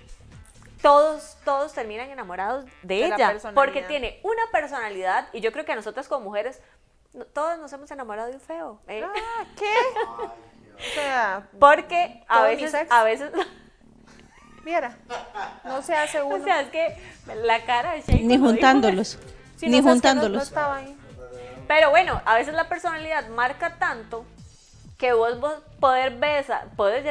todos, 0.82 1.36
todos 1.43 1.74
terminan 1.74 2.10
enamorados 2.10 2.64
de, 2.82 2.95
De 2.95 3.08
la 3.10 3.16
ella 3.16 3.38
porque 3.54 3.82
tiene 3.82 4.22
una 4.24 4.43
personalidad 4.54 5.28
y 5.34 5.41
yo 5.41 5.52
creo 5.52 5.66
que 5.66 5.74
a 5.74 5.76
nosotras 5.76 6.08
como 6.08 6.24
mujeres 6.24 6.62
no- 7.12 7.26
todos 7.26 7.60
nos 7.60 7.74
hemos 7.74 7.91
enamorado 7.91 8.30
de 8.30 8.36
un 8.36 8.41
feo. 8.41 8.80
¿eh? 8.88 9.04
Ah, 9.06 9.43
¿Qué? 9.58 9.74
O 10.78 10.93
sea, 10.93 11.50
Porque 11.60 12.24
a 12.30 12.43
veces, 12.43 12.74
a 12.89 13.04
veces, 13.04 13.32
mira, 14.64 14.95
no 15.66 15.82
se 15.82 15.93
hace 15.93 16.22
uno. 16.22 16.36
o 16.36 16.39
sea, 16.39 16.62
es 16.62 16.70
que 16.70 16.95
la 17.43 17.66
cara 17.66 17.93
de 17.95 18.02
Shane 18.02 18.22
Ni 18.24 18.38
dijo 18.38 18.54
Sí, 19.58 19.68
ni 19.68 19.82
no, 19.82 19.89
juntándolos. 19.89 20.51
no 20.51 20.72
ahí. 20.72 20.97
Pero 21.68 21.89
bueno, 21.89 22.22
a 22.26 22.36
veces 22.36 22.53
la 22.53 22.70
personalidad 22.70 23.28
marca 23.28 23.78
tanto 23.78 24.26
que 24.97 25.14
vos, 25.14 25.39
vos 25.39 25.55
poder 25.80 26.16
ver, 26.16 26.45
poder, 26.76 27.03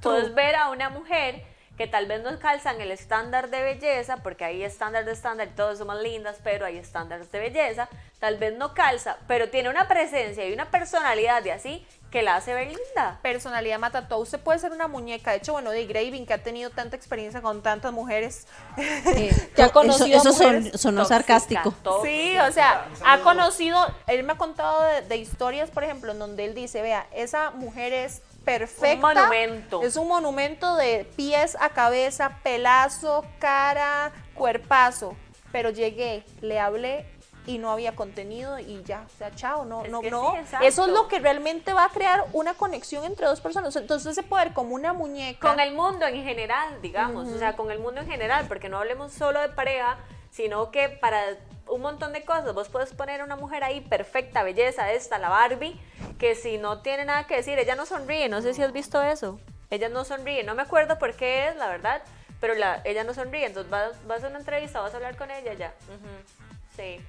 puedes 0.00 0.34
ver 0.34 0.56
a 0.56 0.70
una 0.70 0.88
mujer 0.88 1.44
que 1.76 1.86
tal 1.86 2.06
vez 2.06 2.22
no 2.22 2.38
calzan 2.38 2.80
el 2.80 2.90
estándar 2.90 3.50
de 3.50 3.62
belleza, 3.62 4.18
porque 4.18 4.44
hay 4.44 4.62
estándar 4.62 5.04
de 5.04 5.12
estándar 5.12 5.48
y 5.48 5.50
todos 5.50 5.78
somos 5.78 6.00
lindas, 6.00 6.38
pero 6.44 6.64
hay 6.64 6.78
estándares 6.78 7.32
de 7.32 7.38
belleza, 7.38 7.88
tal 8.20 8.36
vez 8.36 8.56
no 8.56 8.74
calza, 8.74 9.16
pero 9.26 9.48
tiene 9.48 9.68
una 9.68 9.88
presencia 9.88 10.46
y 10.46 10.52
una 10.52 10.70
personalidad 10.70 11.42
de 11.42 11.52
así 11.52 11.86
que 12.12 12.22
la 12.22 12.36
hace 12.36 12.54
ver 12.54 12.68
linda. 12.68 13.18
Personalidad 13.22 13.78
mata 13.80 14.06
todo. 14.06 14.20
Usted 14.20 14.38
puede 14.38 14.58
ser 14.60 14.70
una 14.70 14.86
muñeca. 14.86 15.32
De 15.32 15.38
hecho, 15.38 15.52
bueno, 15.52 15.70
de 15.70 15.86
Graving, 15.86 16.26
que 16.26 16.34
ha 16.34 16.42
tenido 16.42 16.70
tanta 16.70 16.94
experiencia 16.94 17.42
con 17.42 17.62
tantas 17.62 17.92
mujeres. 17.92 18.46
Ya 19.56 19.64
ha 19.64 19.66
eso 19.66 19.72
conocido 19.72 20.18
eso 20.18 20.32
son- 20.32 20.56
mujeres 20.56 20.80
sonó 20.80 21.00
Tóxica, 21.02 21.16
sarcástico. 21.18 21.74
tóxica. 21.82 22.08
Sí, 22.08 22.38
o 22.38 22.52
sea, 22.52 22.86
ha 23.04 23.18
conocido, 23.20 23.78
él 24.06 24.22
me 24.24 24.32
ha 24.34 24.36
contado 24.36 24.82
de, 24.82 25.02
de 25.02 25.16
historias, 25.16 25.70
por 25.70 25.84
ejemplo, 25.84 26.12
en 26.12 26.18
donde 26.18 26.44
él 26.44 26.54
dice, 26.54 26.82
vea, 26.82 27.06
esa 27.12 27.50
mujer 27.50 27.92
es 27.92 28.22
perfecta. 28.44 28.94
Un 29.08 29.14
monumento. 29.16 29.82
Es 29.82 29.96
un 29.96 30.08
monumento 30.08 30.76
de 30.76 31.06
pies 31.16 31.56
a 31.60 31.70
cabeza, 31.70 32.38
pelazo, 32.42 33.24
cara, 33.38 34.12
cuerpazo. 34.34 35.16
Pero 35.52 35.70
llegué, 35.70 36.24
le 36.40 36.58
hablé 36.58 37.06
y 37.46 37.58
no 37.58 37.72
había 37.72 37.96
contenido 37.96 38.58
y 38.58 38.82
ya, 38.84 39.04
o 39.06 39.18
sea, 39.18 39.34
chao, 39.34 39.64
no, 39.64 39.84
Es 39.84 39.90
no, 39.90 40.02
no. 40.02 40.34
sí. 40.48 40.56
Eso 40.62 40.86
es 40.86 40.92
lo 40.92 41.08
que 41.08 41.18
realmente 41.18 41.72
va 41.72 41.86
a 41.86 41.88
crear 41.88 42.24
una 42.32 42.54
conexión 42.54 43.04
entre 43.04 43.26
dos 43.26 43.40
personas. 43.40 43.74
Entonces 43.74 44.12
ese 44.12 44.22
poder 44.22 44.52
como 44.52 44.74
una 44.74 44.92
muñeca. 44.92 45.48
Con 45.48 45.58
el 45.60 45.74
mundo 45.74 46.06
en 46.06 46.22
general, 46.22 46.80
digamos, 46.82 47.28
o 47.28 47.38
sea, 47.38 47.56
con 47.56 47.70
el 47.70 47.78
mundo 47.78 48.00
en 48.00 48.06
general, 48.08 48.46
porque 48.46 48.68
no 48.68 48.78
hablemos 48.78 49.12
solo 49.12 49.40
de 49.40 49.48
pareja, 49.48 49.96
sino 50.30 50.70
que 50.70 50.88
para 50.88 51.20
un 51.68 51.80
montón 51.80 52.12
de 52.12 52.24
cosas, 52.24 52.54
vos 52.54 52.68
puedes 52.68 52.92
poner 52.92 53.20
a 53.20 53.24
una 53.24 53.36
mujer 53.36 53.64
ahí 53.64 53.80
perfecta, 53.80 54.42
belleza, 54.42 54.92
esta, 54.92 55.18
la 55.18 55.28
Barbie, 55.28 55.80
que 56.18 56.34
si 56.34 56.58
no 56.58 56.80
tiene 56.82 57.04
nada 57.04 57.26
que 57.26 57.36
decir, 57.36 57.58
ella 57.58 57.74
no 57.76 57.86
sonríe, 57.86 58.28
no 58.28 58.42
sé 58.42 58.52
si 58.54 58.62
has 58.62 58.72
visto 58.72 59.02
eso, 59.02 59.40
ella 59.70 59.88
no 59.88 60.04
sonríe, 60.04 60.42
no 60.44 60.54
me 60.54 60.62
acuerdo 60.62 60.98
por 60.98 61.14
qué 61.14 61.48
es, 61.48 61.56
la 61.56 61.68
verdad, 61.68 62.02
pero 62.40 62.54
la, 62.54 62.82
ella 62.84 63.04
no 63.04 63.14
sonríe, 63.14 63.46
entonces 63.46 63.70
vas, 63.70 63.92
vas 64.06 64.22
a 64.24 64.28
una 64.28 64.38
entrevista, 64.40 64.80
vas 64.80 64.92
a 64.92 64.96
hablar 64.96 65.16
con 65.16 65.30
ella, 65.30 65.54
ya, 65.54 65.72
ujú, 65.88 66.51
sí, 66.76 67.00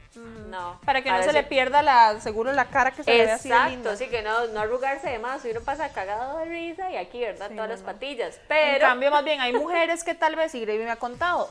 no. 0.49 0.79
para 0.85 1.01
que 1.01 1.11
no 1.11 1.23
se 1.23 1.33
le 1.33 1.43
pierda 1.43 1.81
la, 1.81 2.19
seguro 2.19 2.51
la 2.53 2.65
cara 2.65 2.91
que 2.91 3.03
se 3.03 3.11
le 3.11 3.25
ve 3.25 3.31
así 3.31 3.49
Exacto, 3.49 3.89
así 3.89 4.07
que 4.07 4.21
no, 4.21 4.47
no 4.47 4.61
arrugarse 4.61 5.09
de 5.09 5.19
más, 5.19 5.43
uno 5.45 5.61
pasa 5.61 5.89
cagado 5.89 6.39
de 6.39 6.45
risa 6.45 6.91
y 6.91 6.97
aquí, 6.97 7.19
¿verdad? 7.19 7.49
Sí, 7.49 7.55
Todas 7.55 7.69
no, 7.69 7.75
las 7.75 7.83
patillas. 7.83 8.35
En 8.35 8.41
Pero 8.47 8.87
cambio, 8.87 9.11
más 9.11 9.23
bien, 9.23 9.41
hay 9.41 9.53
mujeres 9.59 10.03
que 10.03 10.15
tal 10.15 10.35
vez, 10.35 10.53
y 10.55 10.61
Gravy 10.61 10.83
me 10.83 10.91
ha 10.91 10.97
contado, 10.97 11.49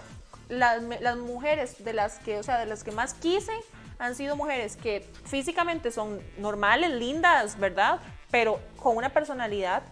las, 0.48 0.82
las 0.82 1.16
mujeres 1.16 1.84
de 1.84 1.92
las 1.92 2.18
que, 2.18 2.38
o 2.38 2.42
sea, 2.42 2.58
de 2.58 2.66
las 2.66 2.84
que 2.84 2.92
más 2.92 3.14
quise, 3.14 3.52
han 3.98 4.14
sido 4.16 4.36
mujeres 4.36 4.76
que 4.76 5.08
físicamente 5.24 5.90
son 5.92 6.20
normales, 6.38 6.90
lindas, 6.90 7.58
¿verdad? 7.58 8.00
Pero 8.30 8.60
con 8.76 8.96
una 8.96 9.10
personalidad 9.10 9.82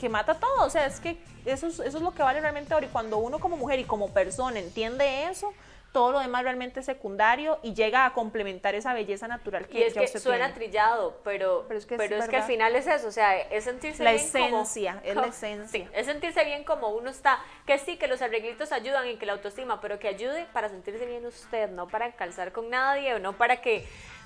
que 0.00 0.08
mata 0.08 0.34
todo. 0.34 0.64
O 0.64 0.70
sea, 0.70 0.86
es 0.86 0.98
que 0.98 1.18
eso 1.44 1.68
es, 1.68 1.78
eso 1.78 1.98
es 1.98 2.02
lo 2.02 2.12
que 2.12 2.22
vale 2.22 2.40
realmente 2.40 2.74
ahora. 2.74 2.86
Y 2.86 2.88
cuando 2.88 3.18
uno 3.18 3.38
como 3.38 3.56
mujer 3.56 3.78
y 3.78 3.84
como 3.84 4.12
persona 4.12 4.58
entiende 4.58 5.26
eso, 5.30 5.52
todo 5.92 6.12
lo 6.12 6.20
demás 6.20 6.44
realmente 6.44 6.80
es 6.80 6.86
secundario 6.86 7.58
y 7.62 7.74
llega 7.74 8.06
a 8.06 8.12
complementar 8.12 8.74
esa 8.76 8.94
belleza 8.94 9.26
natural 9.26 9.66
que 9.66 9.78
Y 9.78 9.82
es 9.82 9.94
ya 9.94 10.00
que 10.00 10.06
usted 10.06 10.20
suena 10.20 10.46
tiene. 10.46 10.54
trillado, 10.54 11.18
pero, 11.24 11.64
Pero 11.68 11.80
pero 11.96 12.16
es 12.16 12.24
es 12.24 12.28
que 12.30 12.36
al 12.36 12.42
final 12.44 12.76
es 12.76 12.86
eso, 12.86 13.08
o 13.08 13.12
sea, 13.12 13.36
es 13.38 13.64
sentirse 13.64 14.04
La 14.04 14.12
bien 14.12 14.30
como- 14.30 14.62
esencia, 14.62 15.00
es 15.04 15.16
la 15.16 15.26
esencia. 15.26 15.66
Sí, 15.84 15.88
es 15.92 16.06
sentirse 16.06 16.44
bien 16.44 16.62
como 16.62 16.88
uno 16.90 17.10
está, 17.10 17.40
que 17.66 17.76
sí, 17.78 17.96
que 17.96 18.06
los 18.06 18.22
arreglitos 18.22 18.70
ayudan 18.72 19.08
y 19.08 19.16
que 19.16 19.26
la 19.26 19.32
autoestima, 19.32 19.80
pero 19.80 19.98
que 19.98 20.06
ayude 20.08 20.46
para 20.52 20.68
sentirse 20.68 21.04
bien 21.06 21.26
usted, 21.26 21.68
no 21.70 21.88
para 21.88 22.12
calzar 22.12 22.52
con 22.52 22.70
nadie 22.70 23.14
o 23.14 23.18
no 23.18 23.32
para 23.32 23.60
que, 23.60 23.84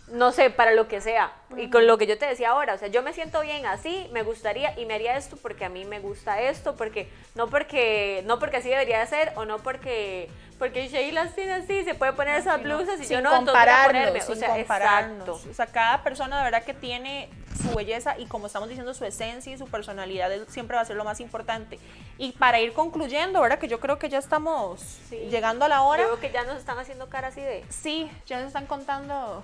no 0.09 0.32
sé, 0.32 0.50
para 0.50 0.72
lo 0.72 0.86
que 0.86 1.00
sea. 1.00 1.32
Y 1.57 1.70
con 1.70 1.86
lo 1.86 1.96
que 1.98 2.07
yo 2.07 2.18
te 2.18 2.26
decía 2.26 2.50
ahora, 2.50 2.74
o 2.74 2.78
sea, 2.78 2.88
yo 2.88 3.02
me 3.02 3.12
siento 3.12 3.40
bien 3.40 3.64
así, 3.66 4.09
me 4.12 4.22
gustaría 4.22 4.78
y 4.78 4.86
me 4.86 4.94
haría 4.94 5.16
esto 5.16 5.36
porque 5.36 5.64
a 5.64 5.68
mí 5.68 5.84
me 5.84 6.00
gusta 6.00 6.40
esto, 6.40 6.76
porque 6.76 7.09
no 7.34 7.48
porque 7.48 8.22
no 8.26 8.38
porque 8.38 8.59
así 8.59 8.68
debería 8.68 9.00
de 9.00 9.07
ser 9.07 9.32
o 9.36 9.44
no 9.44 9.59
porque 9.59 10.28
porque 10.59 10.88
Sheila 10.88 11.28
tiene 11.28 11.55
así, 11.55 11.84
se 11.84 11.94
puede 11.94 12.12
poner 12.12 12.38
esas 12.38 12.62
blusas 12.62 13.00
y 13.00 13.05
sin 13.05 13.16
yo 13.16 13.22
no, 13.22 13.30
entonces 13.36 13.52
voy 13.52 13.72
a 13.72 13.82
compararnos, 13.82 14.28
o 14.30 14.34
sea, 14.36 14.48
compararnos. 14.55 15.18
exacto. 15.28 15.50
O 15.50 15.55
sea, 15.55 15.66
cada 15.66 16.02
persona 16.02 16.38
de 16.38 16.44
verdad 16.44 16.64
que 16.64 16.74
tiene 16.74 17.28
su 17.61 17.74
belleza 17.74 18.16
y 18.18 18.26
como 18.26 18.46
estamos 18.46 18.68
diciendo 18.68 18.94
su 18.94 19.05
esencia 19.05 19.52
y 19.52 19.59
su 19.59 19.66
personalidad 19.66 20.30
siempre 20.48 20.76
va 20.76 20.82
a 20.82 20.84
ser 20.84 20.96
lo 20.96 21.05
más 21.05 21.18
importante. 21.20 21.78
Y 22.18 22.32
para 22.32 22.61
ir 22.61 22.72
concluyendo, 22.72 23.40
¿verdad? 23.40 23.59
Que 23.59 23.68
yo 23.68 23.80
creo 23.80 23.98
que 23.98 24.09
ya 24.09 24.18
estamos 24.18 24.80
Sí. 25.09 25.16
llegando 25.30 25.64
a 25.64 25.68
la 25.68 25.82
hora. 25.82 26.05
Veo 26.07 26.20
que 26.20 26.30
ya 26.30 26.44
nos 26.44 26.57
están 26.59 26.78
haciendo 26.78 27.09
cara 27.09 27.28
así 27.28 27.40
de 27.40 27.64
Sí, 27.68 28.11
ya 28.26 28.38
se 28.40 28.46
están 28.46 28.66
contando. 28.66 29.42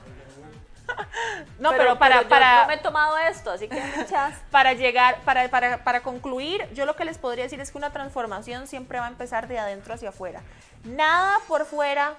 No, 1.58 1.70
pero, 1.70 1.98
para, 1.98 2.16
pero 2.16 2.22
yo 2.22 2.28
para, 2.28 2.62
no 2.62 2.68
me 2.68 2.74
he 2.74 2.78
tomado 2.78 3.18
esto, 3.18 3.50
así 3.50 3.68
que 3.68 3.80
muchas. 3.96 4.34
para 4.50 4.72
llegar, 4.72 5.20
para, 5.22 5.48
para, 5.48 5.84
para 5.84 6.00
concluir, 6.02 6.66
yo 6.74 6.86
lo 6.86 6.96
que 6.96 7.04
les 7.04 7.18
podría 7.18 7.44
decir 7.44 7.60
es 7.60 7.70
que 7.70 7.78
una 7.78 7.92
transformación 7.92 8.66
siempre 8.66 8.98
va 8.98 9.06
a 9.06 9.10
empezar 9.10 9.48
de 9.48 9.58
adentro 9.58 9.94
hacia 9.94 10.10
afuera. 10.10 10.42
Nada 10.84 11.38
por 11.48 11.66
fuera 11.66 12.16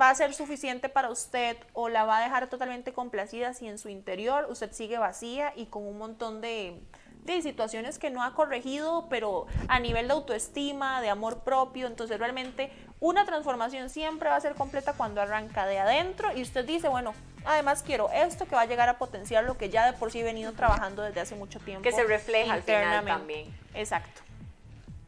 va 0.00 0.10
a 0.10 0.14
ser 0.14 0.34
suficiente 0.34 0.88
para 0.88 1.10
usted 1.10 1.56
o 1.72 1.88
la 1.88 2.04
va 2.04 2.18
a 2.18 2.20
dejar 2.20 2.48
totalmente 2.48 2.92
complacida 2.92 3.54
si 3.54 3.66
en 3.66 3.78
su 3.78 3.88
interior 3.88 4.46
usted 4.50 4.72
sigue 4.72 4.98
vacía 4.98 5.52
y 5.56 5.66
con 5.66 5.86
un 5.86 5.98
montón 5.98 6.40
de, 6.40 6.78
de 7.24 7.42
situaciones 7.42 7.98
que 7.98 8.10
no 8.10 8.22
ha 8.22 8.34
corregido, 8.34 9.06
pero 9.08 9.46
a 9.68 9.80
nivel 9.80 10.08
de 10.08 10.14
autoestima, 10.14 11.00
de 11.00 11.08
amor 11.08 11.40
propio, 11.40 11.86
entonces 11.86 12.18
realmente 12.18 12.70
una 13.00 13.24
transformación 13.24 13.90
siempre 13.90 14.28
va 14.28 14.36
a 14.36 14.40
ser 14.40 14.54
completa 14.54 14.92
cuando 14.94 15.20
arranca 15.20 15.66
de 15.66 15.78
adentro 15.78 16.36
y 16.36 16.42
usted 16.42 16.64
dice, 16.64 16.88
bueno, 16.88 17.14
además 17.48 17.82
quiero 17.84 18.10
esto 18.12 18.46
que 18.46 18.54
va 18.54 18.62
a 18.62 18.66
llegar 18.66 18.88
a 18.88 18.98
potenciar 18.98 19.44
lo 19.44 19.56
que 19.56 19.70
ya 19.70 19.86
de 19.86 19.94
por 19.94 20.12
sí 20.12 20.20
he 20.20 20.24
venido 20.24 20.52
trabajando 20.52 21.02
desde 21.02 21.20
hace 21.20 21.34
mucho 21.34 21.58
tiempo. 21.60 21.82
Que 21.82 21.92
se 21.92 22.04
refleja 22.04 22.52
al 22.52 22.62
final 22.62 23.04
también. 23.04 23.52
Exacto. 23.74 24.20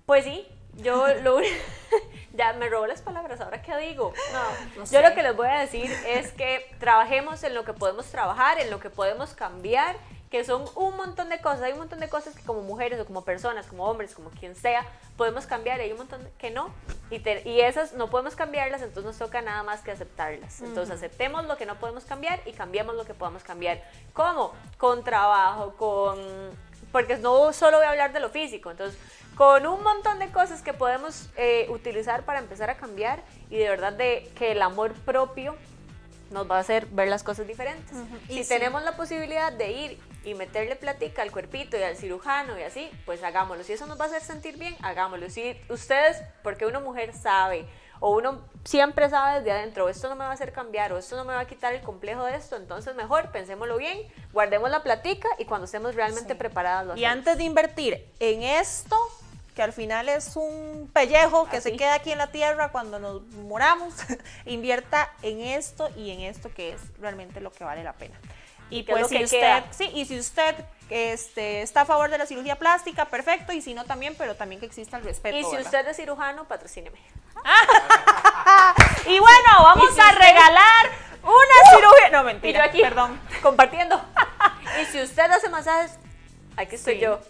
Pues 0.06 0.24
sí, 0.24 0.46
yo 0.76 1.06
lo 1.22 1.38
ya 2.32 2.52
me 2.54 2.68
robó 2.68 2.86
las 2.86 3.02
palabras, 3.02 3.40
ahora 3.40 3.62
qué 3.62 3.76
digo. 3.76 4.12
No 4.74 4.80
yo 4.80 4.86
sé. 4.86 5.02
lo 5.02 5.14
que 5.14 5.22
les 5.22 5.36
voy 5.36 5.48
a 5.48 5.60
decir 5.60 5.90
es 6.06 6.32
que 6.32 6.74
trabajemos 6.78 7.42
en 7.44 7.54
lo 7.54 7.64
que 7.64 7.74
podemos 7.74 8.06
trabajar, 8.06 8.58
en 8.58 8.70
lo 8.70 8.80
que 8.80 8.90
podemos 8.90 9.34
cambiar, 9.34 9.96
que 10.30 10.44
son 10.44 10.64
un 10.76 10.96
montón 10.96 11.28
de 11.28 11.40
cosas, 11.40 11.62
hay 11.62 11.72
un 11.72 11.78
montón 11.80 11.98
de 11.98 12.08
cosas 12.08 12.34
que 12.36 12.42
como 12.42 12.62
mujeres 12.62 13.00
o 13.00 13.04
como 13.04 13.24
personas, 13.24 13.66
como 13.66 13.84
hombres, 13.84 14.14
como 14.14 14.30
quien 14.30 14.54
sea, 14.54 14.86
podemos 15.16 15.44
cambiar, 15.46 15.80
y 15.80 15.82
hay 15.82 15.90
un 15.92 15.98
montón 15.98 16.20
que 16.38 16.50
no, 16.50 16.72
y, 17.10 17.18
te- 17.18 17.42
y 17.48 17.60
esas 17.62 17.94
no 17.94 18.08
podemos 18.10 18.36
cambiarlas, 18.36 18.80
entonces 18.82 19.04
nos 19.04 19.18
toca 19.18 19.42
nada 19.42 19.64
más 19.64 19.80
que 19.80 19.90
aceptarlas. 19.90 20.60
Entonces 20.60 20.94
aceptemos 20.94 21.44
lo 21.46 21.56
que 21.56 21.66
no 21.66 21.74
podemos 21.80 22.04
cambiar 22.04 22.40
y 22.46 22.52
cambiemos 22.52 22.94
lo 22.94 23.04
que 23.04 23.12
podemos 23.14 23.42
cambiar. 23.42 23.82
¿Cómo? 24.12 24.52
Con 24.78 25.02
trabajo, 25.02 25.74
con... 25.76 26.18
Porque 26.92 27.16
no 27.18 27.52
solo 27.52 27.78
voy 27.78 27.86
a 27.86 27.90
hablar 27.90 28.12
de 28.12 28.20
lo 28.20 28.30
físico, 28.30 28.70
entonces 28.70 28.98
con 29.36 29.66
un 29.66 29.82
montón 29.82 30.18
de 30.18 30.28
cosas 30.30 30.60
que 30.62 30.74
podemos 30.74 31.28
eh, 31.36 31.66
utilizar 31.70 32.24
para 32.24 32.38
empezar 32.40 32.68
a 32.70 32.76
cambiar 32.76 33.22
y 33.48 33.56
de 33.58 33.68
verdad 33.68 33.92
de 33.92 34.30
que 34.36 34.52
el 34.52 34.60
amor 34.62 34.92
propio 34.92 35.56
nos 36.30 36.48
va 36.50 36.56
a 36.58 36.60
hacer 36.60 36.86
ver 36.86 37.08
las 37.08 37.22
cosas 37.24 37.46
diferentes. 37.46 37.96
Y 38.28 38.34
Si 38.34 38.42
sí. 38.44 38.48
tenemos 38.48 38.82
la 38.82 38.96
posibilidad 38.96 39.52
de 39.52 39.70
ir 39.72 39.98
y 40.24 40.34
meterle 40.34 40.76
platica 40.76 41.22
al 41.22 41.30
cuerpito 41.32 41.76
y 41.78 41.82
al 41.82 41.96
cirujano 41.96 42.58
y 42.58 42.62
así, 42.62 42.90
pues 43.06 43.22
hagámoslo. 43.22 43.64
Si 43.64 43.72
eso 43.72 43.86
nos 43.86 43.98
va 43.98 44.04
a 44.04 44.08
hacer 44.08 44.22
sentir 44.22 44.56
bien, 44.58 44.76
hagámoslo. 44.82 45.30
Si 45.30 45.58
ustedes, 45.68 46.22
porque 46.42 46.66
una 46.66 46.80
mujer 46.80 47.14
sabe 47.14 47.66
o 48.00 48.16
uno 48.16 48.40
siempre 48.64 49.08
sabe 49.10 49.38
desde 49.40 49.52
adentro, 49.52 49.88
esto 49.88 50.08
no 50.08 50.14
me 50.16 50.24
va 50.24 50.30
a 50.30 50.34
hacer 50.34 50.52
cambiar 50.52 50.92
o 50.92 50.98
esto 50.98 51.16
no 51.16 51.24
me 51.24 51.34
va 51.34 51.40
a 51.40 51.46
quitar 51.46 51.74
el 51.74 51.82
complejo 51.82 52.24
de 52.24 52.34
esto, 52.34 52.56
entonces 52.56 52.94
mejor 52.94 53.30
pensémoslo 53.30 53.76
bien, 53.76 53.98
guardemos 54.32 54.70
la 54.70 54.82
platica 54.82 55.28
y 55.38 55.44
cuando 55.44 55.66
estemos 55.66 55.94
realmente 55.94 56.32
Sí. 56.32 56.38
preparadas 56.38 56.86
lo 56.86 56.96
Y 56.96 57.04
hacemos. 57.04 57.18
antes 57.18 57.38
de 57.38 57.44
invertir 57.44 58.06
en 58.20 58.42
esto, 58.42 58.96
que 59.54 59.62
al 59.62 59.72
final 59.74 60.08
es 60.08 60.36
un 60.36 60.88
pellejo 60.94 61.46
que 61.50 61.60
se 61.60 61.76
queda 61.76 61.94
aquí 61.94 62.12
en 62.12 62.18
la 62.18 62.28
tierra 62.28 62.70
cuando 62.72 62.98
nos 63.00 63.20
moramos, 63.22 63.92
invierta 64.46 65.10
en 65.22 65.40
esto 65.40 65.90
y 65.96 66.10
en 66.10 66.20
esto 66.20 66.50
que 66.54 66.72
es 66.72 66.80
realmente 67.00 67.40
lo 67.40 67.50
que 67.52 67.64
vale 67.64 67.82
la 67.84 67.92
pena. 67.92 68.18
Y 68.70 68.82
pues 68.84 69.08
si 69.08 69.18
que 69.18 69.24
usted, 69.24 69.38
queda. 69.40 69.64
sí, 69.70 69.90
y 69.94 70.04
si 70.06 70.18
usted 70.18 70.54
este, 70.90 71.62
está 71.62 71.82
a 71.82 71.84
favor 71.84 72.10
de 72.10 72.18
la 72.18 72.26
cirugía 72.26 72.56
plástica, 72.56 73.04
perfecto, 73.06 73.52
y 73.52 73.60
si 73.62 73.74
no 73.74 73.84
también, 73.84 74.14
pero 74.16 74.34
también 74.36 74.60
que 74.60 74.66
exista 74.66 74.96
el 74.96 75.04
respeto. 75.04 75.36
Y 75.36 75.44
si 75.44 75.50
¿verdad? 75.56 75.64
usted 75.66 75.88
es 75.88 75.96
cirujano, 75.96 76.44
patrocíneme. 76.48 76.98
Y 79.06 79.18
bueno, 79.18 79.48
vamos 79.62 79.84
Y 79.90 79.94
si 79.94 80.00
a 80.00 80.04
usted- 80.06 80.18
regalar 80.18 80.86
Una 81.22 81.70
cirugía. 81.76 82.10
No, 82.12 82.20
Y 82.22 82.24
mentira. 82.24 82.58
yo 82.64 82.68
aquí, 82.70 82.80
Perdón. 82.80 83.20
compartiendo. 83.42 84.00
y 84.82 84.84
si 84.86 85.00
usted 85.02 85.30
hace 85.30 85.48
masajes, 85.48 85.92
aquí 86.56 86.74
estoy 86.76 86.94
Sí. 86.94 87.00
yo. 87.00 87.20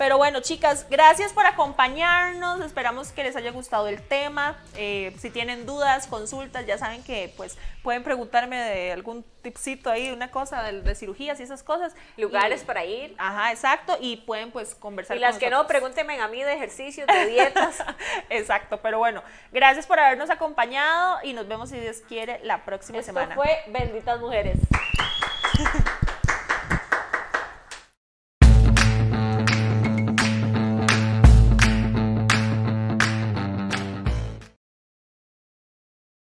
Pero 0.00 0.16
bueno, 0.16 0.40
chicas, 0.40 0.86
gracias 0.88 1.34
por 1.34 1.44
acompañarnos. 1.44 2.62
Esperamos 2.62 3.12
que 3.12 3.22
les 3.22 3.36
haya 3.36 3.50
gustado 3.50 3.86
el 3.86 4.00
tema. 4.00 4.56
Eh, 4.74 5.14
si 5.20 5.28
tienen 5.28 5.66
dudas, 5.66 6.06
consultas, 6.06 6.64
ya 6.64 6.78
saben 6.78 7.02
que 7.04 7.30
pues 7.36 7.58
pueden 7.82 8.02
preguntarme 8.02 8.56
de 8.56 8.92
algún 8.92 9.22
tipcito 9.42 9.90
ahí, 9.90 10.10
una 10.10 10.30
cosa 10.30 10.62
de, 10.62 10.80
de 10.80 10.94
cirugías 10.94 11.38
y 11.38 11.42
esas 11.42 11.62
cosas. 11.62 11.94
Lugares 12.16 12.62
Y- 12.62 12.64
para 12.64 12.86
ir. 12.86 13.14
Ajá, 13.18 13.52
exacto. 13.52 13.98
Y 14.00 14.16
pueden 14.16 14.52
pues 14.52 14.74
conversar 14.74 15.18
Y 15.18 15.20
con 15.20 15.28
las 15.28 15.36
que 15.36 15.50
no, 15.50 15.66
pregúntenme 15.66 16.18
a 16.18 16.28
mí 16.28 16.42
de 16.42 16.54
ejercicios, 16.54 17.06
de 17.06 17.26
dietas. 17.26 17.84
Exacto, 18.30 18.80
pero 18.80 18.98
bueno, 18.98 19.22
gracias 19.52 19.86
por 19.86 20.00
habernos 20.00 20.30
acompañado 20.30 21.18
y 21.24 21.34
nos 21.34 21.46
vemos 21.46 21.68
si 21.68 21.78
Dios 21.78 21.98
quiere 22.08 22.40
la 22.42 22.64
próxima 22.64 23.00
Esto 23.00 23.12
semana. 23.12 23.34
fue 23.34 23.58
Benditas 23.66 24.18
Mujeres. 24.18 24.56